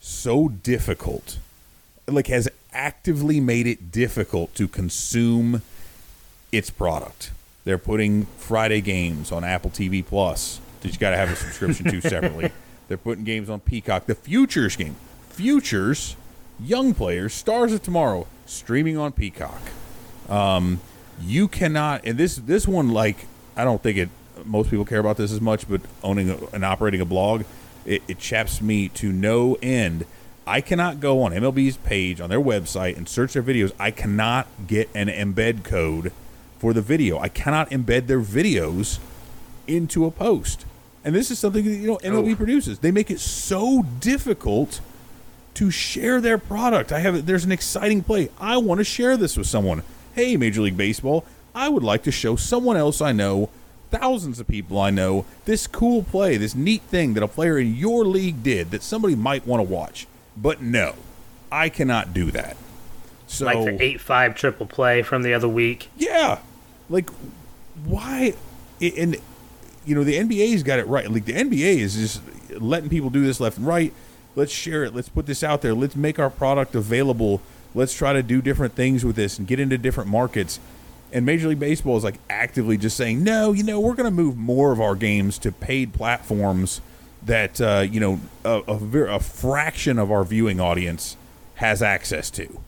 so 0.00 0.46
difficult, 0.48 1.38
like 2.06 2.28
has 2.28 2.48
actively 2.72 3.40
made 3.40 3.66
it 3.66 3.90
difficult 3.90 4.54
to 4.54 4.68
consume 4.68 5.62
its 6.52 6.70
product. 6.70 7.32
They're 7.66 7.78
putting 7.78 8.26
Friday 8.38 8.80
games 8.80 9.32
on 9.32 9.42
Apple 9.42 9.70
TV 9.70 10.06
Plus 10.06 10.60
that 10.80 10.92
you 10.92 10.98
got 10.98 11.10
to 11.10 11.16
have 11.16 11.32
a 11.32 11.34
subscription 11.34 11.90
to 11.90 12.00
separately. 12.08 12.52
They're 12.86 12.96
putting 12.96 13.24
games 13.24 13.50
on 13.50 13.58
Peacock. 13.58 14.06
The 14.06 14.14
Futures 14.14 14.76
game, 14.76 14.94
Futures, 15.30 16.14
young 16.60 16.94
players, 16.94 17.34
Stars 17.34 17.72
of 17.72 17.82
Tomorrow, 17.82 18.28
streaming 18.46 18.96
on 18.96 19.10
Peacock. 19.10 19.60
Um, 20.28 20.80
you 21.20 21.48
cannot, 21.48 22.02
and 22.04 22.16
this 22.16 22.36
this 22.36 22.68
one, 22.68 22.90
like 22.90 23.26
I 23.56 23.64
don't 23.64 23.82
think 23.82 23.98
it. 23.98 24.10
Most 24.44 24.70
people 24.70 24.84
care 24.84 25.00
about 25.00 25.16
this 25.16 25.32
as 25.32 25.40
much, 25.40 25.68
but 25.68 25.80
owning 26.04 26.30
a, 26.30 26.36
and 26.52 26.64
operating 26.64 27.00
a 27.00 27.04
blog, 27.04 27.42
it, 27.84 28.00
it 28.06 28.20
chaps 28.20 28.62
me 28.62 28.88
to 28.90 29.10
no 29.10 29.56
end. 29.60 30.04
I 30.46 30.60
cannot 30.60 31.00
go 31.00 31.20
on 31.22 31.32
MLB's 31.32 31.78
page 31.78 32.20
on 32.20 32.30
their 32.30 32.40
website 32.40 32.96
and 32.96 33.08
search 33.08 33.32
their 33.32 33.42
videos. 33.42 33.72
I 33.80 33.90
cannot 33.90 34.46
get 34.68 34.88
an 34.94 35.08
embed 35.08 35.64
code 35.64 36.12
for 36.58 36.72
the 36.72 36.82
video. 36.82 37.18
I 37.18 37.28
cannot 37.28 37.70
embed 37.70 38.06
their 38.06 38.20
videos 38.20 38.98
into 39.66 40.04
a 40.06 40.10
post. 40.10 40.64
And 41.04 41.14
this 41.14 41.30
is 41.30 41.38
something 41.38 41.64
that 41.64 41.70
you 41.70 41.86
know 41.86 41.98
MLB 42.02 42.32
Oh. 42.32 42.36
produces. 42.36 42.78
They 42.80 42.90
make 42.90 43.10
it 43.10 43.20
so 43.20 43.84
difficult 44.00 44.80
to 45.54 45.70
share 45.70 46.20
their 46.20 46.38
product. 46.38 46.92
I 46.92 46.98
have 47.00 47.26
there's 47.26 47.44
an 47.44 47.52
exciting 47.52 48.02
play. 48.02 48.28
I 48.40 48.56
want 48.58 48.78
to 48.78 48.84
share 48.84 49.16
this 49.16 49.36
with 49.36 49.46
someone. 49.46 49.82
Hey, 50.14 50.36
Major 50.36 50.62
League 50.62 50.76
Baseball, 50.76 51.24
I 51.54 51.68
would 51.68 51.82
like 51.84 52.02
to 52.04 52.10
show 52.12 52.36
someone 52.36 52.76
else 52.76 53.00
I 53.00 53.12
know, 53.12 53.50
thousands 53.90 54.40
of 54.40 54.48
people 54.48 54.78
I 54.80 54.90
know, 54.90 55.24
this 55.44 55.66
cool 55.66 56.02
play, 56.02 56.36
this 56.36 56.54
neat 56.54 56.82
thing 56.82 57.14
that 57.14 57.22
a 57.22 57.28
player 57.28 57.58
in 57.58 57.74
your 57.76 58.04
league 58.04 58.42
did 58.42 58.70
that 58.72 58.82
somebody 58.82 59.14
might 59.14 59.46
want 59.46 59.60
to 59.60 59.72
watch. 59.72 60.06
But 60.36 60.60
no, 60.60 60.94
I 61.52 61.68
cannot 61.68 62.12
do 62.12 62.30
that. 62.32 62.56
So 63.28 63.44
like 63.46 63.64
the 63.64 63.82
eight 63.82 64.00
five 64.00 64.34
triple 64.34 64.66
play 64.66 65.02
from 65.02 65.22
the 65.22 65.32
other 65.34 65.48
week. 65.48 65.88
yeah, 65.96 66.38
like 66.88 67.10
why? 67.84 68.34
And 68.80 69.16
you 69.84 69.94
know 69.94 70.04
the 70.04 70.14
NBA's 70.14 70.62
got 70.62 70.78
it 70.78 70.86
right. 70.86 71.10
Like 71.10 71.24
the 71.24 71.34
NBA 71.34 71.78
is 71.78 71.94
just 71.94 72.22
letting 72.60 72.90
people 72.90 73.10
do 73.10 73.24
this 73.24 73.40
left 73.40 73.58
and 73.58 73.66
right. 73.66 73.92
Let's 74.34 74.52
share 74.52 74.84
it. 74.84 74.94
Let's 74.94 75.08
put 75.08 75.26
this 75.26 75.42
out 75.42 75.62
there. 75.62 75.74
Let's 75.74 75.96
make 75.96 76.18
our 76.18 76.30
product 76.30 76.74
available. 76.74 77.40
Let's 77.74 77.94
try 77.94 78.12
to 78.12 78.22
do 78.22 78.42
different 78.42 78.74
things 78.74 79.04
with 79.04 79.16
this 79.16 79.38
and 79.38 79.46
get 79.46 79.60
into 79.60 79.78
different 79.78 80.10
markets. 80.10 80.60
And 81.12 81.24
Major 81.24 81.48
League 81.48 81.60
Baseball 81.60 81.96
is 81.96 82.04
like 82.04 82.18
actively 82.28 82.76
just 82.76 82.96
saying, 82.96 83.22
no, 83.22 83.52
you 83.52 83.62
know, 83.62 83.80
we're 83.80 83.94
going 83.94 84.10
to 84.10 84.10
move 84.10 84.36
more 84.36 84.72
of 84.72 84.80
our 84.80 84.94
games 84.94 85.38
to 85.38 85.52
paid 85.52 85.94
platforms 85.94 86.80
that 87.26 87.60
uh, 87.60 87.84
you 87.88 88.00
know 88.00 88.20
a, 88.44 88.62
a, 88.66 89.00
a 89.14 89.20
fraction 89.20 89.98
of 89.98 90.10
our 90.10 90.24
viewing 90.24 90.60
audience 90.60 91.16
has 91.56 91.82
access 91.82 92.30
to, 92.30 92.60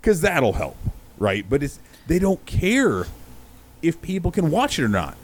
because 0.00 0.20
that'll 0.22 0.54
help, 0.54 0.76
right? 1.18 1.44
But 1.48 1.62
it's 1.62 1.78
they 2.06 2.18
don't 2.18 2.44
care 2.46 3.06
if 3.86 4.00
people 4.02 4.30
can 4.30 4.50
watch 4.50 4.78
it 4.78 4.84
or 4.84 4.88
not, 4.88 5.16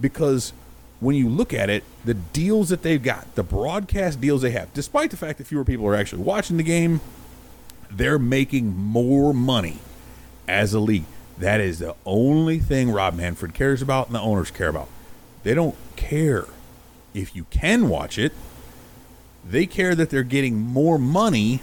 because 0.00 0.52
when 1.00 1.16
you 1.16 1.28
look 1.28 1.54
at 1.54 1.70
it, 1.70 1.82
the 2.04 2.14
deals 2.14 2.68
that 2.68 2.82
they've 2.82 3.02
got, 3.02 3.34
the 3.34 3.42
broadcast 3.42 4.20
deals 4.20 4.42
they 4.42 4.50
have, 4.50 4.72
despite 4.74 5.10
the 5.10 5.16
fact 5.16 5.38
that 5.38 5.46
fewer 5.46 5.64
people 5.64 5.86
are 5.86 5.94
actually 5.94 6.22
watching 6.22 6.56
the 6.56 6.62
game, 6.62 7.00
they're 7.90 8.18
making 8.18 8.76
more 8.76 9.32
money 9.32 9.78
as 10.46 10.74
a 10.74 10.80
league. 10.80 11.04
That 11.38 11.60
is 11.60 11.78
the 11.78 11.94
only 12.04 12.58
thing 12.58 12.90
Rob 12.90 13.14
Manfred 13.14 13.54
cares 13.54 13.80
about 13.80 14.06
and 14.06 14.14
the 14.14 14.20
owners 14.20 14.50
care 14.50 14.68
about. 14.68 14.88
They 15.42 15.54
don't 15.54 15.74
care 15.96 16.46
if 17.14 17.34
you 17.34 17.44
can 17.44 17.88
watch 17.88 18.18
it. 18.18 18.32
They 19.44 19.64
care 19.64 19.94
that 19.94 20.10
they're 20.10 20.22
getting 20.22 20.58
more 20.58 20.98
money 20.98 21.62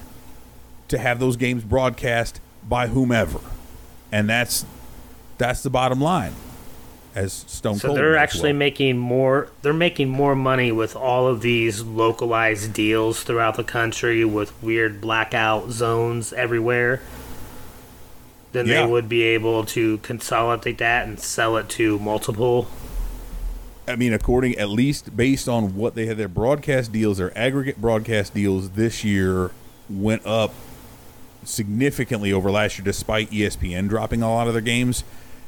to 0.88 0.98
have 0.98 1.20
those 1.20 1.38
games 1.38 1.64
broadcast 1.64 2.42
by 2.68 2.88
whomever. 2.88 3.40
And 4.12 4.28
that's 4.28 4.66
that's 5.38 5.62
the 5.62 5.70
bottom 5.70 6.02
line. 6.02 6.34
As 7.18 7.34
Stone 7.48 7.78
So 7.80 7.88
Cold 7.88 7.98
they're 7.98 8.16
actually 8.16 8.52
well. 8.52 8.60
making 8.60 9.00
more. 9.00 9.48
They're 9.64 9.74
making 9.74 10.08
more 10.10 10.36
money 10.36 10.72
with 10.72 10.96
all 10.96 11.26
of 11.26 11.42
these 11.42 11.82
localized 11.82 12.74
deals 12.74 13.24
throughout 13.24 13.56
the 13.56 13.64
country 13.64 14.24
with 14.24 14.54
weird 14.62 15.02
blackout 15.02 15.72
zones 15.72 16.32
everywhere. 16.32 17.02
Than 18.52 18.68
Yeah. 18.68 18.86
they 18.86 18.92
would 18.92 19.10
be 19.10 19.24
able 19.24 19.66
to 19.66 19.98
consolidate 20.00 20.78
that 20.78 21.08
and 21.08 21.20
sell 21.20 21.58
it 21.58 21.70
to 21.70 21.98
multiple. 21.98 22.68
I 23.88 23.96
mean, 23.96 24.14
according 24.14 24.56
at 24.60 24.70
least 24.70 25.18
based 25.18 25.50
on 25.50 25.76
what 25.76 25.96
they 25.96 26.06
had 26.06 26.18
their 26.18 26.28
broadcast 26.28 26.94
deals, 26.94 27.18
their 27.18 27.36
aggregate 27.36 27.82
broadcast 27.82 28.36
deals 28.36 28.70
this 28.72 29.04
year 29.04 29.50
went 29.90 30.24
up 30.24 30.54
significantly 31.44 32.32
over 32.32 32.52
last 32.52 32.78
year, 32.78 32.86
despite 32.86 33.32
ESPN 33.32 33.88
dropping 33.90 34.22
a 34.22 34.30
lot 34.30 34.48
of 34.48 34.54
their 34.54 34.62
games. 34.62 35.04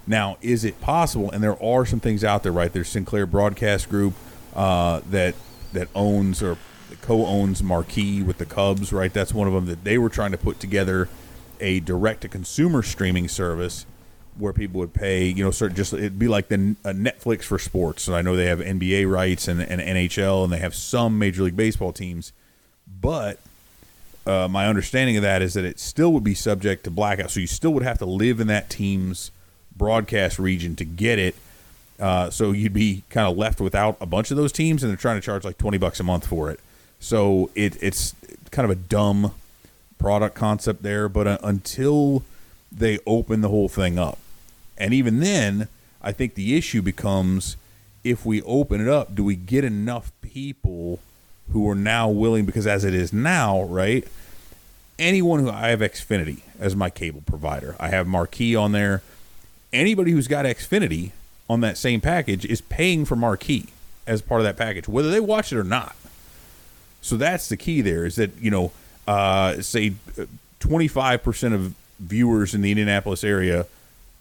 Now, 0.10 0.40
is 0.42 0.66
it 0.66 0.82
possible? 0.82 1.30
And 1.30 1.44
there 1.44 1.62
are 1.64 1.86
some 1.86 2.00
things 2.00 2.24
out 2.24 2.42
there, 2.42 2.52
right? 2.52 2.74
There's 2.74 2.90
Sinclair 2.90 3.28
Broadcast 3.28 3.90
Group 3.90 4.16
uh, 4.56 5.02
that 5.12 5.36
that 5.72 5.88
owns 5.94 6.42
or 6.42 6.58
co-owns 7.02 7.62
Marquee 7.62 8.24
with 8.24 8.40
the 8.40 8.46
Cubs, 8.48 8.92
right? 8.92 9.14
That's 9.14 9.36
one 9.36 9.48
of 9.48 9.54
them 9.54 9.68
that 9.68 9.84
they 9.84 10.00
were 10.00 10.10
trying 10.10 10.32
to 10.32 10.38
put 10.38 10.60
together 10.60 11.08
a 11.60 11.80
direct-to-consumer 11.82 12.82
streaming 12.82 13.28
service 13.28 13.86
where 14.36 14.52
people 14.52 14.80
would 14.80 14.96
pay, 14.96 15.28
you 15.28 15.44
know, 15.44 15.50
of 15.50 15.76
just 15.76 15.94
it'd 15.94 16.18
be 16.18 16.28
like 16.28 16.48
the 16.48 16.76
a 16.84 16.92
Netflix 16.92 17.44
for 17.44 17.60
sports. 17.60 18.08
And 18.08 18.18
I 18.18 18.24
know 18.24 18.36
they 18.36 18.48
have 18.48 18.58
NBA 18.60 19.08
rights 19.08 19.48
and, 19.48 19.62
and 19.62 19.80
NHL, 19.80 20.44
and 20.44 20.52
they 20.52 20.58
have 20.58 20.74
some 20.74 21.20
Major 21.20 21.44
League 21.44 21.56
Baseball 21.56 21.94
teams, 21.94 22.34
but 23.00 23.38
uh, 24.26 24.48
my 24.48 24.66
understanding 24.66 25.18
of 25.18 25.22
that 25.22 25.44
is 25.44 25.54
that 25.54 25.66
it 25.66 25.80
still 25.80 26.12
would 26.14 26.24
be 26.24 26.34
subject 26.34 26.86
to 26.86 26.90
blackout. 26.90 27.30
So 27.30 27.40
you 27.40 27.48
still 27.48 27.74
would 27.74 27.84
have 27.84 28.00
to 28.00 28.06
live 28.06 28.40
in 28.40 28.48
that 28.48 28.72
team's 28.72 29.30
broadcast 29.80 30.38
region 30.38 30.76
to 30.76 30.86
get 30.86 31.18
it. 31.18 31.36
Uh, 32.00 32.30
so 32.30 32.52
you'd 32.52 32.74
be 32.74 33.04
kind 33.10 33.28
of 33.28 33.36
left 33.36 33.60
without 33.60 33.98
a 34.00 34.06
bunch 34.06 34.30
of 34.30 34.38
those 34.38 34.52
teams, 34.52 34.84
and 34.84 34.92
they're 34.92 34.98
trying 34.98 35.18
to 35.18 35.26
charge 35.26 35.44
like 35.44 35.58
twenty 35.58 35.80
bucks 35.80 36.00
a 36.00 36.04
month 36.04 36.28
for 36.28 36.52
it. 36.52 36.60
So 37.00 37.50
it, 37.56 37.82
it's 37.82 38.14
kind 38.52 38.64
of 38.64 38.72
a 38.72 38.80
dumb 38.80 39.34
product 39.98 40.36
concept 40.36 40.84
there. 40.84 41.10
But 41.10 41.26
uh, 41.28 41.38
until 41.44 42.24
they 42.72 43.00
open 43.08 43.42
the 43.42 43.50
whole 43.50 43.68
thing 43.68 43.98
up, 43.98 44.20
and 44.78 44.94
even 44.94 45.20
then, 45.20 45.68
I 46.02 46.12
think 46.12 46.36
the 46.36 46.56
issue 46.56 46.82
becomes 46.82 47.58
if 48.04 48.26
we 48.26 48.42
open 48.44 48.80
it 48.80 48.88
up, 48.88 49.14
do 49.14 49.24
we 49.24 49.36
get 49.36 49.66
enough 49.66 50.12
people 50.22 51.00
who 51.52 51.68
are 51.70 51.76
now 51.76 52.08
willing? 52.08 52.46
Because 52.46 52.68
as 52.68 52.86
it 52.86 52.94
is 52.94 53.12
now, 53.12 53.64
right? 53.64 54.08
Anyone 54.98 55.40
who 55.42 55.50
I 55.50 55.70
have 55.70 55.80
Xfinity 55.80 56.42
as 56.60 56.76
my 56.76 56.90
cable 56.90 57.24
provider, 57.26 57.76
I 57.80 57.90
have 57.90 58.08
Marquee 58.08 58.56
on 58.56 58.72
there. 58.72 59.02
Anybody 59.72 60.12
who's 60.12 60.28
got 60.28 60.46
Xfinity 60.46 61.12
on 61.50 61.62
that 61.62 61.78
same 61.78 62.02
package 62.02 62.46
is 62.46 62.62
paying 62.62 63.06
for 63.06 63.16
Marquee 63.16 63.68
as 64.08 64.22
part 64.22 64.42
of 64.42 64.46
that 64.46 64.58
package, 64.58 64.88
whether 64.88 65.12
they 65.12 65.20
watch 65.20 65.52
it 65.52 65.58
or 65.58 65.64
not. 65.64 65.96
So 67.02 67.16
that's 67.16 67.48
the 67.48 67.58
key 67.58 67.82
there 67.82 68.06
is 68.06 68.16
that, 68.16 68.36
you 68.40 68.52
know, 68.52 68.72
uh, 69.08 69.62
say 69.62 69.94
25% 70.60 71.54
of 71.54 71.74
viewers 72.00 72.54
in 72.54 72.62
the 72.62 72.72
Indianapolis 72.72 73.24
area 73.24 73.66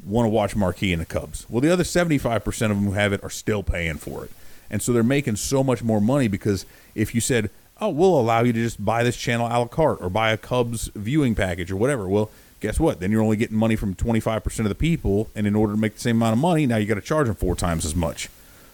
want 0.05 0.27
to 0.27 0.31
watch 0.31 0.55
Marquee 0.55 0.93
and 0.93 1.01
the 1.01 1.07
Cubs. 1.07 1.47
Well, 1.49 1.61
the 1.61 1.73
other 1.73 1.85
75% 1.85 2.47
of 2.47 2.77
them 2.77 2.85
who 2.85 2.93
have 2.93 3.13
it 3.13 3.23
are 3.25 3.31
still 3.31 3.63
paying 3.63 3.97
for 3.97 4.25
it. 4.25 4.31
And 4.71 4.83
so 4.83 4.93
they're 4.93 5.03
making 5.03 5.37
so 5.37 5.65
much 5.65 5.83
more 5.83 6.01
money 6.01 6.29
because 6.29 6.67
if 6.95 7.15
you 7.15 7.21
said, 7.21 7.51
oh, 7.81 7.89
we'll 7.89 8.19
allow 8.19 8.43
you 8.43 8.53
to 8.53 8.63
just 8.63 8.85
buy 8.85 9.03
this 9.03 9.17
channel 9.17 9.47
a 9.47 9.57
la 9.59 9.67
carte 9.67 10.01
or 10.01 10.11
buy 10.11 10.31
a 10.31 10.37
Cubs 10.37 10.89
viewing 10.95 11.35
package 11.35 11.71
or 11.71 11.77
whatever, 11.77 12.09
well, 12.09 12.31
guess 12.61 12.81
what? 12.81 13.01
Then 13.01 13.11
you're 13.11 13.23
only 13.23 13.37
getting 13.37 13.57
money 13.57 13.77
from 13.77 13.95
25% 13.95 14.59
of 14.61 14.69
the 14.69 14.75
people. 14.75 15.31
And 15.35 15.47
in 15.47 15.55
order 15.55 15.75
to 15.75 15.79
make 15.79 15.95
the 15.95 16.01
same 16.01 16.17
amount 16.17 16.35
of 16.35 16.39
money, 16.39 16.67
now 16.67 16.77
you 16.77 16.87
got 16.87 16.95
to 16.95 17.01
charge 17.01 17.27
them 17.27 17.37
four 17.37 17.55
times 17.55 17.85
as 17.85 17.95
much. 17.95 18.29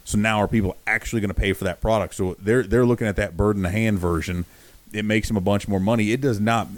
So 0.05 0.19
now 0.19 0.39
are 0.39 0.49
people 0.49 0.77
actually 0.87 1.21
going 1.21 1.33
to 1.33 1.41
pay 1.41 1.53
for 1.53 1.65
that 1.65 1.81
product? 1.81 2.15
So 2.15 2.37
they're 2.39 2.63
they're 2.63 2.85
looking 2.85 3.07
at 3.07 3.17
that 3.17 3.37
bird 3.37 3.57
in 3.57 3.63
the 3.63 3.71
hand 3.71 3.99
version. 3.99 4.45
It 4.93 5.05
makes 5.05 5.29
them 5.29 5.37
a 5.37 5.41
bunch 5.41 5.67
more 5.67 5.81
money. 5.81 6.13
It 6.13 6.21
does 6.21 6.39
not. 6.39 6.69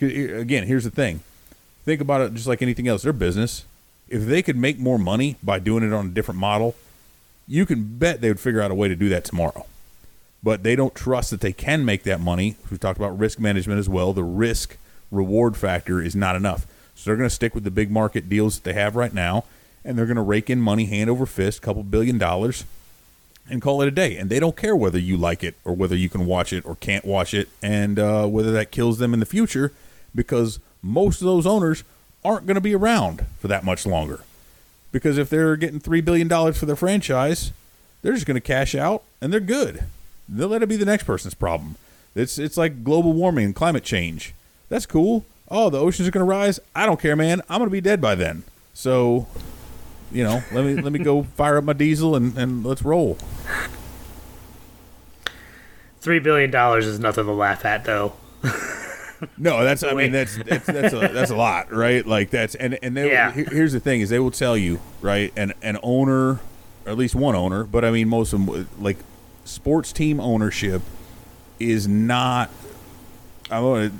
Again, 0.00 0.66
here's 0.66 0.84
the 0.84 0.90
thing. 0.90 1.20
Think 1.84 2.00
about 2.00 2.20
it 2.20 2.34
just 2.34 2.46
like 2.46 2.60
anything 2.60 2.88
else. 2.88 3.02
Their 3.02 3.12
business. 3.12 3.64
If 4.08 4.26
they 4.26 4.42
could 4.42 4.56
make 4.56 4.78
more 4.78 4.98
money 4.98 5.36
by 5.42 5.58
doing 5.58 5.84
it 5.84 5.92
on 5.92 6.06
a 6.06 6.10
different 6.10 6.38
model, 6.38 6.74
you 7.46 7.64
can 7.64 7.98
bet 7.98 8.20
they 8.20 8.28
would 8.28 8.40
figure 8.40 8.60
out 8.60 8.70
a 8.70 8.74
way 8.74 8.88
to 8.88 8.96
do 8.96 9.08
that 9.08 9.24
tomorrow. 9.24 9.64
But 10.42 10.64
they 10.64 10.74
don't 10.74 10.94
trust 10.94 11.30
that 11.30 11.40
they 11.40 11.52
can 11.52 11.84
make 11.84 12.02
that 12.02 12.20
money. 12.20 12.56
We've 12.68 12.80
talked 12.80 12.98
about 12.98 13.16
risk 13.18 13.38
management 13.38 13.78
as 13.78 13.88
well. 13.88 14.12
The 14.12 14.24
risk 14.24 14.76
reward 15.12 15.56
factor 15.56 16.02
is 16.02 16.16
not 16.16 16.34
enough. 16.34 16.66
So 16.96 17.10
they're 17.10 17.16
going 17.16 17.28
to 17.28 17.34
stick 17.34 17.54
with 17.54 17.64
the 17.64 17.70
big 17.70 17.90
market 17.90 18.28
deals 18.28 18.56
that 18.56 18.64
they 18.64 18.72
have 18.72 18.96
right 18.96 19.14
now, 19.14 19.44
and 19.84 19.96
they're 19.96 20.06
going 20.06 20.16
to 20.16 20.22
rake 20.22 20.50
in 20.50 20.60
money 20.60 20.86
hand 20.86 21.08
over 21.08 21.26
fist, 21.26 21.58
a 21.58 21.60
couple 21.60 21.82
billion 21.84 22.18
dollars, 22.18 22.64
and 23.48 23.62
call 23.62 23.82
it 23.82 23.88
a 23.88 23.92
day. 23.92 24.16
And 24.16 24.30
they 24.30 24.40
don't 24.40 24.56
care 24.56 24.74
whether 24.74 24.98
you 24.98 25.16
like 25.16 25.44
it 25.44 25.54
or 25.64 25.74
whether 25.74 25.96
you 25.96 26.08
can 26.08 26.26
watch 26.26 26.52
it 26.52 26.64
or 26.66 26.76
can't 26.76 27.04
watch 27.04 27.34
it, 27.34 27.48
and 27.62 27.98
uh, 27.98 28.26
whether 28.26 28.52
that 28.52 28.70
kills 28.72 28.98
them 28.98 29.14
in 29.14 29.20
the 29.20 29.26
future, 29.26 29.72
because 30.14 30.58
most 30.82 31.20
of 31.20 31.26
those 31.26 31.46
owners 31.46 31.84
aren't 32.24 32.46
going 32.46 32.54
to 32.56 32.60
be 32.60 32.74
around 32.74 33.26
for 33.38 33.48
that 33.48 33.64
much 33.64 33.86
longer. 33.86 34.20
Because 34.90 35.18
if 35.18 35.30
they're 35.30 35.56
getting 35.56 35.80
three 35.80 36.00
billion 36.00 36.28
dollars 36.28 36.58
for 36.58 36.66
their 36.66 36.76
franchise, 36.76 37.52
they're 38.02 38.12
just 38.12 38.26
going 38.26 38.36
to 38.36 38.40
cash 38.40 38.74
out 38.74 39.02
and 39.20 39.32
they're 39.32 39.40
good. 39.40 39.84
They'll 40.28 40.48
let 40.48 40.62
it 40.62 40.68
be 40.68 40.76
the 40.76 40.84
next 40.84 41.04
person's 41.04 41.34
problem. 41.34 41.76
It's 42.14 42.38
it's 42.38 42.56
like 42.56 42.84
global 42.84 43.12
warming 43.12 43.46
and 43.46 43.54
climate 43.54 43.84
change. 43.84 44.34
That's 44.72 44.86
cool. 44.86 45.26
Oh, 45.50 45.68
the 45.68 45.78
oceans 45.78 46.08
are 46.08 46.10
going 46.10 46.24
to 46.24 46.30
rise. 46.30 46.58
I 46.74 46.86
don't 46.86 46.98
care, 46.98 47.14
man. 47.14 47.42
I'm 47.50 47.58
going 47.58 47.68
to 47.68 47.70
be 47.72 47.82
dead 47.82 48.00
by 48.00 48.14
then. 48.14 48.42
So, 48.72 49.26
you 50.10 50.24
know, 50.24 50.42
let 50.50 50.64
me 50.64 50.74
let 50.82 50.94
me 50.94 50.98
go 50.98 51.24
fire 51.24 51.58
up 51.58 51.64
my 51.64 51.74
diesel 51.74 52.16
and, 52.16 52.34
and 52.38 52.64
let's 52.64 52.80
roll. 52.82 53.18
Three 56.00 56.20
billion 56.20 56.50
dollars 56.50 56.86
is 56.86 56.98
nothing 56.98 57.26
to 57.26 57.32
laugh 57.32 57.66
at, 57.66 57.84
though. 57.84 58.14
No, 59.36 59.62
that's 59.62 59.84
I 59.84 59.92
mean 59.92 60.10
that's 60.10 60.36
that's 60.38 60.64
that's 60.66 60.94
a, 60.94 61.08
that's 61.12 61.30
a 61.30 61.36
lot, 61.36 61.70
right? 61.70 62.04
Like 62.04 62.30
that's 62.30 62.54
and 62.56 62.76
and 62.82 62.96
they, 62.96 63.10
Yeah. 63.12 63.30
here's 63.30 63.72
the 63.74 63.78
thing 63.78 64.00
is 64.00 64.08
they 64.08 64.18
will 64.18 64.30
tell 64.32 64.56
you 64.56 64.80
right, 65.02 65.32
and 65.36 65.52
an 65.62 65.76
owner, 65.82 66.30
or 66.32 66.40
at 66.86 66.96
least 66.96 67.14
one 67.14 67.36
owner, 67.36 67.62
but 67.64 67.84
I 67.84 67.90
mean 67.92 68.08
most 68.08 68.32
of 68.32 68.46
them 68.46 68.68
like 68.80 68.96
sports 69.44 69.92
team 69.92 70.18
ownership 70.18 70.80
is 71.60 71.86
not. 71.86 72.48
I'm 73.50 73.62
gonna- 73.62 73.92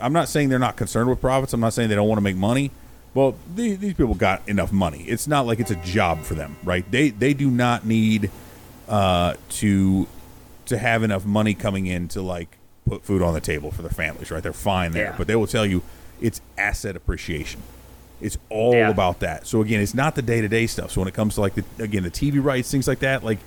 I'm 0.00 0.12
not 0.12 0.28
saying 0.28 0.48
they're 0.48 0.58
not 0.58 0.76
concerned 0.76 1.08
with 1.10 1.20
profits. 1.20 1.52
I'm 1.52 1.60
not 1.60 1.72
saying 1.72 1.88
they 1.88 1.94
don't 1.94 2.08
want 2.08 2.18
to 2.18 2.22
make 2.22 2.36
money. 2.36 2.70
Well, 3.14 3.34
these, 3.54 3.78
these 3.78 3.94
people 3.94 4.14
got 4.14 4.48
enough 4.48 4.70
money. 4.72 5.02
It's 5.02 5.26
not 5.26 5.44
like 5.46 5.58
it's 5.58 5.70
a 5.72 5.76
job 5.76 6.22
for 6.22 6.34
them, 6.34 6.56
right? 6.62 6.88
They 6.90 7.10
they 7.10 7.34
do 7.34 7.50
not 7.50 7.84
need 7.84 8.30
uh, 8.88 9.34
to 9.50 10.06
to 10.66 10.78
have 10.78 11.02
enough 11.02 11.24
money 11.24 11.54
coming 11.54 11.86
in 11.86 12.06
to 12.08 12.22
like 12.22 12.58
put 12.86 13.04
food 13.04 13.22
on 13.22 13.34
the 13.34 13.40
table 13.40 13.70
for 13.70 13.82
their 13.82 13.90
families, 13.90 14.30
right? 14.30 14.42
They're 14.42 14.52
fine 14.52 14.92
there, 14.92 15.06
Yeah. 15.06 15.14
but 15.18 15.26
they 15.26 15.34
will 15.36 15.46
tell 15.48 15.66
you 15.66 15.82
it's 16.20 16.40
asset 16.56 16.94
appreciation. 16.96 17.62
It's 18.20 18.36
all 18.50 18.74
Yeah. 18.74 18.90
about 18.90 19.20
that. 19.20 19.46
So 19.46 19.60
again, 19.62 19.80
it's 19.80 19.94
not 19.94 20.14
the 20.14 20.22
day 20.22 20.40
to 20.40 20.48
day 20.48 20.66
stuff. 20.66 20.92
So 20.92 21.00
when 21.00 21.08
it 21.08 21.14
comes 21.14 21.34
to 21.34 21.40
like 21.40 21.54
the 21.54 21.64
again 21.82 22.02
the 22.04 22.10
TV 22.10 22.38
rights, 22.42 22.70
things 22.70 22.86
like 22.86 23.00
that, 23.00 23.24
like 23.24 23.38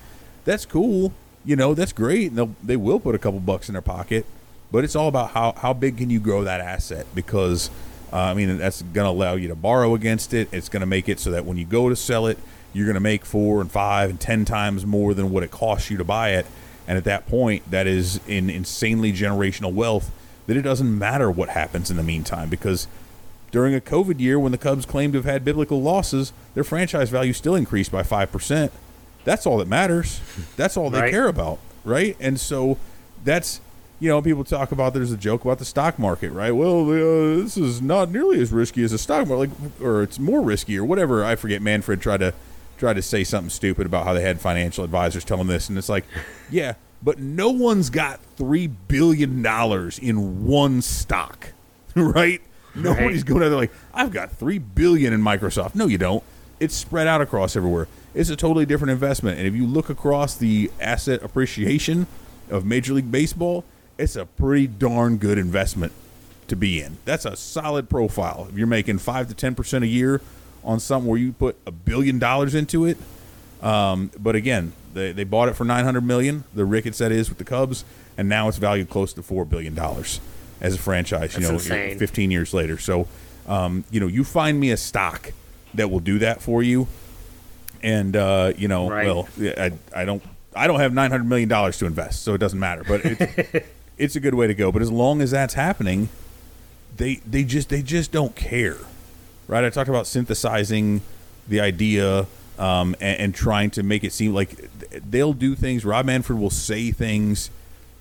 that's 0.44 0.66
cool. 0.66 1.12
You 1.46 1.56
know, 1.56 1.72
that's 1.74 1.92
great. 1.92 2.28
And 2.28 2.36
they'll 2.38 2.54
they 2.62 2.76
will 2.76 3.00
put 3.00 3.14
a 3.14 3.18
couple 3.18 3.40
bucks 3.40 3.68
in 3.68 3.72
their 3.74 3.82
pocket, 3.82 4.26
but 4.72 4.84
it's 4.84 4.96
all 4.96 5.08
about 5.08 5.30
how 5.30 5.52
how 5.52 5.72
big 5.72 5.98
can 5.98 6.10
you 6.10 6.20
grow 6.20 6.44
that 6.44 6.60
asset 6.60 7.06
because. 7.14 7.70
Uh, 8.12 8.18
I 8.30 8.34
mean, 8.34 8.58
that's 8.58 8.80
going 8.80 9.06
to 9.06 9.10
allow 9.10 9.34
you 9.34 9.48
to 9.48 9.56
borrow 9.56 9.96
against 9.96 10.34
it. 10.34 10.48
It's 10.52 10.68
going 10.68 10.82
to 10.82 10.86
make 10.86 11.08
it 11.08 11.18
so 11.18 11.32
that 11.32 11.44
when 11.44 11.56
you 11.56 11.64
go 11.64 11.88
to 11.88 11.96
sell 11.96 12.28
it, 12.28 12.38
you're 12.72 12.86
going 12.86 12.94
to 12.94 13.00
make 13.00 13.24
four 13.24 13.60
and 13.60 13.68
five 13.68 14.08
and 14.08 14.20
ten 14.20 14.44
times 14.44 14.86
more 14.86 15.14
than 15.14 15.30
what 15.32 15.42
it 15.42 15.50
costs 15.50 15.90
you 15.90 15.96
to 15.96 16.04
buy 16.04 16.30
it. 16.30 16.46
And 16.86 16.96
at 16.96 17.02
that 17.04 17.26
point, 17.26 17.68
that 17.72 17.88
is 17.88 18.20
in 18.28 18.50
insanely 18.50 19.12
generational 19.12 19.72
wealth 19.72 20.12
that 20.46 20.56
it 20.56 20.62
doesn't 20.62 20.96
matter 20.96 21.28
what 21.28 21.48
happens 21.48 21.90
in 21.90 21.96
the 21.96 22.04
meantime 22.04 22.48
because 22.48 22.86
during 23.50 23.74
a 23.74 23.80
COVID 23.80 24.20
year 24.20 24.38
when 24.38 24.52
the 24.52 24.58
Cubs 24.58 24.86
claimed 24.86 25.14
to 25.14 25.18
have 25.18 25.24
had 25.24 25.44
biblical 25.44 25.82
losses, 25.82 26.32
their 26.54 26.62
franchise 26.62 27.10
value 27.10 27.32
still 27.32 27.56
increased 27.56 27.90
by 27.90 28.04
5%. 28.04 28.70
That's 29.24 29.44
all 29.44 29.56
that 29.58 29.66
matters. 29.66 30.20
That's 30.56 30.76
all 30.76 30.88
they 30.88 31.00
Right. 31.00 31.10
care 31.10 31.26
about, 31.26 31.58
right? 31.84 32.16
And 32.20 32.38
so 32.38 32.78
that's, 33.24 33.60
you 34.04 34.10
know, 34.10 34.20
people 34.20 34.44
talk 34.44 34.70
about 34.70 34.92
there's 34.92 35.12
a 35.12 35.16
joke 35.16 35.46
about 35.46 35.58
the 35.58 35.64
stock 35.64 35.98
market, 35.98 36.30
right? 36.30 36.52
Well, 36.52 36.82
uh, 36.90 37.42
this 37.42 37.56
is 37.56 37.80
not 37.80 38.10
nearly 38.10 38.38
as 38.38 38.52
risky 38.52 38.84
as 38.84 38.92
a 38.92 38.98
stock 38.98 39.26
market, 39.26 39.48
like, 39.48 39.80
or 39.80 40.02
it's 40.02 40.18
more 40.18 40.42
risky 40.42 40.76
or 40.76 40.84
whatever. 40.84 41.24
I 41.24 41.36
forget. 41.36 41.62
Manfred 41.62 42.02
tried 42.02 42.18
to 42.18 42.34
tried 42.76 42.96
to 42.96 43.02
say 43.02 43.24
something 43.24 43.48
stupid 43.48 43.86
about 43.86 44.04
how 44.04 44.12
they 44.12 44.20
had 44.20 44.42
financial 44.42 44.84
advisors 44.84 45.24
tell 45.24 45.38
them 45.38 45.46
this, 45.46 45.70
and 45.70 45.78
it's 45.78 45.88
like, 45.88 46.04
yeah, 46.50 46.74
but 47.02 47.18
no 47.18 47.48
one's 47.48 47.88
got 47.88 48.20
three 48.36 48.66
billion 48.66 49.40
dollars 49.40 49.98
in 49.98 50.44
one 50.44 50.82
stock, 50.82 51.54
right? 51.96 52.42
Nobody's 52.74 53.24
going 53.24 53.42
out 53.42 53.48
there 53.48 53.56
like, 53.56 53.72
I've 53.94 54.10
got 54.10 54.32
three 54.32 54.58
billion 54.58 55.14
in 55.14 55.22
Microsoft. 55.22 55.74
No, 55.74 55.86
you 55.86 55.96
don't. 55.96 56.22
It's 56.60 56.74
spread 56.74 57.06
out 57.06 57.22
across 57.22 57.56
everywhere. 57.56 57.88
It's 58.12 58.28
a 58.28 58.36
totally 58.36 58.66
different 58.66 58.90
investment. 58.90 59.38
And 59.38 59.46
if 59.46 59.54
you 59.54 59.64
look 59.66 59.88
across 59.88 60.36
the 60.36 60.70
asset 60.78 61.22
appreciation 61.22 62.06
of 62.50 62.66
Major 62.66 62.92
League 62.92 63.10
Baseball, 63.10 63.64
it's 63.98 64.16
a 64.16 64.26
pretty 64.26 64.66
darn 64.66 65.16
good 65.18 65.38
investment 65.38 65.92
to 66.48 66.56
be 66.56 66.80
in. 66.82 66.98
That's 67.04 67.24
a 67.24 67.36
solid 67.36 67.88
profile. 67.88 68.46
If 68.50 68.56
you're 68.58 68.66
making 68.66 68.98
five 68.98 69.28
to 69.28 69.34
ten 69.34 69.54
percent 69.54 69.84
a 69.84 69.86
year 69.88 70.20
on 70.62 70.80
something 70.80 71.08
where 71.08 71.18
you 71.18 71.32
put 71.32 71.56
a 71.66 71.70
billion 71.70 72.18
dollars 72.18 72.54
into 72.54 72.84
it, 72.86 72.96
um, 73.62 74.10
but 74.18 74.34
again, 74.36 74.72
they, 74.92 75.12
they 75.12 75.24
bought 75.24 75.48
it 75.48 75.54
for 75.56 75.64
nine 75.64 75.84
hundred 75.84 76.02
million. 76.04 76.44
The 76.54 76.64
Ricketts 76.64 76.98
that 76.98 77.12
is 77.12 77.28
with 77.28 77.38
the 77.38 77.44
Cubs, 77.44 77.84
and 78.18 78.28
now 78.28 78.48
it's 78.48 78.58
valued 78.58 78.90
close 78.90 79.12
to 79.14 79.22
four 79.22 79.44
billion 79.44 79.74
dollars 79.74 80.20
as 80.60 80.74
a 80.74 80.78
franchise. 80.78 81.34
You 81.34 81.40
know, 81.42 81.50
insane. 81.54 81.98
fifteen 81.98 82.30
years 82.30 82.52
later. 82.54 82.78
So, 82.78 83.08
um, 83.46 83.84
you 83.90 84.00
know, 84.00 84.06
you 84.06 84.24
find 84.24 84.58
me 84.60 84.70
a 84.70 84.76
stock 84.76 85.32
that 85.74 85.90
will 85.90 86.00
do 86.00 86.18
that 86.20 86.40
for 86.42 86.62
you, 86.62 86.86
and 87.82 88.14
uh, 88.16 88.52
you 88.56 88.68
know, 88.68 88.88
Right. 88.90 89.06
well, 89.06 89.28
I, 89.40 89.72
I 89.94 90.04
don't 90.04 90.22
I 90.54 90.66
don't 90.66 90.80
have 90.80 90.92
nine 90.92 91.10
hundred 91.10 91.24
million 91.28 91.48
dollars 91.48 91.78
to 91.78 91.86
invest, 91.86 92.22
so 92.22 92.34
it 92.34 92.38
doesn't 92.38 92.58
matter. 92.60 92.84
But 92.86 93.02
it's, 93.98 94.16
a 94.16 94.20
good 94.20 94.34
way 94.34 94.46
to 94.46 94.54
go. 94.54 94.72
But 94.72 94.82
as 94.82 94.90
long 94.90 95.20
as 95.20 95.30
that's 95.30 95.54
happening, 95.54 96.08
they 96.96 97.16
they 97.26 97.44
just 97.44 97.68
they 97.68 97.82
just 97.82 98.12
don't 98.12 98.34
care, 98.34 98.78
right? 99.48 99.64
I 99.64 99.70
talked 99.70 99.88
about 99.88 100.06
synthesizing 100.06 101.02
the 101.48 101.60
idea 101.60 102.26
um, 102.58 102.94
and, 103.00 103.20
and 103.20 103.34
trying 103.34 103.70
to 103.70 103.82
make 103.82 104.04
it 104.04 104.12
seem 104.12 104.32
like 104.32 104.56
they'll 104.90 105.32
do 105.32 105.54
things. 105.54 105.84
Rob 105.84 106.06
Manfred 106.06 106.38
will 106.38 106.50
say 106.50 106.90
things 106.90 107.50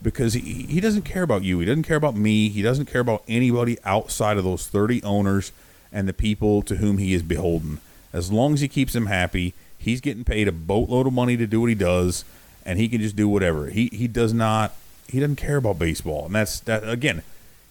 because 0.02 0.34
he, 0.34 0.42
he 0.42 0.80
doesn't 0.80 1.04
care 1.04 1.24
about 1.24 1.44
you. 1.44 1.60
He 1.60 1.66
doesn't 1.66 1.84
care 1.84 1.98
about 1.98 2.16
me. 2.16 2.50
He 2.50 2.62
doesn't 2.62 2.86
care 2.86 3.02
about 3.02 3.24
anybody 3.28 3.78
outside 3.86 4.38
of 4.38 4.44
those 4.44 4.68
30 4.68 5.02
owners 5.04 5.52
and 5.92 6.08
the 6.08 6.14
people 6.14 6.62
to 6.64 6.76
whom 6.76 6.98
he 6.98 7.14
is 7.14 7.24
beholden. 7.24 7.80
As 8.12 8.32
long 8.32 8.54
as 8.54 8.62
he 8.62 8.68
keeps 8.68 8.94
them 8.94 9.06
happy, 9.06 9.54
he's 9.78 10.02
getting 10.02 10.24
paid 10.24 10.48
a 10.48 10.52
boatload 10.52 11.08
of 11.08 11.14
money 11.14 11.38
to 11.38 11.48
do 11.48 11.62
what 11.62 11.70
he 11.70 11.76
does, 11.76 12.26
and 12.66 12.78
he 12.78 12.90
can 12.90 13.02
just 13.02 13.16
do 13.16 13.28
whatever. 13.28 13.68
He 13.68 13.90
he 13.92 14.08
does 14.08 14.34
not 14.34 14.76
he 15.08 15.20
doesn't 15.20 15.36
care 15.36 15.58
about 15.58 15.80
baseball, 15.80 16.26
and 16.26 16.36
that's 16.36 16.60
that 16.62 16.88
again. 16.88 17.24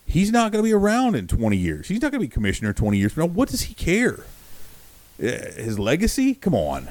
He's 0.05 0.31
not 0.31 0.53
going 0.53 0.63
to 0.63 0.69
be 0.69 0.75
around 0.75 1.15
in 1.15 1.27
20 1.27 1.57
years. 1.57 1.89
He's 1.89 2.03
not 2.03 2.13
going 2.13 2.21
to 2.21 2.29
be 2.29 2.33
commissioner 2.33 2.73
20 2.73 2.99
years 2.99 3.13
from 3.13 3.23
now. 3.23 3.27
What 3.29 3.49
does 3.49 3.63
he 3.63 3.75
care? 3.75 4.25
Uh, 5.19 5.27
His 5.57 5.79
legacy? 5.79 6.35
Come 6.35 6.55
on. 6.55 6.91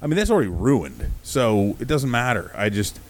I 0.00 0.06
mean, 0.06 0.16
that's 0.16 0.30
already 0.30 0.50
ruined. 0.50 1.10
So 1.22 1.76
it 1.80 1.88
doesn't 1.88 2.10
matter. 2.10 2.52
I 2.54 2.68
just, 2.68 3.00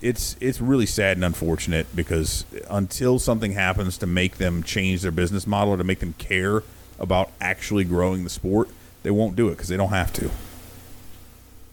it's 0.00 0.36
it's 0.40 0.60
really 0.60 0.86
sad 0.86 1.16
and 1.16 1.24
unfortunate 1.24 1.94
because 1.94 2.44
until 2.70 3.18
something 3.18 3.52
happens 3.52 3.98
to 3.98 4.06
make 4.06 4.38
them 4.38 4.62
change 4.62 5.02
their 5.02 5.12
business 5.12 5.46
model 5.46 5.74
or 5.74 5.76
to 5.76 5.84
make 5.84 6.00
them 6.00 6.14
care 6.18 6.62
about 6.98 7.30
actually 7.40 7.84
growing 7.84 8.24
the 8.24 8.30
sport, 8.30 8.68
they 9.02 9.10
won't 9.10 9.36
do 9.36 9.48
it 9.48 9.52
because 9.52 9.68
they 9.68 9.76
don't 9.76 9.90
have 9.90 10.12
to. 10.14 10.30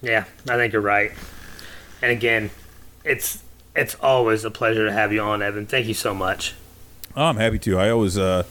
Yeah, 0.01 0.25
I 0.47 0.55
think 0.57 0.73
you're 0.73 0.81
right. 0.81 1.11
And 2.01 2.11
again, 2.11 2.49
it's 3.03 3.43
it's 3.75 3.95
always 3.95 4.43
a 4.43 4.51
pleasure 4.51 4.85
to 4.85 4.91
have 4.91 5.13
you 5.13 5.21
on, 5.21 5.41
Evan. 5.41 5.65
Thank 5.65 5.87
you 5.87 5.93
so 5.93 6.13
much. 6.13 6.55
Oh, 7.15 7.25
I'm 7.25 7.37
happy 7.37 7.59
to. 7.59 7.77
I 7.77 7.89
always, 7.89 8.17
uh, 8.17 8.43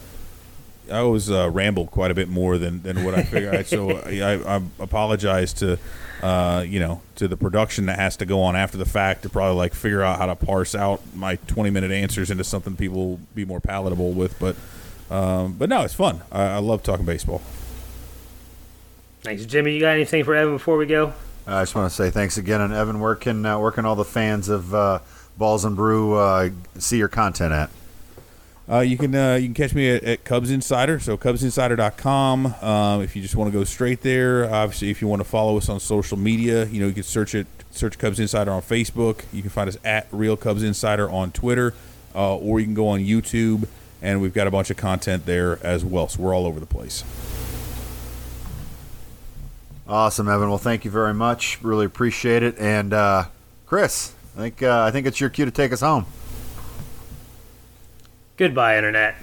I 0.91 0.97
always 0.97 1.29
uh, 1.29 1.49
ramble 1.49 1.87
quite 1.87 2.11
a 2.11 2.13
bit 2.13 2.29
more 2.29 2.57
than, 2.57 2.81
than 2.81 3.03
what 3.03 3.15
I 3.15 3.23
figure. 3.23 3.51
I, 3.51 3.63
so 3.63 3.91
I, 3.91 4.57
I 4.57 4.61
apologize 4.79 5.53
to, 5.53 5.77
uh, 6.21 6.63
you 6.67 6.79
know, 6.79 7.01
to 7.15 7.27
the 7.27 7.37
production 7.37 7.85
that 7.87 7.97
has 7.97 8.17
to 8.17 8.25
go 8.25 8.41
on 8.41 8.55
after 8.55 8.77
the 8.77 8.85
fact 8.85 9.23
to 9.23 9.29
probably 9.29 9.57
like 9.57 9.73
figure 9.73 10.01
out 10.01 10.17
how 10.17 10.25
to 10.25 10.35
parse 10.35 10.75
out 10.75 11.01
my 11.15 11.35
20 11.47 11.69
minute 11.69 11.91
answers 11.91 12.31
into 12.31 12.43
something 12.43 12.75
people 12.75 13.09
will 13.09 13.19
be 13.35 13.45
more 13.45 13.59
palatable 13.59 14.11
with. 14.11 14.37
But, 14.39 14.55
um, 15.13 15.53
but 15.53 15.69
no, 15.69 15.83
it's 15.83 15.93
fun. 15.93 16.21
I, 16.31 16.43
I 16.43 16.57
love 16.57 16.83
talking 16.83 17.05
baseball. 17.05 17.41
Thanks, 19.21 19.45
Jimmy. 19.45 19.73
You 19.73 19.81
got 19.81 19.91
anything 19.91 20.23
for 20.23 20.33
Evan 20.33 20.55
before 20.55 20.77
we 20.77 20.85
go? 20.85 21.13
I 21.49 21.63
just 21.63 21.73
want 21.73 21.89
to 21.89 21.95
say 21.95 22.11
thanks 22.11 22.37
again, 22.37 22.61
and 22.61 22.73
Evan, 22.73 22.99
where 22.99 23.15
can 23.15 23.45
uh, 23.45 23.57
where 23.57 23.71
can 23.71 23.85
all 23.85 23.95
the 23.95 24.05
fans 24.05 24.49
of 24.49 24.73
uh, 24.73 24.99
Balls 25.37 25.65
and 25.65 25.75
Brew 25.75 26.13
uh, 26.13 26.49
see 26.77 26.97
your 26.97 27.07
content 27.07 27.53
at? 27.53 27.69
Uh, 28.69 28.81
you 28.81 28.97
can 28.97 29.15
uh, 29.15 29.33
you 29.33 29.47
can 29.47 29.55
catch 29.55 29.73
me 29.73 29.89
at, 29.89 30.03
at 30.03 30.23
Cubs 30.23 30.51
Insider, 30.51 30.99
so 30.99 31.17
CubsInsider.com. 31.17 32.45
Um, 32.61 33.01
if 33.01 33.15
you 33.15 33.21
just 33.23 33.35
want 33.35 33.51
to 33.51 33.57
go 33.57 33.63
straight 33.63 34.01
there, 34.01 34.45
obviously, 34.45 34.91
if 34.91 35.01
you 35.01 35.07
want 35.07 35.21
to 35.21 35.27
follow 35.27 35.57
us 35.57 35.69
on 35.69 35.79
social 35.79 36.17
media, 36.17 36.65
you 36.65 36.79
know 36.79 36.87
you 36.87 36.93
can 36.93 37.03
search 37.03 37.33
it, 37.33 37.47
search 37.71 37.97
Cubs 37.97 38.19
Insider 38.19 38.51
on 38.51 38.61
Facebook. 38.61 39.23
You 39.33 39.41
can 39.41 39.49
find 39.49 39.67
us 39.67 39.77
at 39.83 40.07
Real 40.11 40.37
Cubs 40.37 40.61
Insider 40.61 41.09
on 41.09 41.31
Twitter, 41.31 41.73
uh, 42.13 42.37
or 42.37 42.59
you 42.59 42.67
can 42.67 42.75
go 42.75 42.89
on 42.89 42.99
YouTube, 42.99 43.67
and 44.03 44.21
we've 44.21 44.35
got 44.35 44.45
a 44.45 44.51
bunch 44.51 44.69
of 44.69 44.77
content 44.77 45.25
there 45.25 45.57
as 45.65 45.83
well. 45.83 46.07
So 46.07 46.21
we're 46.21 46.35
all 46.35 46.45
over 46.45 46.59
the 46.59 46.67
place. 46.67 47.03
Awesome, 49.89 50.29
Evan. 50.29 50.49
Well, 50.49 50.59
thank 50.59 50.85
you 50.85 50.91
very 50.91 51.15
much. 51.15 51.57
Really 51.63 51.87
appreciate 51.87 52.43
it. 52.43 52.55
And 52.59 52.93
uh, 52.93 53.25
Chris, 53.65 54.13
I 54.37 54.41
think 54.41 54.61
uh, 54.61 54.83
I 54.83 54.91
think 54.91 55.07
it's 55.07 55.19
your 55.19 55.31
cue 55.31 55.45
to 55.45 55.51
take 55.51 55.73
us 55.73 55.81
home. 55.81 56.05
Goodbye, 58.37 58.77
Internet. 58.77 59.15